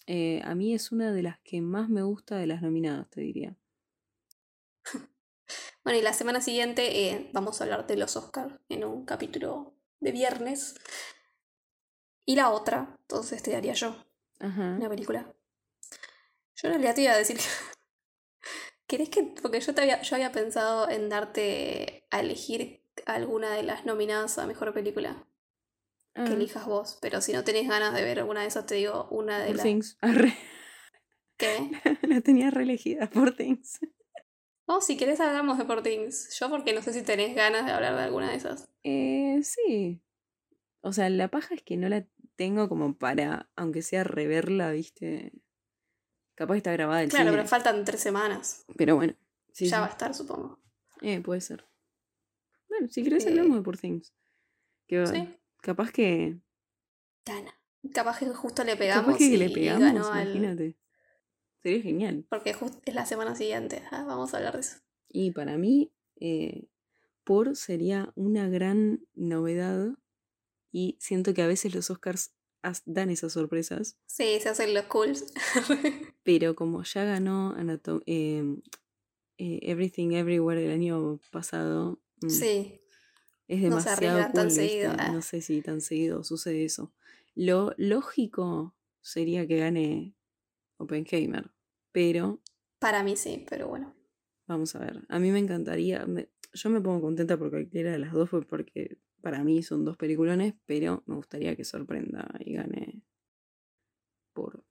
Eh, 0.07 0.41
a 0.43 0.53
mí 0.56 0.73
es 0.73 0.91
una 0.91 1.11
de 1.11 1.23
las 1.23 1.39
que 1.39 1.61
más 1.61 1.89
me 1.89 2.03
gusta 2.03 2.35
de 2.38 2.47
las 2.47 2.61
nominadas, 2.61 3.10
te 3.10 3.22
diría. 3.22 3.57
Bueno, 5.84 5.99
y 5.99 6.02
la 6.02 6.14
semana 6.14 6.41
siguiente 6.41 7.10
eh, 7.10 7.30
vamos 7.31 7.61
a 7.61 7.64
hablar 7.64 7.85
de 7.85 7.95
los 7.95 8.15
Oscars 8.18 8.60
en 8.69 8.84
un 8.84 9.06
capítulo 9.06 9.76
de 9.99 10.11
viernes. 10.11 10.73
Y 12.26 12.35
la 12.35 12.49
otra, 12.49 12.97
entonces 13.02 13.43
te 13.43 13.52
daría 13.52 13.73
yo, 13.73 13.95
Ajá. 14.40 14.76
una 14.78 14.90
película. 14.90 15.34
Yo 16.56 16.68
en 16.68 16.74
realidad 16.74 16.95
te 16.95 17.02
iba 17.02 17.14
a 17.14 17.18
decir. 17.18 17.38
¿Querés 18.88 19.10
que.? 19.10 19.24
Porque 19.41 19.60
yo, 19.60 19.74
te 19.74 19.82
había, 19.82 20.02
yo 20.02 20.16
había 20.16 20.32
pensado 20.32 20.90
en 20.90 21.10
darte 21.10 22.07
a 22.12 22.20
elegir 22.20 22.84
alguna 23.06 23.52
de 23.52 23.64
las 23.64 23.86
nominadas 23.86 24.38
a 24.38 24.48
mejor 24.48 24.74
película 24.74 25.28
Ah, 26.16 26.24
que 26.26 26.34
elijas 26.34 26.66
vos. 26.66 26.98
Pero 27.02 27.22
si 27.22 27.34
no 27.34 27.44
tenés 27.44 27.68
ganas 27.68 27.94
de 27.94 28.02
ver 28.03 28.20
alguna 28.20 28.41
de 28.41 28.48
esas, 28.48 28.66
te 28.66 28.76
digo 28.76 29.07
una 29.12 29.40
de 29.40 29.48
Poor 29.48 29.56
las. 29.57 29.64
Things. 29.64 29.98
Arre. 30.02 30.34
¿Qué? 31.38 31.70
la 32.03 32.22
tenía 32.22 32.49
reelegida, 32.49 33.10
por 33.10 33.36
Things. 33.36 33.80
No, 34.68 34.82
si 34.82 34.98
querés 34.98 35.20
hablamos 35.20 35.57
de 35.57 35.66
Poor 35.66 35.84
Things. 35.84 36.36
Yo 36.40 36.49
porque 36.49 36.74
no 36.74 36.82
sé 36.82 36.94
si 36.94 37.03
tenés 37.03 37.36
ganas 37.36 37.66
de 37.66 37.72
hablar 37.74 37.95
de 37.95 38.03
alguna 38.03 38.32
de 38.32 38.38
esas. 38.38 38.70
Eh, 38.84 39.41
sí. 39.44 40.02
O 40.82 40.94
sea, 40.94 41.10
la 41.10 41.30
paja 41.30 41.53
es 41.56 41.64
que 41.64 41.76
no 41.76 41.90
la 41.90 42.07
tengo 42.36 42.68
como 42.70 42.98
para, 42.98 43.49
aunque 43.56 43.82
sea 43.82 44.03
reverla, 44.03 44.72
¿viste? 44.72 45.32
Capaz 46.36 46.53
que 46.56 46.57
está 46.57 46.72
grabada 46.74 47.02
el 47.03 47.10
Claro, 47.10 47.26
cine. 47.30 47.38
pero 47.38 47.48
faltan 47.48 47.86
tres 47.86 48.02
semanas. 48.02 48.66
Pero 48.76 48.95
bueno. 48.98 49.14
Sí, 49.53 49.66
ya 49.68 49.78
sí. 49.78 49.82
va 49.82 49.88
a 49.88 49.90
estar, 49.90 50.14
supongo. 50.14 50.60
Eh, 51.02 51.22
puede 51.22 51.40
ser. 51.41 51.66
Bueno, 52.68 52.88
si 52.90 53.03
querés 53.03 53.26
Eh, 53.26 53.30
hablamos 53.30 53.56
de 53.57 53.64
Poor 53.64 53.78
Things. 53.78 54.14
Que 54.88 55.06
Sí. 55.07 55.30
capaz 55.62 55.91
que. 55.91 56.38
Gana. 57.26 57.53
Capaz 57.94 58.20
que 58.20 58.26
justo 58.28 58.64
le 58.64 58.76
pegamos 58.76 59.06
capaz 59.06 59.18
que 59.20 59.26
y, 59.26 59.38
le 59.38 59.45
y 59.45 59.53
pegamos, 59.53 60.07
al... 60.10 60.24
imagínate. 60.28 60.78
Sería 61.64 61.82
genial. 61.82 62.26
Porque 62.30 62.53
justo 62.53 62.80
es 62.86 62.94
la 62.95 63.06
semana 63.06 63.36
siguiente. 63.36 63.82
Ah, 63.91 64.03
vamos 64.06 64.34
a 64.34 64.38
hablar 64.38 64.53
de 64.56 64.60
eso. 64.62 64.78
Y 65.07 65.32
para 65.32 65.57
mí, 65.57 65.94
eh, 66.20 66.68
Por 67.24 67.56
sería 67.56 68.12
una 68.16 68.49
gran 68.49 69.06
novedad. 69.16 69.95
Y 70.77 70.97
siento 70.99 71.34
que 71.34 71.41
a 71.41 71.47
veces 71.47 71.73
los 71.73 71.89
Oscars 71.89 72.34
dan 72.85 73.10
esas 73.10 73.31
sorpresas. 73.31 73.97
Sí, 74.07 74.39
se 74.41 74.49
hacen 74.49 74.73
los 74.73 74.84
cools. 74.88 75.23
Pero 76.23 76.53
como 76.53 76.84
ya 76.84 77.06
ganó 77.06 77.56
Anato- 77.56 78.03
eh, 78.06 78.43
eh, 79.38 79.60
Everything 79.61 80.11
Everywhere 80.11 80.65
el 80.65 80.72
año 80.73 81.22
pasado, 81.31 82.02
mm, 82.22 82.27
sí. 82.30 82.81
es 83.47 83.61
no 83.61 83.69
demasiado 83.77 84.19
tan 84.19 84.31
cool, 84.34 84.43
¿viste? 84.47 84.68
seguido, 84.68 84.91
ah. 84.97 85.11
No 85.14 85.22
sé 85.22 85.39
si 85.41 85.61
tan 85.61 85.80
seguido 85.80 86.26
sucede 86.26 86.65
eso. 86.65 86.91
Lo 87.35 87.73
lógico 87.77 88.76
sería 89.02 89.47
que 89.47 89.56
gane 89.57 90.14
Oppenheimer. 90.76 91.52
Pero 91.93 92.41
Para 92.80 93.02
mí 93.02 93.15
sí, 93.15 93.45
pero 93.49 93.69
bueno. 93.69 93.95
Vamos 94.47 94.76
a 94.76 94.80
ver. 94.80 95.06
A 95.07 95.19
mí 95.19 95.31
me 95.31 95.39
encantaría. 95.39 96.06
me- 96.06 96.27
yo 96.53 96.69
me 96.69 96.81
pongo 96.81 96.99
contenta 97.02 97.38
por 97.38 97.49
cualquiera 97.49 97.93
de 97.93 97.99
las 97.99 98.11
dos, 98.11 98.30
porque 98.30 98.97
para 99.26 99.43
mí 99.43 99.64
son 99.64 99.84
dos 99.84 99.97
peliculones, 99.97 100.53
pero 100.68 101.02
me 101.07 101.15
gustaría 101.15 101.56
que 101.56 101.65
sorprenda 101.65 102.30
y 102.41 102.53
gane 102.53 103.02
por. 104.34 104.64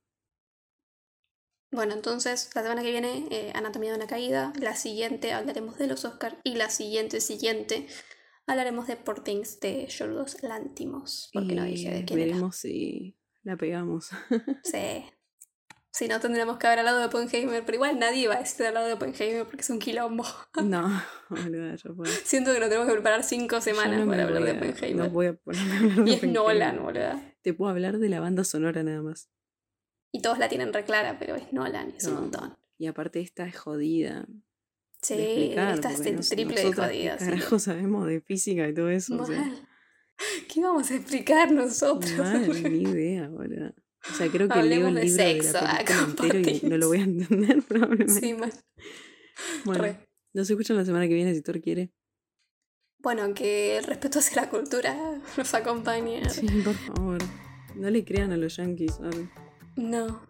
Bueno, 1.72 1.94
entonces 1.94 2.52
la 2.55 2.62
semana 2.62 2.85
que 2.85 2.93
viene, 2.93 3.26
eh, 3.32 3.51
Anatomía 3.52 3.90
de 3.90 3.97
una 3.97 4.06
caída. 4.06 4.52
La 4.60 4.76
siguiente 4.76 5.32
hablaremos 5.32 5.76
de 5.76 5.89
los 5.89 6.05
Oscars. 6.05 6.36
Y 6.44 6.55
la 6.55 6.70
siguiente, 6.70 7.20
siguiente, 7.20 7.89
hablaremos 8.47 8.86
de 8.86 8.94
Poor 8.94 9.24
Things 9.24 9.59
de 9.59 9.89
Yorgos 9.89 10.40
Lántimos. 10.44 11.31
Porque 11.32 11.56
no 11.56 11.64
dije 11.64 11.90
de 11.90 12.05
quién 12.05 12.20
era. 12.20 12.28
veremos 12.28 12.55
si 12.55 13.18
la 13.43 13.56
pegamos. 13.56 14.10
Sí. 14.62 15.05
Si 15.96 16.08
no, 16.08 16.18
tendríamos 16.18 16.58
que 16.58 16.66
haber 16.66 16.80
hablado 16.80 16.98
de 16.98 17.04
Oppenheimer. 17.04 17.64
Pero 17.64 17.76
igual 17.76 18.00
nadie 18.00 18.26
va 18.26 18.34
a 18.34 18.40
estar 18.40 18.66
al 18.66 18.74
lado 18.74 18.88
de 18.88 18.94
Oppenheimer 18.94 19.44
porque 19.44 19.60
es 19.60 19.70
un 19.70 19.78
quilombo. 19.78 20.24
no, 20.64 21.00
boluda, 21.30 21.76
yo 21.76 21.94
puedo. 21.94 22.12
Siento 22.24 22.52
que 22.52 22.58
nos 22.58 22.68
tenemos 22.68 22.88
que 22.88 22.94
preparar 22.94 23.22
cinco 23.22 23.60
semanas 23.60 24.00
no 24.00 24.10
para 24.10 24.24
hablar 24.24 24.42
de 24.42 24.52
Oppenheimer. 24.52 25.06
No 25.06 25.10
voy 25.10 25.26
a 25.26 25.34
ponerme 25.34 25.72
a 25.72 25.78
hablar 25.78 26.04
de 26.04 26.10
y 26.10 26.14
es 26.14 26.22
Nolan, 26.24 26.82
boluda. 26.82 27.34
Te 27.42 27.54
puedo 27.54 27.70
hablar 27.70 27.98
de 27.98 28.08
la 28.08 28.18
banda 28.18 28.42
sonora 28.42 28.82
nada 28.82 29.02
más. 29.02 29.30
Y 30.10 30.20
todos 30.20 30.38
la 30.38 30.48
tienen 30.48 30.72
reclara, 30.72 31.16
pero 31.20 31.36
es 31.36 31.52
Nolan, 31.52 31.94
es 31.96 32.06
un 32.08 32.14
montón. 32.14 32.56
Y 32.76 32.88
aparte 32.88 33.20
esta 33.20 33.46
es 33.46 33.56
jodida. 33.56 34.26
Sí, 35.00 35.14
explicar, 35.14 35.74
esta 35.74 35.92
es 35.92 36.00
el 36.00 36.16
nos- 36.16 36.28
triple 36.28 36.56
de 36.60 36.70
qué 36.70 36.72
jodida. 36.72 37.18
sí. 37.20 37.24
carajo 37.26 37.58
sabemos 37.60 38.08
de 38.08 38.20
física 38.20 38.66
y 38.66 38.74
todo 38.74 38.88
eso? 38.88 39.14
o 39.22 39.24
sea. 39.26 39.38
Mal. 39.38 39.68
¿Qué 40.52 40.60
vamos 40.60 40.90
a 40.90 40.96
explicar 40.96 41.52
nosotros? 41.52 42.16
Mal, 42.18 42.48
ni 42.64 42.82
idea, 42.82 43.28
boludo. 43.28 43.72
O 44.10 44.14
sea, 44.14 44.28
creo 44.28 44.48
que 44.48 44.62
leo 44.62 44.86
Hablemos 44.86 44.89
el 44.89 44.94
de 44.94 45.05
libro 45.05 45.16
sexo, 45.16 45.59
de 45.59 45.64
la 45.64 45.70
ah, 45.70 45.85
película 45.85 46.35
entero 46.35 46.59
y 46.62 46.68
no 46.68 46.76
lo 46.76 46.89
voy 46.89 46.98
a 46.98 47.05
entender 47.05 47.62
probablemente. 47.68 48.20
Sí, 48.20 48.35
mal. 48.35 48.52
bueno, 49.64 49.82
Re. 49.82 49.98
nos 50.35 50.51
escuchan 50.51 50.76
la 50.76 50.85
semana 50.85 51.09
que 51.09 51.14
viene 51.14 51.35
si 51.35 51.43
Thor 51.43 51.60
quiere. 51.60 51.90
Bueno, 52.98 53.35
que 53.35 53.76
el 53.76 53.85
respeto 53.85 54.18
hacia 54.18 54.43
la 54.43 54.51
cultura 54.51 54.97
nos 55.36 55.55
acompañe. 55.55 56.28
Sí, 56.31 56.47
por 56.64 56.74
favor. 56.74 57.18
No 57.74 57.90
le 57.90 58.05
crean 58.05 58.32
a 58.32 58.36
los 58.36 58.56
yankees. 58.56 58.94
¿sabes? 58.94 59.28
No, 59.76 60.26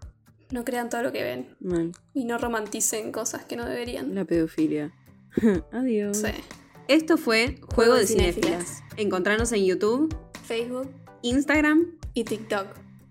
no 0.51 0.64
crean 0.64 0.88
todo 0.88 1.02
lo 1.02 1.12
que 1.12 1.22
ven. 1.22 1.56
Mal. 1.60 1.92
Y 2.14 2.24
no 2.24 2.38
romanticen 2.38 3.12
cosas 3.12 3.44
que 3.44 3.56
no 3.56 3.66
deberían. 3.66 4.14
La 4.14 4.24
pedofilia. 4.24 4.92
Adiós. 5.72 6.18
Sí. 6.18 6.32
Esto 6.88 7.16
fue 7.16 7.60
Juego 7.74 7.94
de 7.94 8.06
Cinéfilas. 8.06 8.82
Encontrarnos 8.96 9.52
en 9.52 9.64
YouTube, 9.64 10.14
Facebook 10.44 10.90
Instagram, 11.24 11.98
y 12.12 12.24
TikTok. 12.24 12.84